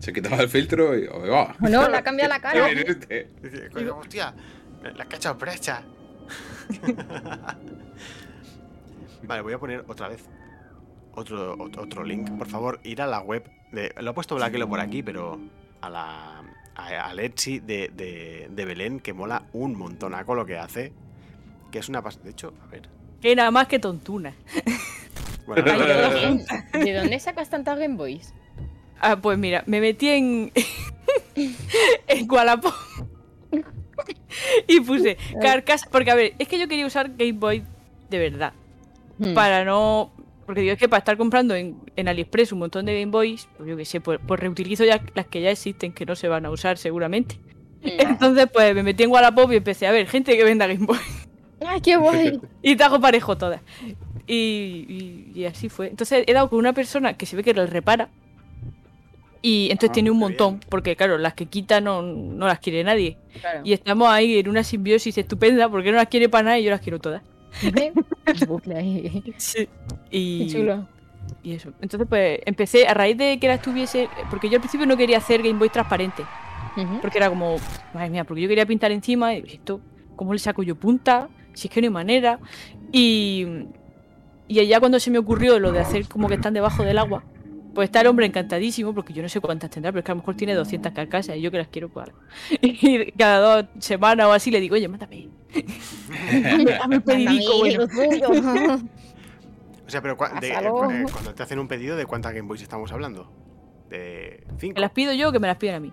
Se 0.00 0.12
quitaba 0.12 0.38
el 0.42 0.48
filtro 0.48 0.96
y. 0.98 1.06
oh, 1.06 1.20
va. 1.30 1.54
O 1.62 1.68
no, 1.68 1.88
le 1.88 1.96
ha 1.96 2.02
cambiado 2.02 2.30
la 2.30 2.40
cara. 2.40 2.68
Este. 2.70 3.30
Dice, 3.42 3.70
coño, 3.70 3.96
hostia, 3.98 4.34
la 4.96 5.04
cacha 5.06 5.32
brecha. 5.34 5.82
vale, 9.22 9.42
voy 9.42 9.52
a 9.52 9.58
poner 9.58 9.84
otra 9.88 10.08
vez 10.08 10.24
otro, 11.14 11.56
ot- 11.56 11.78
otro 11.78 12.04
link. 12.04 12.30
Por 12.38 12.48
favor, 12.48 12.80
ir 12.84 13.02
a 13.02 13.06
la 13.06 13.20
web 13.20 13.44
de. 13.72 13.92
Lo 14.00 14.10
he 14.10 14.14
puesto 14.14 14.34
Blackelo 14.36 14.68
por 14.68 14.80
aquí, 14.80 15.02
pero 15.02 15.38
a 15.80 15.90
la. 15.90 16.42
a- 16.76 17.06
al 17.10 17.18
Etsy 17.20 17.60
de, 17.60 17.90
de, 17.94 18.48
de 18.50 18.64
Belén, 18.64 19.00
que 19.00 19.12
mola 19.12 19.42
un 19.52 19.76
montonaco 19.76 20.34
lo 20.34 20.46
que 20.46 20.58
hace. 20.58 20.92
Que 21.70 21.78
es 21.78 21.88
una 21.88 22.02
pas- 22.02 22.20
De 22.20 22.30
hecho, 22.30 22.52
a 22.62 22.66
ver. 22.70 22.88
Que 23.20 23.34
nada 23.36 23.50
más 23.50 23.66
que 23.68 23.78
tontuna. 23.78 24.34
Bueno, 25.46 25.64
Ay, 25.66 25.78
no, 25.80 25.86
no, 25.86 25.94
no, 25.94 26.02
no. 26.02 26.14
¿de 26.14 26.26
dónde- 26.26 26.84
¿De 26.84 26.94
dónde 26.94 27.18
sacas 27.18 27.50
tantas 27.50 27.76
Game 27.76 27.96
Boys? 27.96 28.32
Ah, 29.00 29.16
pues 29.16 29.36
mira, 29.36 29.64
me 29.66 29.80
metí 29.80 30.08
en. 30.08 30.52
en 32.06 32.30
Wallapop. 32.30 32.72
y 34.68 34.80
puse 34.80 35.16
carcasa. 35.40 35.88
Porque 35.90 36.10
a 36.10 36.14
ver, 36.14 36.34
es 36.38 36.46
que 36.46 36.58
yo 36.58 36.68
quería 36.68 36.86
usar 36.86 37.10
Game 37.16 37.32
Boy 37.32 37.64
de 38.10 38.18
verdad. 38.18 38.52
Hmm. 39.18 39.34
Para 39.34 39.64
no. 39.64 40.12
Porque 40.46 40.60
digo, 40.60 40.72
es 40.74 40.78
que 40.78 40.88
para 40.88 40.98
estar 40.98 41.16
comprando 41.16 41.54
en, 41.56 41.78
en 41.96 42.08
AliExpress 42.08 42.52
un 42.52 42.60
montón 42.60 42.86
de 42.86 43.00
Game 43.00 43.10
Boys, 43.10 43.48
pues 43.56 43.68
yo 43.68 43.76
qué 43.76 43.84
sé, 43.84 44.00
pues, 44.00 44.20
pues 44.24 44.38
reutilizo 44.38 44.84
ya 44.84 45.02
las 45.14 45.26
que 45.26 45.40
ya 45.40 45.50
existen, 45.50 45.92
que 45.92 46.06
no 46.06 46.14
se 46.14 46.28
van 46.28 46.44
a 46.46 46.50
usar 46.50 46.76
seguramente. 46.78 47.40
Entonces, 47.82 48.46
pues 48.52 48.74
me 48.74 48.82
metí 48.82 49.02
en 49.04 49.10
Wallapop 49.10 49.50
y 49.52 49.56
empecé 49.56 49.86
a 49.86 49.92
ver 49.92 50.06
gente 50.06 50.36
que 50.36 50.44
venda 50.44 50.66
Game 50.66 50.86
Boy. 50.86 50.98
¡Ay, 51.66 51.80
qué 51.80 51.96
guay! 51.98 52.40
Y 52.62 52.76
te 52.76 52.84
hago 52.84 53.00
parejo 53.00 53.36
todas. 53.36 53.60
Y, 54.26 54.34
y- 54.88 55.32
y 55.40 55.44
así 55.44 55.68
fue. 55.68 55.88
Entonces 55.88 56.24
he 56.26 56.32
dado 56.32 56.48
con 56.50 56.58
una 56.58 56.72
persona 56.72 57.14
que 57.14 57.26
se 57.26 57.36
ve 57.36 57.42
que 57.42 57.54
las 57.54 57.70
repara. 57.70 58.08
Y 59.42 59.68
entonces 59.70 59.90
Ah, 59.90 59.94
tiene 59.94 60.10
un 60.10 60.18
montón, 60.18 60.58
bien. 60.58 60.68
porque 60.68 60.96
claro, 60.96 61.16
las 61.16 61.32
que 61.32 61.46
quita 61.46 61.80
no, 61.80 62.02
no 62.02 62.46
las 62.46 62.58
quiere 62.58 62.84
nadie. 62.84 63.16
Claro. 63.40 63.62
Y 63.64 63.72
estamos 63.72 64.08
ahí 64.10 64.38
en 64.38 64.48
una 64.48 64.62
simbiosis 64.62 65.16
estupenda, 65.16 65.68
porque 65.70 65.90
no 65.90 65.96
las 65.96 66.08
quiere 66.08 66.28
para 66.28 66.44
nada 66.44 66.58
y 66.58 66.64
yo 66.64 66.70
las 66.70 66.80
quiero 66.80 66.98
todas. 66.98 67.22
Sí. 69.38 69.68
Y, 70.10 70.46
Qué 70.46 70.52
chulo. 70.52 70.86
y 71.42 71.52
eso. 71.52 71.72
Entonces 71.80 72.06
pues 72.08 72.40
empecé, 72.46 72.86
a 72.86 72.94
raíz 72.94 73.16
de 73.16 73.38
que 73.38 73.48
las 73.48 73.62
tuviese, 73.62 74.08
porque 74.30 74.48
yo 74.48 74.56
al 74.56 74.60
principio 74.60 74.86
no 74.86 74.96
quería 74.96 75.18
hacer 75.18 75.42
Game 75.42 75.58
Boy 75.58 75.68
transparente. 75.70 76.24
Porque 77.02 77.18
era 77.18 77.28
como, 77.28 77.56
madre 77.92 78.10
mía, 78.10 78.24
porque 78.24 78.42
yo 78.42 78.48
quería 78.48 78.64
pintar 78.66 78.92
encima 78.92 79.34
y 79.34 79.42
esto, 79.46 79.80
¿cómo 80.16 80.32
le 80.32 80.38
saco 80.38 80.62
yo 80.62 80.76
punta? 80.76 81.28
Si 81.54 81.68
es 81.68 81.74
que 81.74 81.80
no 81.80 81.86
hay 81.86 81.90
manera. 81.92 82.38
Y, 82.92 83.46
y 84.48 84.58
allá 84.60 84.80
cuando 84.80 84.98
se 85.00 85.10
me 85.10 85.18
ocurrió 85.18 85.58
lo 85.58 85.72
de 85.72 85.80
hacer 85.80 86.06
como 86.08 86.28
que 86.28 86.34
están 86.34 86.54
debajo 86.54 86.82
del 86.82 86.98
agua, 86.98 87.22
pues 87.74 87.88
está 87.88 88.00
el 88.00 88.08
hombre 88.08 88.26
encantadísimo, 88.26 88.92
porque 88.94 89.12
yo 89.12 89.22
no 89.22 89.28
sé 89.28 89.40
cuántas 89.40 89.70
tendrá, 89.70 89.92
pero 89.92 90.00
es 90.00 90.04
que 90.04 90.10
a 90.10 90.14
lo 90.14 90.20
mejor 90.22 90.34
tiene 90.36 90.54
200 90.54 90.92
carcasas 90.92 91.36
y 91.36 91.40
yo 91.40 91.50
que 91.52 91.58
las 91.58 91.68
quiero, 91.68 91.90
ala. 91.94 92.12
Y 92.60 93.12
cada 93.12 93.38
dos 93.62 93.66
semanas 93.78 94.26
o 94.26 94.32
así 94.32 94.50
le 94.50 94.60
digo, 94.60 94.74
oye. 94.74 94.86
Hazme 94.86 95.28
hazme 96.80 96.96
un 96.96 97.02
pedidico, 97.02 97.58
bueno. 97.58 97.84
O 99.86 99.90
sea, 99.92 100.00
pero 100.02 100.16
cua- 100.16 100.38
de- 100.40 100.50
Pásalo. 100.50 100.70
cu- 100.72 100.90
eh, 100.90 101.04
cuando 101.12 101.34
te 101.34 101.42
hacen 101.42 101.58
un 101.58 101.66
pedido, 101.66 101.96
¿de 101.96 102.06
cuántas 102.06 102.32
Game 102.32 102.46
Boys 102.46 102.62
estamos 102.62 102.92
hablando? 102.92 103.28
De 103.88 104.44
cinco. 104.58 104.74
Que 104.76 104.80
las 104.80 104.92
pido 104.92 105.12
yo 105.12 105.30
o 105.30 105.32
que 105.32 105.40
me 105.40 105.48
las 105.48 105.56
piden 105.56 105.74
a 105.74 105.80
mí. 105.80 105.92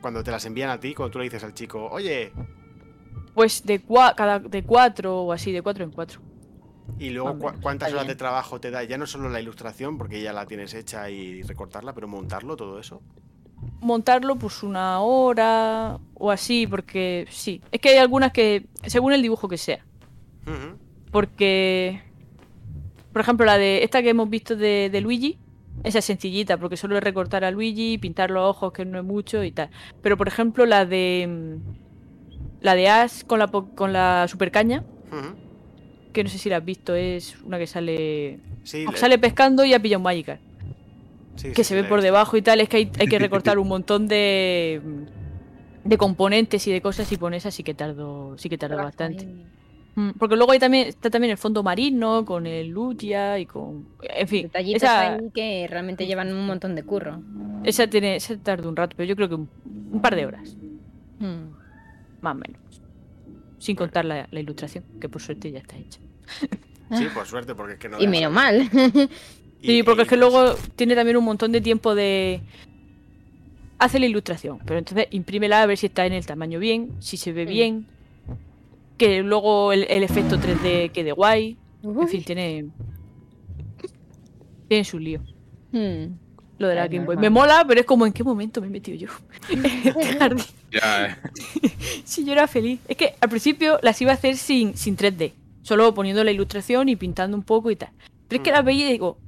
Cuando 0.00 0.24
te 0.24 0.32
las 0.32 0.44
envían 0.46 0.70
a 0.70 0.80
ti, 0.80 0.92
cuando 0.94 1.12
tú 1.12 1.18
le 1.18 1.24
dices 1.24 1.44
al 1.44 1.54
chico, 1.54 1.86
oye, 1.88 2.32
Pues 3.38 3.64
de, 3.64 3.80
cua- 3.86 4.16
cada, 4.16 4.40
de 4.40 4.64
cuatro 4.64 5.22
o 5.22 5.32
así, 5.32 5.52
de 5.52 5.62
cuatro 5.62 5.84
en 5.84 5.92
cuatro. 5.92 6.20
y 6.98 7.10
luego 7.10 7.38
cuántas 7.62 7.92
horas 7.92 8.08
de 8.08 8.16
trabajo 8.16 8.58
te 8.60 8.72
da, 8.72 8.82
ya 8.82 8.98
no 8.98 9.06
solo 9.06 9.28
la 9.28 9.40
ilustración, 9.40 9.96
porque 9.96 10.20
ya 10.20 10.32
la 10.32 10.44
tienes 10.46 10.74
hecha 10.74 11.08
y 11.08 11.42
recortarla, 11.42 11.92
pero 11.94 12.08
montarlo, 12.08 12.56
todo 12.56 12.80
eso. 12.80 13.00
montarlo 13.80 14.34
pues 14.36 14.64
una 14.64 15.00
hora 15.02 15.98
o 16.14 16.30
así, 16.32 16.66
porque 16.66 17.26
sí. 17.30 17.60
Es 17.70 17.80
que 17.80 17.90
hay 17.90 17.98
algunas 17.98 18.32
que, 18.32 18.66
según 18.86 19.12
el 19.12 19.22
dibujo 19.22 19.46
que 19.48 19.56
sea. 19.58 19.84
Porque, 21.12 22.02
por 23.12 23.20
ejemplo, 23.22 23.46
la 23.46 23.56
de 23.56 23.84
esta 23.84 24.02
que 24.02 24.10
hemos 24.10 24.28
visto 24.28 24.56
de, 24.56 24.88
de 24.90 25.00
Luigi, 25.00 25.38
esa 25.84 26.00
es 26.00 26.04
sencillita, 26.04 26.56
porque 26.58 26.76
solo 26.76 26.96
es 26.96 27.04
recortar 27.04 27.44
a 27.44 27.50
Luigi, 27.52 27.98
pintar 27.98 28.30
los 28.32 28.44
ojos, 28.44 28.72
que 28.72 28.84
no 28.84 28.98
es 28.98 29.04
mucho 29.04 29.44
y 29.44 29.52
tal. 29.52 29.70
Pero, 30.02 30.16
por 30.16 30.26
ejemplo, 30.26 30.66
la 30.66 30.84
de 30.84 31.26
mm, 31.28 31.87
la 32.60 32.74
de 32.74 32.88
Ash 32.88 33.22
con 33.24 33.38
la, 33.38 33.46
po- 33.48 33.68
con 33.74 33.92
la 33.92 34.26
super 34.28 34.50
caña, 34.50 34.82
que 36.12 36.24
no 36.24 36.30
sé 36.30 36.38
si 36.38 36.48
la 36.48 36.56
has 36.58 36.64
visto, 36.64 36.94
es 36.94 37.36
una 37.44 37.58
que 37.58 37.66
sale 37.66 38.40
Sí, 38.64 38.84
le- 38.86 38.96
sale 38.96 39.18
pescando 39.18 39.64
y 39.64 39.74
ha 39.74 39.80
pillado 39.80 40.00
un 40.00 40.04
Magikarp. 40.04 40.40
sí, 41.36 41.48
que 41.50 41.62
sí, 41.64 41.68
se 41.68 41.74
sí, 41.76 41.82
ve 41.82 41.84
por 41.88 42.00
debajo 42.02 42.36
y 42.36 42.42
tal, 42.42 42.60
es 42.60 42.68
que 42.68 42.78
hay, 42.78 42.90
hay 42.98 43.06
que 43.06 43.18
recortar 43.26 43.58
un 43.58 43.68
montón 43.68 44.08
de, 44.08 44.80
de 45.84 45.96
componentes 45.98 46.66
y 46.66 46.72
de 46.72 46.80
cosas 46.80 47.10
y 47.12 47.16
pones 47.16 47.46
así 47.46 47.62
que 47.62 47.74
tardo, 47.74 48.36
sí 48.38 48.48
que 48.48 48.58
tardo 48.58 48.76
bastante. 48.76 49.24
Mm, 49.94 50.10
Porque 50.18 50.36
luego 50.36 50.52
hay 50.52 50.58
también, 50.58 50.86
está 50.88 51.10
también 51.10 51.30
el 51.32 51.38
fondo 51.38 51.62
marino, 51.62 52.24
con 52.24 52.46
el 52.46 52.68
Lugia 52.68 53.38
y 53.38 53.46
con. 53.46 53.86
En 54.02 54.28
fin, 54.28 54.42
Detallitos 54.44 54.82
esa, 54.82 55.14
ahí 55.16 55.30
que 55.34 55.66
realmente 55.68 56.06
llevan 56.06 56.32
un 56.32 56.46
montón 56.46 56.74
de 56.74 56.82
curro. 56.82 57.20
esa 57.64 57.86
tiene, 57.88 58.16
esa 58.16 58.36
tarda 58.36 58.68
un 58.68 58.76
rato, 58.76 58.94
pero 58.96 59.08
yo 59.08 59.16
creo 59.16 59.28
que 59.28 59.34
un, 59.36 59.48
un 59.92 60.00
par 60.00 60.14
de 60.16 60.26
horas, 60.26 60.56
Hmm. 61.20 61.57
Más 62.20 62.34
o 62.34 62.38
menos. 62.38 62.60
Sin 63.58 63.74
contar 63.76 64.04
la, 64.04 64.28
la 64.30 64.40
ilustración, 64.40 64.84
que 65.00 65.08
por 65.08 65.20
suerte 65.22 65.50
ya 65.50 65.58
está 65.58 65.76
hecha. 65.76 66.00
Sí, 66.90 67.04
por 67.12 67.26
suerte, 67.26 67.54
porque 67.54 67.74
es 67.74 67.78
que 67.78 67.88
no. 67.90 68.00
Y 68.00 68.06
menos 68.06 68.32
mal. 68.32 68.68
Sí, 69.60 69.78
Y- 69.78 69.82
porque 69.82 70.02
es 70.02 70.08
que 70.08 70.16
luego 70.16 70.54
tiene 70.76 70.94
también 70.94 71.16
un 71.18 71.24
montón 71.24 71.50
de 71.52 71.60
tiempo 71.60 71.94
de. 71.94 72.40
Hace 73.78 73.98
la 73.98 74.06
ilustración, 74.06 74.58
pero 74.64 74.78
entonces 74.78 75.06
imprímela 75.10 75.62
a 75.62 75.66
ver 75.66 75.76
si 75.76 75.86
está 75.86 76.06
en 76.06 76.12
el 76.12 76.24
tamaño 76.24 76.58
bien, 76.58 76.92
si 77.00 77.16
se 77.16 77.32
ve 77.32 77.44
bien, 77.44 77.86
que 78.96 79.22
luego 79.22 79.72
el, 79.72 79.84
el 79.90 80.02
efecto 80.02 80.36
3D 80.38 80.92
quede 80.92 81.12
guay. 81.12 81.56
En 81.82 82.08
fin, 82.08 82.22
tiene. 82.24 82.66
Tiene 84.68 84.84
su 84.84 84.98
lío. 84.98 85.20
Hmm. 85.72 86.14
Lo 86.58 86.68
de 86.68 86.74
la 86.74 86.88
Game 86.88 87.04
Boy. 87.04 87.16
Me 87.16 87.30
mola, 87.30 87.64
pero 87.66 87.80
es 87.80 87.86
como 87.86 88.06
en 88.06 88.12
qué 88.12 88.24
momento 88.24 88.60
me 88.60 88.66
he 88.66 88.70
metido 88.70 88.98
yo. 88.98 89.08
en 89.48 89.64
este 89.64 90.18
jardín. 90.18 90.44
Ya, 90.72 91.06
eh. 91.06 91.16
Si 92.04 92.24
yo 92.24 92.32
era 92.32 92.48
feliz. 92.48 92.80
Es 92.88 92.96
que 92.96 93.14
al 93.20 93.28
principio 93.28 93.78
las 93.82 94.00
iba 94.02 94.10
a 94.10 94.14
hacer 94.14 94.36
sin, 94.36 94.76
sin 94.76 94.96
3D. 94.96 95.32
Solo 95.62 95.94
poniendo 95.94 96.24
la 96.24 96.30
ilustración 96.30 96.88
y 96.88 96.96
pintando 96.96 97.36
un 97.36 97.42
poco 97.42 97.70
y 97.70 97.76
tal. 97.76 97.90
Pero 98.26 98.42
es 98.42 98.44
que 98.44 98.52
las 98.52 98.64
veía 98.64 98.88
y 98.88 98.92
digo, 98.92 99.18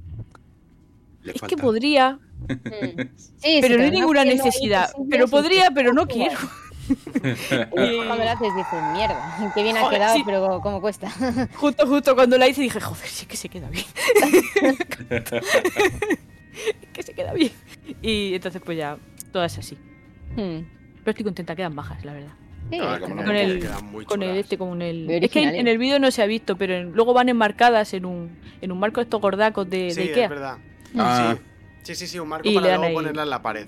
Le 1.23 1.33
es 1.33 1.41
que 1.41 1.55
podría, 1.55 2.19
Hmm. 2.47 3.01
Sí, 3.37 3.59
pero 3.61 3.75
sí, 3.75 3.77
no 3.77 3.83
hay 3.83 3.91
ninguna 3.91 4.21
ahí 4.21 4.35
necesidad. 4.35 4.89
Pero 5.09 5.27
podría, 5.27 5.71
pero 5.71 5.93
no 5.93 6.07
quiero. 6.07 6.37
Y 6.89 8.05
cuando 8.05 8.23
lo 8.23 8.29
haces 8.29 8.55
dices, 8.55 8.83
mierda, 8.93 9.51
qué 9.53 9.63
bien 9.63 9.77
ha 9.77 9.89
quedado, 9.89 10.15
sí. 10.15 10.23
pero 10.25 10.59
cómo 10.61 10.81
cuesta. 10.81 11.09
Justo, 11.55 11.87
justo 11.87 12.15
cuando 12.15 12.37
la 12.37 12.47
hice 12.47 12.61
dije, 12.61 12.81
joder, 12.81 13.07
sí 13.07 13.25
que 13.25 13.37
se 13.37 13.49
queda 13.49 13.69
bien. 13.69 13.85
que 16.93 17.03
se 17.03 17.13
queda 17.13 17.33
bien. 17.33 17.51
Y 18.01 18.33
entonces 18.35 18.61
pues 18.63 18.77
ya, 18.77 18.97
todas 19.31 19.57
así. 19.57 19.75
Hmm. 20.35 20.63
Pero 21.03 21.11
estoy 21.11 21.23
contenta, 21.23 21.55
quedan 21.55 21.75
bajas, 21.75 22.03
la 22.05 22.13
verdad. 22.13 22.33
Sí, 22.69 22.77
No. 22.77 22.99
Con 22.99 23.35
el, 23.35 23.67
con 24.05 24.23
el 24.23 24.37
este, 24.37 24.57
con 24.57 24.81
el. 24.81 25.05
Muy 25.05 25.15
Es 25.15 25.31
que 25.31 25.43
en, 25.43 25.67
el 25.67 25.77
vídeo 25.77 25.99
no 25.99 26.09
se 26.11 26.21
ha 26.21 26.25
visto, 26.25 26.55
pero 26.57 26.73
en- 26.75 26.91
luego 26.93 27.13
van 27.13 27.27
enmarcadas 27.27 27.93
en 27.93 28.05
un, 28.05 28.29
en 28.61 28.71
un 28.71 28.79
marco 28.79 29.01
de 29.01 29.03
estos 29.03 29.19
gordacos 29.19 29.69
de, 29.69 29.85
de 29.85 29.91
Sí, 29.91 30.01
Ikea. 30.01 30.23
es 30.25 30.29
verdad. 30.29 30.57
Ah, 30.97 31.35
Sí, 31.83 31.95
sí, 31.95 32.05
sí, 32.07 32.19
un 32.19 32.27
marco 32.29 32.47
Y 32.47 32.53
para 32.53 32.67
luego 32.67 32.83
ahí- 32.83 32.93
ponerla 32.93 33.23
en 33.23 33.29
la 33.31 33.41
pared. 33.41 33.67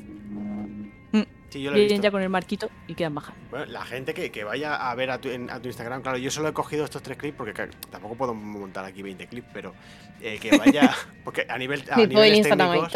Sí, 1.54 1.62
yo 1.62 1.70
lo 1.70 1.78
he 1.78 1.82
Vienen 1.82 2.02
ya 2.02 2.10
con 2.10 2.22
el 2.24 2.30
marquito 2.30 2.68
y 2.88 2.96
quedan 2.96 3.14
bajas. 3.14 3.36
Bueno, 3.52 3.66
la 3.68 3.86
gente 3.86 4.16
que, 4.16 4.32
que 4.32 4.44
vaya 4.44 4.90
a 4.90 4.96
ver 4.96 5.12
a 5.12 5.22
tu, 5.22 5.30
en- 5.30 5.52
a 5.52 5.62
tu 5.62 5.68
Instagram, 5.68 6.02
claro, 6.02 6.18
yo 6.18 6.32
solo 6.32 6.50
he 6.50 6.54
cogido 6.54 6.84
estos 6.84 7.04
tres 7.04 7.16
clips 7.16 7.38
porque 7.38 7.54
tampoco 7.92 8.16
puedo 8.16 8.34
montar 8.34 8.84
aquí 8.86 9.04
20 9.04 9.28
clips, 9.28 9.48
pero 9.54 9.76
eh, 10.20 10.40
que 10.42 10.58
vaya. 10.58 10.90
Porque 11.24 11.46
a, 11.48 11.56
nivel, 11.60 11.84
a, 11.92 11.96
niveles 12.08 12.40
técnicos, 12.74 12.92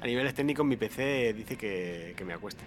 a 0.00 0.06
niveles 0.06 0.34
técnicos 0.34 0.66
mi 0.66 0.76
PC 0.76 1.32
dice 1.32 1.56
que, 1.56 2.12
que 2.16 2.24
me 2.26 2.34
acueste. 2.34 2.62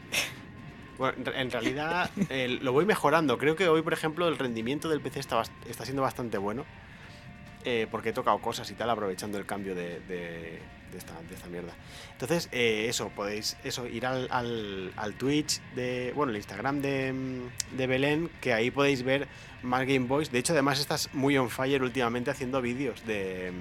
Bueno, 0.97 1.15
en 1.19 1.25
re- 1.25 1.41
en 1.41 1.51
realidad 1.51 2.09
eh, 2.29 2.57
lo 2.61 2.73
voy 2.73 2.85
mejorando. 2.85 3.37
Creo 3.37 3.55
que 3.55 3.67
hoy, 3.69 3.83
por 3.83 3.93
ejemplo, 3.93 4.27
el 4.27 4.37
rendimiento 4.37 4.89
del 4.89 4.99
PC 4.99 5.19
está, 5.19 5.43
está 5.69 5.85
siendo 5.85 6.01
bastante 6.01 6.39
bueno. 6.39 6.65
eh, 7.65 7.87
porque 7.91 8.09
he 8.09 8.13
tocado 8.13 8.39
cosas 8.39 8.69
y 8.71 8.73
tal, 8.73 8.89
aprovechando 8.89 9.37
el 9.37 9.45
cambio 9.45 9.75
de, 9.75 9.99
de- 10.01 10.59
de 10.91 10.97
esta, 10.97 11.13
de 11.27 11.35
esta 11.35 11.47
mierda. 11.47 11.73
Entonces, 12.11 12.49
eh, 12.51 12.85
eso, 12.89 13.09
podéis 13.09 13.57
eso, 13.63 13.87
ir 13.87 14.05
al, 14.05 14.27
al, 14.31 14.91
al 14.95 15.13
Twitch 15.15 15.61
de. 15.75 16.11
Bueno, 16.15 16.31
el 16.31 16.37
Instagram 16.37 16.81
de, 16.81 17.13
de 17.77 17.87
Belén, 17.87 18.29
que 18.41 18.53
ahí 18.53 18.71
podéis 18.71 19.03
ver 19.03 19.27
más 19.63 19.81
Game 19.81 20.07
Boys. 20.07 20.31
De 20.31 20.39
hecho, 20.39 20.53
además 20.53 20.79
estás 20.79 21.09
muy 21.13 21.37
on 21.37 21.49
fire 21.49 21.81
últimamente 21.83 22.31
haciendo 22.31 22.61
vídeos 22.61 23.05
de. 23.05 23.51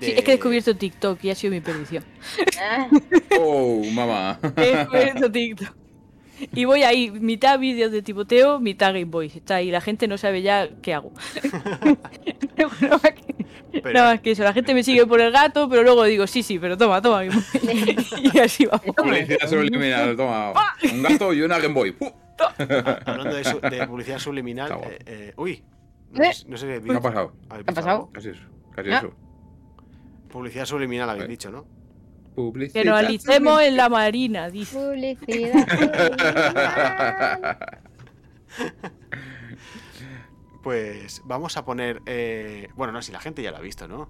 de- 0.00 0.06
Sí, 0.06 0.12
es 0.16 0.24
que 0.24 0.32
he 0.32 0.34
descubierto 0.36 0.76
TikTok 0.76 1.24
y 1.24 1.30
ha 1.30 1.34
sido 1.34 1.52
mi 1.52 1.60
perdición. 1.60 2.04
Oh, 3.40 3.82
mamá. 3.92 4.38
He 4.56 4.76
descubierto 4.76 5.30
TikTok. 5.30 5.74
Y 6.54 6.64
voy 6.66 6.82
ahí, 6.84 7.10
mitad 7.10 7.58
vídeos 7.58 7.90
de 7.90 8.00
tipoteo, 8.02 8.60
mitad 8.60 8.88
Game 8.92 9.06
Boy. 9.06 9.26
Está 9.34 9.56
ahí, 9.56 9.70
la 9.72 9.80
gente 9.80 10.06
no 10.08 10.16
sabe 10.18 10.42
ya 10.42 10.68
qué 10.82 10.94
hago. 10.94 11.12
Pero 13.72 13.92
nada, 13.92 14.12
más 14.12 14.20
que, 14.20 14.30
eso, 14.32 14.42
la 14.44 14.52
gente 14.52 14.72
me 14.74 14.82
sigue 14.82 15.06
por 15.06 15.20
el 15.20 15.30
gato, 15.32 15.68
pero 15.68 15.82
luego 15.82 16.04
digo, 16.04 16.26
sí, 16.26 16.42
sí, 16.42 16.58
pero 16.58 16.76
toma, 16.78 17.02
toma 17.02 17.24
y 18.34 18.38
así 18.38 18.66
vamos. 18.66 18.94
Publicidad 18.96 19.48
subliminal, 19.48 20.16
toma. 20.16 20.52
Un 20.92 21.02
gato 21.02 21.32
y 21.32 21.42
una 21.42 21.58
Game 21.58 21.74
Boy. 21.74 21.94
Hablando 23.06 23.34
de, 23.34 23.44
su- 23.44 23.60
de 23.60 23.86
publicidad 23.88 24.18
subliminal. 24.18 24.72
Eh, 24.84 24.98
eh, 25.06 25.32
uy, 25.36 25.62
no, 26.12 26.24
Eh. 26.24 26.32
sé- 26.32 26.48
no 26.48 26.56
sé 26.56 26.66
si 26.66 26.72
habéis 26.72 26.90
¿Qué 26.92 26.96
ha 26.96 27.00
pasado? 27.00 27.32
habéis 27.50 27.66
¿Qué 27.66 27.70
ha 27.70 27.74
pasado? 27.74 28.10
Casi 28.12 28.28
eso. 28.30 28.42
Casi 28.74 28.90
Ah. 28.90 28.98
eso. 28.98 29.12
Publicidad 30.30 30.64
subliminal 30.66 31.10
habéis 31.10 31.28
dicho, 31.28 31.50
¿no? 31.50 31.66
Publicidad. 32.34 32.82
Que 32.82 32.88
nos 32.88 32.98
alicemos 32.98 33.60
en 33.62 33.76
la 33.76 33.88
marina, 33.88 34.48
dice. 34.48 34.76
publicidad. 34.78 35.66
Pues 40.62 41.22
vamos 41.24 41.56
a 41.56 41.64
poner. 41.64 42.02
eh, 42.06 42.68
bueno, 42.76 42.92
no, 42.92 43.02
si 43.02 43.12
la 43.12 43.20
gente 43.20 43.42
ya 43.42 43.50
lo 43.50 43.58
ha 43.58 43.60
visto, 43.60 43.88
¿no? 43.88 44.08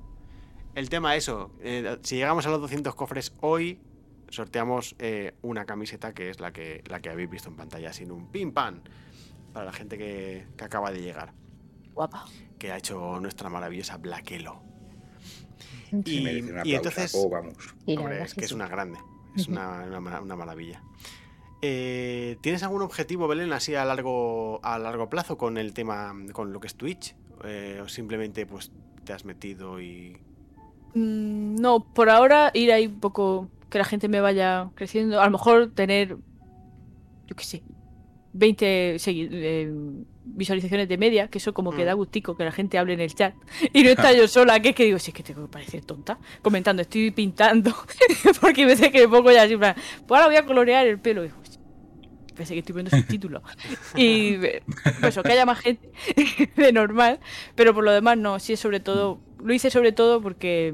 El 0.74 0.88
tema 0.88 1.16
eso. 1.16 1.50
eh, 1.60 1.98
si 2.02 2.16
llegamos 2.16 2.46
a 2.46 2.50
los 2.50 2.60
200 2.60 2.94
cofres 2.94 3.32
hoy, 3.40 3.80
sorteamos 4.28 4.94
eh, 4.98 5.34
una 5.42 5.64
camiseta 5.64 6.12
que 6.14 6.30
es 6.30 6.40
la 6.40 6.52
que, 6.52 6.82
la 6.88 7.00
que 7.00 7.10
habéis 7.10 7.30
visto 7.30 7.48
en 7.48 7.56
pantalla, 7.56 7.92
sin 7.92 8.10
un 8.12 8.30
pim 8.30 8.52
pam. 8.52 8.80
Para 9.52 9.66
la 9.66 9.72
gente 9.72 9.96
que, 9.98 10.46
que 10.56 10.64
acaba 10.64 10.90
de 10.92 11.00
llegar. 11.00 11.32
guapa. 11.94 12.26
que 12.58 12.70
ha 12.72 12.76
hecho 12.76 13.18
nuestra 13.20 13.48
maravillosa 13.48 13.96
Blackelo. 13.96 14.62
Se 15.90 15.96
Y, 16.04 16.44
y 16.64 16.74
entonces, 16.74 17.12
Oh, 17.16 17.28
vamos. 17.28 17.74
Y 17.86 17.96
hombre, 17.96 18.22
es 18.22 18.34
que 18.34 18.44
es 18.44 18.52
una 18.52 18.68
grande, 18.68 18.98
es 19.36 19.48
una, 19.48 19.84
una 20.20 20.36
maravilla. 20.36 20.82
Eh, 21.62 22.36
¿Tienes 22.40 22.62
algún 22.62 22.82
objetivo, 22.82 23.26
Belén, 23.28 23.52
así 23.52 23.74
a 23.74 23.84
largo, 23.84 24.60
a 24.62 24.78
largo 24.78 25.08
plazo 25.10 25.36
con 25.36 25.58
el 25.58 25.72
tema, 25.72 26.14
con 26.32 26.52
lo 26.52 26.60
que 26.60 26.68
es 26.68 26.74
Twitch? 26.76 27.14
Eh, 27.44 27.80
¿O 27.82 27.88
simplemente 27.88 28.46
pues 28.46 28.70
te 29.04 29.12
has 29.12 29.24
metido 29.24 29.80
y... 29.80 30.16
Mm, 30.94 31.56
no, 31.56 31.80
por 31.80 32.10
ahora 32.10 32.50
ir 32.54 32.72
ahí 32.72 32.86
un 32.86 33.00
poco, 33.00 33.48
que 33.70 33.78
la 33.78 33.84
gente 33.84 34.08
me 34.08 34.20
vaya 34.20 34.70
creciendo. 34.74 35.20
A 35.20 35.24
lo 35.24 35.32
mejor 35.32 35.70
tener, 35.72 36.16
yo 37.26 37.36
qué 37.36 37.44
sé, 37.44 37.62
20 38.32 38.96
segui- 38.98 39.28
eh, 39.32 39.72
visualizaciones 40.24 40.88
de 40.88 40.98
media, 40.98 41.28
que 41.28 41.38
eso 41.38 41.54
como 41.54 41.72
que 41.72 41.82
Mm. 41.82 41.86
da 41.86 41.92
gustico 41.94 42.36
que 42.36 42.44
la 42.44 42.52
gente 42.52 42.78
hable 42.78 42.92
en 42.94 43.00
el 43.00 43.14
chat. 43.14 43.34
Y 43.72 43.82
no 43.82 43.88
está 43.90 44.12
yo 44.12 44.28
sola, 44.28 44.60
que 44.60 44.70
es 44.70 44.74
que 44.74 44.84
digo, 44.84 44.98
si 44.98 45.10
es 45.10 45.14
que 45.14 45.22
tengo 45.22 45.42
que 45.46 45.52
parecer 45.52 45.84
tonta, 45.84 46.18
comentando, 46.42 46.82
estoy 46.82 47.10
pintando, 47.10 47.72
porque 48.40 48.62
me 48.62 48.68
veces 48.72 48.90
que 48.92 49.00
me 49.00 49.08
pongo 49.08 49.30
ya 49.32 49.42
así, 49.44 49.56
pues 49.56 49.74
ahora 50.10 50.26
voy 50.26 50.36
a 50.36 50.44
colorear 50.46 50.86
el 50.86 50.98
pelo. 50.98 51.24
Y 51.24 51.30
Pensé 52.38 52.54
que 52.54 52.60
estoy 52.60 52.74
viendo 52.74 52.90
subtítulos. 52.96 53.42
y 53.96 54.36
pues 54.38 54.62
eso, 55.02 55.22
que 55.22 55.32
haya 55.32 55.44
más 55.44 55.58
gente 55.58 55.90
de 56.56 56.72
normal, 56.72 57.20
pero 57.54 57.74
por 57.74 57.84
lo 57.84 57.90
demás 57.92 58.16
no, 58.16 58.38
sí 58.38 58.54
es 58.54 58.60
sobre 58.60 58.80
todo, 58.80 59.18
lo 59.44 59.52
hice 59.52 59.68
sobre 59.70 59.92
todo 59.92 60.22
porque 60.22 60.72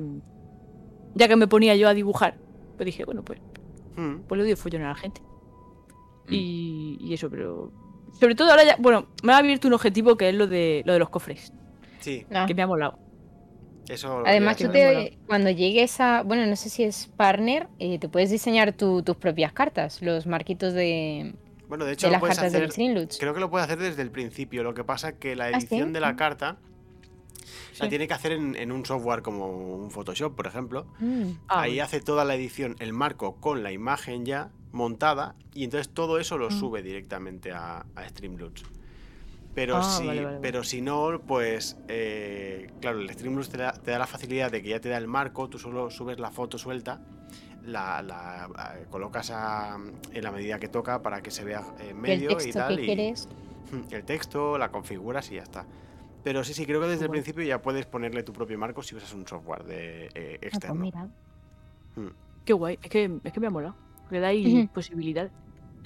ya 1.14 1.26
que 1.26 1.34
me 1.36 1.48
ponía 1.48 1.74
yo 1.74 1.88
a 1.88 1.94
dibujar, 1.94 2.36
pues 2.76 2.86
dije, 2.86 3.04
bueno, 3.04 3.24
pues, 3.24 3.40
Hmm, 3.96 4.18
pues 4.28 4.38
le 4.38 4.44
doy 4.44 4.56
follón 4.56 4.82
a 4.82 4.88
la 4.88 4.94
gente. 4.96 5.20
Mm. 6.26 6.32
Y, 6.34 6.96
y 7.00 7.14
eso, 7.14 7.30
pero 7.30 7.72
sobre 8.18 8.34
todo 8.34 8.50
ahora 8.50 8.64
ya, 8.64 8.76
bueno, 8.80 9.06
me 9.22 9.32
ha 9.32 9.38
abierto 9.38 9.68
un 9.68 9.74
objetivo 9.74 10.16
que 10.16 10.28
es 10.28 10.34
lo 10.34 10.46
de 10.48 10.82
lo 10.84 10.92
de 10.94 10.98
los 10.98 11.08
cofres, 11.10 11.52
Sí, 12.00 12.26
Ah. 12.32 12.44
que 12.46 12.54
me 12.54 12.62
ha 12.62 12.66
molado. 12.66 12.98
eso... 13.88 14.20
lo 14.20 14.26
Además, 14.26 14.56
tú 14.56 14.68
te, 14.70 15.16
cuando 15.28 15.50
llegues 15.50 16.00
a, 16.00 16.22
bueno, 16.24 16.44
no 16.46 16.56
sé 16.56 16.70
si 16.70 16.82
es 16.82 17.06
partner, 17.16 17.68
eh, 17.78 17.98
te 18.00 18.08
puedes 18.08 18.30
diseñar 18.30 18.72
tu- 18.72 19.02
tus 19.04 19.14
propias 19.16 19.52
cartas, 19.52 20.02
los 20.02 20.26
marquitos 20.26 20.72
de, 20.74 21.34
Bueno, 21.74 21.86
de 21.86 21.92
hecho 21.94 22.06
de 22.06 22.10
lo 22.10 22.12
las 22.12 22.20
puedes 22.20 22.36
cartas 22.36 22.54
hacer... 22.54 22.60
del. 22.72 23.08
Creo 23.18 23.34
que 23.34 23.40
lo 23.40 23.50
puede 23.50 23.64
hacer 23.64 23.78
desde 23.80 24.00
el 24.02 24.12
principio. 24.12 24.62
Lo 24.62 24.74
que 24.74 24.84
pasa 24.84 25.08
es 25.08 25.14
que 25.16 25.34
la 25.34 25.46
¿Ah, 25.46 25.48
sí? 25.60 25.66
edición 25.66 25.92
de 25.92 25.98
la 25.98 26.14
carta 26.14 26.58
la 27.80 27.86
Sí. 27.86 27.88
tiene 27.88 28.06
que 28.06 28.14
hacer 28.14 28.30
en, 28.30 28.54
en 28.54 28.70
un 28.70 28.86
software 28.86 29.22
como 29.22 29.48
un 29.48 29.90
Photoshop, 29.90 30.36
por 30.36 30.46
ejemplo. 30.46 30.86
Mm. 31.00 31.30
Ah, 31.48 31.62
Ahí 31.62 31.80
hace 31.80 32.00
toda 32.00 32.24
la 32.24 32.36
edición, 32.36 32.76
el 32.78 32.92
marco 32.92 33.34
con 33.40 33.64
la 33.64 33.72
imagen 33.72 34.24
ya 34.24 34.50
montada 34.70 35.34
y 35.52 35.64
entonces 35.64 35.92
todo 35.92 36.20
eso 36.20 36.38
lo 36.38 36.48
Mm. 36.50 36.52
sube 36.60 36.82
directamente 36.82 37.50
a, 37.50 37.84
a. 37.96 38.02
Pero, 39.56 39.78
Ah, 39.78 39.82
si, 39.82 40.06
vale, 40.06 40.24
vale, 40.24 40.38
pero 40.40 40.62
si 40.62 40.80
no, 40.80 41.20
pues 41.26 41.76
eh, 41.88 42.70
claro, 42.80 43.00
el 43.00 43.08
te 43.48 43.56
da, 43.56 43.72
te 43.72 43.90
da 43.90 43.98
la 43.98 44.06
facilidad 44.06 44.52
de 44.52 44.62
que 44.62 44.68
ya 44.68 44.80
te 44.80 44.88
da 44.90 44.96
el 44.98 45.08
marco, 45.08 45.48
tú 45.48 45.58
solo 45.58 45.90
subes 45.90 46.20
la 46.20 46.30
foto 46.30 46.56
suelta, 46.56 47.00
la, 47.64 48.02
la, 48.02 48.48
eh, 48.76 48.86
colocas 48.90 49.30
a- 49.30 49.76
en 50.12 50.22
la 50.24 50.30
medida 50.30 50.58
que 50.58 50.68
toca 50.68 51.02
para 51.02 51.22
que 51.22 51.30
se 51.30 51.44
vea 51.44 51.62
en 51.80 51.88
el 51.88 51.94
medio 51.94 52.36
y 52.44 52.52
tal. 52.52 52.76
que 52.76 52.82
y- 52.82 52.86
quieres. 52.86 53.28
el 53.90 54.04
texto, 54.04 54.58
la 54.58 54.70
configuras 54.70 55.30
y 55.32 55.36
ya 55.36 55.42
está. 55.42 55.64
Pero 56.22 56.42
sí, 56.44 56.54
sí, 56.54 56.64
creo 56.64 56.80
que 56.80 56.86
desde 56.86 57.04
el 57.04 57.10
principio 57.10 57.44
ya 57.44 57.60
puedes 57.60 57.84
ponerle 57.86 58.22
tu 58.22 58.32
propio 58.32 58.58
marco 58.58 58.82
si 58.82 58.94
usas 58.94 59.12
un 59.12 59.26
software 59.26 59.64
de, 59.64 60.06
eh, 60.06 60.10
Ah, 60.14 60.38
pues 60.40 60.52
externo. 60.54 60.80
mira. 60.80 61.08
Qué 62.44 62.52
guay, 62.52 62.78
es 62.82 62.90
que, 62.90 63.18
es 63.24 63.32
que 63.32 63.40
me 63.40 63.46
ha 63.46 63.50
molado. 63.50 63.74
Le 64.10 64.20
da 64.20 64.28
ahí 64.28 64.46
Ujú. 64.64 64.68
posibilidad. 64.72 65.30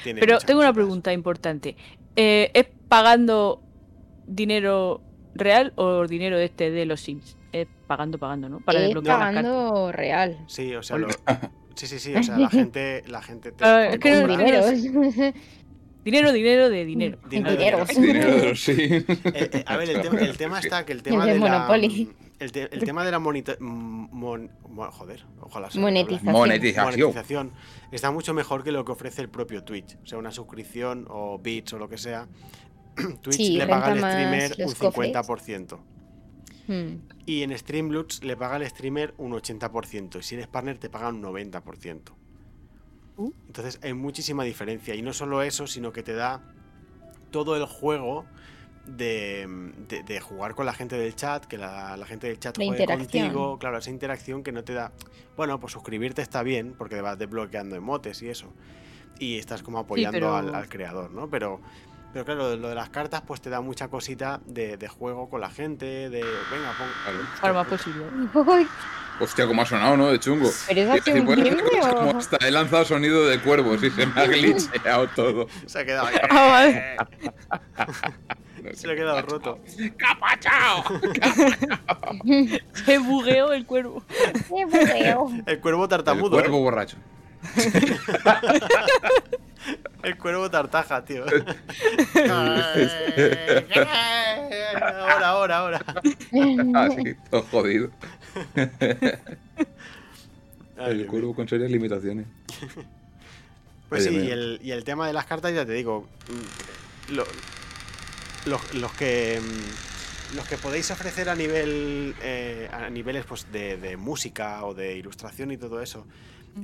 Tiene 0.02 0.20
Pero 0.20 0.38
tengo 0.38 0.60
una 0.60 0.72
pregunta 0.72 1.12
importante. 1.12 1.76
Eh, 2.16 2.50
¿Es 2.54 2.66
pagando 2.88 3.62
dinero 4.26 5.00
real 5.34 5.72
o 5.76 6.06
dinero 6.06 6.36
este 6.38 6.70
de 6.70 6.84
los 6.86 7.00
Sims? 7.00 7.36
Es 7.52 7.66
pagando, 7.86 8.18
pagando, 8.18 8.48
¿no? 8.48 8.60
Para 8.60 8.80
Es 8.80 8.86
desbloquear 8.86 9.18
las 9.18 9.28
pagando 9.28 9.92
real. 9.92 10.44
Sí, 10.48 10.74
o 10.74 10.82
sea, 10.82 10.98
lo- 10.98 11.08
sí, 11.78 11.86
sí, 11.86 11.98
sí, 11.98 12.14
o 12.14 12.22
sea, 12.22 12.36
la 12.38 12.50
gente, 12.50 13.02
la 13.06 13.22
gente 13.22 13.52
te 13.52 13.64
es 13.94 13.98
que 13.98 14.12
no- 14.14 14.20
Con 14.26 14.30
compra- 14.30 14.44
dinero. 14.44 15.32
Dinero, 16.04 16.32
dinero 16.32 16.70
de 16.70 16.84
dinero. 16.84 17.18
Dinero, 17.28 17.50
Dinero. 17.56 17.84
Dinero 17.86 18.36
de 18.36 18.48
los 18.50 18.60
sí. 18.62 18.72
Eh, 18.80 19.04
eh, 19.24 19.64
a 19.66 19.76
ver, 19.76 19.90
el, 19.90 20.00
tema- 20.00 20.20
el 20.20 20.36
tema 20.36 20.60
está 20.60 20.86
que 20.86 20.92
el 20.92 21.02
tema 21.02 21.26
de 21.26 21.34
de 21.34 21.38
la, 21.40 21.50
Monopoly. 21.50 22.10
el, 22.38 22.52
te- 22.52 22.74
el 22.74 22.82
tema 22.84 23.04
de 23.04 23.10
la 23.10 23.18
monita- 23.18 23.56
mm, 23.58 24.08
mon- 24.12 24.50
joder, 24.92 25.24
ojalá 25.40 25.70
se 25.70 25.78
me 25.78 25.82
Monetización. 25.84 26.32
Monetización. 26.32 26.84
monetización 26.84 27.52
está 27.92 28.10
mucho 28.10 28.32
mejor 28.32 28.62
que 28.64 28.72
lo 28.72 28.84
que 28.84 28.92
ofrece 28.92 29.20
el 29.22 29.28
propio 29.28 29.64
Twitch, 29.64 29.96
o 30.02 30.06
sea, 30.06 30.18
una 30.18 30.30
suscripción 30.30 31.06
o 31.10 31.38
bits 31.38 31.72
o 31.74 31.78
lo 31.78 31.88
que 31.88 31.98
sea. 31.98 32.26
Twitch 33.20 33.36
Sí, 33.36 33.56
le 33.58 33.66
paga 33.66 33.88
al 33.88 33.98
streamer 33.98 34.52
un 34.58 34.64
los 34.64 34.74
cofres. 34.76 35.12
50%. 36.68 36.94
Mm. 36.94 37.00
Y 37.26 37.42
en 37.42 37.56
Streamloots 37.58 38.24
le 38.24 38.36
paga 38.36 38.56
al 38.56 38.66
streamer 38.68 39.14
un 39.18 39.32
80%. 39.32 40.18
Y 40.18 40.22
si 40.22 40.34
eres 40.34 40.46
partner 40.46 40.78
te 40.78 40.88
pagan 40.90 41.16
un 41.16 41.22
90%. 41.22 42.00
Uh. 43.16 43.32
Entonces 43.46 43.80
hay 43.82 43.94
muchísima 43.94 44.44
diferencia. 44.44 44.94
Y 44.94 45.02
no 45.02 45.12
solo 45.12 45.42
eso, 45.42 45.66
sino 45.66 45.92
que 45.92 46.02
te 46.02 46.14
da 46.14 46.42
todo 47.30 47.56
el 47.56 47.64
juego 47.66 48.24
de, 48.86 49.46
de- 49.88 50.02
de 50.02 50.20
jugar 50.20 50.54
con 50.54 50.64
la 50.64 50.72
gente 50.72 50.96
del 50.96 51.14
chat, 51.14 51.44
que 51.44 51.58
la, 51.58 51.96
la 51.96 52.06
gente 52.06 52.26
del 52.28 52.38
chat 52.38 52.56
La 52.56 52.64
juegue 52.66 52.86
contigo. 52.86 53.58
Claro, 53.58 53.78
esa 53.78 53.90
interacción 53.90 54.42
que 54.42 54.52
no 54.52 54.64
te 54.64 54.72
da... 54.72 54.92
Bueno, 55.36 55.60
pues 55.60 55.72
suscribirte 55.74 56.22
está 56.22 56.42
bien, 56.42 56.74
porque 56.78 56.94
te 56.96 57.02
vas 57.02 57.18
desbloqueando 57.18 57.76
emotes 57.76 58.22
y 58.22 58.28
eso. 58.28 58.52
Y 59.18 59.36
estás 59.36 59.62
como 59.62 59.78
apoyando 59.78 60.16
pero- 60.16 60.34
al, 60.36 60.54
al 60.54 60.68
creador, 60.68 61.10
¿no? 61.10 61.28
Pero... 61.28 61.60
Pero 62.12 62.24
claro, 62.24 62.56
lo 62.56 62.68
de 62.68 62.74
las 62.74 62.88
cartas 62.88 63.22
pues 63.26 63.40
te 63.40 63.50
da 63.50 63.60
mucha 63.60 63.88
cosita 63.88 64.40
de, 64.46 64.76
de 64.76 64.88
juego 64.88 65.28
con 65.28 65.40
la 65.40 65.50
gente, 65.50 66.08
de... 66.08 66.20
Venga, 66.20 66.72
pon... 66.78 66.88
Claro. 67.04 67.18
Para 67.40 67.52
más 67.52 67.66
posibilidad. 67.66 68.08
Uy, 68.34 68.66
Hostia, 69.20 69.46
cómo 69.46 69.62
ha 69.62 69.66
sonado, 69.66 69.96
¿no? 69.96 70.08
De 70.08 70.20
chungo. 70.20 70.48
¿Pero 70.68 70.80
es 70.80 71.04
decir, 71.04 71.20
un 71.20 71.26
como 71.26 72.18
hasta 72.18 72.36
he 72.46 72.50
lanzado 72.50 72.84
sonido 72.84 73.26
de 73.26 73.40
cuervos 73.40 73.82
y 73.82 73.90
se 73.90 74.06
me 74.06 74.20
ha 74.20 74.26
glitcheado 74.26 75.08
todo. 75.08 75.46
Se 75.66 75.80
ha 75.80 75.84
quedado... 75.84 76.08
Ah, 76.30 76.48
vale. 76.48 76.96
Se 78.74 78.86
le 78.86 78.92
ha 78.92 78.96
quedado 78.96 79.22
roto. 79.22 79.58
¡Capachao! 79.96 80.84
Se 82.84 82.98
bugueó 82.98 83.52
el 83.52 83.66
cuervo. 83.66 84.02
Qué 84.08 84.64
bugueo. 84.64 85.30
El 85.46 85.60
cuervo 85.60 85.84
El 85.84 85.90
tartamudo. 85.90 86.30
cuervo 86.30 86.58
¿eh? 86.58 86.60
borracho. 86.60 86.96
El 90.02 90.16
cuervo 90.16 90.48
tartaja, 90.50 91.04
tío. 91.04 91.24
ahora, 94.80 95.28
ahora, 95.28 95.56
ahora. 95.58 95.84
Así, 96.74 97.14
todo 97.30 97.42
jodido. 97.42 97.90
El 100.78 101.06
cuervo 101.06 101.34
con 101.34 101.48
serias 101.48 101.70
limitaciones. 101.70 102.26
Pues 103.88 104.04
sí, 104.04 104.14
y 104.16 104.30
el, 104.30 104.60
y 104.62 104.70
el 104.70 104.84
tema 104.84 105.06
de 105.08 105.12
las 105.12 105.24
cartas, 105.26 105.52
ya 105.52 105.66
te 105.66 105.72
digo. 105.72 106.06
mm, 106.28 107.14
lo- 107.14 107.26
los, 108.46 108.74
los 108.74 108.92
que. 108.92 109.40
mm, 109.42 110.36
Los 110.36 110.46
que 110.46 110.56
podéis 110.58 110.90
ofrecer 110.92 111.28
a 111.30 111.34
nivel. 111.34 112.14
eh, 112.22 112.68
a 112.72 112.88
niveles 112.90 113.24
pues 113.26 113.50
de, 113.50 113.76
de 113.78 113.96
música 113.96 114.64
o 114.64 114.72
de 114.74 114.94
ilustración 114.96 115.50
y 115.50 115.56
todo 115.56 115.82
eso. 115.82 116.06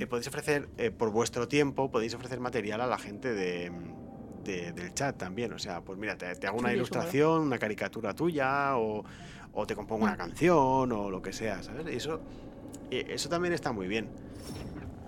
Eh, 0.00 0.06
podéis 0.06 0.28
ofrecer 0.28 0.68
eh, 0.78 0.90
por 0.90 1.10
vuestro 1.10 1.48
tiempo, 1.48 1.90
podéis 1.90 2.14
ofrecer 2.14 2.40
material 2.40 2.80
a 2.80 2.86
la 2.86 2.98
gente 2.98 3.32
de, 3.32 3.70
de- 4.44 4.72
del 4.72 4.94
chat 4.94 5.16
también. 5.16 5.52
O 5.52 5.58
sea, 5.58 5.80
pues 5.82 5.98
mira, 5.98 6.16
te, 6.16 6.34
te 6.36 6.46
hago 6.46 6.58
una 6.58 6.68
Sí, 6.70 6.74
eso 6.74 6.82
mola. 6.82 6.88
ilustración, 6.96 7.42
una 7.42 7.58
caricatura 7.58 8.14
tuya, 8.14 8.76
o, 8.76 9.04
o 9.52 9.66
te 9.66 9.74
compongo 9.74 10.04
una 10.04 10.16
canción, 10.16 10.92
o 10.92 11.10
lo 11.10 11.22
que 11.22 11.32
sea, 11.32 11.62
¿sabes? 11.62 11.86
Y 11.92 11.96
eso, 11.96 12.20
eso 12.90 13.28
también 13.28 13.54
está 13.54 13.72
muy 13.72 13.86
bien. 13.88 14.08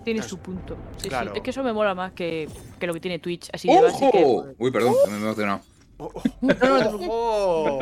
Tiene 0.03 0.19
Claro. 0.21 0.29
su 0.29 0.37
punto. 0.39 0.77
Sí, 0.95 1.03
sí. 1.03 1.09
Claro. 1.09 1.33
Es 1.35 1.41
que 1.41 1.49
eso 1.49 1.63
me 1.63 1.73
mola 1.73 1.93
más 1.93 2.13
que, 2.13 2.47
que 2.79 2.87
lo 2.87 2.93
que 2.93 2.99
tiene 3.01 3.19
Twitch. 3.19 3.49
Así 3.53 3.67
de 3.67 3.81
base 3.81 4.09
que- 4.11 4.23
¡Ojo! 4.23 4.47
Uy, 4.57 4.71
perdón, 4.71 4.93
me 5.09 5.13
he 5.17 5.21
emocionado. 5.21 5.59
¡Oh! 5.97 6.11
¡Oh! 7.09 7.79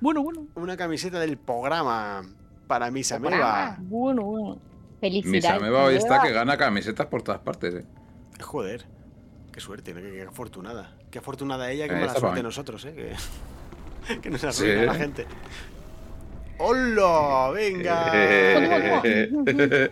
Bueno, 0.00 0.22
bueno. 0.22 0.46
Una 0.54 0.76
camiseta 0.76 1.20
del 1.20 1.36
programa 1.36 2.22
para 2.66 2.90
mis 2.90 3.12
amigos. 3.12 3.38
Bueno, 3.80 4.22
bueno. 4.24 4.58
Felicidades. 5.02 5.42
Mis 5.42 5.44
amigos 5.44 5.80
hoy 5.80 5.96
está 5.96 6.22
que 6.22 6.30
gana 6.32 6.56
camisetas 6.56 7.08
por 7.08 7.22
todas 7.22 7.40
partes, 7.40 7.74
eh. 7.74 7.84
Joder, 8.40 8.84
qué 9.52 9.58
suerte, 9.60 9.92
¿no? 9.92 10.00
qué, 10.00 10.12
qué 10.12 10.22
afortunada. 10.22 10.96
Qué 11.10 11.18
afortunada 11.18 11.72
ella, 11.72 11.88
qué 11.88 11.94
Eh, 11.96 12.00
mala 12.00 12.14
suerte 12.14 12.40
nosotros, 12.40 12.84
¿eh? 12.84 12.94
Que, 14.06 14.20
que 14.22 14.30
nos 14.30 14.40
Sí. 14.40 14.64
arruina 14.64 14.84
la 14.92 14.94
gente. 14.94 15.26
¡Hola! 16.58 17.50
¡Venga! 17.52 19.02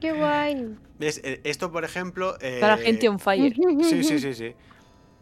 Qué 0.00 0.12
guay. 0.12 0.76
¿Ves? 0.98 1.20
Eh, 1.22 1.42
Esto, 1.44 1.70
por 1.70 1.84
ejemplo. 1.84 2.38
Está 2.40 2.68
la 2.68 2.80
eh, 2.82 2.84
gente 2.86 3.08
on 3.10 3.18
fire. 3.18 3.54
Sí, 3.82 4.02
sí, 4.02 4.18
sí, 4.18 4.32
sí. 4.32 4.54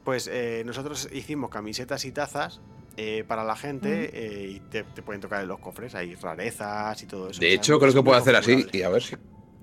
Pues 0.05 0.29
eh, 0.33 0.63
nosotros 0.65 1.09
hicimos 1.13 1.51
camisetas 1.51 2.05
y 2.05 2.13
tazas 2.13 2.61
eh, 2.97 3.25
para 3.27 3.43
la 3.45 3.57
gente 3.57 4.11
eh, 4.13 4.51
y 4.51 4.61
te, 4.61 4.85
te 4.85 5.03
pueden 5.03 5.21
tocar 5.21 5.43
en 5.43 5.49
los 5.49 5.59
cofres, 5.59 5.95
hay 5.95 6.15
rarezas 6.15 7.03
y 7.03 7.07
todo 7.07 7.31
eso. 7.31 7.41
De 7.41 7.53
hecho, 7.53 7.79
creo 7.81 7.93
que 7.93 8.03
puedo 8.03 8.17
hacer 8.17 8.37
así 8.37 8.67
y 8.73 8.83
a 8.83 8.89
ver 8.89 9.03
si. 9.03 9.17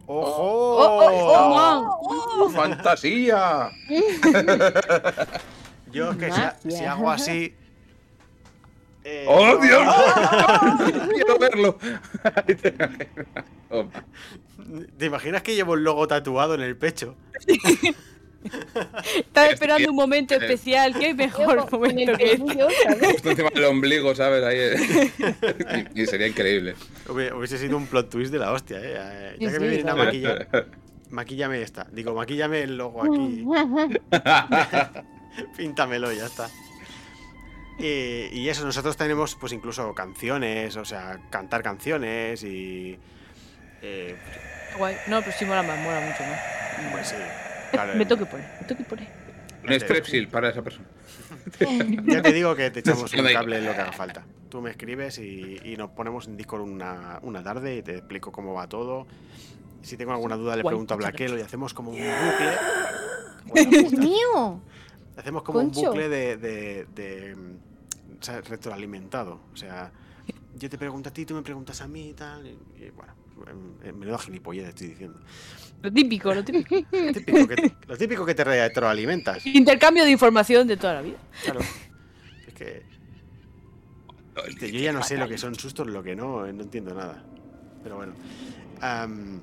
¡Ojo! 0.06 0.78
Oh, 0.84 2.00
oh, 2.02 2.50
¡Fantasía! 2.50 3.72
Yo 5.92 6.12
es 6.12 6.18
que 6.18 6.32
si, 6.70 6.84
hago 6.86 7.10
así, 7.10 7.56
Eh, 9.04 9.26
¡Oh, 9.28 9.58
Dios! 9.58 9.82
Quiero 11.14 11.40
verlo. 11.40 11.78
¿Te 14.98 15.06
imaginas 15.06 15.42
que 15.42 15.56
llevo 15.56 15.76
el 15.76 15.84
logo 15.84 16.08
tatuado 16.08 16.56
en 16.56 16.62
el 16.62 16.78
pecho? 16.78 17.16
Estaba 19.18 19.48
esperando 19.48 19.90
un 19.90 19.96
momento 19.96 20.34
especial. 20.36 20.94
¿Qué 20.98 21.14
mejor 21.14 21.70
momento 21.72 22.18
que 22.18 22.34
este? 22.34 23.12
Justo 23.14 23.30
encima 23.32 23.50
del 23.54 23.66
ombligo, 23.66 24.16
¿sabes? 24.16 24.44
Ahí. 24.44 24.58
eh. 24.60 25.88
y, 25.96 26.02
y 26.02 26.06
sería 26.06 26.28
increíble. 26.28 26.76
Hubiese 27.08 27.58
sido 27.58 27.78
un 27.78 27.88
plot 27.88 28.10
twist 28.10 28.32
de 28.32 28.40
la 28.40 28.52
hostia, 28.52 28.78
eh. 28.80 28.94
Eh, 28.96 29.36
Ya 29.40 29.50
Sí, 29.50 29.54
que 29.54 29.60
me 29.60 29.66
sí, 29.68 29.76
vienen 29.76 29.90
a 29.90 29.96
maquillar, 29.96 30.48
maquíllame 31.10 31.62
esta. 31.62 31.88
Digo, 31.92 32.14
maquíllame 32.14 32.62
el 32.64 32.78
logo 32.78 33.04
aquí. 33.04 33.46
Píntamelo 35.58 36.12
y 36.12 36.18
ya 36.18 36.26
está. 36.26 36.50
Y, 37.80 38.28
y 38.32 38.50
eso, 38.50 38.66
nosotros 38.66 38.98
tenemos 38.98 39.36
pues 39.36 39.54
incluso 39.54 39.94
canciones, 39.96 40.76
o 40.76 40.86
sea, 40.86 41.20
cantar 41.30 41.64
canciones 41.64 42.44
y... 42.44 42.98
eh, 43.82 44.16
Guay. 44.78 44.96
No, 45.08 45.20
pero 45.22 45.32
sí 45.38 45.46
mola 45.46 45.64
más, 45.64 45.80
mola 45.80 46.00
mucho 46.02 46.24
más. 46.24 46.40
pues 46.92 47.08
sí, 47.08 47.16
claro, 47.72 47.96
Me 47.96 48.06
tengo 48.06 48.26
que 48.26 48.32
poner, 48.32 48.48
me 48.60 48.68
tengo 48.68 48.78
que 48.84 48.90
poner. 48.90 49.08
Un 49.68 49.80
strepsil 49.80 50.28
para 50.28 50.50
esa 50.50 50.62
persona. 50.62 50.88
Ya 52.06 52.22
te 52.22 52.34
digo 52.34 52.56
que 52.56 52.70
te 52.72 52.82
echamos 52.82 53.12
un 53.18 53.26
cable 53.26 53.58
en 53.58 53.66
lo 53.66 53.74
que 53.74 53.82
haga 53.82 53.92
falta. 53.92 54.24
Tú 54.50 54.62
me 54.62 54.70
escribes 54.72 55.18
y, 55.18 55.60
y 55.64 55.76
nos 55.78 55.92
ponemos 55.92 56.28
en 56.28 56.38
Discord 56.38 56.62
una, 56.62 57.20
una 57.24 57.42
tarde 57.44 57.78
y 57.78 57.82
te 57.82 57.98
explico 57.98 58.32
cómo 58.32 58.54
va 58.54 58.68
todo. 58.68 59.08
Si 59.82 59.98
tengo 59.98 60.12
alguna 60.12 60.36
duda 60.36 60.56
le 60.56 60.64
pregunto 60.64 60.94
a 60.94 60.98
Blaquelo 60.98 61.38
y 61.38 61.42
hacemos 61.42 61.74
como 61.74 61.92
un 61.92 61.98
bucle. 61.98 63.70
¡Dios 63.70 63.94
mío! 63.94 64.62
hacemos 65.18 65.44
como 65.44 65.60
un 65.60 65.72
bucle 65.72 66.10
de, 66.10 66.38
de, 66.38 66.86
de, 66.96 67.36
mm, 67.36 68.20
o 68.20 68.24
sea, 68.24 68.42
retroalimentado. 68.42 69.42
O 69.54 69.58
sea, 69.58 69.92
yo 70.56 70.70
te 70.70 70.78
pregunto 70.78 71.10
a 71.10 71.14
ti, 71.14 71.26
tú 71.26 71.34
me 71.34 71.42
preguntas 71.42 71.82
a 71.82 71.88
mí 71.88 72.10
y 72.10 72.14
tal. 72.14 72.46
Y, 72.46 72.58
y 72.84 72.90
bueno, 72.92 73.14
menudo 73.94 74.18
gilipollez 74.18 74.68
estoy 74.70 74.88
diciendo. 74.88 75.20
Lo 75.82 75.92
típico, 75.92 76.34
lo 76.34 76.44
típico. 76.44 76.76
Lo 76.92 77.14
típico 77.14 77.48
que 77.48 77.56
te, 77.56 77.74
lo 77.88 77.98
típico 77.98 78.26
que 78.26 78.36
te 78.36 78.44
retroalimentas. 78.44 79.46
Intercambio 79.48 80.04
de 80.04 80.12
información 80.12 80.68
de 80.68 80.78
toda 80.78 80.94
la 80.96 81.02
vida. 81.02 81.18
Claro. 81.44 81.60
Es 82.48 82.54
que 82.54 82.84
Hostia, 84.36 84.68
yo 84.68 84.80
ya 84.80 84.94
no 84.94 85.04
sé 85.04 85.18
lo 85.18 85.28
que 85.28 85.38
son 85.38 85.56
sustos, 85.56 85.88
lo 85.88 86.04
que 86.04 86.16
no, 86.16 86.46
eh, 86.46 86.54
no 86.54 86.64
entiendo 86.64 86.94
nada. 86.94 87.24
Pero 87.84 87.96
bueno. 87.98 88.14
Am, 88.80 89.42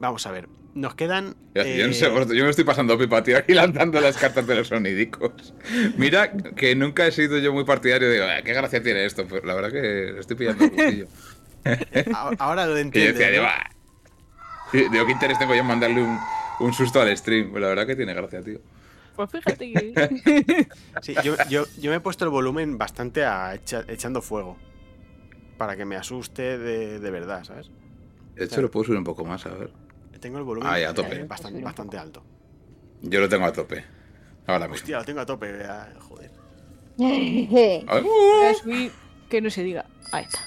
vamos 0.00 0.26
a 0.26 0.32
ver. 0.32 0.48
Nos 0.74 0.94
quedan. 0.94 1.36
Yo 1.54 1.62
no 1.62 1.68
eh, 1.90 1.94
sé, 1.94 2.04
yo 2.10 2.44
me 2.44 2.50
estoy 2.50 2.64
pasando 2.64 2.98
pipa, 2.98 3.22
tío, 3.22 3.38
aquí 3.38 3.54
lanzando 3.54 3.98
las 4.00 4.18
cartas 4.18 4.46
de 4.46 4.56
los 4.56 4.68
sonidicos. 4.68 5.54
Mira 5.96 6.30
que 6.32 6.76
nunca 6.76 7.06
he 7.06 7.12
sido 7.12 7.38
yo 7.38 7.52
muy 7.54 7.64
partidario 7.64 8.10
de, 8.10 8.22
"Ah, 8.22 8.42
qué 8.44 8.52
gracia 8.52 8.82
tiene 8.82 9.06
esto, 9.06 9.24
pero 9.26 9.46
la 9.46 9.54
verdad 9.54 9.70
que 9.72 10.18
estoy 10.20 10.36
pillando 10.36 10.64
a- 10.66 10.68
ahora 12.38 12.66
lo 12.66 12.76
entiendo. 12.76 13.18
digo, 13.18 13.44
"Ah". 13.46 13.70
Sí, 14.72 14.88
digo, 14.90 15.06
qué 15.06 15.12
interés 15.12 15.38
tengo 15.38 15.54
yo 15.54 15.60
en 15.60 15.66
mandarle 15.66 16.02
un, 16.02 16.18
un 16.60 16.72
susto 16.72 17.00
al 17.00 17.16
stream. 17.16 17.50
Pues 17.50 17.62
la 17.62 17.68
verdad 17.68 17.86
que 17.86 17.96
tiene 17.96 18.14
gracia, 18.14 18.42
tío. 18.42 18.60
Pues 19.14 19.30
fíjate 19.30 19.72
que. 19.72 20.68
Sí, 21.02 21.14
yo, 21.22 21.36
yo- 21.48 21.66
yo 21.78 21.90
me 21.90 21.96
he 21.98 22.00
puesto 22.00 22.24
el 22.24 22.30
volumen 22.30 22.76
bastante 22.78 23.24
a 23.24 23.54
echa- 23.54 23.84
echando 23.88 24.20
fuego. 24.22 24.56
Para 25.58 25.76
que 25.76 25.84
me 25.84 25.96
asuste 25.96 26.58
de, 26.58 26.98
de 27.00 27.10
verdad, 27.10 27.44
¿sabes? 27.44 27.70
De 28.34 28.44
hecho, 28.44 28.60
lo 28.60 28.70
puedo 28.70 28.84
subir 28.84 28.98
un 28.98 29.04
poco 29.04 29.24
más, 29.24 29.46
a 29.46 29.50
ver. 29.54 29.70
Tengo 30.20 30.36
el 30.38 30.44
volumen 30.44 30.68
Ah, 30.70 30.78
ya, 30.78 30.90
a 30.90 30.94
tope. 30.94 31.20
eh, 31.20 31.24
bastante, 31.24 31.60
bastante 31.62 31.96
alto. 31.98 32.22
Yo 33.02 33.20
lo 33.20 33.28
tengo 33.28 33.46
a 33.46 33.52
tope. 33.52 33.84
Ahora 34.46 34.66
mismo. 34.68 34.74
Hostia, 34.74 34.98
lo 34.98 35.04
tengo 35.04 35.20
a 35.20 35.26
tope. 35.26 35.52
Joder. 36.00 36.30
A 36.98 37.94
ver. 37.94 38.02
Voy 38.02 38.46
a 38.50 38.54
subir 38.54 38.92
que 39.30 39.40
no 39.40 39.48
se 39.50 39.62
diga. 39.62 39.86
Ahí 40.12 40.24
está. 40.24 40.40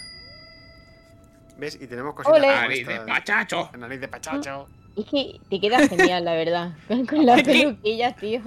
¿Ves? 1.59 1.77
Y 1.81 1.87
tenemos 1.87 2.15
cositas. 2.15 2.41
Nariz 2.41 2.87
de 2.87 2.99
pachacho. 3.01 3.69
Nariz 3.77 3.99
de 4.01 4.07
pachacho. 4.07 4.67
Es 4.95 5.05
que 5.05 5.39
te 5.49 5.59
queda 5.59 5.87
genial, 5.87 6.25
la 6.25 6.33
verdad. 6.33 6.73
Con, 6.87 7.05
con 7.05 7.25
las 7.25 7.43
peluquillas, 7.43 8.15
tío. 8.17 8.41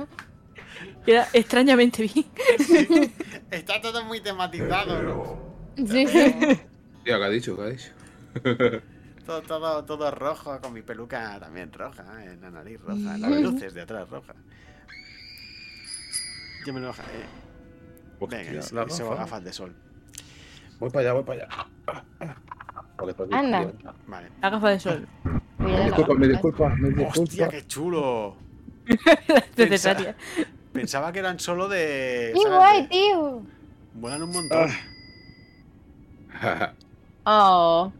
Queda 1.04 1.28
extrañamente 1.32 2.02
bien. 2.02 2.26
Está 3.50 3.80
todo 3.80 4.04
muy 4.04 4.20
tematizado, 4.20 5.02
¿no? 5.02 5.52
Sí, 5.76 6.06
sí. 6.06 6.34
Tío, 7.04 7.18
¿qué 7.18 7.24
ha 7.24 7.28
dicho? 7.28 7.56
¿Qué 7.56 7.62
ha 7.62 7.66
dicho? 7.66 7.90
Todo, 9.26 9.42
todo, 9.42 9.84
todo 9.84 10.10
rojo, 10.10 10.60
con 10.60 10.72
mi 10.72 10.82
peluca 10.82 11.38
también 11.38 11.72
roja, 11.72 12.02
¿eh? 12.24 12.36
la 12.40 12.50
nariz 12.50 12.80
roja, 12.80 13.16
las 13.18 13.30
luces 13.40 13.72
de 13.72 13.82
atrás 13.82 14.08
rojas. 14.08 14.34
Yo 16.66 16.72
me 16.72 16.80
lo 16.80 16.88
baja, 16.88 17.02
eh. 17.04 17.42
Venga, 18.28 18.52
gafa. 18.52 19.14
gafas 19.14 19.44
de 19.44 19.52
sol. 19.52 19.74
Voy 20.78 20.90
para 20.90 21.10
allá, 21.10 21.12
voy 21.12 21.24
para 21.24 21.44
allá. 21.44 22.41
Porque 23.16 23.34
Anda. 23.34 23.72
Vale. 24.06 24.28
La 24.40 24.50
gafa 24.50 24.70
de 24.70 24.80
sol. 24.80 25.08
La 25.58 25.84
Disculpa, 25.84 26.14
me 26.14 26.28
disculpa, 26.28 26.68
me 26.76 27.04
¡Hostia, 27.06 27.48
qué 27.48 27.66
chulo! 27.66 28.36
Necesaria. 29.56 30.16
Pensaba 30.72 31.12
que 31.12 31.18
eran 31.20 31.38
solo 31.38 31.68
de. 31.68 32.32
¡Qué 32.34 32.40
¿sabes? 32.42 32.58
guay, 32.58 32.88
tío! 32.88 33.42
Vuelan 33.94 34.22
un 34.22 34.32
montón. 34.32 34.70
Oh. 37.24 37.92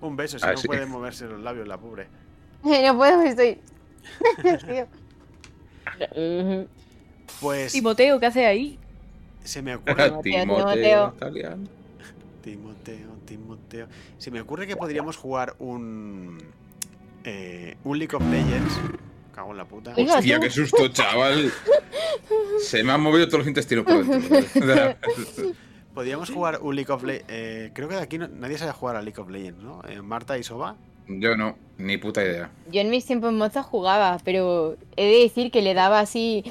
Un 0.00 0.16
beso, 0.16 0.38
si 0.38 0.44
Ah, 0.46 0.52
no 0.52 0.58
sí. 0.58 0.66
puede 0.68 0.86
moverse 0.86 1.26
los 1.26 1.40
labios, 1.40 1.66
la 1.66 1.78
pobre. 1.78 2.08
no 2.62 2.96
puedo, 2.96 3.22
estoy. 3.22 3.58
Tío. 4.42 4.86
Pues 7.40 7.72
Timoteo, 7.72 8.20
¿qué 8.20 8.26
hace 8.26 8.46
ahí? 8.46 8.78
se 9.42 9.62
me 9.62 9.74
ocurre. 9.74 10.10
Timoteo. 10.22 11.12
Timoteo. 11.18 11.79
Timoteo, 12.42 13.08
Timoteo. 13.24 13.86
Se 14.18 14.30
me 14.30 14.40
ocurre 14.40 14.66
que 14.66 14.76
podríamos 14.76 15.16
jugar 15.16 15.54
un. 15.58 16.38
eh, 17.24 17.76
un 17.84 17.98
League 17.98 18.14
of 18.16 18.22
Legends. 18.30 18.78
Cago 19.34 19.52
en 19.52 19.56
la 19.58 19.64
puta. 19.64 19.94
Hostia, 19.96 20.40
qué 20.40 20.50
susto, 20.50 20.88
chaval. 20.88 21.52
Se 22.62 22.82
me 22.82 22.92
han 22.92 23.00
movido 23.00 23.26
todos 23.26 23.40
los 23.40 23.48
intestinos 23.48 23.84
por 23.84 24.04
dentro. 24.04 24.96
Podríamos 25.94 26.30
jugar 26.30 26.60
un 26.62 26.76
League 26.76 26.92
of 26.92 27.02
Legends. 27.02 27.72
creo 27.74 27.88
que 27.88 27.96
de 27.96 28.00
aquí 28.02 28.18
no- 28.18 28.28
nadie 28.28 28.58
sabe 28.58 28.72
jugar 28.72 28.96
a 28.96 29.02
League 29.02 29.20
of 29.20 29.28
Legends, 29.28 29.62
¿no? 29.62 29.82
Eh, 29.88 30.00
Marta 30.02 30.38
y 30.38 30.42
Soba. 30.42 30.76
Yo 31.08 31.36
no, 31.36 31.56
ni 31.78 31.96
puta 31.98 32.22
idea. 32.22 32.50
Yo 32.70 32.80
en 32.80 32.90
mis 32.90 33.04
tiempos 33.04 33.32
mozos 33.32 33.66
jugaba, 33.66 34.18
pero 34.24 34.76
he 34.96 35.06
de 35.10 35.22
decir 35.22 35.50
que 35.50 35.60
le 35.62 35.74
daba 35.74 35.98
así 36.00 36.44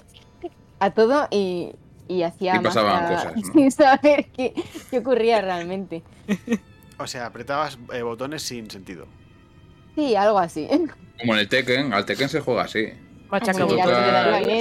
a 0.79 0.91
todo 0.91 1.27
y, 1.31 1.71
y 2.09 2.23
hacía 2.23 2.57
Y 2.57 2.59
pasaban 2.59 3.03
magia 3.03 3.17
cosas, 3.17 3.35
¿no? 3.37 3.53
sin 3.53 3.71
saber 3.71 4.25
qué, 4.35 4.53
qué 4.91 4.97
ocurría 4.97 5.39
realmente. 5.41 6.03
O 6.97 7.07
sea, 7.07 7.27
apretabas 7.27 7.77
eh, 7.93 8.01
botones 8.01 8.41
sin 8.41 8.69
sentido. 8.69 9.05
Sí, 9.95 10.15
algo 10.15 10.39
así. 10.39 10.67
Como 11.19 11.33
en 11.33 11.39
el 11.39 11.47
Tekken, 11.47 11.93
al 11.93 12.05
Tekken 12.05 12.27
se 12.27 12.41
juega 12.41 12.63
así. 12.63 12.87
Machaca 13.29 13.59
Tú 13.59 13.67
que 13.67 13.75
tocas, 13.83 13.87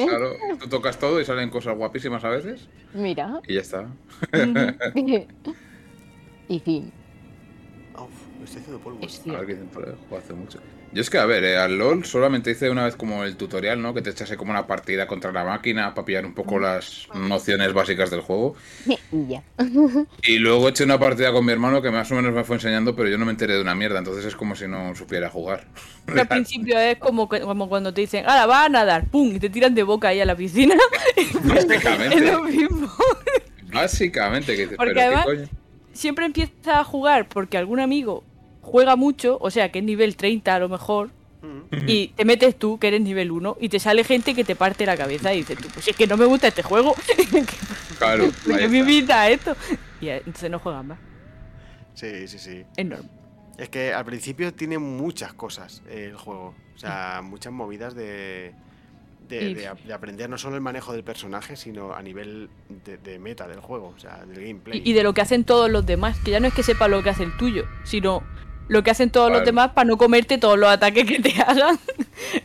claro, 0.06 0.32
tú 0.60 0.68
tocas 0.68 0.98
todo 0.98 1.20
y 1.20 1.24
salen 1.24 1.48
cosas 1.48 1.74
guapísimas 1.74 2.22
a 2.22 2.28
veces 2.28 2.68
Mira. 2.92 3.40
y 3.48 3.54
ya 3.54 3.60
está. 3.62 3.86
y 6.48 6.60
fin. 6.60 6.92
Uf, 7.94 8.26
me 8.38 8.44
estoy 8.44 8.60
haciendo 8.60 8.78
polvo. 8.80 8.98
Es 9.00 9.20
A 9.20 9.22
ver 9.22 9.24
cierto. 9.24 9.46
qué 9.46 9.52
dicen 9.54 9.68
por 9.68 9.88
ahí, 9.88 9.94
juego 10.08 10.22
hace 10.22 10.34
mucho. 10.34 10.60
Yo 10.92 11.02
es 11.02 11.10
que, 11.10 11.18
a 11.18 11.26
ver, 11.26 11.44
eh, 11.44 11.58
al 11.58 11.76
LOL 11.78 12.04
solamente 12.06 12.50
hice 12.50 12.70
una 12.70 12.84
vez 12.84 12.96
como 12.96 13.24
el 13.24 13.36
tutorial, 13.36 13.80
¿no? 13.82 13.92
Que 13.92 14.00
te 14.02 14.10
echase 14.10 14.36
como 14.38 14.52
una 14.52 14.66
partida 14.66 15.06
contra 15.06 15.32
la 15.32 15.44
máquina 15.44 15.94
para 15.94 16.04
pillar 16.06 16.24
un 16.24 16.34
poco 16.34 16.58
las 16.58 17.06
nociones 17.14 17.72
básicas 17.74 18.10
del 18.10 18.20
juego. 18.20 18.56
Y 19.12 19.28
ya. 19.28 19.42
Y 20.22 20.38
luego 20.38 20.68
eché 20.68 20.84
una 20.84 20.98
partida 20.98 21.32
con 21.32 21.44
mi 21.44 21.52
hermano 21.52 21.82
que 21.82 21.90
más 21.90 22.10
o 22.10 22.14
menos 22.14 22.32
me 22.32 22.44
fue 22.44 22.56
enseñando, 22.56 22.96
pero 22.96 23.08
yo 23.08 23.18
no 23.18 23.24
me 23.26 23.32
enteré 23.32 23.54
de 23.54 23.60
una 23.62 23.74
mierda, 23.74 23.98
entonces 23.98 24.24
es 24.24 24.34
como 24.34 24.54
si 24.56 24.66
no 24.66 24.94
supiera 24.94 25.28
jugar. 25.30 25.66
Que 26.06 26.20
al 26.20 26.28
principio 26.28 26.78
es 26.78 26.96
como, 26.98 27.28
que- 27.28 27.40
como 27.40 27.68
cuando 27.68 27.92
te 27.92 28.00
dicen, 28.00 28.24
ahora 28.26 28.46
va 28.46 28.64
a 28.64 28.68
nadar, 28.68 29.06
pum, 29.10 29.34
y 29.34 29.38
te 29.38 29.50
tiran 29.50 29.74
de 29.74 29.82
boca 29.82 30.08
ahí 30.08 30.20
a 30.20 30.24
la 30.26 30.36
piscina. 30.36 30.74
es 31.16 31.32
Básicamente, 31.46 32.20
lo 32.32 32.42
mismo. 32.44 32.90
básicamente, 33.72 34.54
que 34.56 34.62
dices, 34.62 34.76
Porque 34.76 34.94
pero 34.94 35.06
además- 35.06 35.26
qué 35.26 35.36
coño. 35.36 35.48
Siempre 35.92 36.26
empieza 36.26 36.78
a 36.78 36.84
jugar 36.84 37.28
porque 37.28 37.58
algún 37.58 37.80
amigo 37.80 38.22
juega 38.68 38.94
mucho, 38.96 39.38
o 39.40 39.50
sea 39.50 39.70
que 39.72 39.78
es 39.80 39.84
nivel 39.84 40.16
30 40.16 40.54
a 40.54 40.58
lo 40.58 40.68
mejor, 40.68 41.10
y 41.86 42.08
te 42.08 42.24
metes 42.24 42.58
tú, 42.58 42.78
que 42.78 42.88
eres 42.88 43.00
nivel 43.00 43.30
1, 43.30 43.56
y 43.60 43.68
te 43.68 43.78
sale 43.78 44.02
gente 44.04 44.34
que 44.34 44.44
te 44.44 44.56
parte 44.56 44.84
la 44.86 44.96
cabeza 44.96 45.32
y 45.32 45.38
dices 45.38 45.56
tú, 45.58 45.68
pues 45.72 45.86
es 45.88 45.96
que 45.96 46.06
no 46.06 46.16
me 46.16 46.24
gusta 46.24 46.48
este 46.48 46.62
juego, 46.62 46.94
Claro, 47.98 48.24
ahí 48.24 48.30
¿por 48.30 48.56
qué 48.56 48.64
está. 48.64 48.68
me 48.68 48.78
invita 48.78 49.20
a 49.22 49.30
esto? 49.30 49.56
Y 50.00 50.08
entonces 50.08 50.50
no 50.50 50.58
juegan 50.58 50.86
más, 50.88 50.98
Sí, 51.94 52.28
sí, 52.28 52.38
sí. 52.38 52.64
es 52.76 52.86
normal. 52.86 53.10
Es 53.56 53.68
que 53.70 53.92
al 53.92 54.04
principio 54.04 54.54
tiene 54.54 54.78
muchas 54.78 55.32
cosas 55.32 55.82
eh, 55.88 56.06
el 56.10 56.16
juego. 56.16 56.54
O 56.76 56.78
sea, 56.78 57.22
muchas 57.24 57.52
movidas 57.52 57.92
de, 57.96 58.54
de, 59.28 59.68
aprender 59.92 60.30
no 60.30 60.38
solo 60.38 60.54
el 60.54 60.60
manejo 60.62 60.92
del 60.92 61.02
personaje, 61.02 61.56
sino 61.56 61.92
a 61.92 62.00
nivel 62.02 62.50
de, 62.84 62.98
de 62.98 63.18
meta 63.18 63.48
del 63.48 63.58
juego, 63.58 63.92
o 63.96 63.98
sea, 63.98 64.24
del 64.26 64.44
gameplay. 64.44 64.80
Y, 64.84 64.90
y 64.90 64.92
de 64.92 65.02
lo 65.02 65.12
que 65.12 65.22
hacen 65.22 65.42
todos 65.42 65.68
los 65.68 65.84
demás, 65.84 66.18
que 66.20 66.30
ya 66.30 66.38
no 66.38 66.46
es 66.46 66.54
que 66.54 66.62
sepa 66.62 66.86
lo 66.86 67.02
que 67.02 67.10
hace 67.10 67.24
el 67.24 67.36
tuyo, 67.36 67.64
sino 67.82 68.22
lo 68.68 68.82
que 68.82 68.90
hacen 68.90 69.10
todos 69.10 69.28
Claro. 69.28 69.40
los 69.40 69.46
demás 69.46 69.70
para 69.72 69.86
no 69.86 69.96
comerte 69.96 70.38
todos 70.38 70.58
los 70.58 70.68
ataques 70.68 71.04
que 71.06 71.18
te 71.20 71.32
hagan, 71.46 71.78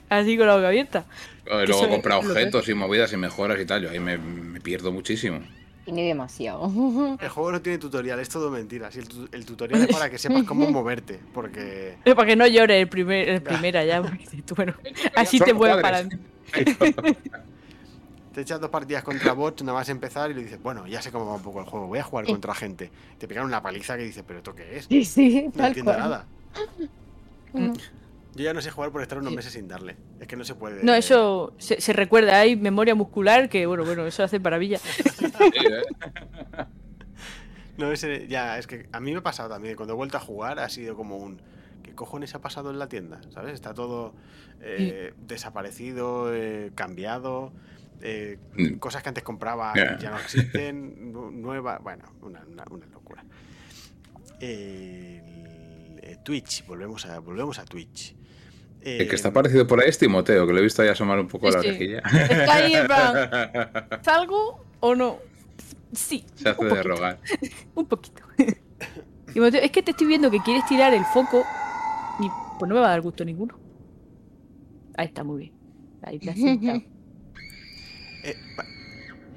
así 0.10 0.38
con 0.38 0.48
la 0.48 0.56
boca 0.56 0.68
abierta. 0.70 1.06
Y 1.46 1.50
Que 1.50 1.68
luego 1.68 1.90
comprar 1.90 2.20
objetos 2.20 2.68
y 2.70 2.74
movidas 2.74 3.12
y 3.14 3.18
mejoras 3.18 3.60
y 3.60 3.66
tal. 3.66 3.84
Yo 3.84 3.90
ahí 3.90 4.00
me, 4.00 4.18
me 4.18 4.62
pierdo 4.62 4.92
muchísimo. 4.92 5.40
Tiene 5.84 6.04
demasiado. 6.08 6.72
El 7.22 7.28
juego 7.28 7.52
no 7.52 7.62
tiene 7.62 7.78
tutorial, 7.78 8.18
es 8.22 8.30
todo 8.30 8.50
mentira. 8.50 8.90
Si 8.90 9.00
el, 9.00 9.10
tu- 9.10 9.28
el 9.34 9.46
tutorial 9.46 9.82
es 9.82 9.88
para 9.88 10.10
que 10.10 10.18
sepas 10.18 10.44
cómo 10.44 10.70
moverte, 10.72 11.20
porque 11.34 11.98
Eh, 12.06 12.16
Para 12.16 12.26
que 12.28 12.36
no 12.38 12.48
llore 12.48 12.80
el 12.80 12.88
primer, 12.88 13.28
el 13.28 13.42
primera 13.42 13.84
ya. 13.84 14.02
porque 14.02 14.26
bueno, 14.56 14.74
así 15.16 15.38
Son 15.40 15.48
te 15.48 15.54
mueves 15.54 15.82
para 15.82 16.04
te 18.34 18.42
echas 18.42 18.60
dos 18.60 18.70
partidas 18.70 19.04
contra 19.04 19.34
bots 19.34 19.64
nada 19.64 19.78
más 19.78 19.90
empezar 19.90 20.32
y 20.32 20.34
le 20.34 20.44
dices, 20.44 20.62
bueno, 20.62 20.88
ya 20.88 21.02
sé 21.02 21.12
cómo 21.12 21.26
va 21.28 21.36
un 21.36 21.42
poco 21.44 21.60
el 21.60 21.66
juego, 21.66 21.88
voy 21.88 22.00
a 22.00 22.04
jugar 22.04 22.26
contra 22.26 22.54
gente. 22.56 22.90
Te 23.18 23.28
pegan 23.28 23.46
una 23.46 23.62
paliza 23.62 23.96
que 23.96 24.04
dices, 24.04 24.24
pero 24.26 24.40
¿esto 24.40 24.56
qué 24.56 24.78
es? 24.78 24.86
Sí, 24.86 25.06
sí, 25.06 25.44
No 25.46 25.52
tal 25.52 25.68
entiendo 25.68 25.92
cual. 25.92 26.04
nada. 26.04 26.26
Mm. 27.54 27.74
Yo 28.36 28.44
ya 28.44 28.54
no 28.54 28.62
sé 28.62 28.72
jugar 28.72 28.92
por 28.92 29.04
estar 29.04 29.20
unos 29.20 29.32
meses 29.32 29.54
sin 29.54 29.68
darle. 29.68 29.96
Es 30.20 30.28
que 30.28 30.36
no 30.36 30.44
se 30.44 30.56
puede. 30.56 30.84
No, 30.84 30.94
eso 30.96 31.54
se, 31.60 31.80
se 31.80 31.94
recuerda, 31.94 32.40
hay 32.40 32.56
memoria 32.56 32.96
muscular 32.96 33.48
que, 33.48 33.68
bueno, 33.68 33.86
bueno, 33.86 34.08
eso 34.08 34.24
hace 34.24 34.40
maravilla. 34.40 34.80
¿eh? 35.40 35.84
No, 37.78 37.92
ese, 37.92 38.28
ya, 38.28 38.60
es 38.60 38.68
que 38.68 38.88
a 38.92 39.00
mí 39.00 39.12
me 39.12 39.18
ha 39.18 39.24
pasado 39.24 39.50
también. 39.50 39.76
Cuando 39.76 39.94
he 39.94 39.98
vuelto 39.98 40.18
a 40.18 40.20
jugar 40.20 40.60
ha 40.60 40.70
sido 40.70 40.96
como 40.96 41.18
un. 41.18 41.42
¿Qué 41.82 41.94
cojones 41.96 42.36
ha 42.36 42.40
pasado 42.40 42.70
en 42.70 42.78
la 42.78 42.88
tienda? 42.88 43.20
¿Sabes? 43.34 43.56
Está 43.56 43.74
todo 43.74 44.14
eh, 44.62 45.14
desaparecido, 45.28 46.34
eh, 46.34 46.72
cambiado. 46.76 47.52
Eh, 48.02 48.38
Mm. 48.58 48.76
cosas 48.80 49.02
que 49.04 49.10
antes 49.10 49.24
compraba 49.24 49.74
Yeah. 49.74 49.98
ya 50.00 50.10
no 50.12 50.18
existen. 50.20 51.12
nu- 51.12 51.32
Nueva. 51.32 51.80
Bueno, 51.80 52.04
una, 52.22 52.44
una- 52.46 52.66
una 52.70 52.86
locura. 52.88 53.24
El- 54.40 56.00
eh, 56.02 56.18
Twitch, 56.24 56.66
volvemos 56.66 57.06
a, 57.06 57.20
volvemos 57.20 57.60
a 57.60 57.66
Twitch. 57.66 58.16
El 58.82 58.98
que 59.08 59.14
Eh, 59.14 59.16
está 59.16 59.32
parecido 59.32 59.66
por 59.66 59.80
ahí 59.82 59.88
es 59.90 59.98
Timoteo, 59.98 60.46
que 60.46 60.52
lo 60.54 60.60
he 60.60 60.62
visto 60.62 60.82
ahí 60.82 60.90
asomar 60.90 61.18
un 61.20 61.28
poco 61.28 61.48
Sí, 61.50 61.54
la 61.56 61.62
sí. 61.62 61.70
orejilla. 61.70 62.02
Ahí 62.52 62.74
en 62.76 62.86
plan, 62.86 63.14
¿salgo 64.04 64.66
o 64.82 64.96
no? 64.96 65.20
Sí, 65.94 66.26
Se 66.36 66.50
hace 66.50 66.62
un 66.62 66.70
de 66.70 66.84
rogar. 66.84 67.20
un 67.76 67.86
poquito. 67.86 68.24
Es 69.36 69.72
que 69.72 69.82
te 69.82 69.92
estoy 69.92 70.06
viendo 70.06 70.30
que 70.30 70.40
quieres 70.42 70.64
tirar 70.68 70.94
el 70.94 71.04
foco 71.06 71.44
y 72.20 72.28
pues 72.60 72.70
no 72.70 72.76
me 72.76 72.82
va 72.82 72.86
a 72.88 72.90
dar 72.92 73.02
gusto 73.02 73.26
ninguno. 73.26 73.58
Ahí 74.96 75.08
está, 75.08 75.24
muy 75.24 75.40
bien. 75.40 75.54
Ahí 76.04 76.20
te 76.20 76.30
has 76.30 76.38
sentado. 76.38 76.84
Eh, 78.24 78.36
pa- 78.56 78.66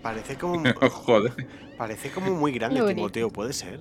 parece 0.02 0.36
como. 0.36 0.62
Joder. 0.90 1.32
parece 1.78 2.10
como 2.10 2.32
muy 2.34 2.52
grande 2.52 2.80
bonito. 2.80 2.94
Timoteo, 2.96 3.30
¿puede 3.30 3.52
ser? 3.52 3.80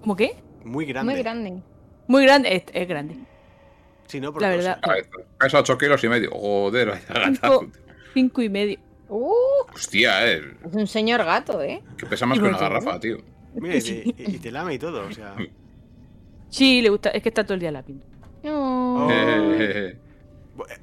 ¿Cómo 0.00 0.16
qué? 0.16 0.36
Muy 0.64 0.84
grande. 0.86 1.12
Muy 1.12 1.22
grande. 1.22 1.62
Muy 2.08 2.22
grande, 2.24 2.54
es, 2.56 2.62
es 2.72 2.88
grande. 2.88 3.16
Sí, 4.06 4.20
¿no? 4.20 4.32
Porque, 4.32 4.44
La 4.48 4.50
verdad. 4.56 4.80
Pesa 5.38 5.58
8 5.60 5.78
kilos 5.78 6.02
y 6.04 6.08
medio. 6.08 6.30
Joder. 6.30 7.00
Cinco, 7.24 7.66
cinco 8.14 8.42
y 8.42 8.48
medio. 8.48 8.78
Uh, 9.08 9.32
Hostia, 9.74 10.32
eh. 10.32 10.42
es 10.64 10.74
un 10.74 10.86
señor 10.86 11.24
gato, 11.24 11.62
¿eh? 11.62 11.82
Que 11.96 12.06
pesa 12.06 12.26
más 12.26 12.38
que 12.38 12.44
una 12.44 12.58
garrafa, 12.58 12.98
tío. 13.00 13.18
Mira, 13.54 13.76
y 13.76 13.80
te, 13.80 13.92
y- 13.92 14.14
y 14.36 14.38
te 14.38 14.50
lame 14.50 14.74
y 14.74 14.78
todo, 14.78 15.06
o 15.06 15.12
sea. 15.12 15.34
Sí, 16.48 16.82
le 16.82 16.88
gusta, 16.90 17.10
es 17.10 17.22
que 17.22 17.28
está 17.28 17.44
todo 17.44 17.54
el 17.54 17.60
día. 17.60 17.70
No. 17.72 17.82
Oh. 19.06 19.10
Eh, 19.10 19.58
eh, 19.58 19.98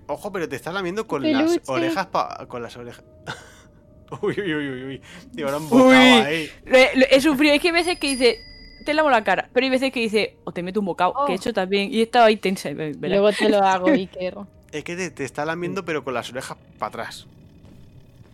Ojo, 0.08 0.32
pero 0.32 0.48
te 0.50 0.56
está 0.56 0.72
lamiendo 0.72 1.08
con 1.08 1.22
Peluche. 1.22 1.58
las 1.60 1.70
orejas 1.70 2.08
pa- 2.08 2.46
con 2.48 2.62
las 2.62 2.76
orejas. 2.78 3.04
uy, 4.22 4.36
uy, 4.40 4.54
uy, 4.56 4.70
uy, 4.70 4.84
uy. 4.86 5.02
Tío, 5.36 5.46
ahora 5.46 5.58
un 5.58 5.70
bocado 5.70 5.90
Uy. 5.90 5.96
ahí. 5.96 6.50
He 6.66 7.22
sufrido, 7.22 7.54
es 7.56 7.62
que 7.62 7.68
hay 7.70 7.74
veces 7.74 7.98
que 8.00 8.08
dice, 8.10 8.38
te 8.86 8.94
lavo 8.94 9.10
la 9.10 9.24
cara, 9.24 9.50
pero 9.54 9.64
hay 9.66 9.70
veces 9.70 9.92
que 9.92 10.00
dice, 10.02 10.38
o 10.44 10.52
te 10.52 10.62
meto 10.64 10.80
un 10.80 10.86
bocado, 10.86 11.14
Oh. 11.16 11.26
que 11.26 11.34
he 11.34 11.36
hecho 11.36 11.54
también, 11.54 11.92
y 11.94 12.00
he 12.00 12.04
estado 12.04 12.26
ahí 12.26 12.38
tensa. 12.38 12.70
Luego 12.72 13.32
te 13.32 13.50
lo 13.50 13.58
hago, 13.64 13.88
Iker. 13.90 14.36
Es 14.72 14.84
que 14.84 14.96
te, 14.96 15.10
te 15.12 15.24
está 15.24 15.46
lamiendo, 15.46 15.86
pero 15.86 16.04
con 16.04 16.14
las 16.14 16.30
orejas 16.32 16.58
para 16.80 16.90
atrás. 16.90 17.28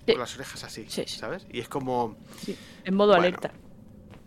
Sí. 0.05 0.13
Con 0.13 0.19
las 0.21 0.35
orejas 0.35 0.63
así, 0.63 0.85
Sí, 0.87 1.03
sí. 1.05 1.19
¿sabes? 1.19 1.45
Y 1.51 1.59
es 1.59 1.69
como. 1.69 2.15
en 2.83 2.95
modo 2.95 3.09
Bueno. 3.09 3.23
alerta. 3.23 3.51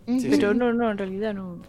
Sí, 0.07 0.27
pero 0.31 0.51
sí. 0.53 0.57
no, 0.57 0.73
no, 0.73 0.91
en 0.91 0.97
realidad 0.97 1.33
no. 1.33 1.61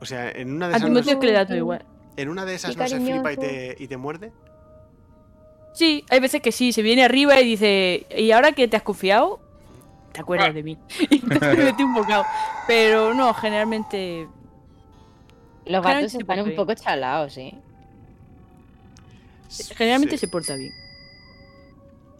O 0.00 0.04
sea, 0.06 0.30
en 0.30 0.52
una 0.54 0.68
de 0.68 0.74
A 0.74 0.76
esas. 0.78 0.88
Timoteo 0.88 1.04
no- 1.04 1.10
es 1.12 1.16
que 1.20 1.26
le 1.26 1.32
da 1.32 1.46
todo 1.46 1.56
igual. 1.56 1.84
En 2.16 2.28
una 2.28 2.44
de 2.44 2.54
esas 2.54 2.76
no 2.76 2.86
se 2.88 3.00
flipa 3.00 3.32
y 3.32 3.36
te, 3.36 3.76
y 3.78 3.88
te 3.88 3.96
muerde. 3.96 4.32
Sí, 5.74 6.04
hay 6.10 6.20
veces 6.20 6.42
que 6.42 6.52
sí, 6.52 6.72
se 6.72 6.82
viene 6.82 7.04
arriba 7.04 7.40
y 7.40 7.44
dice, 7.46 8.06
¿y 8.16 8.30
ahora 8.32 8.52
que 8.52 8.68
te 8.68 8.76
has 8.76 8.82
confiado? 8.82 9.40
¿Te 10.12 10.20
acuerdas 10.20 10.54
de 10.54 10.62
mí? 10.62 10.78
Y 11.10 11.22
entonces 11.22 11.56
me 11.58 11.64
metí 11.64 11.82
un 11.82 11.94
bocado. 11.94 12.24
Pero 12.66 13.14
no, 13.14 13.32
generalmente. 13.32 14.28
Los 15.64 15.82
gatos 15.82 16.12
se 16.12 16.18
están 16.18 16.40
un 16.40 16.54
poco 16.54 16.74
chalados, 16.74 17.38
¿eh? 17.38 17.54
Generalmente 19.76 20.16
Sí. 20.16 20.20
se 20.26 20.28
porta 20.28 20.54
bien. 20.56 20.72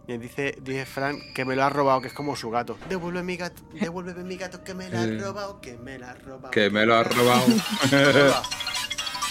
Y 0.07 0.17
dice, 0.17 0.57
dice 0.61 0.85
Fran 0.85 1.17
que 1.33 1.45
me 1.45 1.55
lo 1.55 1.63
ha 1.63 1.69
robado, 1.69 2.01
que 2.01 2.07
es 2.07 2.13
como 2.13 2.35
su 2.35 2.49
gato. 2.49 2.77
Devuelve 2.89 3.23
mi 3.23 3.37
gato, 3.37 3.61
devuélveme 3.79 4.23
mi 4.23 4.35
gato, 4.37 4.63
que 4.63 4.73
me 4.73 4.89
lo 4.89 4.99
ha 4.99 5.05
robado, 5.05 5.61
que 5.61 5.77
me 5.77 5.97
lo 5.97 6.07
ha 6.07 6.13
robado. 6.13 6.51
que 6.51 6.69
me 6.69 6.85
lo 6.85 6.95
ha 6.95 7.03
robado. 7.03 7.45
Roba. 7.89 8.43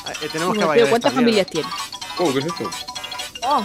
Eh, 0.09 0.29
tenemos 0.33 0.57
que 0.57 0.65
bailar. 0.65 0.89
¿Cuántas 0.89 1.13
familias 1.13 1.47
tiene? 1.47 1.69
Oh, 2.19 2.33
¿qué 2.33 2.39
es 2.41 2.47
esto? 2.47 2.71
Oh. 3.43 3.65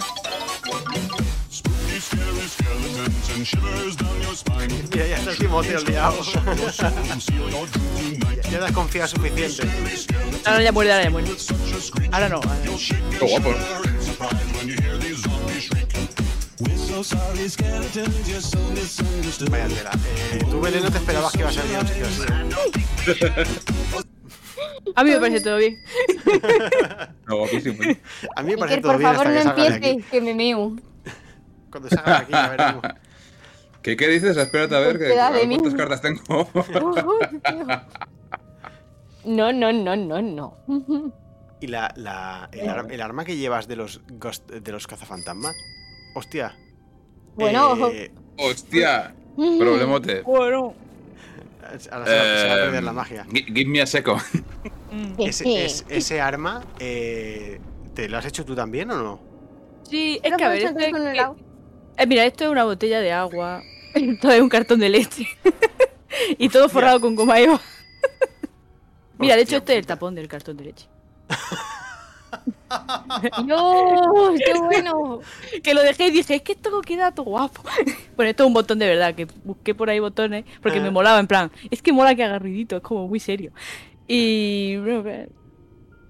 Mira, 4.91 5.07
ya 5.07 5.18
está 5.18 5.31
el 5.31 5.38
Timoteo 5.38 5.80
liado. 5.81 6.23
ya, 6.77 6.91
ya 8.49 8.59
te 8.59 8.65
has 8.65 8.72
confiado 8.72 9.07
suficiente. 9.07 9.68
Ahora 10.45 10.64
ya 10.64 10.72
muerde, 10.72 10.91
ahora 10.93 11.03
ya 11.03 11.09
muerde. 11.09 11.31
Ahora 12.11 12.30
no. 12.30 12.35
ahora. 12.38 12.55
Qué 13.19 13.26
guapo. 13.26 13.53
Vaya 19.51 19.68
tela. 19.68 19.91
Eh, 20.31 20.39
tú, 20.49 20.61
Belén, 20.61 20.84
no 20.84 20.91
te 20.91 20.97
esperabas 20.97 21.31
que 21.31 21.39
iba 21.39 21.49
a 21.49 21.53
ser 21.53 21.68
bien 21.68 21.80
un 21.81 21.88
sitio 21.88 22.05
así. 22.07 22.23
A 24.95 25.04
mí 25.04 25.10
me 25.12 25.20
parece 25.20 25.41
todo 25.41 25.58
bien. 25.58 25.78
No, 27.28 27.38
guapísimo. 27.38 27.78
A 28.36 28.44
mí 28.44 28.52
me 28.52 28.58
parece 28.58 28.76
Iker, 28.78 28.82
todo 28.82 28.91
por 28.94 28.99
bien 28.99 29.14
favor, 29.14 29.28
hasta 29.28 29.44
no 29.49 29.56
que 29.56 29.68
empieces, 29.68 30.06
que 30.12 30.22
me 30.22 30.34
meo. 30.34 30.76
Cuando 31.72 31.90
salgan 31.90 32.06
de 32.06 32.22
aquí, 32.24 32.32
ya 32.32 32.49
veremos. 32.49 32.84
¿Qué, 33.82 33.95
¿Qué 33.95 34.08
dices? 34.10 34.36
Espérate 34.38 34.76
a 34.76 34.80
ver 34.80 34.98
que, 34.99 35.20
a 35.20 35.30
ver 35.32 35.48
cuántas 35.48 35.74
cartas 35.76 36.02
tengo. 36.02 36.49
No, 39.26 39.52
no, 39.52 39.74
no, 39.74 39.95
no, 39.95 40.22
no. 40.22 40.58
¿Y 41.60 41.68
la, 41.68 41.91
la, 41.98 42.48
el, 42.54 42.70
ar- 42.70 42.88
el 42.91 43.02
arma 43.02 43.26
que 43.26 43.36
llevas 43.36 43.68
de 43.68 43.76
los, 43.76 44.02
ghost- 44.08 44.45
de 44.48 44.72
los 44.72 44.88
cazafantasmas? 44.88 45.54
Hostia. 46.16 46.56
Bueno, 47.36 47.90
Eh, 47.90 48.12
Hostia. 48.38 49.14
Problemote. 49.36 50.22
Bueno. 50.22 50.74
Ahora 51.68 51.80
se 51.80 51.89
va, 51.91 52.06
se 52.06 52.48
va 52.48 52.53
a 52.53 52.57
perder 52.57 52.84
la 52.84 52.94
magia. 52.94 53.26
gi- 53.31 53.45
Give 53.45 53.65
me 53.65 53.81
a. 53.81 54.18
Ese, 55.19 55.65
es- 55.65 55.85
ese 55.89 56.22
arma, 56.22 56.64
eh, 56.80 57.60
¿te 57.94 58.07
lo 58.10 58.18
has 58.18 58.26
hecho 58.26 58.45
tú 58.45 58.56
también 58.56 58.89
o 58.91 58.98
no? 59.03 59.19
Sí, 59.89 60.19
es 60.23 60.35
que 60.35 60.44
a 60.44 60.49
ver. 60.49 60.57
puedes 60.60 60.64
esto 60.65 60.77
hacer 60.77 60.89
es 60.89 60.91
con 60.94 61.07
el 61.07 61.14
que- 61.14 61.19
agua. 61.19 61.38
eh, 61.98 62.07
mira, 62.07 62.26
esto 62.26 62.44
es 62.45 62.49
una 62.49 62.64
botella 62.64 62.99
de 62.99 63.11
agua. 63.11 63.61
Esto 63.94 64.30
es 64.31 64.41
un 64.41 64.49
cartón 64.49 64.80
de 64.80 64.89
leche. 64.89 65.27
y 66.38 66.49
todo 66.49 66.65
Hostia. 66.65 66.73
forrado 66.73 66.99
con 67.02 67.15
goma 67.15 67.39
eva. 67.39 67.60
Mira, 69.18 69.35
de 69.35 69.41
hecho, 69.41 69.57
este 69.57 69.73
es 69.73 69.80
el 69.80 69.88
tapón 69.88 70.14
del 70.14 70.27
cartón 70.27 70.56
de 70.57 70.65
leche. 70.65 70.88
¡No! 73.45 74.34
¡Qué 74.45 74.53
bueno! 74.60 75.19
Que 75.64 75.74
lo 75.74 75.82
dejé 75.82 76.07
y 76.07 76.11
dije, 76.11 76.36
es 76.36 76.41
que 76.41 76.53
esto 76.53 76.82
queda 76.82 77.11
todo 77.14 77.26
guapo. 77.28 77.61
bueno, 78.15 78.30
esto 78.30 78.44
es 78.44 78.48
un 78.48 78.53
botón 78.53 78.80
de 78.80 78.88
verdad, 78.88 79.15
que 79.15 79.28
busqué 79.44 79.74
por 79.76 79.90
ahí 79.90 79.99
botones 79.99 80.45
porque 80.61 80.80
Ah. 80.80 80.84
me 80.84 80.91
molaba, 80.91 81.19
en 81.19 81.28
plan, 81.28 81.52
es 81.72 81.82
que 81.82 81.91
mola 81.94 82.15
que 82.15 82.24
haga 82.24 82.40
ruidito, 82.40 82.78
es 82.78 82.82
como 82.84 83.07
muy 83.07 83.19
serio. 83.19 83.52
Y. 84.07 84.76
que- 84.78 85.30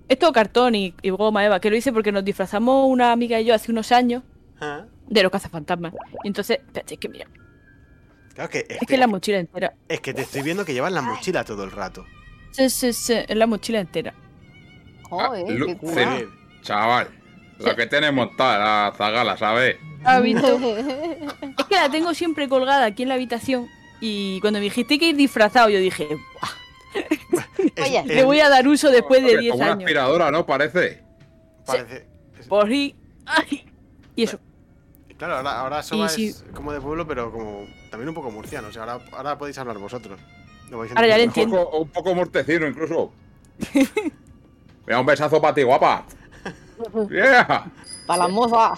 Es 0.09 0.17
todo 0.19 0.31
cartón 0.31 0.73
y, 0.75 0.93
y 1.01 1.09
goma 1.09 1.43
eva, 1.45 1.59
que 1.59 1.69
lo 1.69 1.75
hice 1.75 1.91
porque 1.91 2.11
nos 2.13 2.23
disfrazamos 2.23 2.87
una 2.89 3.11
amiga 3.11 3.39
y 3.41 3.45
yo 3.45 3.53
hace 3.53 3.71
unos 3.71 3.91
años 3.91 4.23
Ah, 4.61 4.85
de 5.07 5.21
los 5.23 5.31
cazafantasmas. 5.31 5.93
Y 6.23 6.27
entonces, 6.29 6.59
espérate, 6.65 6.93
es 6.95 6.99
que 6.99 7.09
mira, 7.09 7.27
Claro 8.33 8.49
que, 8.49 8.65
es 8.69 8.87
que 8.87 8.97
la 8.97 9.07
mochila 9.07 9.39
entera. 9.39 9.73
es 9.89 9.99
que 9.99 10.13
te 10.13 10.21
estoy 10.21 10.43
viendo 10.43 10.63
que 10.63 10.73
llevas 10.73 10.91
la 10.93 11.01
mochila 11.01 11.43
todo 11.43 11.63
el 11.63 11.71
rato. 11.71 12.05
Sí, 12.51 12.69
sí, 12.69 12.93
sí, 12.93 13.13
es 13.27 13.35
la 13.35 13.47
mochila 13.47 13.79
entera. 13.79 14.13
Joder, 15.09 15.45
Ah, 15.49 15.65
qué 15.65 16.19
sí. 16.21 16.27
Chaval. 16.61 17.07
Lo 17.59 17.75
que 17.75 17.87
tiene 17.87 18.11
montada 18.11 18.59
la 18.89 18.93
zagala, 18.95 19.37
¿sabes? 19.37 19.77
¿Has 20.03 20.21
visto? 20.21 20.47
Es 21.57 21.65
que 21.65 21.75
la 21.75 21.89
tengo 21.89 22.13
siempre 22.13 22.47
colgada 22.47 22.85
aquí 22.85 23.03
en 23.03 23.09
la 23.09 23.15
habitación. 23.15 23.67
Y 23.99 24.39
cuando 24.41 24.59
me 24.59 24.65
dijiste 24.65 24.99
que 24.99 25.09
ir 25.09 25.15
disfrazado, 25.15 25.69
yo 25.69 25.79
dije, 25.79 26.07
"Buah, 26.07 26.51
Es- 27.75 27.87
Oye, 27.89 27.99
es- 27.99 28.05
le 28.05 28.23
voy 28.23 28.39
a 28.39 28.49
dar 28.49 28.67
uso 28.67 28.89
después 28.91 29.21
de 29.23 29.29
Oye, 29.29 29.39
10 29.39 29.51
como 29.53 29.63
una 29.63 29.71
años. 29.73 29.83
aspiradora, 29.83 30.31
¿no? 30.31 30.45
Parece. 30.45 31.03
parece- 31.65 32.05
es- 32.39 32.47
Por 32.47 32.67
ahí. 32.67 32.95
Ay. 33.25 33.65
Y 34.15 34.23
eso. 34.23 34.39
Claro, 35.17 35.37
ahora, 35.37 35.59
ahora 35.59 35.83
Soba 35.83 36.09
sí. 36.09 36.27
es 36.27 36.45
como 36.53 36.71
de 36.71 36.79
pueblo, 36.79 37.07
pero 37.07 37.31
como 37.31 37.65
también 37.89 38.09
un 38.09 38.13
poco 38.15 38.29
murciano. 38.29 38.67
O 38.67 38.71
sea, 38.71 38.83
ahora, 38.83 38.99
ahora 39.13 39.37
podéis 39.37 39.57
hablar 39.57 39.77
vosotros. 39.79 40.19
Lo 40.69 40.77
Ahora 40.81 41.07
ya 41.07 41.17
le 41.17 41.23
entendiendo. 41.23 41.23
Un 41.23 41.27
entiendo. 41.27 41.65
poco, 41.65 41.77
un 41.79 41.89
poco 41.89 42.13
mortecino, 42.15 42.67
incluso. 42.67 43.11
Mira, 44.87 44.99
un 45.01 45.05
besazo 45.05 45.39
para 45.41 45.53
ti, 45.53 45.61
guapa. 45.63 46.05
Yeah. 47.09 47.65
Para 48.05 48.23
la 48.23 48.27
moza. 48.29 48.73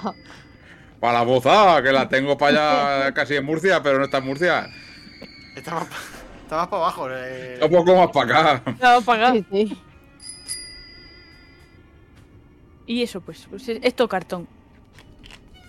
para 0.99 1.13
la 1.19 1.23
bozada, 1.23 1.81
que 1.83 1.91
la 1.91 2.07
tengo 2.09 2.37
para 2.37 3.01
allá 3.01 3.13
casi 3.13 3.35
en 3.35 3.45
Murcia, 3.45 3.81
pero 3.83 3.99
no 3.99 4.05
está 4.05 4.17
en 4.17 4.25
Murcia. 4.25 4.67
Está 5.55 5.73
más, 5.75 5.85
pa- 5.85 5.95
está 6.43 6.55
más 6.57 6.67
para 6.67 6.83
abajo. 6.83 7.07
eh. 7.11 7.59
Un 7.61 7.69
poco 7.69 7.95
más 7.95 8.07
para 8.11 8.57
acá. 8.59 8.73
No, 8.81 9.01
pagar. 9.01 9.33
Sí, 9.33 9.45
sí. 9.51 9.77
Y 12.87 13.03
eso, 13.03 13.21
pues, 13.21 13.45
pues 13.49 13.67
es- 13.69 13.79
esto 13.83 14.07
cartón. 14.07 14.47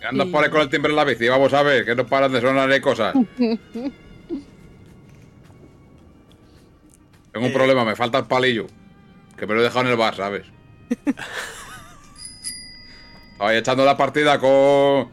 Andas 0.08 0.28
Y- 0.28 0.30
por 0.30 0.42
ahí 0.42 0.50
con 0.50 0.62
el 0.62 0.70
timbre 0.70 0.90
en 0.90 0.96
la 0.96 1.04
bici, 1.04 1.28
vamos 1.28 1.52
a 1.52 1.62
ver, 1.62 1.84
que 1.84 1.94
no 1.94 2.06
paran 2.06 2.32
de 2.32 2.40
sonar 2.40 2.70
ahí 2.70 2.80
cosas. 2.80 3.12
Tengo 7.32 7.46
un 7.46 7.52
Eh. 7.52 7.54
problema, 7.54 7.84
me 7.84 7.94
falta 7.96 8.18
el 8.18 8.24
palillo. 8.24 8.66
Que 9.40 9.46
me 9.46 9.54
lo 9.54 9.60
he 9.60 9.64
dejado 9.64 9.86
en 9.86 9.90
el 9.90 9.96
bar, 9.96 10.14
¿sabes? 10.14 10.46
Estaba 13.32 13.50
ahí 13.50 13.56
echando 13.56 13.84
la 13.84 13.96
partida 13.96 14.38
con, 14.38 15.08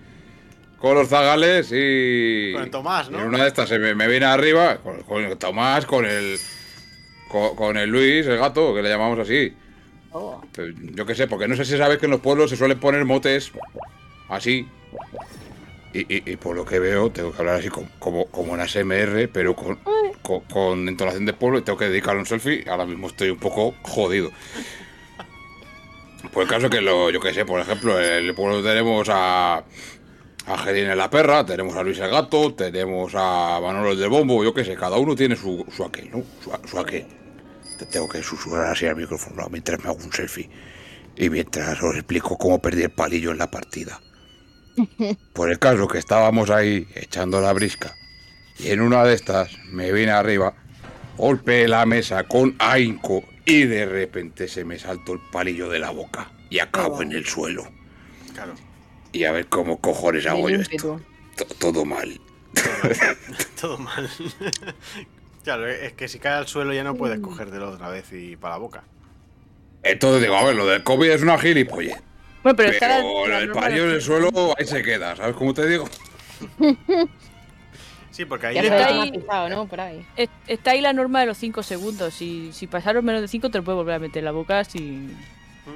con 0.78 0.96
los 0.96 1.08
zagales 1.08 1.70
y. 1.72 2.52
Con 2.54 2.64
el 2.64 2.70
Tomás, 2.72 3.10
¿no? 3.10 3.20
en 3.22 3.28
una 3.28 3.42
de 3.44 3.48
estas 3.48 3.70
se 3.70 3.80
me, 3.80 3.96
me 3.96 4.08
viene 4.08 4.26
arriba, 4.26 4.78
con, 4.80 5.02
con 5.04 5.24
el 5.24 5.38
Tomás, 5.38 5.86
con 5.86 6.06
el. 6.06 6.38
Con, 7.30 7.56
con 7.56 7.78
el 7.78 7.90
Luis, 7.90 8.26
el 8.28 8.38
gato, 8.38 8.74
que 8.76 8.82
le 8.82 8.90
llamamos 8.90 9.20
así. 9.20 9.54
Oh. 10.12 10.42
Yo 10.94 11.06
qué 11.06 11.16
sé, 11.16 11.28
porque 11.28 11.48
no 11.48 11.56
sé 11.56 11.66
si 11.66 11.78
sabes 11.78 11.98
que 11.98 12.06
en 12.06 12.12
los 12.12 12.22
pueblos 12.22 12.50
se 12.50 12.58
suelen 12.58 12.80
poner 12.80 13.06
motes 13.06 13.52
así. 14.30 14.68
Y, 15.94 16.00
y- 16.14 16.24
y 16.32 16.36
por 16.38 16.56
lo 16.56 16.66
que 16.66 16.80
veo, 16.80 17.10
tengo 17.12 17.32
que 17.32 17.40
hablar 17.40 17.56
así 17.56 17.70
como, 17.70 17.88
como, 18.00 18.26
como 18.26 18.56
en 18.56 18.62
ASMR, 18.62 19.30
pero 19.32 19.56
con, 19.56 19.80
con, 20.28 20.88
entonación 20.88 21.26
de 21.26 21.34
pueblo 21.34 21.60
y 21.60 21.62
tengo 21.62 21.78
que 21.78 21.90
dedicarle 21.90 22.20
un 22.20 22.26
selfie. 22.26 22.66
Ahora 22.70 22.86
mismo 22.86 23.08
estoy 23.08 23.30
un 23.30 23.40
poco 23.40 23.74
jodido. 23.84 24.32
Por 26.32 26.44
el 26.44 26.50
caso 26.50 26.70
que 26.70 26.82
lo, 26.82 27.10
yo 27.10 27.20
qué 27.20 27.34
sé, 27.34 27.46
por 27.46 27.60
ejemplo, 27.62 28.00
en 28.00 28.26
el 28.26 28.36
pueblo 28.36 28.62
tenemos 28.62 29.08
a. 29.10 29.64
A 30.46 30.58
Gedine 30.60 30.96
la 30.96 31.10
perra, 31.10 31.46
tenemos 31.46 31.76
a 31.76 31.84
Luis 31.84 32.00
el 32.00 32.10
gato, 32.10 32.54
tenemos 32.54 33.12
a 33.16 33.60
Manolo 33.62 33.92
el 33.92 34.00
del 34.00 34.08
bombo, 34.08 34.46
yo 34.46 34.54
qué 34.54 34.64
sé, 34.64 34.78
cada 34.78 34.96
uno 34.96 35.14
tiene 35.14 35.36
su, 35.36 35.66
su 35.76 35.84
aquel, 35.84 36.10
¿no? 36.10 36.24
Su, 36.42 36.54
su 36.70 36.80
aquel. 36.80 37.06
Te 37.78 37.86
tengo 37.86 38.08
que 38.08 38.24
susurrar 38.24 38.72
así 38.72 38.86
al 38.86 38.96
micrófono 38.96 39.46
mientras 39.52 39.78
me 39.84 39.90
hago 39.90 39.98
un 39.98 40.14
selfie. 40.14 40.50
Y 41.18 41.30
mientras 41.30 41.84
os 41.84 41.96
explico 41.96 42.38
cómo 42.38 42.62
perdí 42.62 42.84
el 42.84 42.92
palillo 42.92 43.32
en 43.32 43.40
la 43.40 43.52
partida. 43.52 44.00
Por 45.34 45.52
el 45.52 45.60
caso 45.60 45.86
que 45.88 45.98
estábamos 45.98 46.50
ahí 46.50 46.88
echando 46.96 47.42
la 47.42 47.52
brisca. 47.52 47.94
Y 48.60 48.72
en 48.72 48.82
una 48.82 49.04
de 49.04 49.14
estas 49.14 49.58
me 49.66 49.92
vine 49.92 50.12
arriba, 50.12 50.54
golpeé 51.18 51.68
la 51.68 51.86
mesa 51.86 52.24
con 52.24 52.56
ahínco 52.60 53.24
y 53.46 53.64
de 53.64 53.86
repente 53.86 54.48
se 54.48 54.66
me 54.66 54.80
saltó 54.80 55.14
el 55.14 55.20
palillo 55.32 55.70
de 55.70 55.80
la 55.80 55.92
boca. 55.92 56.32
Y 56.50 56.60
acabo 56.60 57.02
en 57.02 57.12
el 57.12 57.26
suelo. 57.26 57.68
Claro. 58.34 58.54
Y 59.12 59.26
a 59.26 59.32
ver 59.32 59.48
cómo 59.48 59.80
cojones 59.80 60.26
hago 60.26 60.50
yo 60.50 60.62
esto. 60.62 61.02
Todo 61.60 61.86
mal. 61.86 62.20
Todo 63.62 63.78
mal. 63.78 64.10
claro, 65.44 65.68
es 65.68 65.94
que 65.94 66.08
si 66.08 66.20
cae 66.20 66.34
al 66.34 66.48
suelo 66.48 66.74
ya 66.74 66.84
no 66.84 66.96
puedes 66.96 67.20
cogértelo 67.20 67.72
otra 67.72 67.90
vez 67.90 68.12
y 68.12 68.36
para 68.36 68.56
la 68.56 68.60
boca. 68.60 68.84
Entonces 69.84 70.22
digo, 70.22 70.36
a 70.36 70.44
ver, 70.44 70.56
lo 70.56 70.66
del 70.66 70.84
COVID 70.84 71.10
es 71.10 71.22
una 71.22 71.38
gilipollez. 71.38 71.98
Bueno, 72.44 72.56
pero, 72.56 72.74
Pero, 72.80 73.28
norma 73.28 73.62
palillo 73.62 73.86
en 73.86 73.92
el 73.92 74.02
suelo, 74.02 74.56
ahí 74.58 74.66
se 74.66 74.82
queda, 74.82 75.16
¿sabes 75.16 75.36
cómo 75.36 75.54
te 75.54 75.68
digo? 75.68 75.88
Sí, 78.18 78.26
porque 78.26 78.48
ahí 78.48 78.58
está 78.58 78.88
ahí- 78.88 79.10
ha 79.10 79.12
pisado, 79.12 79.50
¿no? 79.50 79.68
Por 79.68 79.80
ahí. 79.80 80.04
es- 80.16 80.30
Está 80.48 80.72
ahí 80.72 80.82
la 80.82 80.92
norma 80.92 81.20
de 81.20 81.28
los 81.28 81.38
5 81.38 81.62
segundos. 81.62 82.16
Si, 82.16 82.52
si 82.52 82.66
pasaron 82.66 83.06
menos 83.06 83.22
de 83.22 83.28
5 83.28 83.52
te 83.52 83.60
lo 83.60 83.64
puedes 83.64 83.78
volver 83.78 83.94
a 83.96 84.00
meter 84.00 84.18
en 84.20 84.26
la 84.26 84.32
boca 84.32 84.64
sin... 84.64 85.16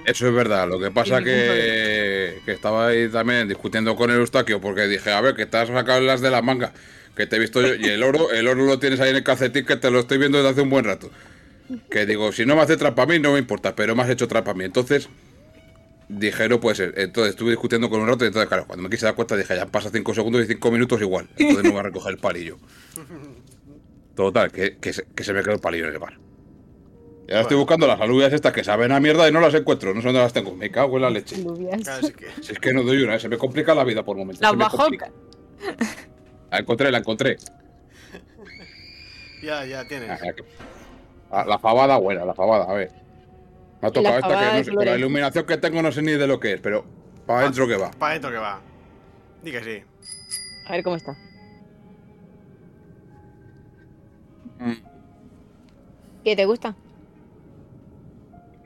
Eso 0.05 0.27
es 0.27 0.34
verdad, 0.34 0.68
lo 0.68 0.80
que 0.80 0.89
pasa 0.89 1.22
que, 1.22 2.39
que 2.45 2.51
estaba 2.53 2.88
ahí 2.88 3.09
también 3.09 3.47
discutiendo 3.47 3.95
con 3.95 4.09
el 4.09 4.18
Eustaquio 4.18 4.59
porque 4.59 4.88
dije, 4.88 5.11
a 5.11 5.22
ver, 5.22 5.35
que 5.35 5.45
te 5.45 5.57
has 5.57 5.68
sacado 5.68 6.01
las 6.01 6.22
de 6.22 6.31
la 6.31 6.41
manga, 6.41 6.73
que 7.15 7.27
te 7.27 7.35
he 7.35 7.39
visto 7.39 7.61
yo, 7.61 7.76
y 7.76 7.85
el 7.89 8.01
oro, 8.01 8.31
el 8.31 8.47
oro 8.47 8.65
lo 8.65 8.80
tienes 8.80 8.99
ahí 9.01 9.09
en 9.11 9.18
el 9.18 9.23
calcetín 9.23 9.65
que 9.65 9.76
te 9.76 9.91
lo 9.91 9.99
estoy 9.99 10.18
viendo 10.18 10.38
desde 10.39 10.49
hace 10.51 10.61
un 10.61 10.69
buen 10.72 10.85
rato. 10.85 11.11
Que 11.91 12.05
digo, 12.05 12.31
si 12.31 12.45
no 12.45 12.55
me 12.55 12.61
hace 12.63 12.76
trampa 12.77 13.03
a 13.03 13.05
mí, 13.05 13.19
no 13.19 13.34
me 13.34 13.39
importa, 13.39 13.76
pero 13.76 13.95
me 13.95 14.01
has 14.03 14.09
hecho 14.09 14.27
trampa 14.27 14.51
a 14.51 14.53
mí. 14.53 14.63
Entonces, 14.63 15.09
dije, 16.19 16.49
no 16.49 16.59
puede 16.59 16.75
ser. 16.75 16.93
Entonces 16.97 17.31
estuve 17.31 17.51
discutiendo 17.51 17.89
con 17.89 18.01
un 18.01 18.07
rato 18.07 18.23
y 18.23 18.27
entonces, 18.27 18.47
claro, 18.47 18.65
cuando 18.67 18.83
me 18.83 18.89
quise 18.89 19.05
dar 19.05 19.15
cuenta 19.15 19.35
dije, 19.35 19.55
ya 19.55 19.65
pasa 19.65 19.89
5 19.91 20.13
segundos 20.13 20.41
y 20.43 20.45
5 20.47 20.71
minutos 20.71 21.01
igual. 21.01 21.27
Entonces 21.38 21.63
no 21.63 21.71
voy 21.71 21.79
a 21.79 21.83
recoger 21.83 22.11
el 22.11 22.17
palillo. 22.17 22.57
Total, 24.15 24.51
que, 24.51 24.77
que, 24.77 24.93
se, 24.93 25.05
que 25.15 25.23
se 25.23 25.33
me 25.33 25.41
quedó 25.41 25.53
el 25.53 25.59
palillo 25.59 25.88
en 25.88 25.93
el 25.93 25.99
bar. 25.99 26.19
Y 27.27 27.31
ahora 27.31 27.41
estoy 27.43 27.57
buscando 27.57 27.88
las 27.88 28.01
alubias 28.01 28.33
estas 28.33 28.51
que 28.51 28.63
saben 28.63 28.91
a 28.91 28.99
mierda 28.99 29.27
y 29.27 29.31
no 29.31 29.39
las 29.39 29.53
encuentro, 29.53 29.93
no 29.93 30.01
sé 30.01 30.07
dónde 30.07 30.19
las 30.21 30.33
tengo. 30.33 30.53
Me 30.53 30.69
cago 30.69 30.97
en 30.97 31.03
la 31.03 31.09
leche. 31.09 31.38
Que. 31.38 32.43
Si 32.43 32.51
es 32.51 32.59
que 32.59 32.73
no 32.73 32.83
doy 32.83 33.03
una, 33.03 33.15
¿eh? 33.15 33.19
se 33.19 33.29
me 33.29 33.38
complica 33.38 33.73
la 33.73 33.85
vida 33.85 34.03
por 34.03 34.17
momentos. 34.17 34.45
Complica. 34.45 34.69
bajocas. 34.69 35.11
La 36.51 36.59
encontré, 36.59 36.91
la 36.91 36.97
encontré. 36.97 37.38
Ya, 39.41 39.65
ya 39.65 39.88
tienes. 39.88 40.09
Ah, 41.31 41.45
La 41.47 41.57
fabada 41.57 41.97
buena, 41.97 42.25
la 42.25 42.33
fabada, 42.33 42.65
a 42.65 42.73
ver. 42.73 42.91
Me 43.82 43.88
ha 43.88 43.91
tocado 43.91 44.16
esta 44.18 44.28
que 44.28 44.58
no 44.58 44.64
sé, 44.64 44.72
con 44.76 44.86
la 44.86 44.95
iluminación 44.98 45.45
que 45.45 45.58
tengo 45.58 45.82
no 45.82 45.91
sé 45.91 46.02
ni 46.02 46.12
de 46.12 46.28
lo 46.28 46.40
que 46.40 46.53
es, 46.53 46.62
pero 46.62 46.86
para 47.26 47.41
adentro 47.41 47.68
que 47.68 47.78
va. 47.78 47.91
Para 47.91 48.12
adentro 48.12 48.32
que 48.32 48.38
va. 48.38 48.62
Di 49.44 49.52
que 49.52 49.64
sí. 49.64 49.84
A 50.68 50.72
ver 50.74 50.84
cómo 50.84 50.95
está. 50.95 51.18
Mm, 54.60 54.74
¿Qué 56.24 56.36
te 56.36 56.45
gusta? 56.45 56.76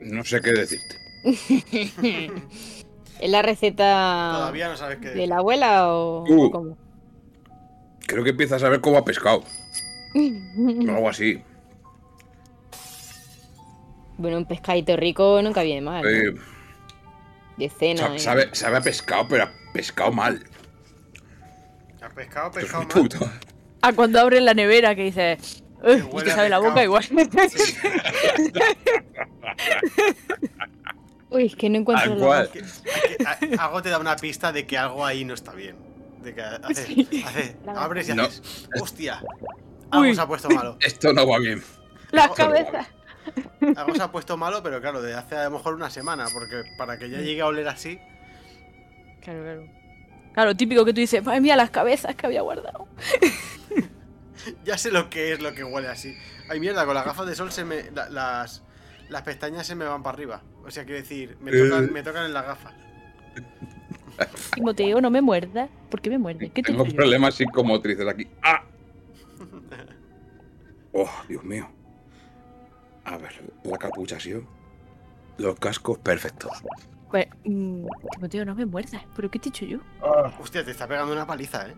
No 0.00 0.22
sé 0.24 0.40
qué 0.42 0.52
decirte. 0.52 0.96
¿Es 3.18 3.30
la 3.30 3.40
receta 3.40 4.32
Todavía 4.34 4.68
no 4.68 4.76
sabes 4.76 4.98
qué 4.98 5.08
de 5.08 5.26
la 5.26 5.38
abuela 5.38 5.88
o, 5.90 6.24
Uh. 6.28 6.44
o 6.44 6.50
cómo? 6.50 6.76
Creo 8.06 8.22
que 8.22 8.30
empiezas 8.30 8.62
a 8.62 8.68
ver 8.68 8.82
cómo 8.82 8.98
ha 8.98 9.04
pescado. 9.04 9.42
O 10.14 10.18
algo 10.94 11.08
así. 11.08 11.42
Bueno, 14.18 14.38
un 14.38 14.44
pescadito 14.46 14.96
rico 14.96 15.40
nunca 15.42 15.62
viene 15.62 15.80
mal. 15.82 16.02
¿no? 16.02 16.08
Eh, 16.08 16.34
De 17.56 17.68
cena. 17.70 18.02
sa- 18.08 18.14
¿eh? 18.14 18.18
sabe, 18.18 18.48
sabe 18.54 18.76
a 18.78 18.80
pescado, 18.80 19.26
pero 19.28 19.44
a 19.44 19.50
pescado 19.72 20.12
mal. 20.12 20.42
¿Has 22.02 22.12
pescado, 22.14 22.50
pescado 22.50 22.82
mal? 22.84 22.88
puto. 22.88 23.18
Ah, 23.82 23.92
cuando 23.92 24.20
abres 24.20 24.42
la 24.42 24.54
nevera 24.54 24.94
que 24.94 25.04
dices... 25.04 25.62
"Uy", 25.82 26.02
y 26.20 26.24
te 26.24 26.30
a 26.32 26.34
sabe 26.36 26.48
la 26.48 26.58
boca 26.60 26.82
igual. 26.82 27.04
Uy, 31.30 31.46
es 31.46 31.56
que 31.56 31.68
no 31.68 31.78
encuentro 31.78 32.14
la 32.16 32.48
a- 33.58 33.64
algo 33.64 33.82
te 33.82 33.90
da 33.90 33.98
una 33.98 34.16
pista 34.16 34.52
de 34.52 34.66
que 34.66 34.78
algo 34.78 35.04
ahí 35.04 35.24
no 35.24 35.34
está 35.34 35.52
bien. 35.52 35.76
De 36.22 36.34
que 36.34 36.40
hace, 36.42 37.06
hace- 37.24 37.56
abres 37.74 38.08
y 38.08 38.14
No. 38.14 38.24
haces. 38.24 38.68
¡Hostia! 38.80 39.20
Algo 39.90 40.06
Uy. 40.06 40.14
se 40.14 40.20
ha 40.20 40.26
puesto 40.26 40.48
malo. 40.50 40.76
Esto 40.80 41.12
no 41.12 41.26
va 41.26 41.38
bien. 41.38 41.62
Las 42.12 42.30
cabezas. 42.30 42.86
Algo 43.76 43.94
se 43.94 44.02
ha 44.02 44.10
puesto 44.12 44.36
malo, 44.36 44.62
pero 44.62 44.80
claro, 44.80 45.02
de 45.02 45.14
hace 45.14 45.36
a 45.36 45.44
lo 45.44 45.52
mejor 45.52 45.74
una 45.74 45.90
semana. 45.90 46.26
Porque 46.32 46.62
para 46.78 46.98
que 46.98 47.08
ya 47.10 47.18
llegue 47.18 47.40
a 47.40 47.46
oler 47.46 47.68
así. 47.68 47.98
Claro, 49.22 49.42
claro. 49.42 49.66
Claro, 50.32 50.54
típico 50.56 50.84
que 50.84 50.92
tú 50.92 51.00
dices, 51.00 51.24
madre 51.24 51.40
mía, 51.40 51.56
las 51.56 51.70
cabezas 51.70 52.14
que 52.14 52.26
había 52.26 52.42
guardado. 52.42 52.86
Ya 54.64 54.78
sé 54.78 54.92
lo 54.92 55.10
que 55.10 55.32
es 55.32 55.40
lo 55.42 55.54
que 55.54 55.64
huele 55.64 55.88
así. 55.88 56.16
Ay, 56.48 56.60
mierda, 56.60 56.84
con 56.86 56.94
las 56.94 57.04
gafas 57.04 57.26
de 57.26 57.34
sol 57.34 57.50
se 57.50 57.64
me. 57.64 57.90
la- 57.90 58.08
las. 58.10 58.62
Las 59.08 59.22
pestañas 59.22 59.66
se 59.66 59.74
me 59.74 59.84
van 59.84 60.04
para 60.04 60.14
arriba. 60.14 60.42
O 60.64 60.70
sea, 60.70 60.84
quiero 60.84 61.00
decir, 61.00 61.36
me 61.40 61.50
tocan, 61.50 61.92
me 61.92 62.02
tocan 62.04 62.26
en 62.26 62.32
las 62.32 62.44
gafas. 62.46 62.72
Timoteo, 64.54 65.00
no 65.00 65.10
me 65.10 65.20
muerdas. 65.20 65.68
¿Por 65.90 66.00
qué 66.00 66.10
me 66.10 66.18
muerdes? 66.18 66.50
¿Qué 66.52 66.62
te 66.62 66.70
Tengo 66.70 66.84
problemas 66.84 67.34
psicomotrices 67.34 68.06
aquí. 68.06 68.28
¡Ah! 68.42 68.62
Oh, 70.92 71.10
Dios 71.28 71.44
mío. 71.44 71.68
A 73.06 73.16
ver, 73.18 73.32
la 73.64 73.78
capucha, 73.78 74.18
sí. 74.20 74.34
Los 75.38 75.58
cascos 75.58 75.98
perfectos. 75.98 76.50
Pues, 77.10 77.26
mm, 77.44 77.86
Timoteo, 78.12 78.44
no 78.44 78.54
me 78.54 78.66
muerdas. 78.66 79.02
¿Pero 79.14 79.30
qué 79.30 79.38
te 79.38 79.48
he 79.48 79.52
dicho 79.52 79.64
yo? 79.64 79.78
Hostia, 80.40 80.64
te 80.64 80.70
está 80.72 80.86
pegando 80.88 81.12
una 81.12 81.26
paliza, 81.26 81.68
eh. 81.68 81.74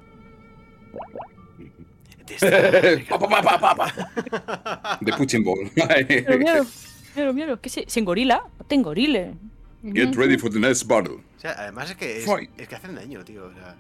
Te 2.26 2.34
está- 2.34 3.18
Pa, 3.18 3.58
pa, 3.58 3.74
pa. 3.74 4.98
De 5.00 5.12
punching 5.12 5.42
ball. 5.44 5.70
Pero 5.74 6.38
míralo, 6.38 6.66
míralo, 7.14 7.32
míralo. 7.34 7.60
Que 7.60 7.68
se, 7.70 7.84
se 7.88 8.00
engorila. 8.00 8.42
No 8.58 8.64
te 8.66 8.74
engoriles. 8.74 9.34
Get 9.82 10.14
ready 10.14 10.36
for 10.38 10.50
the 10.50 10.58
next 10.60 10.86
battle. 10.86 11.14
O 11.14 11.40
sea, 11.40 11.52
además 11.52 11.90
es 11.90 11.96
que 11.96 12.18
es, 12.18 12.68
que 12.68 12.74
hacen 12.74 12.94
daño, 12.94 13.24
tío. 13.24 13.46
O 13.46 13.52
sea, 13.52 13.76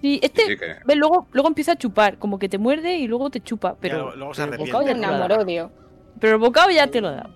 Sí, 0.00 0.18
este, 0.22 0.42
Sí, 0.46 0.56
que- 0.58 0.76
ves, 0.84 0.96
luego, 0.96 1.28
luego 1.32 1.48
empieza 1.48 1.72
a 1.72 1.76
chupar. 1.78 2.18
Como 2.18 2.38
que 2.38 2.48
te 2.48 2.58
muerde 2.58 2.96
y 2.96 3.06
luego 3.06 3.30
te 3.30 3.40
chupa. 3.40 3.76
Pero, 3.80 3.96
luego- 3.98 4.16
luego 4.16 4.34
se 4.34 4.42
pero 4.42 4.52
arrepiente. 4.54 4.72
bocado 4.72 4.88
ya 4.88 5.70
Pero 6.24 6.36
el 6.36 6.40
bocado 6.40 6.70
ya 6.70 6.86
te 6.90 7.02
lo 7.02 7.10
da. 7.10 7.28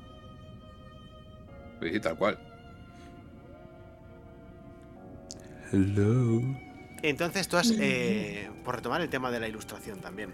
Sí, 1.82 2.01
tal 2.01 2.16
cual. 2.16 2.39
Hello. 5.70 6.40
entonces 7.02 7.47
tú 7.48 7.59
has. 7.59 7.70
eh, 7.78 8.51
por 8.65 8.77
retomar 8.77 9.02
el 9.02 9.10
tema 9.10 9.31
de 9.31 9.40
la 9.40 9.47
ilustración 9.48 10.01
también. 10.01 10.32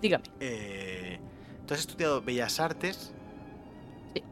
Dígame. 0.00 0.22
eh, 0.38 1.18
tú 1.66 1.74
has 1.74 1.80
estudiado 1.80 2.22
Bellas 2.22 2.60
Artes. 2.60 3.12
Sí. 4.14 4.22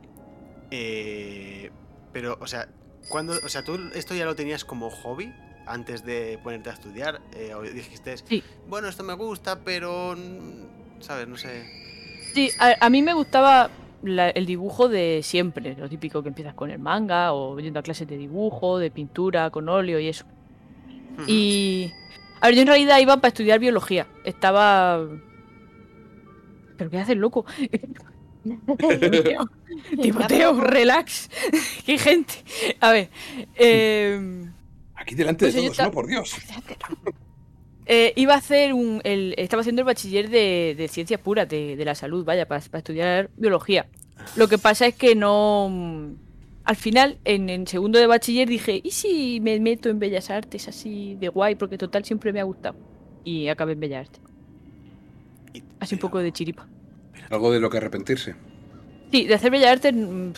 eh, 0.71 1.73
pero, 2.13 2.39
o 2.41 2.47
sea, 2.47 2.69
cuando, 3.09 3.33
o 3.33 3.49
sea, 3.49 3.65
tú 3.65 3.91
esto 3.97 4.15
ya 4.15 4.27
lo 4.27 4.37
tenías 4.37 4.65
como 4.65 4.91
hobby 4.91 5.35
antes 5.67 6.05
de 6.05 6.39
ponerte 6.41 6.71
a 6.71 6.75
estudiar? 6.75 7.21
Eh, 7.35 7.53
o 7.53 7.63
dijiste, 7.63 8.17
Sí. 8.19 8.45
bueno, 8.69 8.87
esto 8.87 9.03
me 9.03 9.15
gusta, 9.15 9.59
pero... 9.65 10.15
¿Sabes? 11.01 11.27
No 11.27 11.37
sé. 11.37 11.85
Sí, 12.37 12.51
a, 12.59 12.77
a 12.85 12.91
mí 12.91 13.01
me 13.01 13.15
gustaba 13.15 13.71
la- 14.03 14.29
el 14.29 14.45
dibujo 14.45 14.89
de 14.91 15.21
siempre, 15.23 15.75
lo 15.75 15.89
típico 15.89 16.23
que 16.23 16.29
empiezas 16.29 16.53
con 16.53 16.71
el 16.71 16.79
manga 16.79 17.33
o 17.33 17.59
yendo 17.59 17.81
a 17.81 17.83
clases 17.83 18.07
de 18.07 18.19
dibujo, 18.19 18.79
de 18.79 18.91
pintura, 18.91 19.49
con 19.49 19.71
óleo 19.71 19.99
y 19.99 20.09
eso. 20.09 20.27
Y. 21.27 21.91
A 22.43 22.49
ver, 22.49 22.57
yo 22.57 22.61
en 22.61 22.69
realidad 22.69 22.99
iba 22.99 23.17
para 23.17 23.29
estudiar 23.29 23.59
biología. 23.59 24.07
Estaba. 24.25 25.01
¿Pero 26.77 26.91
qué 26.91 26.99
haces, 26.99 27.17
loco? 27.17 27.47
Timoteo, 28.45 29.49
Timoteo, 30.03 30.61
relax. 30.61 31.31
qué 31.87 31.97
gente. 31.97 32.35
A 32.81 32.93
ver. 32.93 33.09
eh, 33.55 34.45
Aquí 34.95 35.15
delante 35.15 35.47
Pues 35.47 35.55
de 35.55 35.63
yo 35.63 35.73
todos, 35.73 35.87
no, 35.87 35.91
por 35.91 36.07
Dios. 36.07 36.37
Eh, 37.87 38.13
iba 38.17 38.35
a 38.35 38.39
hacer 38.39 38.73
un. 38.75 39.01
el- 39.05 39.35
estaba 39.39 39.61
haciendo 39.63 39.83
el 39.83 39.87
bachiller 39.87 40.29
de, 40.31 40.75
de 40.77 40.89
ciencias 40.89 41.21
puras, 41.21 41.49
de, 41.49 41.77
de 41.77 41.85
la 41.85 41.95
salud, 41.95 42.25
vaya, 42.25 42.47
para, 42.47 42.61
estudiar 42.61 43.31
biología. 43.37 43.87
Lo 44.37 44.49
que 44.49 44.59
pasa 44.59 44.87
es 44.87 44.95
que 44.95 45.15
no. 45.15 45.69
mm, 45.71 46.15
Al 46.65 46.77
final, 46.77 47.19
en, 47.25 47.49
en 47.51 47.67
segundo 47.67 47.99
de 47.99 48.07
bachiller 48.07 48.49
dije, 48.49 48.81
¿y 48.83 48.91
si 48.91 49.41
me 49.41 49.59
meto 49.61 49.89
en 49.89 49.99
Bellas 49.99 50.31
Artes 50.31 50.69
así 50.69 51.17
de 51.17 51.29
guay? 51.29 51.55
Porque 51.57 51.79
total 51.79 52.05
siempre 52.05 52.33
me 52.33 52.41
ha 52.41 52.45
gustado. 52.45 52.77
Y 53.25 53.49
acabé 53.49 53.73
en 53.73 53.81
Bellas 53.81 54.09
Artes. 54.09 54.23
Así 55.81 55.95
un 55.95 56.01
poco 56.01 56.19
de 56.19 56.33
chiripa. 56.33 56.69
Algo 57.31 57.51
de 57.53 57.61
lo 57.61 57.71
que 57.71 57.79
arrepentirse. 57.79 58.35
Sí, 59.11 59.24
de 59.27 59.35
hacer 59.35 59.51
Bellas 59.51 59.73
Artes. 59.73 59.95
mm, 59.95 60.31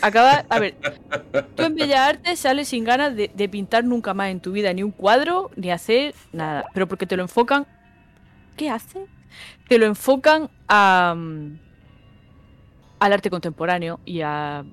Acaba. 0.00 0.44
A 0.48 0.58
ver, 0.58 0.74
tú 1.56 1.62
en 1.64 1.74
Bellas 1.74 2.00
Artes 2.00 2.38
sales 2.40 2.68
sin 2.68 2.84
ganas 2.84 3.14
de, 3.16 3.30
de 3.34 3.48
pintar 3.48 3.84
nunca 3.84 4.14
más 4.14 4.30
en 4.30 4.40
tu 4.40 4.52
vida 4.52 4.72
ni 4.72 4.82
un 4.82 4.90
cuadro, 4.92 5.50
ni 5.56 5.70
hacer 5.70 6.14
nada. 6.32 6.64
Pero 6.74 6.86
porque 6.88 7.06
te 7.06 7.16
lo 7.16 7.22
enfocan. 7.22 7.66
¿Qué 8.56 8.70
hace? 8.70 9.06
Te 9.68 9.78
lo 9.78 9.86
enfocan 9.86 10.50
a. 10.68 11.14
mm, 11.16 11.58
al 13.00 13.12
arte 13.12 13.30
contemporáneo 13.30 14.00
y 14.04 14.20
a. 14.22 14.64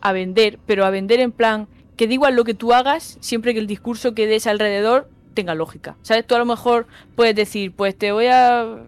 a 0.00 0.12
vender, 0.12 0.58
pero 0.66 0.84
a 0.84 0.90
vender 0.90 1.20
en 1.20 1.32
plan. 1.32 1.68
Que 1.96 2.08
da 2.08 2.12
igual 2.14 2.34
lo 2.34 2.42
que 2.42 2.54
tú 2.54 2.72
hagas, 2.72 3.18
siempre 3.20 3.54
que 3.54 3.60
el 3.60 3.68
discurso 3.68 4.14
que 4.14 4.26
des 4.26 4.48
alrededor 4.48 5.08
tenga 5.32 5.54
lógica. 5.54 5.96
¿Sabes? 6.02 6.26
Tú 6.26 6.34
a 6.34 6.38
lo 6.40 6.44
mejor 6.44 6.88
puedes 7.14 7.36
decir, 7.36 7.72
pues 7.72 7.96
te 7.96 8.10
voy 8.10 8.26
a. 8.26 8.78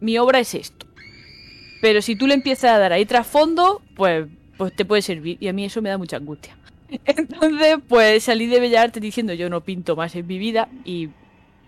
Mi 0.00 0.18
obra 0.18 0.40
es 0.40 0.52
esto. 0.54 0.85
Pero 1.80 2.02
si 2.02 2.16
tú 2.16 2.26
le 2.26 2.34
empiezas 2.34 2.72
a 2.72 2.78
dar 2.78 2.92
ahí 2.92 3.04
trasfondo, 3.06 3.82
pues, 3.94 4.26
pues 4.56 4.74
te 4.74 4.84
puede 4.84 5.02
servir. 5.02 5.36
Y 5.40 5.48
a 5.48 5.52
mí 5.52 5.64
eso 5.64 5.82
me 5.82 5.88
da 5.90 5.98
mucha 5.98 6.16
angustia. 6.16 6.56
Entonces, 7.04 7.76
pues 7.88 8.24
salí 8.24 8.46
de 8.46 8.60
Bellas 8.60 8.84
Artes 8.84 9.02
diciendo 9.02 9.34
yo 9.34 9.50
no 9.50 9.60
pinto 9.62 9.96
más 9.96 10.14
en 10.14 10.26
mi 10.26 10.38
vida 10.38 10.68
y 10.84 11.10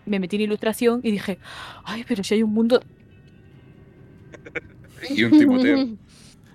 me 0.07 0.21
metí 0.21 0.37
en 0.37 0.43
ilustración 0.43 1.01
y 1.03 1.11
dije, 1.11 1.39
ay, 1.85 2.05
pero 2.09 2.25
si 2.25 2.35
hay 2.35 2.43
un 2.43 2.53
mundo, 2.53 2.81
Y 5.11 5.25
un 5.25 5.39
Timoteo. 5.39 5.79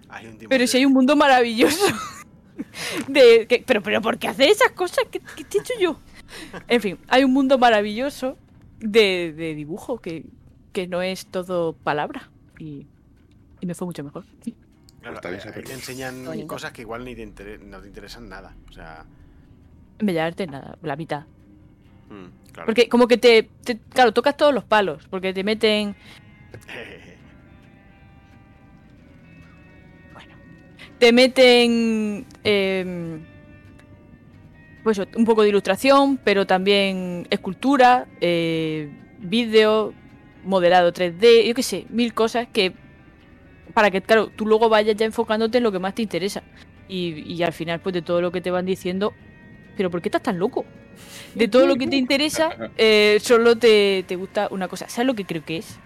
Hay 0.09 0.27
un 0.27 0.37
pero 0.47 0.67
si 0.67 0.77
hay 0.77 0.85
un 0.85 0.93
mundo 0.93 1.15
maravilloso. 1.15 1.83
De, 3.07 3.47
que- 3.47 3.63
pero, 3.65 3.81
pero, 3.81 3.99
¿por 3.99 4.19
qué 4.19 4.27
hacer 4.27 4.47
esas 4.47 4.69
cosas? 4.73 5.05
¿Qué, 5.09 5.19
qué 5.35 5.43
te 5.43 5.57
he 5.57 5.61
hecho 5.61 5.73
yo? 5.79 5.99
En 6.67 6.81
fin, 6.81 6.99
hay 7.07 7.23
un 7.23 7.33
mundo 7.33 7.57
maravilloso 7.57 8.37
de, 8.79 9.33
de 9.35 9.55
dibujo 9.55 9.97
que, 9.99 10.25
que 10.71 10.85
no 10.87 11.01
es 11.01 11.25
todo 11.25 11.73
palabra. 11.73 12.29
Y, 12.59 12.85
y 13.63 13.65
me 13.65 13.73
fue 13.75 13.85
mucho 13.87 14.03
mejor. 14.03 14.25
Claro, 15.01 15.17
eh, 15.23 15.27
ahí 15.35 15.39
saberlo. 15.39 15.63
te 15.63 15.73
enseñan 15.73 16.25
Bonito. 16.25 16.47
cosas 16.47 16.73
que 16.73 16.81
igual 16.81 17.05
ni 17.05 17.15
te 17.15 17.21
inter- 17.21 17.61
no 17.63 17.79
te 17.81 17.87
interesan 17.87 18.27
nada. 18.27 18.53
O 18.69 18.73
sea, 18.73 19.05
En 19.99 20.05
Bellas 20.05 20.27
Artes, 20.27 20.49
nada, 20.49 20.77
la 20.81 20.95
mitad. 20.97 21.23
mm, 22.09 22.51
claro. 22.51 22.65
Porque 22.65 22.89
como 22.89 23.07
que 23.07 23.17
te, 23.17 23.43
te- 23.63 23.79
Claro, 23.89 24.11
tocas 24.11 24.35
todos 24.35 24.53
los 24.53 24.65
palos. 24.65 25.07
Porque 25.09 25.33
te 25.33 25.43
meten. 25.45 25.95
Te 30.99 31.11
meten. 31.11 32.25
em, 32.43 33.19
pues 34.83 34.99
un 35.15 35.23
poco 35.25 35.43
de 35.43 35.49
ilustración, 35.49 36.17
pero 36.17 36.45
también 36.45 37.25
escultura, 37.29 38.05
eh, 38.21 38.89
vídeo, 39.19 39.93
modelado 40.43 40.91
3D, 40.91 41.45
yo 41.47 41.53
qué 41.55 41.63
sé, 41.63 41.85
mil 41.89 42.13
cosas 42.13 42.47
que. 42.51 42.73
Para 43.73 43.89
que, 43.91 44.01
claro, 44.01 44.27
tú 44.27 44.45
luego 44.45 44.69
vayas 44.69 44.95
ya 44.95 45.05
enfocándote 45.05 45.57
en 45.57 45.63
lo 45.63 45.71
que 45.71 45.79
más 45.79 45.95
te 45.95 46.01
interesa. 46.03 46.43
Y, 46.87 47.23
y 47.33 47.41
al 47.43 47.53
final, 47.53 47.79
pues 47.79 47.93
de 47.93 48.01
todo 48.01 48.21
lo 48.21 48.31
que 48.31 48.41
te 48.41 48.51
van 48.51 48.65
diciendo. 48.65 49.13
¿Pero 49.75 49.89
por 49.89 50.01
qué 50.01 50.09
estás 50.09 50.21
tan 50.21 50.37
loco? 50.37 50.65
De 51.33 51.47
todo 51.47 51.65
lo 51.65 51.75
que 51.75 51.87
te 51.87 51.95
interesa, 51.95 52.71
eh, 52.77 53.17
solo 53.21 53.57
te, 53.57 54.03
te 54.07 54.15
gusta 54.15 54.47
una 54.51 54.67
cosa. 54.67 54.87
¿Sabes 54.87 55.07
lo 55.07 55.15
que 55.15 55.25
creo 55.25 55.43
que 55.43 55.57
es? 55.57 55.79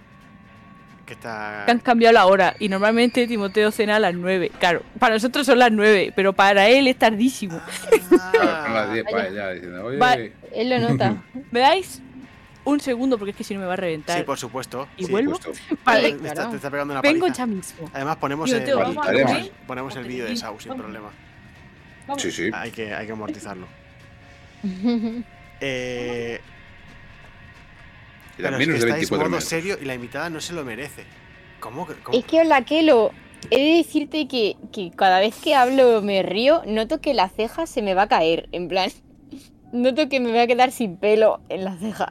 que 1.05 1.13
está... 1.13 1.63
Han 1.71 1.79
cambiado 1.79 2.11
la 2.13 2.25
hora 2.25 2.53
y 2.59 2.67
normalmente 2.67 3.25
Timoteo 3.27 3.71
cena 3.71 3.95
a 3.95 3.99
las 3.99 4.13
9. 4.13 4.51
Claro, 4.59 4.83
para 4.99 5.15
nosotros 5.15 5.45
son 5.45 5.57
las 5.59 5.71
9, 5.71 6.11
pero 6.13 6.33
para 6.33 6.67
él 6.67 6.85
es 6.87 6.97
tardísimo. 6.97 7.61
Claro, 8.09 8.63
son 8.65 8.73
las 8.73 8.91
10 8.91 9.05
Vaya. 9.05 9.15
para 9.17 9.23
allá 9.29 9.51
diciendo, 9.53 9.85
oye, 9.85 9.97
Va- 9.97 10.15
Él 10.51 10.69
lo 10.69 10.79
nota. 10.79 11.23
¿Me 11.51 11.61
dais 11.61 12.01
un 12.71 12.79
segundo? 12.79 13.17
Porque 13.17 13.31
es 13.31 13.37
que 13.37 13.43
si 13.43 13.53
no 13.53 13.59
me 13.61 13.65
va 13.65 13.73
a 13.73 13.77
reventar. 13.77 14.17
Sí, 14.17 14.23
por 14.23 14.37
supuesto. 14.37 14.87
¿Y 14.97 15.05
sí. 15.05 15.11
vuelvo? 15.11 15.39
Vale, 15.85 16.11
Te, 16.11 16.15
está, 16.15 16.33
claro. 16.33 16.49
te 16.51 16.55
está 16.57 16.69
pegando 16.71 16.93
una 16.93 17.01
vengo 17.01 17.21
paliza. 17.21 17.37
ya 17.39 17.45
mismo. 17.45 17.89
Además 17.93 18.17
ponemos 18.17 18.49
Tío, 18.49 18.57
el, 18.57 19.51
ponemos, 19.65 19.95
el 19.95 20.05
vídeo 20.05 20.25
de 20.25 20.35
Sau 20.35 20.59
sin 20.59 20.75
problema. 20.75 21.09
Sí, 22.17 22.31
sí. 22.31 22.49
Hay 22.53 22.71
que, 22.71 22.93
hay 22.93 23.05
que 23.05 23.11
amortizarlo. 23.11 23.67
Eh, 25.59 26.39
pero 28.37 28.49
es 28.49 28.59
menos 28.59 28.75
que 28.75 28.85
de 28.85 28.91
estáis 28.91 29.09
24 29.09 29.17
modo 29.17 29.29
minutos. 29.29 29.49
serio 29.49 29.77
y 29.81 29.85
la 29.85 29.95
invitada 29.95 30.29
no 30.29 30.39
se 30.39 30.53
lo 30.53 30.63
merece. 30.63 31.03
Cómo? 31.59 31.87
Es 32.13 32.25
que 32.25 32.41
hola, 32.41 32.61
Kelo. 32.63 33.11
He 33.49 33.57
de 33.57 33.77
decirte 33.77 34.27
que, 34.27 34.55
que 34.71 34.91
cada 34.95 35.19
vez 35.19 35.35
que 35.43 35.55
hablo 35.55 36.01
me 36.03 36.21
río, 36.21 36.61
noto 36.67 37.01
que 37.01 37.15
la 37.15 37.29
ceja 37.29 37.65
se 37.65 37.81
me 37.81 37.95
va 37.95 38.03
a 38.03 38.07
caer. 38.07 38.49
En 38.51 38.67
plan, 38.67 38.91
noto 39.71 40.09
que 40.09 40.19
me 40.19 40.29
voy 40.29 40.39
a 40.39 40.47
quedar 40.47 40.71
sin 40.71 40.97
pelo 40.97 41.41
en 41.49 41.63
la 41.63 41.75
ceja. 41.77 42.07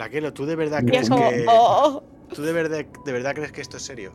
Blaquelo, 0.00 0.32
¿tú 0.32 0.46
de 0.46 0.56
verdad 0.56 0.82
crees 0.82 1.02
es 1.02 1.08
como, 1.10 1.28
que... 1.28 1.44
oh. 1.46 2.02
¿Tú 2.34 2.40
de 2.42 2.54
verdad, 2.54 2.86
de 3.04 3.12
verdad 3.12 3.34
crees 3.34 3.52
que 3.52 3.60
esto 3.60 3.76
es 3.76 3.82
serio? 3.82 4.14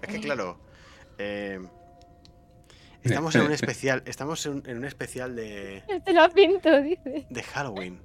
Es 0.00 0.08
que 0.08 0.20
claro... 0.20 0.58
eh, 1.18 1.60
estamos 3.02 3.34
en 3.34 3.42
un 3.42 3.52
especial... 3.52 4.02
Estamos 4.06 4.46
en, 4.46 4.62
en 4.64 4.78
un 4.78 4.84
especial 4.86 5.36
de... 5.36 5.82
Te 6.04 6.12
lo 6.14 6.30
pinto, 6.30 6.80
dice. 6.80 7.26
de 7.28 7.42
Halloween. 7.42 8.00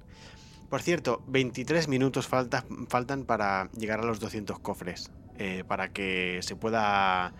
Por 0.68 0.82
cierto, 0.82 1.22
23 1.28 1.88
minutos 1.88 2.26
falta- 2.28 2.64
faltan 2.88 3.24
para 3.24 3.70
llegar 3.72 4.00
a 4.00 4.04
los 4.04 4.20
200 4.20 4.58
cofres. 4.58 5.10
eh, 5.38 5.64
para 5.66 5.88
que 5.94 6.40
se 6.42 6.56
pueda. 6.56 7.32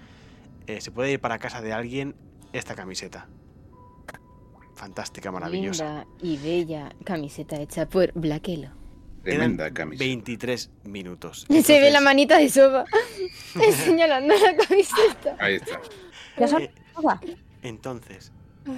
eh, 0.67 0.81
se 0.81 0.91
pueda 0.91 1.11
ir 1.11 1.21
para 1.21 1.39
casa 1.39 1.61
de 1.61 1.75
alguien 1.75 2.15
esta 2.55 2.75
camiseta. 2.75 3.29
Fantástica, 4.85 5.33
maravillosa. 5.33 5.85
Linda 5.85 6.07
y 6.21 6.37
bella 6.37 6.93
camiseta 7.05 7.59
hecha 7.59 7.89
por 7.89 8.13
Blaquelo. 8.13 8.69
Tremenda 9.23 9.71
camisa. 9.73 10.05
23 10.05 10.71
minutos. 10.85 11.47
Se 11.49 11.81
ve 11.81 11.91
la 11.91 12.03
manita 12.03 12.37
de 12.37 12.51
sopa 12.51 12.85
señalando 13.73 14.35
la 14.35 14.55
camiseta. 14.55 15.37
Ahí 15.39 15.55
está. 15.55 15.81
Ya 16.37 16.49
son 16.49 16.63
eh, 16.65 16.71
entonces. 17.63 18.31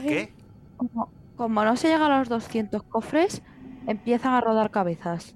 ¿qué? 0.07 0.33
Como, 0.77 1.11
como 1.35 1.65
no 1.65 1.77
se 1.77 1.89
llega 1.89 2.07
a 2.07 2.19
los 2.21 2.29
200 2.29 2.85
cofres, 2.85 3.43
empiezan 3.89 4.35
a 4.35 4.41
rodar 4.41 4.71
cabezas. 4.71 5.35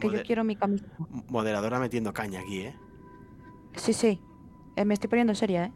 Que 0.00 0.10
yo 0.10 0.24
quiero 0.24 0.42
mi 0.42 0.56
camisa. 0.56 0.86
Moderadora 1.28 1.78
metiendo 1.78 2.12
caña 2.12 2.40
aquí, 2.40 2.62
¿eh? 2.62 2.76
Sí, 3.76 3.92
sí. 3.92 4.20
Eh, 4.74 4.84
me 4.84 4.94
estoy 4.94 5.08
poniendo 5.08 5.36
seria, 5.36 5.66
¿eh? 5.66 5.72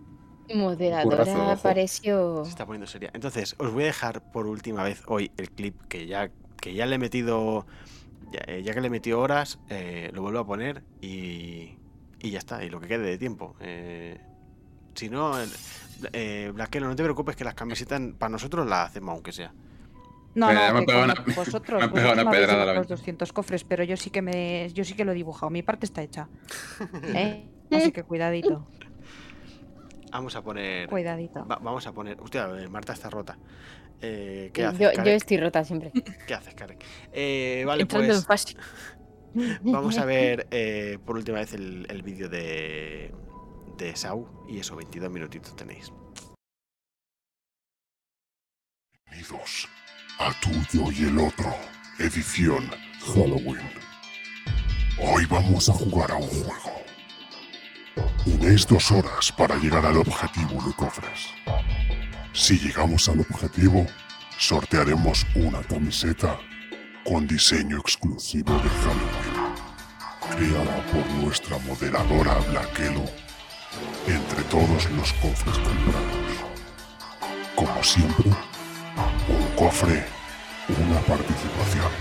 Moderadora 0.52 1.52
apareció. 1.52 2.44
Se 2.44 2.50
está 2.50 2.66
poniendo 2.66 2.86
seria. 2.86 3.10
Entonces, 3.14 3.54
os 3.58 3.72
voy 3.72 3.84
a 3.84 3.86
dejar 3.86 4.20
por 4.32 4.46
última 4.46 4.82
vez 4.82 5.02
hoy 5.06 5.30
el 5.36 5.50
clip 5.50 5.74
que 5.88 6.06
ya, 6.06 6.30
que 6.60 6.74
ya 6.74 6.86
le 6.86 6.96
he 6.96 6.98
metido. 6.98 7.66
Ya, 8.32 8.40
eh, 8.46 8.62
ya 8.62 8.74
que 8.74 8.80
le 8.80 8.88
he 8.88 8.90
metido 8.90 9.20
horas, 9.20 9.58
eh, 9.70 10.10
lo 10.12 10.22
vuelvo 10.22 10.40
a 10.40 10.46
poner 10.46 10.82
y. 11.00 11.76
Y 12.20 12.30
ya 12.30 12.38
está, 12.38 12.64
y 12.64 12.70
lo 12.70 12.80
que 12.80 12.88
quede 12.88 13.04
de 13.04 13.18
tiempo. 13.18 13.54
Eh, 13.60 14.18
si 14.94 15.10
no, 15.10 15.34
eh, 16.12 16.52
no 16.54 16.96
te 16.96 17.02
preocupes 17.02 17.36
que 17.36 17.44
las 17.44 17.54
camisetas 17.54 18.00
para 18.18 18.30
nosotros 18.30 18.66
las 18.66 18.88
hacemos, 18.90 19.12
aunque 19.12 19.32
sea. 19.32 19.52
No, 20.34 20.48
Mira, 20.48 20.72
no, 20.72 20.80
me 20.80 20.86
pegado 20.86 21.04
una- 21.04 21.14
vosotros, 21.36 21.80
me 21.82 21.88
pegado 21.88 22.12
una 22.14 22.30
pedrada 22.30 22.62
a 22.62 22.66
la 22.66 22.74
los 22.74 22.88
vez. 22.88 22.98
200 22.98 23.32
cofres, 23.32 23.62
pero 23.64 23.84
yo 23.84 23.96
sí 23.96 24.10
que 24.10 24.22
me, 24.22 24.68
yo 24.72 24.84
sí 24.84 24.94
que 24.94 25.04
lo 25.04 25.12
he 25.12 25.14
dibujado. 25.14 25.50
Mi 25.50 25.62
parte 25.62 25.86
está 25.86 26.02
hecha. 26.02 26.28
¿Eh? 27.14 27.46
Así 27.70 27.92
que 27.92 28.02
cuidadito, 28.04 28.66
Vamos 30.14 30.36
a 30.36 30.42
poner. 30.42 30.88
cuidadito. 30.88 31.44
va- 31.44 31.58
vamos 31.60 31.84
a 31.88 31.92
poner. 31.92 32.20
Hostia, 32.20 32.48
eh, 32.56 32.68
Marta 32.68 32.92
está 32.92 33.10
rota. 33.10 33.36
Eh, 34.00 34.50
¿Qué 34.54 34.62
Yo, 34.62 34.68
haces, 34.68 34.92
yo 35.04 35.10
estoy 35.10 35.36
rota 35.38 35.64
siempre. 35.64 35.90
¿Qué 36.26 36.34
haces, 36.34 36.54
Karen? 36.54 36.78
Eh, 37.12 37.64
vale, 37.66 37.82
Entrando 37.82 38.14
en 38.14 38.22
pues. 38.22 38.26
fase. 38.26 38.56
Vamos 39.62 39.98
a 39.98 40.04
ver 40.04 40.46
eh, 40.52 40.98
por 41.04 41.16
última 41.16 41.38
vez 41.38 41.52
el, 41.54 41.84
el 41.90 42.02
vídeo 42.02 42.28
de, 42.28 43.12
de 43.76 43.96
Sau 43.96 44.46
y 44.48 44.60
eso, 44.60 44.76
22 44.76 45.10
minutitos 45.10 45.56
tenéis. 45.56 45.92
Bienvenidos 49.10 49.68
a 50.20 50.32
tuyo 50.40 50.92
y 50.92 51.08
el 51.08 51.18
otro, 51.18 51.52
edición 51.98 52.70
Halloween. 53.04 53.68
Hoy 55.02 55.26
vamos 55.28 55.68
a 55.68 55.72
jugar 55.72 56.12
a 56.12 56.16
un 56.16 56.28
juego. 56.28 56.83
Tenéis 58.24 58.66
dos 58.66 58.90
horas 58.90 59.32
para 59.32 59.56
llegar 59.56 59.84
al 59.86 59.96
objetivo 59.96 60.62
de 60.66 60.72
cofres. 60.74 61.28
Si 62.32 62.58
llegamos 62.58 63.08
al 63.08 63.20
objetivo, 63.20 63.86
sortearemos 64.38 65.26
una 65.34 65.62
camiseta 65.62 66.38
con 67.04 67.26
diseño 67.26 67.78
exclusivo 67.78 68.54
de 68.54 68.68
Halloween, 68.68 69.54
creada 70.30 70.86
por 70.86 71.06
nuestra 71.22 71.58
moderadora 71.58 72.34
Blackelo 72.50 73.04
entre 74.06 74.42
todos 74.44 74.90
los 74.90 75.12
cofres 75.14 75.58
comprados. 75.58 76.34
Como 77.54 77.84
siempre, 77.84 78.30
un 79.28 79.56
cofre, 79.56 80.04
una 80.68 81.00
participación. 81.00 81.92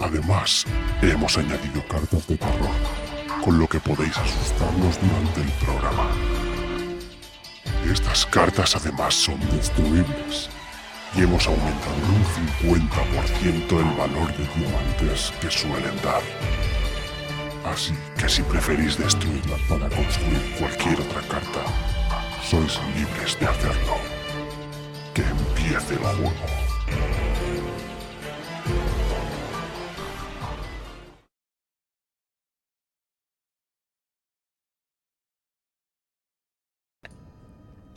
Además, 0.00 0.64
hemos 1.02 1.36
añadido 1.36 1.86
cartas 1.88 2.26
de 2.28 2.36
terror, 2.36 2.70
con 3.48 3.58
lo 3.58 3.66
que 3.66 3.80
podéis 3.80 4.14
asustarnos 4.18 5.00
durante 5.00 5.40
el 5.40 5.50
programa. 5.64 6.06
Estas 7.90 8.26
cartas 8.26 8.76
además 8.76 9.14
son 9.14 9.40
destruibles 9.56 10.50
y 11.16 11.22
hemos 11.22 11.46
aumentado 11.46 11.94
en 11.96 12.68
un 12.68 12.68
50% 12.68 13.70
el 13.70 13.96
valor 13.96 14.36
de 14.36 14.46
diamantes 14.54 15.32
que 15.40 15.50
suelen 15.50 15.96
dar. 16.04 16.20
Así 17.64 17.94
que 18.18 18.28
si 18.28 18.42
preferís 18.42 18.98
destruirlas 18.98 19.62
para 19.62 19.88
construir 19.96 20.54
cualquier 20.58 21.00
otra 21.00 21.22
carta, 21.22 21.64
sois 22.44 22.78
libres 22.94 23.40
de 23.40 23.46
hacerlo. 23.46 23.96
Que 25.14 25.22
empiece 25.22 25.94
el 25.94 26.00
juego. 26.00 27.27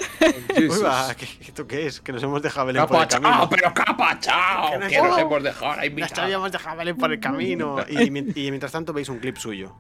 Uy, 0.58 0.68
va, 0.84 1.14
¿qué, 1.16 1.26
qué- 1.26 1.44
¿esto 1.46 1.68
qué 1.68 1.86
es? 1.88 2.02
Que 2.02 2.12
nos 2.12 2.22
hemos 2.24 2.42
dejado 2.42 2.68
Belén 2.68 2.86
por 2.88 2.96
el 3.02 3.08
¡Capa, 3.08 3.22
camino. 3.22 3.38
chao! 3.38 3.50
¡Pero 3.50 3.74
capa, 3.74 4.20
chao! 4.20 4.72
Que 4.72 4.78
nos 4.80 4.90
Que 4.90 4.98
nos 5.02 5.18
hemos- 5.20 5.44
dejado 5.44 5.72
ahí 5.80 5.90
Nos 5.90 6.18
habíamos 6.18 6.52
dejado 6.52 6.78
Belén 6.78 6.98
por 6.98 7.12
el 7.12 7.20
camino. 7.20 7.78
Y, 7.90 8.04
y 8.08 8.12
mientras 8.52 8.72
tanto 8.72 8.94
veis 8.94 9.10
un 9.10 9.20
clip 9.20 9.38
suyo. 9.38 9.76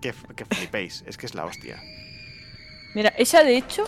Que, 0.00 0.12
que 0.36 0.44
flipéis, 0.44 1.04
es 1.06 1.16
que 1.16 1.26
es 1.26 1.34
la 1.34 1.44
hostia. 1.46 1.80
Mira, 2.94 3.10
esa 3.16 3.42
de 3.42 3.56
hecho, 3.56 3.84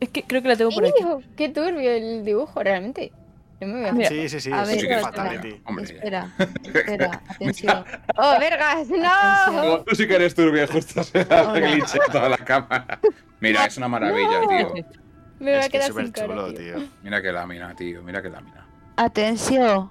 es 0.00 0.08
que 0.08 0.22
creo 0.22 0.42
que 0.42 0.48
la 0.48 0.56
tengo 0.56 0.70
por 0.70 0.84
aquí. 0.84 0.94
Qué 1.36 1.48
turbio 1.50 1.90
el 1.90 2.24
dibujo, 2.24 2.62
realmente. 2.62 3.12
No 3.60 3.66
me 3.68 3.80
voy 3.80 3.88
a 3.88 3.92
Mira, 3.92 4.08
Sí, 4.08 4.28
sí, 4.28 4.40
sí, 4.40 4.52
a 4.52 4.62
es 4.62 4.68
ver, 4.68 4.76
es 4.76 4.82
espera, 4.82 5.00
fatality. 5.00 5.48
espera. 5.48 5.62
Hombre. 5.66 5.84
Espera, 5.84 6.28
espera, 6.64 7.22
atención. 7.28 7.84
¡Oh, 8.16 8.38
vergas! 8.38 8.88
¡No! 8.88 9.10
Atención. 9.12 9.84
Tú 9.86 9.94
sí 9.94 10.06
que 10.08 10.14
eres 10.16 10.34
turbia, 10.34 10.66
justo 10.66 11.02
se 11.02 11.20
hace 11.20 11.60
glitch 11.60 11.94
en 11.94 12.12
toda 12.12 12.28
la 12.28 12.38
cámara. 12.38 12.98
Mira, 13.40 13.64
es 13.66 13.76
una 13.76 13.88
maravilla, 13.88 14.40
tío. 14.48 14.74
Me 15.40 15.50
voy 15.50 15.60
Es 15.60 15.66
a 15.66 15.68
que 15.68 15.78
es 15.78 15.82
quedar 15.84 15.88
súper 15.88 16.04
sin 16.04 16.12
cara, 16.12 16.26
chulo, 16.28 16.54
tío. 16.54 16.76
tío. 16.76 16.88
Mira 17.02 17.22
qué 17.22 17.32
lámina, 17.32 17.74
tío. 17.74 18.02
Mira 18.02 18.22
qué 18.22 18.30
lámina. 18.30 18.66
Atención. 18.96 19.90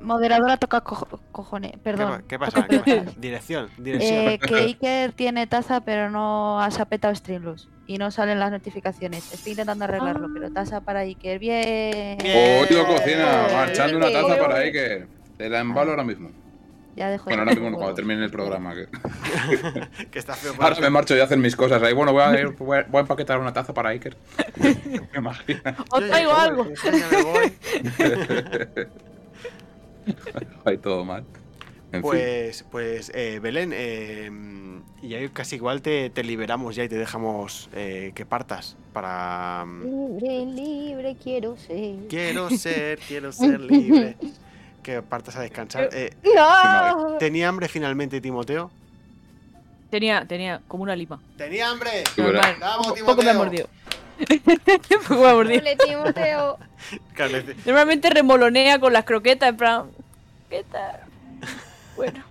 Moderadora 0.00 0.58
toca 0.58 0.82
cojo- 0.82 1.20
cojones. 1.32 1.72
¿Qué, 1.72 1.78
pa- 1.78 1.82
Perdón. 1.84 2.24
qué 2.28 2.38
pasa? 2.38 2.66
¿Qué 2.66 2.78
pasa? 2.80 3.12
Dirección, 3.16 3.70
dirección. 3.78 4.28
Eh, 4.28 4.38
que 4.38 4.54
Iker 4.56 5.12
tiene 5.12 5.46
taza, 5.46 5.80
pero 5.80 6.10
no 6.10 6.60
has 6.60 6.78
apetado 6.80 7.14
Streamlabs. 7.14 7.68
Y 7.90 7.98
no 7.98 8.12
salen 8.12 8.38
las 8.38 8.52
notificaciones. 8.52 9.32
Estoy 9.34 9.50
intentando 9.50 9.84
arreglarlo, 9.84 10.28
pero 10.32 10.48
taza 10.52 10.80
para 10.80 11.00
Iker. 11.00 11.40
Bien. 11.40 12.16
Bien. 12.22 12.64
Pollo 12.68 12.86
cocina, 12.86 13.48
marchando 13.52 13.96
una 13.96 14.12
taza 14.12 14.26
Iker. 14.34 14.38
para 14.46 14.62
que 14.70 15.06
te 15.36 15.48
la 15.48 15.58
embalo 15.58 15.90
ahora 15.90 16.04
mismo. 16.04 16.30
Ya 16.94 17.10
dejo 17.10 17.24
Bueno, 17.24 17.40
ahora 17.42 17.52
mismo 17.52 17.68
no, 17.68 17.76
cuando 17.78 17.94
termine 17.96 18.24
el 18.24 18.30
programa. 18.30 18.74
que- 18.76 18.86
que 20.10 20.18
está 20.20 20.34
feo. 20.34 20.54
Ahora 20.60 20.76
me 20.80 20.88
marcho 20.88 21.16
y 21.16 21.20
hacen 21.20 21.40
mis 21.40 21.56
cosas 21.56 21.82
ahí. 21.82 21.92
Bueno, 21.92 22.12
voy 22.12 22.22
a, 22.22 22.30
ir- 22.40 22.56
voy 22.58 22.78
a, 22.78 22.82
voy 22.84 22.98
a 22.98 23.00
empaquetar 23.00 23.40
una 23.40 23.52
taza 23.52 23.74
para 23.74 23.88
Iker. 23.88 24.16
Me 24.56 25.18
imagino. 25.18 25.60
Os 25.90 26.06
traigo 26.06 26.32
algo. 26.32 26.68
Ahí 30.64 30.78
todo 30.78 31.04
mal. 31.04 31.24
En 31.92 32.02
fin. 32.02 32.02
Pues, 32.02 32.64
pues 32.70 33.10
eh, 33.14 33.40
Belén, 33.42 33.72
eh, 33.74 34.30
y 35.02 35.14
ahí 35.14 35.28
casi 35.30 35.56
igual 35.56 35.82
te, 35.82 36.10
te 36.10 36.22
liberamos 36.22 36.76
ya 36.76 36.84
y 36.84 36.88
te 36.88 36.96
dejamos 36.96 37.68
eh, 37.72 38.12
que 38.14 38.24
partas 38.24 38.76
para... 38.92 39.64
Libre, 39.82 40.44
libre 40.46 41.16
quiero 41.22 41.56
ser. 41.56 41.96
Quiero 42.08 42.50
ser, 42.56 42.98
quiero 43.00 43.32
ser 43.32 43.60
libre. 43.60 44.16
Que 44.82 45.02
partas 45.02 45.36
a 45.36 45.40
descansar. 45.42 45.88
Eh, 45.92 46.12
¡No! 46.34 47.16
¿Tenía 47.18 47.48
hambre 47.48 47.68
finalmente, 47.68 48.20
Timoteo? 48.20 48.70
Tenía, 49.90 50.24
tenía 50.26 50.60
como 50.68 50.84
una 50.84 50.94
lima. 50.94 51.20
¡Tenía 51.36 51.68
hambre! 51.68 52.04
Vamos, 52.60 52.92
Un 53.00 53.06
poco 53.06 53.22
me 53.22 53.30
ha 53.30 53.32
Timoteo. 53.32 53.34
mordido. 53.36 53.68
Un 54.30 55.02
poco 55.08 55.22
me 55.22 55.28
ha 55.28 55.34
mordido. 55.34 55.62
Timoteo. 55.84 56.58
Normalmente 57.66 58.10
remolonea 58.10 58.78
con 58.78 58.92
las 58.92 59.04
croquetas, 59.04 59.48
en 59.48 59.56
plan. 59.56 59.90
¿Qué 60.48 60.64
tal? 60.70 61.00
Bueno. 61.96 62.24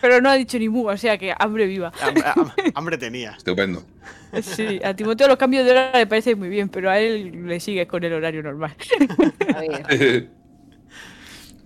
Pero 0.00 0.20
no 0.20 0.28
ha 0.30 0.34
dicho 0.34 0.58
ni 0.58 0.68
mu, 0.68 0.88
o 0.88 0.96
sea 0.96 1.16
que 1.16 1.32
hambre 1.38 1.66
viva. 1.66 1.92
ham- 2.00 2.72
hambre 2.74 2.98
tenía. 2.98 3.32
Estupendo. 3.32 3.84
Sí, 4.42 4.80
a 4.84 4.94
Timoteo 4.94 5.28
los 5.28 5.36
cambios 5.36 5.64
de 5.64 5.70
hora 5.70 5.92
le 5.94 6.06
parece 6.08 6.34
muy 6.34 6.48
bien, 6.48 6.68
pero 6.68 6.90
a 6.90 6.98
él 6.98 7.46
le 7.46 7.60
sigues 7.60 7.86
con 7.86 8.02
el 8.02 8.12
horario 8.12 8.42
normal. 8.42 8.74
A 9.54 9.60
ver. 9.90 10.28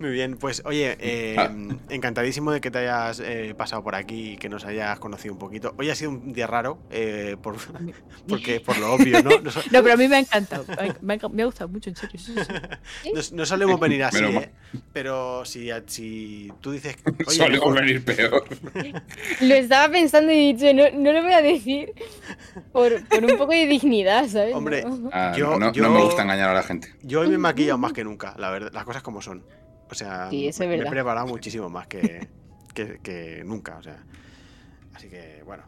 Muy 0.01 0.09
bien, 0.09 0.35
pues 0.35 0.63
oye, 0.65 0.97
eh, 0.99 1.35
Ah. 1.37 1.51
encantadísimo 1.89 2.51
de 2.51 2.59
que 2.59 2.71
te 2.71 2.79
hayas 2.79 3.19
eh, 3.19 3.53
pasado 3.55 3.83
por 3.83 3.93
aquí 3.93 4.31
y 4.31 4.37
que 4.37 4.49
nos 4.49 4.65
hayas 4.65 4.97
conocido 4.97 5.31
un 5.35 5.39
poquito. 5.39 5.75
Hoy 5.77 5.91
ha 5.91 5.95
sido 5.95 6.09
un 6.09 6.33
día 6.33 6.47
raro, 6.47 6.79
eh, 6.89 7.37
por, 7.39 7.55
porque 8.27 8.59
por 8.61 8.79
lo 8.79 8.93
obvio, 8.93 9.21
¿no? 9.21 9.29
No, 9.71 9.83
pero 9.83 9.93
a 9.93 9.97
mí 9.97 10.07
me 10.07 10.15
ha 10.15 10.19
encantado. 10.19 10.65
Me 11.01 11.13
ha, 11.13 11.29
me 11.29 11.43
ha 11.43 11.45
gustado 11.45 11.69
mucho, 11.69 11.91
en 11.91 11.95
serio. 11.95 12.19
sí, 12.19 12.33
sí, 12.35 12.41
sí. 13.03 13.11
no- 13.31 13.37
no 13.37 13.45
solemos 13.45 13.79
venir 13.79 14.03
así. 14.03 14.23
¿eh? 14.23 14.49
Pero 14.91 15.45
si, 15.45 15.69
si 15.85 16.51
tú 16.61 16.71
dices... 16.71 16.95
Oye, 17.27 17.37
Solemos 17.37 17.67
mejor- 17.71 17.81
venir 17.81 18.03
peor. 18.03 18.43
Lo 19.41 19.53
estaba 19.53 19.91
pensando 19.91 20.31
y 20.31 20.35
he 20.49 20.53
dicho, 20.55 20.73
no, 20.73 20.85
no 20.97 21.13
lo 21.13 21.21
voy 21.21 21.33
a 21.33 21.43
decir 21.43 21.93
por, 22.71 23.07
por 23.07 23.23
un 23.23 23.37
poco 23.37 23.51
de 23.53 23.67
dignidad, 23.67 24.27
¿sabes? 24.27 24.55
Hombre, 24.55 24.83
No. 24.83 25.09
Ah, 25.13 25.33
Yo- 25.37 25.51
no, 25.51 25.59
no, 25.59 25.71
yo- 25.73 25.83
no 25.83 25.91
me 25.91 26.01
gusta 26.01 26.23
engañar 26.23 26.49
a 26.49 26.53
la 26.55 26.63
gente. 26.63 26.87
Yo 27.03 27.19
hoy 27.21 27.27
me 27.29 27.35
he 27.35 27.37
maquillado 27.37 27.77
más 27.77 27.93
que 27.93 28.03
nunca, 28.03 28.33
la 28.39 28.49
verdad, 28.49 28.71
las 28.73 28.83
cosas 28.83 29.03
como 29.03 29.21
son. 29.21 29.43
O 29.91 29.95
sea, 29.95 30.29
Sí, 30.29 30.47
eso 30.47 30.63
es 30.63 30.69
me 30.69 30.77
he 30.77 30.85
preparado 30.89 31.27
muchísimo 31.27 31.69
más 31.69 31.85
que, 31.87 32.27
que, 32.73 32.99
que 33.03 33.43
nunca, 33.45 33.77
o 33.77 33.83
sea. 33.83 33.97
Así 34.93 35.09
que, 35.09 35.41
bueno. 35.45 35.63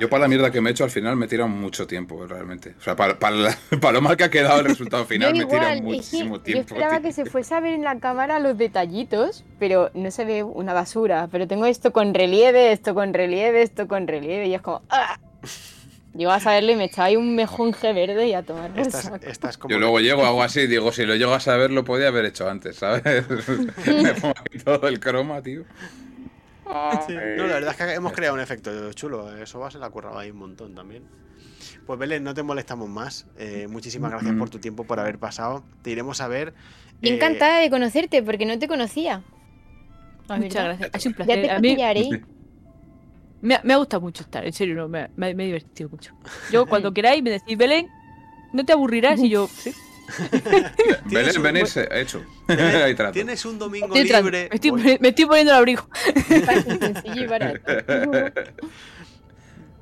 Yo 0.00 0.08
para 0.08 0.22
la 0.22 0.28
mierda 0.28 0.52
que 0.52 0.60
me 0.60 0.70
he 0.70 0.72
hecho 0.72 0.84
al 0.84 0.90
final 0.90 1.16
me 1.16 1.26
tira 1.26 1.46
mucho 1.46 1.84
tiempo, 1.88 2.24
realmente. 2.24 2.74
O 2.78 2.80
sea, 2.80 2.94
para, 2.94 3.18
para, 3.18 3.34
la- 3.34 3.58
para 3.80 3.94
lo 3.94 4.00
mal 4.00 4.16
que 4.16 4.24
ha 4.24 4.30
quedado 4.30 4.60
el 4.60 4.66
resultado 4.66 5.04
final 5.06 5.30
Yo 5.30 5.36
me 5.38 5.42
igual, 5.42 5.64
es 5.72 5.76
que 5.76 5.82
muchísimo 5.82 6.36
Yo 6.36 6.42
tiempo. 6.42 6.60
esperaba 6.74 6.98
tío. 6.98 7.02
que 7.08 7.12
se 7.12 7.24
fuese 7.26 7.54
a 7.54 7.60
ver 7.60 7.74
en 7.74 7.82
la 7.82 7.98
cámara 7.98 8.38
los 8.38 8.56
detallitos, 8.56 9.44
pero 9.58 9.90
no 9.94 10.10
se 10.12 10.24
ve 10.24 10.42
una 10.44 10.72
basura. 10.72 11.28
Pero 11.32 11.48
tengo 11.48 11.66
esto 11.66 11.92
con 11.92 12.14
relieve, 12.14 12.70
esto 12.70 12.94
con 12.94 13.12
relieve, 13.12 13.62
esto 13.62 13.88
con 13.88 14.06
relieve, 14.06 14.46
y 14.46 14.54
es 14.54 14.60
como. 14.62 14.82
¡ah! 14.90 15.18
Llego 16.14 16.32
a 16.32 16.40
saberlo 16.40 16.72
y 16.72 16.76
me 16.76 16.84
echaba 16.84 17.06
ahí 17.06 17.16
un 17.16 17.34
mejonje 17.34 17.92
verde 17.92 18.26
y 18.28 18.34
a 18.34 18.42
tomar 18.42 18.76
Estás, 18.78 19.10
estás 19.22 19.58
como. 19.58 19.72
Yo 19.72 19.78
luego 19.78 20.00
llego, 20.00 20.24
hago 20.24 20.42
así, 20.42 20.66
digo, 20.66 20.90
si 20.90 21.04
lo 21.04 21.14
llego 21.14 21.34
a 21.34 21.40
saber, 21.40 21.70
lo 21.70 21.84
podía 21.84 22.08
haber 22.08 22.24
hecho 22.24 22.48
antes, 22.48 22.76
¿sabes? 22.76 23.02
me 23.86 24.14
pongo 24.14 24.34
aquí 24.38 24.58
todo 24.58 24.88
el 24.88 24.98
croma, 25.00 25.42
tío. 25.42 25.64
Sí, 27.06 27.14
No, 27.36 27.46
la 27.46 27.54
verdad 27.54 27.70
es 27.70 27.76
que 27.76 27.94
hemos 27.94 28.12
creado 28.12 28.34
un 28.34 28.40
efecto 28.40 28.92
chulo. 28.92 29.34
Eso 29.36 29.58
va, 29.58 29.70
se 29.70 29.78
la 29.78 29.86
ha 29.86 29.90
currado 29.90 30.18
ahí 30.18 30.30
un 30.30 30.38
montón 30.38 30.74
también. 30.74 31.04
Pues 31.86 31.98
Belén, 31.98 32.24
no 32.24 32.34
te 32.34 32.42
molestamos 32.42 32.88
más. 32.88 33.26
Eh, 33.38 33.66
muchísimas 33.70 34.10
gracias 34.10 34.34
por 34.34 34.50
tu 34.50 34.58
tiempo, 34.58 34.84
por 34.84 35.00
haber 35.00 35.18
pasado. 35.18 35.64
Te 35.82 35.90
iremos 35.90 36.20
a 36.20 36.28
ver. 36.28 36.52
Eh, 37.00 37.08
encantada 37.14 37.60
de 37.60 37.70
conocerte 37.70 38.22
porque 38.22 38.44
no 38.44 38.58
te 38.58 38.68
conocía. 38.68 39.22
Ay, 40.28 40.40
muchas 40.40 40.64
gracias. 40.64 40.90
Ha 40.92 40.98
sido 40.98 41.10
un 41.12 41.16
Ya 41.18 41.24
placer. 41.24 41.42
te 41.44 41.50
A 41.50 41.60
mí. 41.94 42.10
me, 43.40 43.54
ha- 43.56 43.60
me 43.64 43.74
ha 43.74 43.76
gustado 43.76 44.00
mucho 44.00 44.22
estar, 44.22 44.44
en 44.46 44.52
serio, 44.52 44.74
no, 44.74 44.88
me, 44.88 45.00
ha- 45.00 45.10
me 45.16 45.34
me 45.34 45.44
he 45.44 45.46
divertido 45.46 45.88
mucho. 45.90 46.12
Yo, 46.52 46.66
cuando 46.66 46.92
queráis, 46.94 47.22
me 47.22 47.30
decís, 47.30 47.56
Belén, 47.56 47.88
no 48.52 48.64
te 48.64 48.72
aburrirás 48.72 49.20
y 49.20 49.28
yo, 49.28 49.48
sí. 49.48 49.72
Belén, 51.10 51.36
un 51.36 51.42
venirse, 51.42 51.86
hecho. 51.92 52.22
Belén, 52.46 52.76
Ahí 52.82 52.94
trato. 52.94 53.12
Tienes 53.12 53.44
un 53.44 53.58
domingo 53.58 53.94
Estoy 53.94 54.04
libre. 54.04 54.48
me, 54.50 54.54
estoy, 54.54 54.98
me 55.00 55.08
estoy 55.08 55.26
poniendo 55.26 55.52
el 55.52 55.58
abrigo. 55.58 55.86
Fácil, 56.46 56.78
sencillo 56.78 57.22
y 57.22 57.26
barato. 57.26 57.72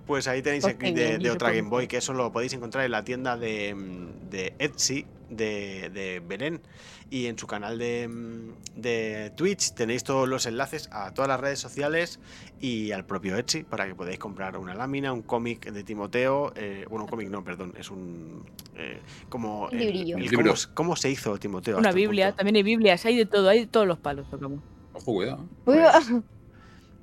Pues 0.07 0.28
ahí 0.28 0.41
tenéis 0.41 0.65
el 0.65 0.77
clip 0.77 0.95
de, 0.95 1.19
de 1.19 1.31
otra 1.31 1.51
Game 1.51 1.69
Boy, 1.69 1.89
que 1.89 1.97
eso 1.97 2.12
lo 2.12 2.31
podéis 2.33 2.53
encontrar 2.53 2.85
en 2.85 2.93
la 2.93 3.03
tienda 3.05 3.37
de, 3.37 3.74
mm, 3.74 4.31
de 4.31 4.55
Etsy, 4.59 5.05
de, 5.31 5.91
de 5.93 6.23
Belén. 6.24 6.61
Y 7.09 7.27
en 7.27 7.39
su 7.39 7.47
canal 7.47 7.78
de, 7.78 8.09
mm, 8.09 8.81
de 8.81 9.33
Twitch 9.37 9.74
tenéis 9.74 10.03
todos 10.03 10.28
los 10.28 10.45
enlaces 10.47 10.89
a 10.91 11.12
todas 11.15 11.28
las 11.28 11.39
redes 11.39 11.61
sociales 11.61 12.19
y 12.61 12.91
al 12.91 13.07
propio 13.07 13.37
Etsy 13.37 13.62
para 13.62 13.87
que 13.87 13.95
podáis 13.95 14.19
comprar 14.19 14.57
una 14.59 14.74
lámina, 14.74 15.12
un 15.12 15.23
cómic 15.23 15.70
de 15.70 15.85
Timoteo. 15.85 16.53
eh, 16.57 16.85
bueno, 16.91 17.05
un 17.05 17.11
cómic 17.11 17.28
no, 17.28 17.45
perdón, 17.45 17.74
es 17.78 17.91
un. 17.93 18.45
eh, 18.74 19.01
como. 19.28 19.66
Un 19.66 19.78
librillo. 19.78 20.16
el- 20.16 20.23
Libro. 20.24 20.53
cómo, 20.53 20.74
cómo 20.74 20.97
se 20.97 21.09
hizo 21.11 21.39
Timoteo. 21.39 21.78
Una 21.78 21.93
Biblia, 21.93 22.27
punto. 22.28 22.37
también 22.39 22.57
hay 22.57 22.62
Biblias, 22.65 23.05
hay 23.07 23.16
de 23.16 23.27
todo, 23.27 23.49
hay 23.49 23.61
de 23.61 23.66
todos 23.69 23.87
los 23.87 23.99
palos 23.99 24.28
tocamos. 24.28 24.61
Ojo, 24.93 25.05
cuidado. 25.15 25.43
Uy, 25.43 25.49
Pues- 25.65 26.12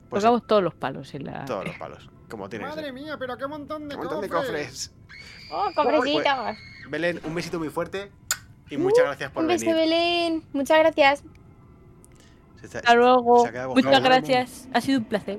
Pues 0.09 0.21
tocamos 0.21 0.45
todos 0.45 0.61
los 0.63 0.75
palos 0.75 1.11
en 1.15 1.23
la. 1.25 1.45
todos 1.45 1.65
los 1.65 1.75
palos, 1.77 2.07
como 2.29 2.47
tiene 2.49 2.65
que 2.65 2.69
Madre 2.69 2.91
mía, 2.91 3.15
pero 3.17 3.35
qué 3.37 3.47
montón 3.47 3.87
de 3.89 3.95
Un 3.95 4.01
montón 4.01 4.21
de 4.21 4.29
cofres. 4.29 4.93
¡Oh, 5.49 5.69
cobrecitos! 5.75 6.57
Belén, 6.89 7.19
un 7.23 7.33
besito 7.33 7.57
muy 7.57 7.69
fuerte 7.69 8.11
y 8.73 8.77
muchas 8.77 9.05
gracias 9.05 9.31
por 9.31 9.43
Un 9.43 9.47
beso, 9.47 9.65
venir. 9.65 9.81
Belén. 9.81 10.43
Muchas 10.53 10.79
gracias. 10.79 11.23
Está- 12.61 12.79
Hasta 12.79 12.95
luego. 12.95 13.45
Muchas 13.75 14.03
gracias. 14.03 14.67
Ha 14.73 14.81
sido 14.81 14.99
un 14.99 15.05
placer. 15.05 15.37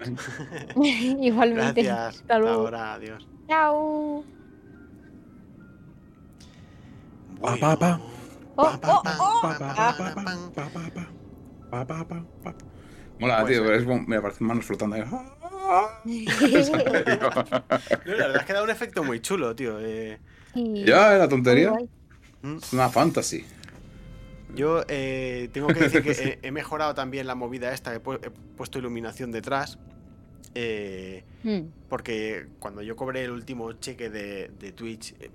Igualmente. 0.82 1.82
Gracias. 1.82 2.20
Hasta 2.23 2.39
luego. 2.39 2.61
Ahora, 2.62 2.94
adiós. 2.94 3.27
Chao. 3.48 4.24
Oh, 8.56 8.78
oh, 8.85 9.02
oh. 9.20 9.43
Mola, 13.19 13.40
Pues, 13.43 13.52
tío, 13.52 13.73
eh. 13.73 13.77
es 13.77 13.86
me 14.09 14.16
aparecen 14.16 14.47
manos 14.47 14.65
flotando 14.65 14.97
ahí. 14.97 15.02
No, 15.11 15.23
la 18.05 18.27
verdad 18.27 18.36
es 18.36 18.44
que 18.44 18.52
da 18.52 18.62
un 18.62 18.70
efecto 18.70 19.02
muy 19.05 19.20
chulo, 19.20 19.55
tío. 19.55 19.78
eh. 19.81 20.19
Y- 20.55 20.85
ya, 20.85 21.12
la 21.12 21.28
tontería. 21.28 21.73
Es 22.45 22.73
una 22.73 22.89
fantasy. 22.91 23.45
Yo 24.55 24.83
eh, 24.89 25.49
tengo 25.53 25.69
que 25.69 25.81
decir 25.81 26.03
que 26.03 26.11
he, 26.12 26.39
he 26.47 26.51
mejorado 26.53 26.95
también 26.95 27.27
la 27.27 27.35
movida 27.35 27.73
esta, 27.73 27.95
he, 27.95 28.01
pu- 28.03 28.21
he 28.25 28.31
puesto 28.57 28.79
iluminación 28.79 29.33
detrás. 29.33 29.79
eh, 30.55 31.25
Hmm. 31.43 31.66
porque 31.91 32.47
cuando 32.59 32.81
yo 32.81 32.97
cobré 32.97 33.25
el 33.25 33.31
último 33.33 33.73
cheque 33.75 34.09
de, 34.09 34.51
de 34.59 34.73
Twitch, 34.73 35.15
eh, 35.21 35.31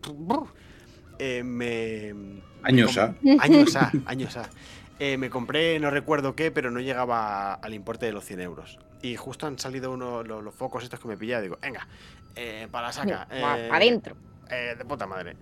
eh, 1.19 1.43
me... 1.43 2.41
Años, 2.63 3.75
A, 3.75 3.91
años 4.07 4.37
A. 4.37 4.49
Eh, 4.97 5.17
me 5.17 5.29
compré, 5.29 5.79
no 5.79 5.91
recuerdo 5.91 6.35
qué, 6.35 6.49
pero 6.51 6.71
no 6.71 6.79
llegaba 6.79 7.53
al 7.53 7.73
importe 7.73 8.05
de 8.07 8.11
los 8.11 8.25
100 8.25 8.41
euros. 8.41 8.79
Y 9.01 9.15
justo 9.17 9.45
han 9.47 9.59
salido 9.59 9.91
uno, 9.91 10.23
lo- 10.23 10.41
los, 10.41 10.53
focos 10.55 10.83
estos 10.83 10.99
que 10.99 11.07
me 11.07 11.15
pillaba. 11.17 11.41
Digo, 11.43 11.57
venga, 11.61 11.87
eh, 12.35 12.67
para 12.71 12.87
la 12.87 12.93
saca. 12.93 13.27
Eh, 13.31 13.69
adentro. 13.71 14.15
eh, 14.49 14.75
de 14.77 14.85
puta 14.85 15.05
madre. 15.05 15.35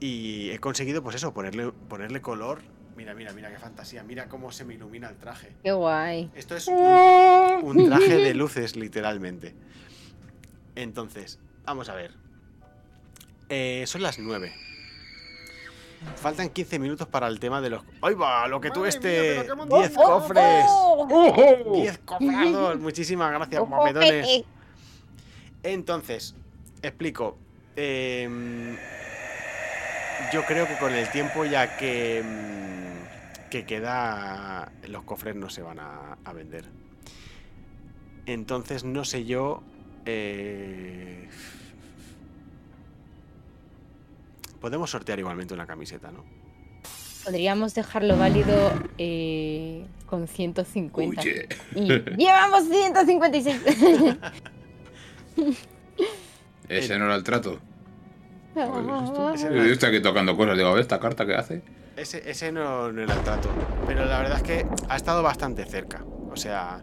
Y 0.00 0.50
he 0.50 0.58
conseguido, 0.58 1.02
pues 1.02 1.16
eso, 1.16 1.32
ponerle, 1.32 1.72
ponerle 1.88 2.20
color. 2.20 2.60
Mira, 2.96 3.14
mira, 3.14 3.32
mira 3.32 3.50
qué 3.50 3.58
fantasía. 3.58 4.02
Mira 4.02 4.28
cómo 4.28 4.52
se 4.52 4.64
me 4.64 4.74
ilumina 4.74 5.08
el 5.08 5.16
traje. 5.16 5.52
Qué 5.62 5.72
guay. 5.72 6.30
Esto 6.34 6.56
es 6.56 6.68
un, 6.68 6.76
un 6.76 7.86
traje 7.86 8.16
de 8.16 8.34
luces, 8.34 8.76
literalmente. 8.76 9.54
Entonces, 10.76 11.38
vamos 11.64 11.88
a 11.88 11.94
ver. 11.94 12.12
Eh, 13.48 13.84
son 13.86 14.02
las 14.02 14.18
9. 14.18 14.52
Faltan 16.16 16.50
15 16.50 16.78
minutos 16.78 17.08
para 17.08 17.26
el 17.28 17.40
tema 17.40 17.60
de 17.60 17.70
los. 17.70 17.82
¡Ay, 18.02 18.14
va! 18.14 18.46
Lo 18.46 18.60
que 18.60 18.70
tú 18.70 18.84
este. 18.84 19.44
montón 19.56 19.80
10 19.80 19.90
de 19.90 19.96
cofres. 19.96 20.64
¡Ojo! 20.68 21.72
10 21.74 21.98
cofrados. 21.98 22.78
Muchísimas 22.78 23.32
gracias, 23.32 23.62
guapetones. 23.62 24.44
Entonces, 25.62 26.34
explico. 26.82 27.38
Em, 27.76 28.76
yo 30.32 30.44
creo 30.44 30.66
que 30.66 30.76
con 30.76 30.92
el 30.92 31.08
tiempo, 31.10 31.44
ya 31.44 31.76
que, 31.76 32.22
mm, 32.24 33.48
que 33.50 33.64
queda, 33.66 34.72
los 34.88 35.02
cofres 35.04 35.34
no 35.36 35.48
se 35.50 35.62
van 35.62 35.78
a, 35.80 36.18
a 36.24 36.32
vender. 36.32 36.64
Entonces, 38.26 38.84
no 38.84 39.04
sé 39.04 39.24
yo. 39.24 39.62
eh, 40.06 41.28
podemos 44.60 44.90
sortear 44.90 45.18
igualmente 45.18 45.52
una 45.54 45.66
camiseta, 45.66 46.10
¿no? 46.10 46.24
Podríamos 47.24 47.74
dejarlo 47.74 48.16
válido 48.18 48.72
eh, 48.98 49.86
con 50.06 50.28
150. 50.28 51.20
Oye. 51.22 51.48
Y 51.74 51.88
llevamos 52.16 52.64
156. 52.68 53.60
Ese 56.68 56.98
no 56.98 57.06
era 57.06 57.14
el 57.14 57.22
trato. 57.24 57.60
Ese 58.56 59.54
Yo 59.54 59.62
estoy 59.64 59.88
aquí 59.90 60.00
tocando 60.02 60.36
cosas. 60.36 60.56
Digo, 60.56 60.68
a 60.68 60.72
ver, 60.72 60.82
¿esta 60.82 61.00
carta 61.00 61.26
qué 61.26 61.34
hace? 61.34 61.62
Ese, 61.96 62.28
ese 62.28 62.52
no, 62.52 62.90
no 62.92 63.02
era 63.02 63.14
el 63.14 63.22
trato. 63.22 63.48
Pero 63.86 64.04
la 64.06 64.18
verdad 64.18 64.36
es 64.38 64.42
que 64.42 64.66
ha 64.88 64.96
estado 64.96 65.22
bastante 65.22 65.64
cerca. 65.64 66.02
O 66.30 66.36
sea, 66.36 66.82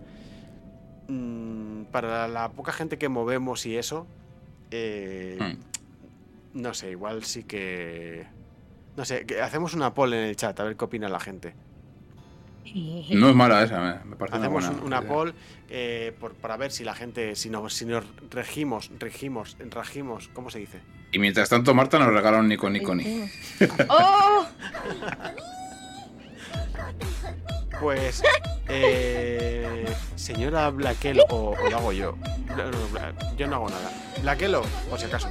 mm, 1.08 1.84
para 1.92 2.28
la 2.28 2.50
poca 2.50 2.72
gente 2.72 2.98
que 2.98 3.10
movemos 3.10 3.66
y 3.66 3.78
eso, 3.78 4.08
eh, 4.72 5.38
Hmm. 5.40 6.60
no 6.62 6.74
sé, 6.74 6.92
igual 6.92 7.24
sí 7.24 7.44
que... 7.44 8.26
No 8.98 9.06
sé, 9.06 9.26
que 9.26 9.42
hacemos 9.42 9.74
una 9.74 9.94
poll 9.94 10.14
en 10.14 10.26
el 10.26 10.36
chat 10.36 10.60
a 10.60 10.64
ver 10.66 10.76
qué 10.76 10.84
opina 10.86 11.08
la 11.10 11.20
gente. 11.20 11.54
No 13.14 13.30
es 13.30 13.36
mala 13.36 13.64
esa, 13.64 13.80
me, 13.82 14.10
me 14.12 14.16
parece 14.16 14.38
una 14.38 14.48
Hacemos 14.48 14.66
buena 14.66 14.82
un- 14.82 14.86
una 14.88 15.02
poll 15.02 15.34
eh, 15.70 16.14
por, 16.20 16.34
para 16.36 16.56
ver 16.58 16.72
si 16.72 16.84
la 16.84 16.94
gente, 16.94 17.36
si 17.36 17.50
nos, 17.50 17.74
si 17.74 17.86
nos 17.86 18.06
regimos, 18.30 18.92
regimos, 19.00 19.58
regimos, 19.60 20.30
¿cómo 20.34 20.50
se 20.50 20.60
dice? 20.60 20.80
Y 21.12 21.20
mientras 21.20 21.50
tanto, 21.50 21.74
Marta 21.74 22.00
nos 22.00 22.14
regala 22.14 22.38
un 22.40 22.48
Nico 22.48 22.70
Nico 22.70 22.96
Ni. 22.96 23.30
¡Oh! 23.90 24.46
Pues, 27.80 28.22
eh, 28.70 29.86
señora 30.16 30.70
Blaquelo, 30.70 31.24
o, 31.30 31.56
o 31.60 31.70
lo 31.70 31.78
hago 31.78 31.92
yo. 31.92 32.16
Yo 33.38 33.48
no 33.48 33.56
hago 33.56 33.70
nada. 33.70 33.92
Blaquelo, 34.22 34.62
por 34.90 35.00
si 35.00 35.06
acaso. 35.06 35.30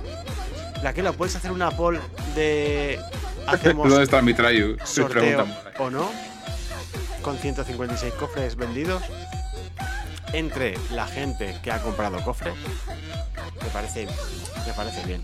Blaquelo, 0.80 1.12
¿puedes 1.12 1.36
hacer 1.36 1.52
una 1.52 1.70
poll 1.70 2.00
de 2.34 2.98
hacemos 3.46 3.88
¿Dónde 3.88 4.04
está 4.04 4.20
mi 4.20 4.34
trayu? 4.34 4.76
Se 4.84 5.04
preguntan 5.04 5.56
o 5.78 5.90
no? 5.90 6.10
Con 7.22 7.38
156 7.38 8.14
cofres 8.14 8.56
vendidos. 8.56 9.02
Entre 10.32 10.76
la 10.92 11.06
gente 11.06 11.56
que 11.62 11.72
ha 11.72 11.82
comprado 11.82 12.22
cofres. 12.22 12.54
Me 13.62 13.68
parece, 13.70 14.06
me 14.66 14.72
parece 14.72 15.06
bien. 15.06 15.22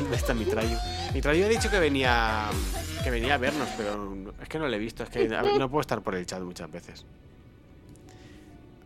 ¿Dónde 0.00 0.16
está 0.16 0.34
mi 0.34 0.44
trayu? 0.44 0.76
Mi 1.12 1.20
trayu 1.20 1.44
ha 1.44 1.48
dicho 1.48 1.70
que 1.70 1.78
venía 1.78 2.48
que 3.02 3.10
venía 3.10 3.34
a 3.34 3.38
vernos, 3.38 3.68
pero 3.76 4.16
es 4.40 4.48
que 4.48 4.58
no 4.58 4.66
le 4.66 4.76
he 4.76 4.80
visto. 4.80 5.02
Es 5.02 5.10
que 5.10 5.28
no 5.28 5.68
puedo 5.68 5.82
estar 5.82 6.00
por 6.02 6.14
el 6.14 6.24
chat 6.26 6.40
muchas 6.40 6.70
veces. 6.70 7.04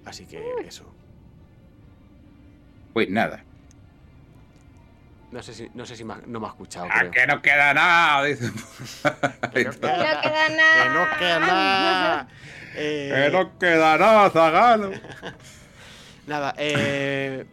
Así 0.04 0.26
que 0.26 0.42
eso. 0.66 0.84
Pues 2.92 3.08
nada. 3.10 3.44
No 5.30 5.42
sé 5.42 5.52
si, 5.52 5.70
no 5.74 5.84
sé 5.84 5.94
si 5.94 6.04
me 6.04 6.14
ha- 6.14 6.22
no 6.26 6.40
me 6.40 6.46
ha 6.46 6.50
escuchado. 6.50 6.86
¡Ah, 6.90 7.00
creo. 7.00 7.10
que 7.10 7.26
no 7.26 7.42
queda 7.42 7.74
nada! 7.74 8.24
Dice. 8.24 8.50
Que 9.52 9.64
no 9.64 9.70
queda- 9.72 10.20
queda 10.20 10.20
que 10.22 10.56
nada. 10.56 10.88
no 10.94 11.18
queda 11.18 11.38
nada. 11.40 12.28
Eh, 12.74 13.12
¡Que 13.30 13.30
no 13.36 13.58
queda 13.58 13.98
nada, 13.98 14.30
Zagalo! 14.30 14.90
Nada, 16.26 16.54
eh. 16.58 17.46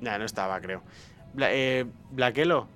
Nada, 0.00 0.18
no 0.18 0.24
estaba, 0.24 0.60
creo. 0.60 0.82
Bla- 1.34 1.48
eh, 1.52 1.84
Blaquelo, 2.10 2.68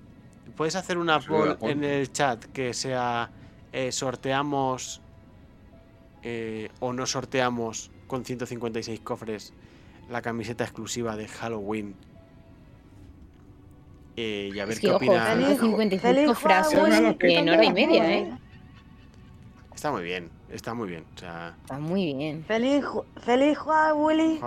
¿puedes 0.57 0.75
hacer 0.75 0.97
una 0.97 1.19
Sí, 1.21 1.27
poll 1.27 1.57
en 1.61 1.83
el 1.85 2.11
chat 2.11 2.43
que 2.45 2.73
sea 2.73 3.29
eh, 3.71 3.91
sorteamos 3.93 5.01
eh, 6.23 6.69
o 6.81 6.91
no 6.93 7.05
sorteamos 7.05 7.91
con 8.07 8.25
156 8.25 8.99
cofres 8.99 9.53
la 10.09 10.21
camiseta 10.21 10.63
exclusiva 10.65 11.15
de 11.15 11.27
Halloween? 11.29 11.95
Eh, 14.23 14.51
y 14.53 14.59
a 14.59 14.65
ver 14.65 14.73
Es 14.73 14.79
que, 14.79 14.87
qué 14.87 14.93
ojo, 14.93 14.97
opina. 14.97 15.35
155 15.35 16.35
frases 16.35 16.77
en 17.21 17.49
hora 17.49 17.63
y 17.65 17.73
media, 17.73 18.13
¿eh? 18.13 18.31
Está 19.73 19.89
muy 19.91 20.03
bien, 20.03 20.29
está 20.51 20.75
muy 20.75 20.89
bien. 20.89 21.05
O 21.15 21.19
sea, 21.19 21.55
Está 21.61 21.79
muy 21.79 22.13
bien. 22.13 22.45
Feliz, 22.45 22.85
feliz 23.25 23.57
Halloween. 23.57 24.39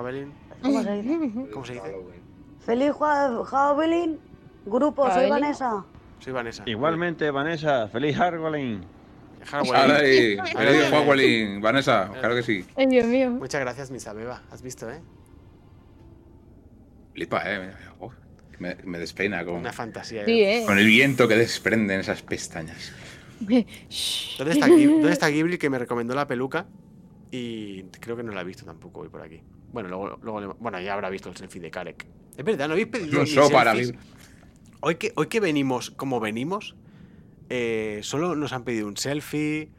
¿Cómo 0.63 0.83
se 0.85 1.03
dice? 1.03 1.51
¿cómo 1.53 1.65
se 1.65 1.73
dice? 1.73 1.95
Feliz 2.61 2.93
Halloween. 3.51 4.21
Grupo, 4.65 5.11
soy. 5.11 5.29
Vanessa. 5.29 5.85
Soy 6.21 6.33
Vanessa. 6.33 6.63
Igualmente, 6.67 7.29
Vanessa, 7.33 7.89
feliz 7.89 8.17
Halloween. 8.17 8.85
Halloween. 9.45 10.39
Feliz. 10.47 10.91
Halloween, 10.91 11.61
Vanessa, 11.61 12.11
claro 12.21 12.37
que 12.37 12.45
sí. 12.45 12.65
Ay, 12.77 12.87
Dios 12.87 13.07
mío. 13.07 13.31
Muchas 13.31 13.61
gracias, 13.61 13.91
Misabeba. 13.91 14.41
¿Has 14.53 14.63
visto, 14.63 14.89
eh? 14.89 15.01
Flipa, 17.13 17.43
eh. 17.45 17.73
Oh, 17.99 18.13
me, 18.59 18.77
me 18.85 18.99
despeina 18.99 19.45
con, 19.45 19.57
Una 19.57 19.73
fantasía. 19.73 20.25
Sí, 20.25 20.43
eh. 20.43 20.63
con 20.67 20.79
el 20.79 20.87
viento 20.87 21.27
que 21.29 21.37
desprenden 21.37 22.01
esas 22.01 22.23
pestañas. 22.23 22.93
¿Dónde 23.41 24.53
está, 24.53 24.69
Gib- 24.69 24.91
¿Dónde 24.93 25.13
está 25.13 25.29
Ghibli 25.29 25.59
que 25.59 25.69
me 25.71 25.79
recomendó 25.79 26.15
la 26.15 26.27
peluca? 26.27 26.67
Y 27.31 27.83
creo 28.01 28.17
que 28.17 28.23
no 28.23 28.33
la 28.33 28.43
he 28.43 28.45
visto 28.45 28.65
tampoco 28.65 29.01
hoy 29.01 29.09
por 29.09 29.21
aquí. 29.23 29.43
Bueno, 29.73 29.89
luego, 30.23 30.57
bueno, 30.61 30.81
ya 30.81 30.95
habrá 30.95 31.11
visto 31.11 31.29
el 31.29 31.37
selfie 31.37 31.61
de 31.61 31.71
Karek. 31.71 32.07
Es 32.37 32.45
verdad, 32.45 32.69
no 32.69 32.73
habéis 32.75 32.87
pedido 32.89 33.19
Un 33.19 33.25
ni 33.25 33.31
show 33.31 33.51
para. 33.51 33.75
Hoy 34.81 34.95
que, 34.97 35.13
hoy 35.17 35.27
que 35.27 35.41
venimos 35.41 35.91
como 35.91 36.21
venimos, 36.21 36.77
eh, 37.49 38.01
solo 38.03 38.37
nos 38.37 38.53
han 38.53 38.65
pedido 38.65 38.87
un 38.87 38.97
selfie. 38.97 39.71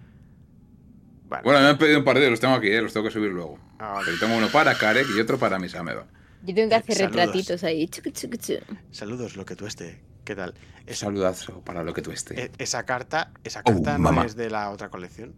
Bueno, 1.43 1.59
me 1.61 1.67
han 1.67 1.77
pedido 1.77 1.99
un 1.99 2.05
par 2.05 2.19
de 2.19 2.29
los 2.29 2.39
tengo 2.39 2.53
aquí, 2.55 2.67
eh, 2.67 2.81
los 2.81 2.93
tengo 2.93 3.05
que 3.05 3.11
subir 3.11 3.31
luego. 3.31 3.57
Ah, 3.79 3.93
vale. 3.93 4.05
Pero 4.05 4.19
tengo 4.19 4.37
uno 4.37 4.47
para 4.49 4.77
Karek 4.77 5.07
y 5.15 5.19
otro 5.19 5.37
para 5.39 5.57
Misameda. 5.59 6.07
Yo 6.45 6.53
tengo 6.55 6.69
que 6.69 6.75
hacer 6.75 6.95
Saludos. 6.95 7.15
retratitos 7.15 7.63
ahí. 7.63 7.87
chucu, 7.87 8.09
chucu, 8.11 8.37
chu. 8.37 8.53
Saludos, 8.91 9.35
lo 9.35 9.45
que 9.45 9.55
tú 9.55 9.65
esté. 9.65 10.01
¿Qué 10.23 10.35
tal? 10.35 10.53
Esa, 10.85 11.05
Saludazo 11.05 11.61
para 11.61 11.83
lo 11.83 11.93
que 11.93 12.01
tú 12.01 12.11
estés. 12.11 12.37
e- 12.37 12.51
esa 12.57 12.83
carta, 12.85 13.31
esa 13.43 13.61
Oh, 13.61 13.63
carta 13.71 13.93
no 13.97 14.03
mamá. 14.05 14.25
es 14.25 14.35
de 14.35 14.49
la 14.49 14.69
otra 14.71 14.89
colección. 14.89 15.33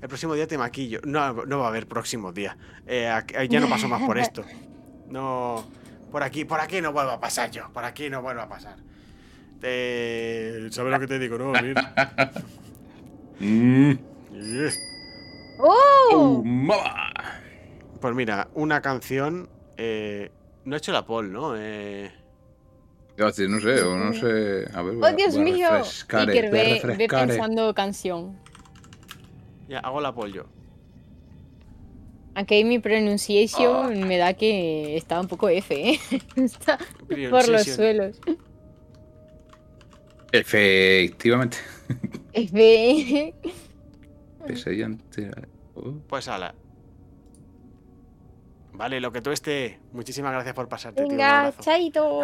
El 0.00 0.08
próximo 0.08 0.34
día 0.34 0.46
te 0.46 0.56
maquillo. 0.56 1.00
No, 1.04 1.44
no 1.46 1.58
va 1.58 1.66
a 1.66 1.68
haber 1.68 1.86
próximo 1.86 2.32
día. 2.32 2.56
Eh, 2.86 3.12
ya 3.48 3.60
no 3.60 3.68
paso 3.68 3.86
más 3.88 4.02
por 4.02 4.18
esto. 4.18 4.44
No. 5.08 5.64
Por 6.10 6.22
aquí, 6.22 6.44
por 6.44 6.58
aquí 6.60 6.80
no 6.80 6.92
vuelvo 6.92 7.10
a 7.12 7.20
pasar 7.20 7.50
yo. 7.50 7.70
Por 7.72 7.84
aquí 7.84 8.08
no 8.10 8.22
vuelvo 8.22 8.40
a 8.42 8.48
pasar. 8.48 8.76
Eh, 9.62 10.68
¿Sabes 10.70 10.90
lo 10.92 10.98
que 11.00 11.06
te 11.06 11.18
digo, 11.18 11.36
no? 11.38 11.52
Mir? 11.52 11.74
Mm. 13.40 13.90
Eh. 14.34 14.70
¡Oh! 15.58 16.08
¡Oh, 16.12 16.42
mamá! 16.44 17.12
Pues 18.00 18.14
mira, 18.14 18.48
una 18.54 18.80
canción. 18.80 19.48
eh, 19.76 20.30
no 20.64 20.74
he 20.74 20.78
hecho 20.78 20.92
la 20.92 21.04
poll, 21.04 21.32
¿no? 21.32 21.54
Eh, 21.56 22.10
Iba 23.16 23.26
a 23.26 23.30
decir, 23.30 23.48
no 23.50 23.60
sé, 23.60 23.82
o 23.82 23.96
no 23.96 24.12
sé. 24.14 24.66
A 24.72 24.82
ver, 24.82 24.94
voy 24.94 25.08
a- 25.08 25.12
¡Oh, 25.12 25.16
Dios 25.16 25.34
voy 25.36 25.40
a 25.50 25.52
mío! 25.54 25.68
refrescar, 25.70 26.28
Iker, 26.30 26.50
voy 26.50 26.58
a 26.58 26.62
ve, 26.62 26.68
ve 26.74 26.80
refrescar. 26.82 27.28
pensando 27.28 27.74
canción. 27.74 28.38
ya, 29.68 29.80
hago 29.80 30.00
la 30.00 30.14
poll 30.14 30.32
yo. 30.32 30.44
Aunque 32.34 32.64
mi 32.64 32.78
pronunciation 32.78 34.06
me 34.06 34.16
da 34.16 34.34
que 34.34 34.96
está 34.96 35.20
un 35.20 35.26
poco 35.28 35.48
F, 35.48 35.74
¿eh? 35.90 35.98
Está 36.36 36.78
por 36.78 37.18
los 37.18 37.28
Pronunciation. 37.44 37.76
suelos. 37.76 38.20
Efectivamente. 40.32 41.58
F. 42.32 43.34
Ante- 44.84 45.30
oh. 45.74 45.94
Pues 46.08 46.28
ala. 46.28 46.54
Vale, 48.80 48.98
lo 48.98 49.12
que 49.12 49.20
tú 49.20 49.30
esté. 49.30 49.78
Muchísimas 49.92 50.32
gracias 50.32 50.54
por 50.54 50.66
pasarte, 50.66 51.02
tío. 51.02 51.04
Un 51.04 51.18
Venga, 51.18 51.40
abrazo. 51.40 51.62
chaito. 51.62 52.22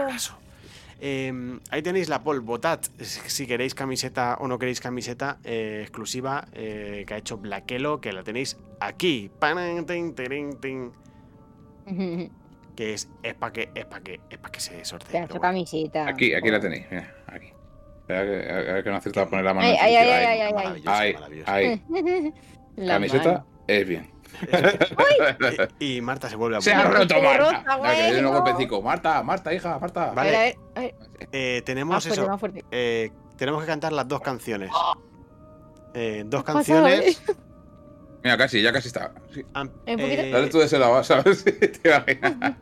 Eh, 0.99 1.59
ahí 1.71 1.83
tenéis 1.83 2.09
la 2.09 2.23
poll, 2.23 2.41
votad 2.41 2.81
si 3.03 3.47
queréis 3.47 3.75
camiseta 3.75 4.39
o 4.41 4.49
no 4.49 4.59
queréis 4.59 4.81
camiseta 4.81 5.37
eh, 5.45 5.81
exclusiva 5.83 6.49
eh, 6.55 7.05
que 7.07 7.13
ha 7.13 7.19
hecho 7.19 7.37
Blackelo, 7.37 8.01
que 8.01 8.15
la 8.15 8.23
tenéis 8.23 8.57
aquí. 8.81 9.31
Que 12.75 12.93
es, 12.93 13.09
es 13.23 13.35
para 13.35 13.53
que, 13.55 13.71
es 13.75 13.87
para 13.87 14.03
que, 14.03 14.21
es 14.29 14.39
para 14.39 14.53
que 14.53 14.61
se 14.61 14.85
sortee. 14.85 15.23
Bueno. 15.27 15.41
camiseta. 15.41 16.09
Aquí, 16.09 16.35
aquí 16.35 16.51
la 16.51 16.61
tenéis. 16.61 16.85
Mira, 16.91 17.15
aquí. 17.27 17.47
Espera 18.01 18.25
que, 18.25 18.51
a 18.51 18.73
ver 18.75 18.85
que 18.85 18.91
no 18.91 18.97
acierto 18.97 19.21
a 19.23 19.29
poner 19.29 19.45
la 19.47 19.55
mano. 19.55 19.67
Ay, 21.47 21.83
Camiseta 22.77 23.45
es 23.67 23.89
bien. 23.89 24.16
Y, 25.81 25.97
y 25.97 26.01
Marta 26.01 26.29
se 26.29 26.37
vuelve 26.37 26.57
a 26.59 26.61
Se 26.61 26.73
ha 26.73 26.83
roto, 26.85 27.15
Marta. 27.23 27.39
rota, 27.39 27.77
golpecico. 28.31 28.83
Marta, 28.83 29.23
Marta, 29.23 29.53
hija, 29.55 29.79
Marta. 29.79 30.11
A 30.11 30.15
Vale. 30.15 30.31
ver, 30.31 30.57
a 30.75 30.81
ver, 30.81 30.95
a 30.95 30.99
ver. 31.09 31.29
Eh, 31.33 31.57
Más 31.59 31.65
tenemos 31.65 32.05
fuerte, 32.39 32.59
eso. 32.61 32.69
eh, 32.71 33.11
tenemos 33.37 33.61
que 33.63 33.67
cantar 33.67 33.93
las 33.93 34.07
dos 34.09 34.21
canciones. 34.21 34.71
Eh, 35.95 36.25
dos 36.27 36.45
¿Qué 36.45 36.51
ha 36.51 36.55
pasado, 36.55 36.83
canciones. 36.85 37.23
Mira, 38.23 38.37
casi, 38.37 38.61
ya 38.61 38.73
casi 38.73 38.89
está. 38.89 39.13
Sí. 39.33 39.43
poquito. 39.45 39.73
eh, 39.87 40.31
Dale 40.33 40.49
tú 40.49 40.59
de 40.59 40.65
ese 40.65 40.79
lado, 40.79 41.03
¿sabes? 41.05 41.45
Te 41.45 41.81
imaginas. 41.85 42.57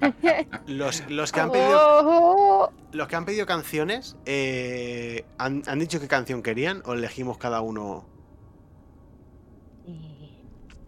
los, 0.66 1.10
los 1.10 1.32
que 1.32 1.40
han 1.40 1.50
pedido 1.50 2.72
Los 2.92 3.08
que 3.08 3.16
han 3.16 3.24
pedido 3.24 3.46
canciones, 3.46 4.16
eh, 4.26 5.24
¿han, 5.38 5.62
han 5.66 5.78
dicho 5.78 6.00
qué 6.00 6.06
canción 6.08 6.42
querían 6.42 6.82
o 6.84 6.92
elegimos 6.92 7.38
cada 7.38 7.60
uno? 7.62 8.06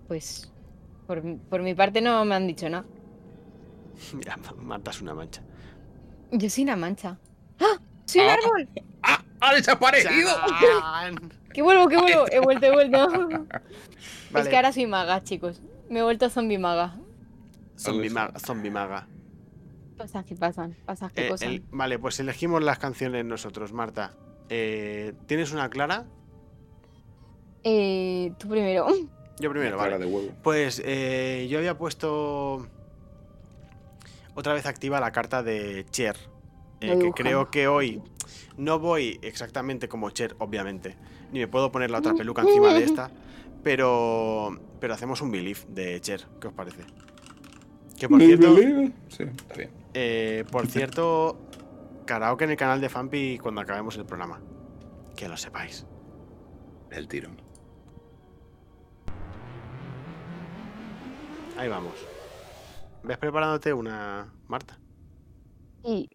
Pues 0.08 0.52
por, 1.06 1.22
por 1.48 1.62
mi 1.62 1.74
parte 1.74 2.00
no 2.00 2.24
me 2.24 2.34
han 2.34 2.46
dicho 2.46 2.68
nada. 2.68 2.84
Mira, 4.14 4.36
Marta 4.58 4.90
es 4.90 5.00
una 5.00 5.14
mancha. 5.14 5.42
Yo 6.32 6.50
soy 6.50 6.64
una 6.64 6.76
mancha. 6.76 7.18
¡Ah! 7.60 7.78
¡Soy 8.04 8.20
un 8.22 8.28
Ah. 8.28 8.34
árbol! 8.34 8.68
¡Ah! 9.02 9.22
¡Ha 9.40 9.54
desaparecido! 9.54 10.30
¡Que 11.52 11.62
vuelvo, 11.62 11.88
que 11.88 11.96
vuelvo! 11.96 12.24
He 12.30 12.40
vuelto, 12.40 12.66
he 12.66 12.72
vuelto. 12.72 13.08
Es 14.26 14.32
Vale. 14.32 14.50
que 14.50 14.56
ahora 14.56 14.72
soy 14.72 14.86
maga, 14.86 15.22
chicos. 15.22 15.62
Me 15.88 16.00
he 16.00 16.02
vuelto 16.02 16.28
zombie 16.28 16.58
maga. 16.58 16.96
Zombie 17.78 18.10
maga. 18.10 18.38
Zombie 18.40 18.70
maga. 18.70 19.06
Cosas 19.96 20.24
que 20.26 20.34
pasan, 20.34 20.76
cosas 20.84 21.12
que 21.12 21.26
Eh, 21.26 21.30
pasan. 21.30 21.48
el- 21.48 21.64
vale, 21.70 21.98
pues 21.98 22.18
elegimos 22.20 22.62
las 22.62 22.78
canciones 22.78 23.24
nosotros, 23.24 23.72
Marta. 23.72 24.12
Eh, 24.50 25.14
¿Tienes 25.26 25.52
una 25.52 25.70
clara? 25.70 26.04
Eh, 27.62 28.32
tú 28.38 28.48
primero. 28.48 28.86
Yo 29.38 29.50
primero, 29.50 29.76
vale. 29.76 29.98
de 29.98 30.06
huevo. 30.06 30.28
Pues 30.42 30.80
eh, 30.84 31.46
yo 31.50 31.58
había 31.58 31.76
puesto 31.76 32.66
otra 34.34 34.52
vez 34.54 34.66
activa 34.66 35.00
la 35.00 35.12
carta 35.12 35.42
de 35.42 35.84
Cher. 35.90 36.16
eh, 36.80 36.98
que 36.98 37.10
creo 37.12 37.50
que 37.50 37.68
hoy 37.68 38.02
no 38.56 38.78
voy 38.78 39.18
exactamente 39.22 39.88
como 39.88 40.10
Cher, 40.10 40.36
obviamente. 40.38 40.96
Ni 41.32 41.40
me 41.40 41.48
puedo 41.48 41.70
poner 41.72 41.90
la 41.90 41.98
otra 41.98 42.14
peluca 42.14 42.42
encima 42.42 42.72
de 42.74 42.84
esta. 42.84 43.10
Pero, 43.62 44.60
pero 44.78 44.94
hacemos 44.94 45.20
un 45.22 45.32
belief 45.32 45.64
de 45.66 46.00
Cher. 46.00 46.24
¿Qué 46.40 46.46
os 46.46 46.52
parece? 46.52 46.84
Que 47.98 48.08
por 48.08 48.20
cierto, 48.20 48.54
Sí, 49.08 49.24
está 49.24 49.54
bien. 49.56 49.70
eh, 49.92 50.44
por 50.52 50.68
cierto, 50.68 51.36
karaoke 52.04 52.44
en 52.44 52.50
el 52.52 52.56
canal 52.56 52.80
de 52.80 52.88
Fampi 52.88 53.38
cuando 53.38 53.60
acabemos 53.60 53.96
el 53.96 54.04
programa. 54.06 54.40
Que 55.16 55.28
lo 55.28 55.36
sepáis. 55.36 55.84
El 56.92 57.08
tiro. 57.08 57.30
Ahí 61.56 61.68
vamos. 61.68 61.94
¿Ves 63.02 63.18
preparándote 63.18 63.72
una, 63.72 64.32
Marta? 64.46 64.78
Y 65.84 66.08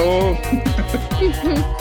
Hello. 0.00 1.76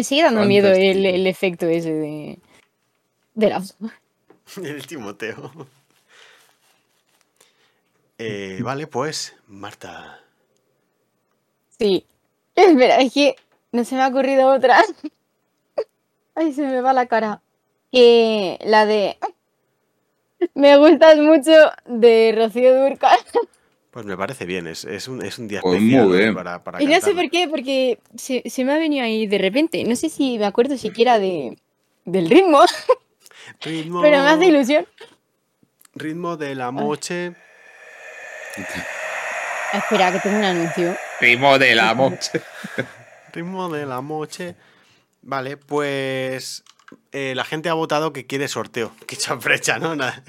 Me 0.00 0.04
sigue 0.04 0.22
dando 0.22 0.46
miedo 0.46 0.72
el, 0.72 1.04
el 1.04 1.26
efecto 1.26 1.66
ese 1.66 1.92
de. 1.92 2.38
de 3.34 3.50
la. 3.50 3.62
El 4.64 4.86
Timoteo. 4.86 5.52
Eh, 8.16 8.60
vale, 8.62 8.86
pues, 8.86 9.36
Marta. 9.46 10.18
Sí. 11.78 12.06
Espera, 12.54 12.96
es 13.02 13.12
que 13.12 13.36
no 13.72 13.84
se 13.84 13.94
me 13.94 14.00
ha 14.00 14.08
ocurrido 14.08 14.48
otra. 14.48 14.82
Ay, 16.34 16.54
se 16.54 16.62
me 16.62 16.80
va 16.80 16.94
la 16.94 17.04
cara. 17.04 17.42
Que 17.92 18.58
la 18.64 18.86
de. 18.86 19.18
Me 20.54 20.78
gustas 20.78 21.18
mucho 21.18 21.52
de 21.84 22.32
Rocío 22.34 22.74
Durcal. 22.84 23.18
Pues 23.90 24.06
me 24.06 24.16
parece 24.16 24.46
bien, 24.46 24.66
es, 24.68 24.84
es 24.84 25.08
un, 25.08 25.24
es 25.24 25.38
un 25.38 25.48
día 25.48 25.60
Pues 25.62 25.80
muy 25.80 26.16
bien. 26.18 26.34
para, 26.34 26.62
para 26.62 26.80
Y 26.80 26.86
no 26.86 27.00
sé 27.00 27.12
por 27.12 27.28
qué, 27.28 27.48
porque 27.48 27.98
se, 28.16 28.42
se 28.48 28.64
me 28.64 28.72
ha 28.72 28.78
venido 28.78 29.04
ahí 29.04 29.26
de 29.26 29.38
repente. 29.38 29.82
No 29.84 29.96
sé 29.96 30.08
si 30.08 30.38
me 30.38 30.46
acuerdo 30.46 30.76
siquiera 30.78 31.18
de, 31.18 31.56
del 32.04 32.30
ritmo, 32.30 32.60
Ritmo, 33.62 34.00
pero 34.00 34.22
me 34.22 34.28
hace 34.28 34.46
ilusión. 34.46 34.86
ritmo 35.94 36.36
de 36.36 36.54
la 36.54 36.70
moche. 36.70 37.32
Espera, 39.72 40.12
que 40.12 40.20
tengo 40.20 40.38
un 40.38 40.44
anuncio. 40.44 40.96
Primo 41.18 41.58
de 41.58 41.74
la 41.74 41.94
moche. 41.94 42.40
Ritmo 43.32 43.68
de 43.68 43.86
la 43.86 44.00
moche. 44.00 44.54
Vale, 45.22 45.56
pues 45.56 46.64
eh, 47.12 47.34
la 47.36 47.44
gente 47.44 47.68
ha 47.68 47.74
votado 47.74 48.12
que 48.12 48.26
quiere 48.26 48.48
sorteo. 48.48 48.92
Qué 49.06 49.16
chanfrecha, 49.16 49.78
¿no? 49.78 49.94
Nada. 49.96 50.22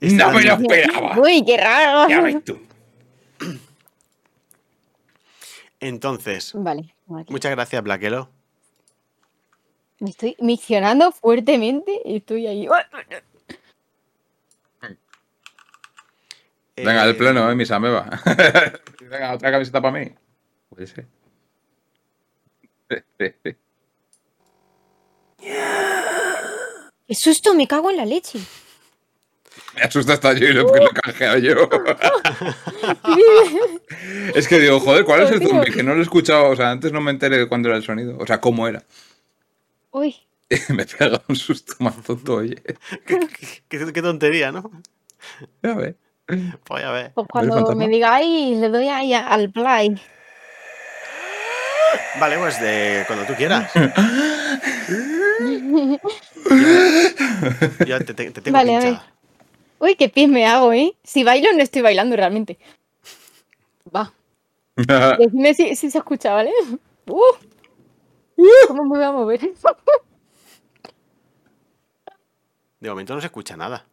No 0.00 0.30
me 0.32 0.42
lo 0.42 0.54
esperaba. 0.54 1.18
Uy, 1.20 1.44
qué 1.44 1.56
raro. 1.56 2.08
Ya 2.08 2.20
ves 2.20 2.44
tú. 2.44 2.58
Entonces, 5.80 6.52
Vale, 6.54 6.94
vale. 7.06 7.26
muchas 7.28 7.50
gracias, 7.52 7.82
Blaquelo. 7.82 8.30
Me 9.98 10.10
estoy 10.10 10.36
miccionando 10.40 11.10
fuertemente 11.12 12.00
y 12.04 12.16
estoy 12.16 12.46
ahí. 12.46 12.68
Venga, 16.76 17.04
Eh, 17.04 17.06
del 17.06 17.16
pleno, 17.16 17.50
eh, 17.50 17.54
mis. 17.54 17.70
Venga, 19.00 19.32
otra 19.34 19.50
camiseta 19.50 19.80
para 19.80 19.98
mí. 19.98 20.14
Puede 20.68 20.86
ser. 20.86 21.06
¡Qué 27.06 27.14
susto! 27.14 27.54
Me 27.54 27.66
cago 27.66 27.90
en 27.90 27.96
la 27.96 28.04
leche. 28.04 28.38
Me 29.76 29.82
asusta 29.82 30.14
hasta 30.14 30.32
yo 30.32 30.48
y 30.48 30.52
lo 30.54 30.72
que 30.72 30.80
lo 30.80 30.90
he 30.90 30.94
canjeado 30.94 31.38
yo. 31.38 31.54
es 34.34 34.48
que 34.48 34.58
digo, 34.58 34.80
joder, 34.80 35.04
¿cuál 35.04 35.22
es 35.22 35.30
el 35.30 35.46
zombie? 35.46 35.70
Que 35.70 35.82
no 35.82 35.92
lo 35.94 36.00
he 36.00 36.02
escuchado, 36.02 36.48
o 36.48 36.56
sea, 36.56 36.70
antes 36.70 36.92
no 36.92 37.00
me 37.00 37.10
enteré 37.10 37.38
de 37.38 37.48
cuándo 37.48 37.68
era 37.68 37.76
el 37.76 37.84
sonido, 37.84 38.16
o 38.18 38.26
sea, 38.26 38.40
cómo 38.40 38.66
era. 38.66 38.82
Uy, 39.90 40.16
me 40.70 40.84
pega 40.86 41.20
un 41.28 41.36
susto 41.36 41.74
más 41.80 42.02
tonto, 42.02 42.36
oye. 42.36 42.62
Qué, 43.06 43.20
qué 43.68 44.02
tontería, 44.02 44.52
¿no? 44.52 44.70
Ya 45.62 45.74
ves. 45.74 45.94
Pues 46.64 46.82
ya 46.82 46.90
ves. 46.90 47.10
pues 47.14 47.26
cuando 47.30 47.76
me 47.76 47.88
digáis, 47.88 48.58
le 48.58 48.68
doy 48.68 48.88
ahí 48.88 49.14
al 49.14 49.50
play. 49.50 50.00
Vale, 52.18 52.38
pues 52.38 52.60
de 52.60 53.04
cuando 53.06 53.24
tú 53.26 53.34
quieras. 53.34 53.70
Yo 57.86 57.98
te, 57.98 58.14
te- 58.14 58.30
te 58.30 58.40
tengo 58.40 58.56
Vale, 58.56 58.72
pinchada. 58.72 59.06
Uy, 59.78 59.96
qué 59.96 60.08
pies 60.08 60.28
me 60.28 60.46
hago, 60.46 60.72
¿eh? 60.72 60.94
Si 61.04 61.22
bailo, 61.24 61.52
no 61.52 61.62
estoy 61.62 61.82
bailando 61.82 62.16
realmente. 62.16 62.58
Va. 63.94 64.12
Decidme 65.18 65.54
si, 65.54 65.76
si 65.76 65.90
se 65.90 65.98
escucha, 65.98 66.32
¿vale? 66.32 66.52
Uh. 67.08 67.22
¿Cómo 68.66 68.82
me 68.82 68.96
voy 68.98 69.04
a 69.04 69.12
mover? 69.12 69.40
De 72.80 72.90
momento 72.90 73.14
no 73.14 73.20
se 73.20 73.28
escucha 73.28 73.56
nada. 73.56 73.86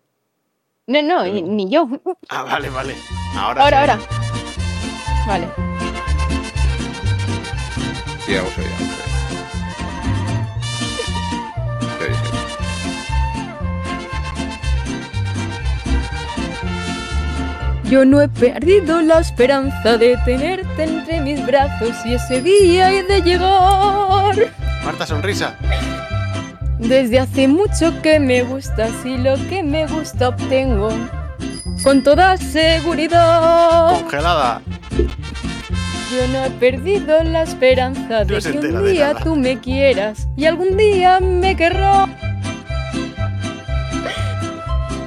No, 0.88 1.02
no, 1.04 1.24
ni, 1.24 1.44
ni 1.44 1.70
yo. 1.70 1.88
Ah, 2.28 2.42
vale, 2.42 2.70
vale. 2.70 2.96
Ahora, 3.36 3.64
Ahora, 3.64 3.80
ahora. 3.82 4.00
Vale. 5.28 5.48
Ya. 8.28 8.44
Sí, 8.46 9.03
Yo 17.94 18.06
no 18.06 18.22
he 18.22 18.28
perdido 18.28 19.04
la 19.04 19.20
esperanza 19.20 20.00
de 20.00 20.18
tenerte 20.26 20.82
entre 20.82 21.22
mis 21.22 21.46
brazos 21.46 21.92
y 22.04 22.16
ese 22.16 22.42
día 22.42 22.92
he 22.92 23.04
de 23.04 23.22
llegar. 23.22 24.36
Marta, 24.84 25.06
sonrisa. 25.06 25.56
Desde 26.80 27.20
hace 27.20 27.48
mucho 27.48 28.02
que 28.02 28.20
me 28.20 28.42
gustas 28.42 28.90
y 29.06 29.16
lo 29.20 29.36
que 29.48 29.62
me 29.62 29.86
gusta 29.86 30.30
obtengo 30.30 30.90
con 31.84 32.02
toda 32.02 32.36
seguridad. 32.38 34.02
Congelada. 34.02 34.64
Yo 34.98 36.28
no 36.34 36.46
he 36.46 36.50
perdido 36.50 37.24
la 37.24 37.44
esperanza 37.44 38.26
de 38.26 38.40
que 38.40 38.58
un 38.58 38.86
día 38.92 39.14
tú 39.24 39.36
me 39.36 39.60
quieras 39.60 40.28
y 40.36 40.48
algún 40.48 40.78
día 40.78 41.20
me 41.20 41.56
querrás. 41.56 42.10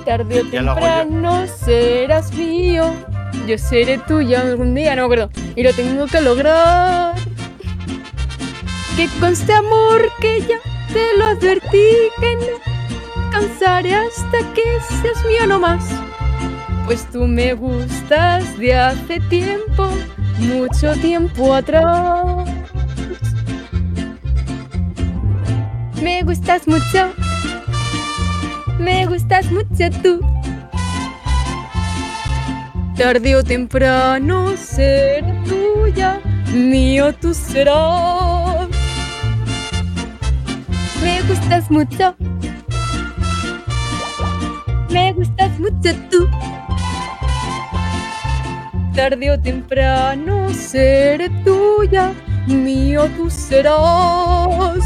Tarde 0.07 0.41
o 0.41 0.47
temprano 0.47 1.47
serás 1.49 2.33
mío. 2.33 2.95
Yo 3.45 3.59
seré 3.59 3.99
tuya 3.99 4.41
algún 4.43 4.73
día, 4.73 4.95
no 4.95 5.03
me 5.03 5.15
acuerdo. 5.15 5.31
Y 5.57 5.65
lo 5.65 5.73
tengo 5.73 6.07
que 6.07 6.21
lograr. 6.21 7.13
Que 8.97 9.09
conste 9.19 9.53
amor 9.53 10.09
que 10.21 10.43
ya 10.43 10.59
te 10.93 11.19
lo 11.19 11.25
advertí 11.27 11.89
que 12.21 12.37
no 12.37 13.31
cansaré 13.33 13.97
hasta 13.97 14.39
que 14.55 14.63
seas 15.03 15.25
mío 15.27 15.45
no 15.49 15.59
más. 15.59 15.85
Pues 16.85 17.05
tú 17.11 17.27
me 17.27 17.55
gustas 17.55 18.57
de 18.59 18.77
hace 18.77 19.19
tiempo, 19.29 19.91
mucho 20.39 20.93
tiempo 20.95 21.53
atrás. 21.53 22.49
Me 26.01 26.23
gustas 26.23 26.69
mucho, 26.69 27.13
me 28.79 29.07
gustas 29.07 29.51
mucho 29.51 29.91
tú. 30.03 30.21
Tarde 32.97 33.37
o 33.37 33.45
temprano 33.45 34.57
seré 34.57 35.33
tuya, 35.45 36.21
mío 36.53 37.13
tú 37.15 37.35
serás. 37.35 38.69
Me 41.03 41.23
gustas 41.23 41.71
mucho, 41.71 42.17
me 44.91 45.13
gustas 45.13 45.59
mucho 45.59 45.95
tú. 46.11 46.29
Tarde 48.95 49.31
o 49.31 49.39
temprano 49.39 50.49
seré 50.55 51.29
tuya, 51.45 52.13
mío 52.47 53.09
tú 53.17 53.29
serás. 53.29 54.83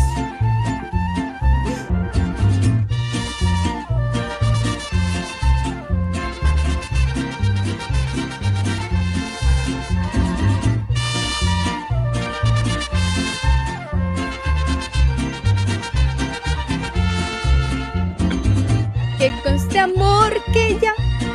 Conste 19.71 19.79
amor 19.79 20.35
que 20.53 20.77
ya 20.81 20.93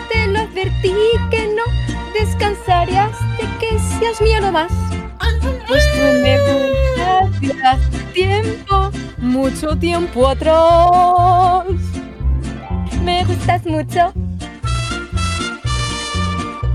te 0.10 0.28
lo 0.28 0.40
advertí 0.40 0.94
que 1.32 1.48
no 1.56 1.64
descansarías 2.14 3.18
de 3.38 3.48
que 3.60 3.80
seas 3.80 4.20
mío 4.20 4.42
nomás. 4.42 4.74
Pues 5.70 5.84
tú 5.94 6.00
me 6.22 6.38
tiempo, 8.14 8.92
mucho 9.20 9.78
tiempo 9.78 10.28
atrás. 10.28 11.64
Me 13.06 13.24
gustas 13.24 13.66
mucho. 13.66 14.12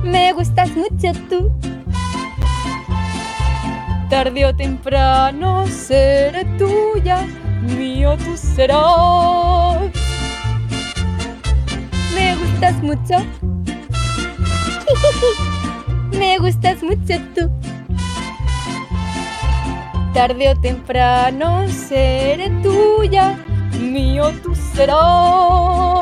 Me 0.03 0.33
gustas 0.33 0.71
mucho 0.71 1.13
tú. 1.29 1.53
Tarde 4.09 4.47
o 4.47 4.57
temprano 4.57 5.67
seré 5.67 6.47
tuya, 6.57 7.27
mío 7.77 8.17
tú 8.17 8.35
serás. 8.35 10.00
Me 12.15 12.37
gustas 12.37 12.83
mucho. 12.83 13.17
Me 16.19 16.39
gustas 16.39 16.83
mucho 16.83 17.15
tú. 17.35 17.51
Tarde 20.13 20.49
o 20.51 20.57
temprano 20.61 21.69
seré 21.69 22.51
tuya, 22.63 23.39
mío 23.81 24.33
tú 24.43 24.55
serás. 24.55 26.01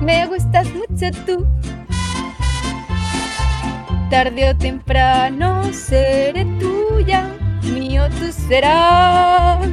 Me 0.00 0.26
gustas 0.26 0.66
mucho 0.68 1.10
tú. 1.26 1.46
Tarde 4.10 4.50
o 4.50 4.56
temprano 4.56 5.64
seré 5.72 6.46
tuya, 6.58 7.28
mío 7.68 8.08
tú 8.18 8.32
serás. 8.32 9.66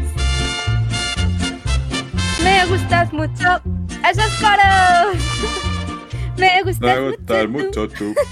Me 2.44 2.66
gustas 2.68 3.12
mucho. 3.14 3.62
¡Esos 4.10 4.32
coros! 4.40 5.18
Me 6.38 6.62
gustas 6.64 6.80
Me 7.00 7.10
gustas 7.10 7.48
mucho. 7.48 7.66
mucho 7.66 7.88
tú. 7.90 8.16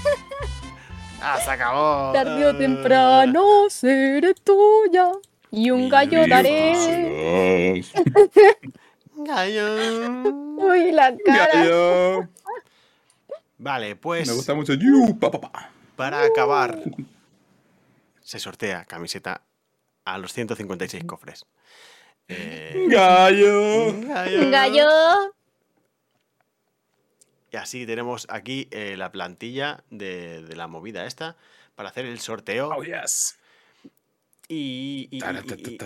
Ah, 1.26 1.40
se 1.42 1.50
acabó. 1.52 2.12
Tarde 2.12 2.44
o 2.44 2.54
temprano 2.54 3.42
seré 3.70 4.34
tuya 4.34 5.10
y 5.50 5.70
un 5.70 5.88
gallo 5.88 6.26
daré. 6.28 7.82
Gallo. 9.16 10.22
Uy, 10.58 10.92
la 10.92 11.14
cara. 11.24 11.48
Gallo. 11.54 12.28
Vale, 13.56 13.96
pues. 13.96 14.28
Me 14.28 14.34
gusta 14.34 14.52
mucho 14.52 14.74
you, 14.74 15.18
pa, 15.18 15.30
pa, 15.30 15.40
pa. 15.40 15.70
Para 15.96 16.24
acabar, 16.24 16.78
se 18.20 18.38
sortea 18.38 18.84
camiseta 18.84 19.40
a 20.04 20.18
los 20.18 20.32
156 20.32 21.04
cofres. 21.04 21.46
Eh, 22.28 22.86
Gallo. 22.88 23.92
gallo. 24.02 24.50
Gallo. 24.50 24.88
Y 27.52 27.56
así 27.56 27.86
tenemos 27.86 28.26
aquí 28.30 28.66
eh, 28.70 28.96
la 28.96 29.12
plantilla 29.12 29.84
de, 29.90 30.42
de 30.42 30.56
la 30.56 30.66
movida 30.66 31.06
esta 31.06 31.36
para 31.76 31.88
hacer 31.90 32.04
el 32.06 32.18
sorteo. 32.20 32.68
Oh, 32.70 32.82
yes. 32.82 33.38
Y, 34.48 35.08
y- 35.10 35.18
y- 35.18 35.20
y- 35.54 35.78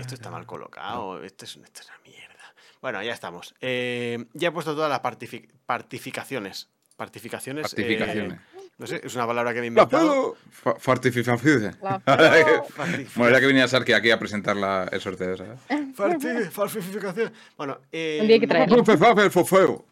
esto 0.00 0.14
está 0.14 0.30
mal 0.30 0.46
colocado. 0.46 1.22
Esto 1.22 1.44
es, 1.44 1.56
esto 1.56 1.80
es 1.82 1.88
una 1.88 1.98
mierda. 2.04 2.54
Bueno, 2.80 3.02
ya 3.02 3.12
estamos. 3.12 3.54
Eh, 3.60 4.24
ya 4.34 4.48
he 4.48 4.52
puesto 4.52 4.74
todas 4.74 4.88
las 4.90 5.00
partifi- 5.02 5.48
partificaciones. 5.66 6.68
Partificaciones. 6.96 7.66
eh, 7.66 7.76
Partificaciones. 7.76 8.40
No 8.78 8.86
sé, 8.86 9.00
es 9.04 9.14
una 9.14 9.26
palabra 9.26 9.52
que 9.54 9.60
me 9.60 9.66
he 9.66 9.70
La 9.70 9.82
inventado. 9.82 10.06
puedo. 10.08 10.36
Fa- 10.50 10.74
Fortificaciones. 10.78 11.76
La 11.82 12.00
Bueno, 13.14 13.30
era 13.30 13.40
que 13.40 13.46
venía 13.46 13.68
Sarki 13.68 13.92
aquí 13.92 14.10
a 14.10 14.18
presentar 14.18 14.56
la- 14.56 14.88
el 14.90 15.00
sorteo, 15.00 15.36
¿sabes? 15.36 15.58
Farti- 15.96 16.50
Falsificación. 16.50 17.32
Bueno, 17.56 17.78
eh, 17.92 18.18
Un 18.20 18.28
día 18.28 18.40
que 18.40 18.46
traerlo. 18.46 18.76
El 19.22 19.30
fofeo. 19.30 19.84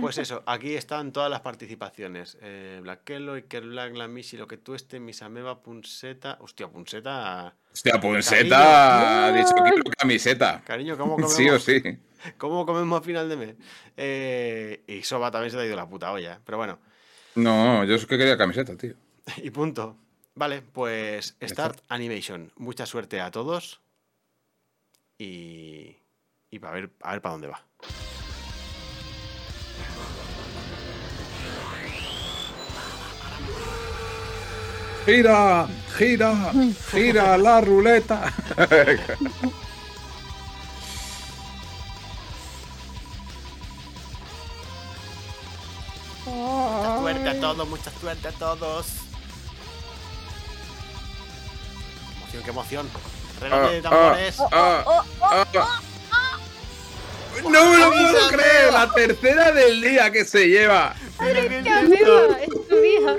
Pues 0.00 0.18
eso, 0.18 0.42
aquí 0.44 0.74
están 0.74 1.12
todas 1.12 1.30
las 1.30 1.40
participaciones. 1.40 2.36
Eh, 2.42 2.80
Black 2.82 3.04
Kello, 3.04 3.34
Iker 3.34 3.62
Black, 3.64 3.94
La 3.94 4.08
Misi, 4.08 4.36
Lo 4.36 4.48
que 4.48 4.56
tú 4.56 4.74
esté, 4.74 4.98
Misameva, 4.98 5.60
Punseta. 5.62 6.36
Hostia, 6.40 6.66
Punseta. 6.66 7.54
Hostia, 7.72 8.00
Punseta. 8.00 9.26
Ha 9.28 9.32
dicho 9.32 9.54
quiero 9.54 9.84
camiseta. 9.96 10.60
Cariño, 10.66 10.96
¿cómo 10.98 11.12
comemos? 11.12 11.34
Sí 11.36 11.48
o 11.48 11.60
sí. 11.60 11.80
¿Cómo 12.38 12.66
comemos 12.66 13.00
a 13.00 13.04
final 13.04 13.28
de 13.28 13.36
mes? 13.36 13.54
Eh, 13.96 14.82
y 14.88 15.02
Soba 15.02 15.30
también 15.30 15.52
se 15.52 15.56
te 15.56 15.62
ha 15.62 15.66
ido 15.66 15.76
la 15.76 15.88
puta 15.88 16.10
olla. 16.10 16.40
Pero 16.44 16.58
bueno, 16.58 16.80
No, 17.34 17.84
yo 17.84 17.94
es 17.94 18.06
que 18.06 18.18
quería 18.18 18.36
camiseta, 18.36 18.76
tío. 18.76 18.94
y 19.36 19.50
punto. 19.50 19.96
Vale, 20.34 20.62
pues 20.62 21.36
Start 21.42 21.80
Animation. 21.88 22.52
Mucha 22.56 22.86
suerte 22.86 23.20
a 23.20 23.30
todos. 23.30 23.80
Y. 25.18 25.96
Y 26.50 26.58
para 26.58 26.74
ver, 26.74 26.90
a 27.02 27.12
ver 27.12 27.22
para 27.22 27.32
dónde 27.32 27.48
va. 27.48 27.64
Gira, 35.06 35.66
gira, 35.96 36.52
gira 36.90 37.38
la 37.38 37.60
ruleta. 37.60 38.32
Mucha 47.40 47.48
suerte 47.48 47.48
a 47.48 47.52
todos, 47.54 47.68
mucha 47.68 47.90
suerte 48.00 48.28
a 48.28 48.32
todos. 48.32 48.86
Qué 52.30 52.36
emoción, 52.36 52.42
qué 52.44 52.50
emoción. 52.50 52.88
Reloj 53.40 53.70
de 53.70 53.78
Ah, 53.78 53.82
tambores. 53.82 54.36
ah, 54.52 55.04
ah. 55.22 55.80
No 57.42 57.70
me 57.70 57.78
lo 57.78 57.90
puedo 57.92 58.28
creer, 58.28 58.72
la 58.72 58.92
tercera 58.92 59.52
del 59.52 59.80
día 59.80 60.10
que 60.12 60.24
se 60.26 60.48
lleva. 60.48 60.94
¿Pero 61.18 61.48
qué 61.48 61.58
es 61.58 61.62
¡Qué 61.64 61.94
esto? 61.94 62.18
amiga! 62.18 62.40
¡Es 62.42 62.68
tu 62.68 62.84
hija! 62.84 63.16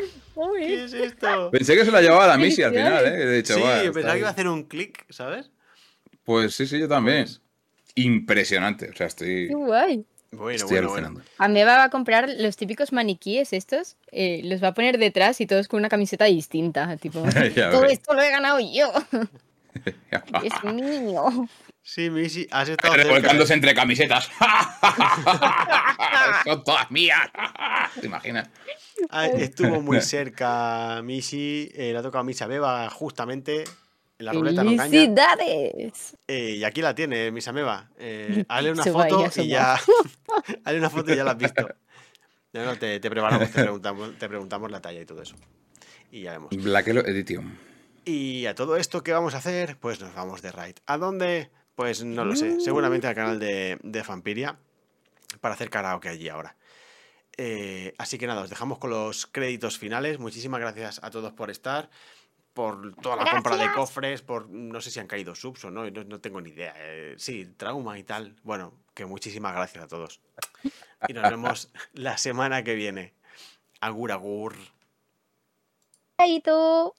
¿Qué 0.58 0.84
es 0.86 0.94
esto? 0.94 1.50
Pensé 1.52 1.76
que 1.76 1.86
se 1.86 1.92
la 1.92 2.02
llevaba 2.02 2.28
la 2.28 2.38
Missy 2.38 2.62
al 2.64 2.72
final. 2.72 3.06
¿eh? 3.08 3.24
He 3.24 3.32
dicho, 3.38 3.56
Sí, 3.56 3.60
"Buah, 3.60 3.78
yo 3.78 3.82
está 3.90 3.94
pensaba 3.94 4.14
que 4.14 4.20
iba 4.20 4.28
a 4.28 4.32
ahí". 4.32 4.34
hacer 4.34 4.48
un 4.48 4.64
clic, 4.64 5.06
¿sabes? 5.10 5.50
Pues 6.24 6.54
sí, 6.54 6.68
sí, 6.68 6.78
yo 6.80 6.88
también. 6.88 7.26
Impresionante. 7.96 8.90
O 8.92 8.96
sea, 8.96 9.08
estoy, 9.08 9.48
¡Qué 9.48 9.56
guay! 9.56 10.06
Bueno, 10.32 10.56
estoy 10.56 10.70
bueno, 10.78 10.90
bueno. 10.90 11.08
alucinando. 11.08 11.32
Ameba 11.38 11.78
va 11.78 11.84
a 11.86 11.90
comprar 11.90 12.30
los 12.38 12.56
típicos 12.56 12.94
maniquíes 12.94 13.52
estos, 13.52 13.98
eh, 14.12 14.42
los 14.46 14.64
va 14.64 14.70
a 14.70 14.74
poner 14.74 14.98
detrás 14.98 15.42
y 15.42 15.46
todos 15.46 15.68
con 15.68 15.80
una 15.80 15.90
camiseta 15.90 16.26
distinta. 16.26 16.96
Tipo, 16.98 17.22
todo 17.72 17.82
ves. 17.82 17.94
esto 17.94 18.14
lo 18.14 18.22
he 18.22 18.30
ganado 18.30 18.60
yo. 18.60 18.92
es 20.44 20.74
mío. 20.74 21.48
Sí, 21.84 22.10
Missy, 22.10 22.48
has 22.52 22.70
estado. 22.70 22.94
Revolcándose 22.94 23.54
entre 23.54 23.74
camisetas. 23.74 24.30
Son 26.46 26.64
todas 26.64 26.90
mías. 26.92 27.30
¿Te 28.00 28.06
imaginas? 28.06 28.50
Ah, 29.10 29.28
Estuvo 29.28 29.82
muy 29.82 30.02
cerca 30.02 31.02
Missy, 31.04 31.72
eh, 31.74 31.92
le 31.92 31.98
ha 31.98 32.02
tocado 32.02 32.22
a 32.22 32.24
Misa 32.24 32.48
Beba 32.48 32.90
justamente 32.90 33.64
en 34.22 34.26
la 34.26 34.34
ruleta 34.34 34.64
no. 34.64 34.72
Eh, 36.28 36.56
y 36.58 36.64
aquí 36.64 36.82
la 36.82 36.94
tiene, 36.94 37.32
Misa 37.32 37.52
Beba. 37.52 37.90
Eh, 37.98 38.46
hazle 38.50 38.72
una 38.72 38.84
foto 38.84 39.42
y 39.42 39.48
ya. 39.48 39.74
hazle 40.64 40.80
una 40.80 40.90
foto 40.90 41.12
y 41.12 41.16
ya 41.16 41.24
la 41.24 41.32
has 41.32 41.38
visto. 41.38 41.68
No, 42.54 42.66
no, 42.66 42.76
te, 42.76 43.00
te 43.00 43.10
preparamos, 43.10 43.50
te 43.50 43.62
preguntamos, 43.62 44.18
te 44.18 44.28
preguntamos 44.28 44.70
la 44.70 44.82
talla 44.82 45.00
y 45.00 45.06
todo 45.06 45.22
eso. 45.22 45.38
Y 46.12 46.24
ya 46.24 46.34
vemos. 46.34 46.50
Blackelo 46.52 47.00
Edition. 47.00 47.58
Y 48.04 48.46
a 48.46 48.56
todo 48.56 48.76
esto, 48.76 49.04
¿qué 49.04 49.14
vamos 49.14 49.36
a 49.36 49.38
hacer? 49.38 49.78
Pues 49.78 50.02
nos 50.02 50.14
vamos 50.14 50.42
de 50.42 50.52
raid. 50.52 50.76
¿A 50.86 50.98
dónde? 50.98 51.50
Pues 51.76 52.04
no 52.04 52.26
lo 52.26 52.36
sé. 52.36 52.60
Seguramente 52.60 53.08
al 53.08 53.16
canal 53.16 53.40
de, 53.40 53.80
de 53.84 54.02
Vampiria 54.04 54.60
para 55.40 55.54
hacer 55.54 55.70
karaoke 55.70 56.10
allí 56.10 56.28
ahora. 56.28 56.58
Eh, 57.38 57.94
así 57.98 58.18
que 58.18 58.28
nada, 58.28 58.42
os 58.42 58.50
dejamos 58.50 58.78
con 58.78 58.90
los 58.90 59.26
créditos 59.28 59.78
finales. 59.78 60.20
Muchísimas 60.20 60.60
gracias 60.60 61.00
a 61.04 61.10
todos 61.10 61.34
por 61.34 61.50
estar, 61.50 61.90
por 62.54 62.96
toda 62.96 63.16
la 63.16 63.32
compra 63.32 63.56
de 63.58 63.72
cofres, 63.72 64.22
por 64.22 64.50
no 64.50 64.82
sé 64.82 64.92
si 64.92 65.00
han 65.00 65.08
caído 65.08 65.36
subs 65.36 65.66
o 65.66 65.72
no, 65.72 65.90
no, 65.90 66.04
no 66.04 66.20
tengo 66.20 66.42
ni 66.42 66.50
idea. 66.50 66.74
Eh, 66.78 67.16
sí, 67.18 67.46
trauma 67.58 67.98
y 67.98 68.04
tal. 68.04 68.36
Bueno, 68.44 68.74
que 68.94 69.06
muchísimas 69.06 69.54
gracias 69.54 69.86
a 69.86 69.88
todos. 69.88 70.20
Y 71.08 71.14
nos 71.14 71.30
vemos 71.30 71.72
la 71.94 72.18
semana 72.18 72.64
que 72.64 72.76
viene. 72.76 73.14
Agur, 73.80 74.12
agur. 74.12 74.56
Chaito. 76.20 76.96